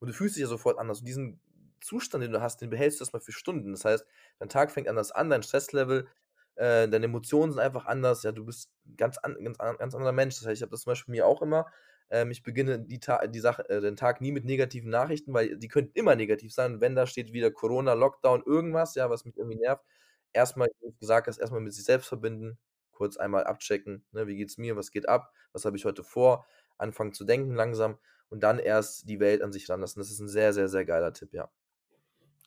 Und 0.00 0.08
du 0.08 0.14
fühlst 0.14 0.36
dich 0.36 0.42
ja 0.42 0.48
sofort 0.48 0.78
anders. 0.78 1.00
Und 1.00 1.06
diesen 1.08 1.40
Zustand, 1.80 2.24
den 2.24 2.32
du 2.32 2.40
hast, 2.40 2.60
den 2.60 2.70
behältst 2.70 3.00
du 3.00 3.04
erst 3.04 3.12
mal 3.12 3.20
für 3.20 3.32
Stunden. 3.32 3.72
Das 3.72 3.84
heißt, 3.84 4.06
dein 4.38 4.48
Tag 4.48 4.70
fängt 4.70 4.88
anders 4.88 5.12
an, 5.12 5.30
dein 5.30 5.42
Stresslevel, 5.42 6.08
äh, 6.56 6.88
deine 6.88 7.06
Emotionen 7.06 7.52
sind 7.52 7.60
einfach 7.60 7.86
anders. 7.86 8.22
Ja, 8.22 8.32
du 8.32 8.44
bist 8.44 8.70
ganz 8.96 9.18
an 9.18 9.36
ganz 9.44 9.60
an 9.60 9.76
ganz 9.78 9.94
anderer 9.94 10.12
Mensch. 10.12 10.36
Das 10.38 10.46
heißt, 10.46 10.56
ich 10.58 10.62
habe 10.62 10.70
das 10.70 10.82
zum 10.82 10.90
Beispiel 10.92 11.12
bei 11.12 11.18
mir 11.18 11.26
auch 11.26 11.42
immer, 11.42 11.66
ähm, 12.10 12.30
ich 12.30 12.42
beginne 12.42 12.80
die 12.80 13.00
Ta 13.00 13.26
die 13.26 13.40
Sache 13.40 13.68
äh, 13.68 13.80
den 13.80 13.96
Tag 13.96 14.20
nie 14.20 14.32
mit 14.32 14.44
negativen 14.44 14.90
Nachrichten, 14.90 15.32
weil 15.34 15.56
die 15.58 15.68
könnten 15.68 15.92
immer 15.94 16.16
negativ 16.16 16.52
sein. 16.54 16.80
Wenn 16.80 16.94
da 16.96 17.06
steht 17.06 17.32
wieder 17.32 17.50
Corona, 17.50 17.92
Lockdown, 17.94 18.42
irgendwas, 18.44 18.94
ja, 18.94 19.10
was 19.10 19.24
mich 19.24 19.36
irgendwie 19.36 19.58
nervt, 19.58 19.84
erst 20.32 20.56
mal, 20.56 20.68
wie 20.80 20.86
du 20.90 20.96
gesagt 20.98 21.26
hast, 21.28 21.38
erst 21.38 21.52
mal 21.52 21.60
mit 21.60 21.72
sich 21.74 21.84
selbst 21.84 22.08
verbinden, 22.08 22.58
kurz 22.92 23.16
einmal 23.16 23.44
abchecken, 23.44 24.04
ne? 24.12 24.26
Wie 24.26 24.36
geht's 24.36 24.58
mir? 24.58 24.76
Was 24.76 24.90
geht 24.90 25.08
ab? 25.08 25.32
Was 25.52 25.64
habe 25.64 25.76
ich 25.76 25.84
heute 25.84 26.02
vor? 26.04 26.46
Anfangen 26.78 27.12
zu 27.12 27.24
denken 27.24 27.54
langsam 27.54 27.98
und 28.30 28.42
dann 28.42 28.58
erst 28.58 29.08
die 29.08 29.20
Welt 29.20 29.42
an 29.42 29.52
sich 29.52 29.68
ranlassen. 29.68 30.00
Das 30.00 30.10
ist 30.10 30.20
'n 30.20 30.28
sehr, 30.28 30.52
sehr, 30.52 30.68
sehr 30.68 30.84
geiler 30.84 31.12
Tipp, 31.12 31.32
ja. 31.34 31.50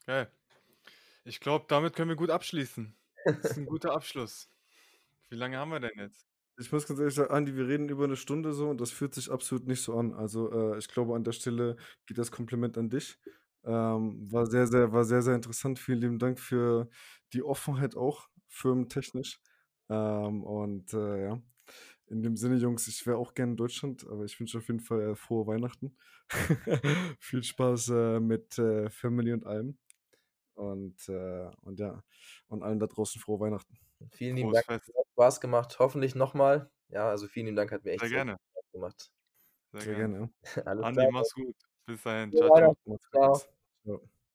Geil. 0.05 0.31
Ich 1.25 1.39
glaube, 1.41 1.65
damit 1.69 1.95
können 1.95 2.09
wir 2.09 2.15
gut 2.17 2.29
abschließen. 2.31 2.95
Das 3.35 3.51
ist 3.51 3.57
'n 3.57 3.65
guter 3.67 3.93
Abschluss. 3.93 4.49
Wie 5.29 5.35
lange 5.37 5.57
haben 5.57 5.71
wir 5.71 5.79
denn 5.81 5.97
jetzt? 5.99 6.27
Ich 6.57 6.71
muss 6.71 6.85
ganz 6.87 6.99
ehrlich 6.99 7.15
sagen, 7.15 7.31
Andi, 7.33 7.55
wir 7.55 7.67
reden 7.67 7.89
über 7.89 8.03
eine 8.03 8.15
Stunde 8.15 8.53
so 8.53 8.69
und 8.69 8.79
das 8.81 8.91
fühlt 8.91 9.15
sich 9.15 9.31
absolut 9.31 9.67
nicht 9.67 9.81
so 9.81 9.97
an. 9.97 10.13
Also, 10.13 10.51
äh, 10.75 10.77
ich 10.77 10.87
glaube, 10.89 11.15
an 11.15 11.23
der 11.23 11.31
Stelle 11.31 11.77
geht 12.05 12.17
das 12.17 12.31
Kompliment 12.31 12.77
an 12.77 12.89
dich. 12.89 13.17
Ähm, 13.63 14.31
war 14.31 14.45
sehr, 14.47 14.67
sehr 14.67 14.91
war 14.91 15.03
sehr, 15.05 15.21
sehr 15.21 15.35
interessant. 15.35 15.79
Vielen 15.79 15.99
lieben 16.01 16.19
Dank 16.19 16.39
für 16.39 16.89
die 17.33 17.43
Offenheit 17.43 17.95
auch, 17.95 18.27
firmentechnisch. 18.47 19.39
Ähm, 19.89 20.43
und, 20.43 20.93
äh, 20.93 21.23
ja, 21.25 21.41
in 22.07 22.23
dem 22.23 22.35
Sinne, 22.37 22.57
Jungs, 22.57 22.87
ich 22.87 23.05
wäre 23.07 23.17
auch 23.17 23.33
gerne 23.35 23.53
in 23.53 23.57
Deutschland, 23.57 24.05
aber 24.07 24.25
ich 24.25 24.39
wünsche 24.39 24.57
auf 24.59 24.67
jeden 24.67 24.79
Fall, 24.81 25.01
äh, 25.11 25.15
frohe 25.15 25.47
Weihnachten. 25.47 25.95
Viel 27.19 27.43
Spaß, 27.43 27.89
äh, 27.89 28.19
mit, 28.19 28.57
äh, 28.59 28.89
Family 28.89 29.33
und 29.33 29.45
allem. 29.45 29.77
Und, 30.61 31.09
äh 31.09 31.49
und 31.63 31.79
ja, 31.79 32.03
und 32.47 32.61
allen 32.61 32.77
da 32.79 32.85
draußen 32.85 33.19
frohe 33.19 33.39
Weihnachten. 33.39 33.79
Vielen 34.11 34.35
lieben 34.35 34.51
Dank. 34.51 34.67
Hat 34.67 34.83
Spaß 35.13 35.41
gemacht. 35.41 35.79
Hoffentlich 35.79 36.13
noch 36.13 36.35
mal. 36.35 36.69
Ja, 36.89 37.09
also 37.09 37.27
vielen 37.27 37.47
lieben 37.47 37.55
Dank, 37.55 37.71
hat 37.71 37.83
mir 37.83 37.91
echt 37.91 38.01
Sehr 38.01 38.09
gerne. 38.09 38.37
Spaß 38.51 38.71
gemacht. 38.71 39.11
Sehr 39.71 39.81
Sehr 39.81 39.95
gerne. 39.95 40.13
gerne. 40.13 40.33
Alles 40.67 40.85
Andi, 40.85 40.99
klar. 40.99 41.11
mach's 41.11 41.33
gut. 41.33 41.55
Bis 41.87 42.03
dahin. 42.03 42.31
Ciao, 42.31 42.75
ciao. 43.11 43.39
Ciao. 43.83 44.01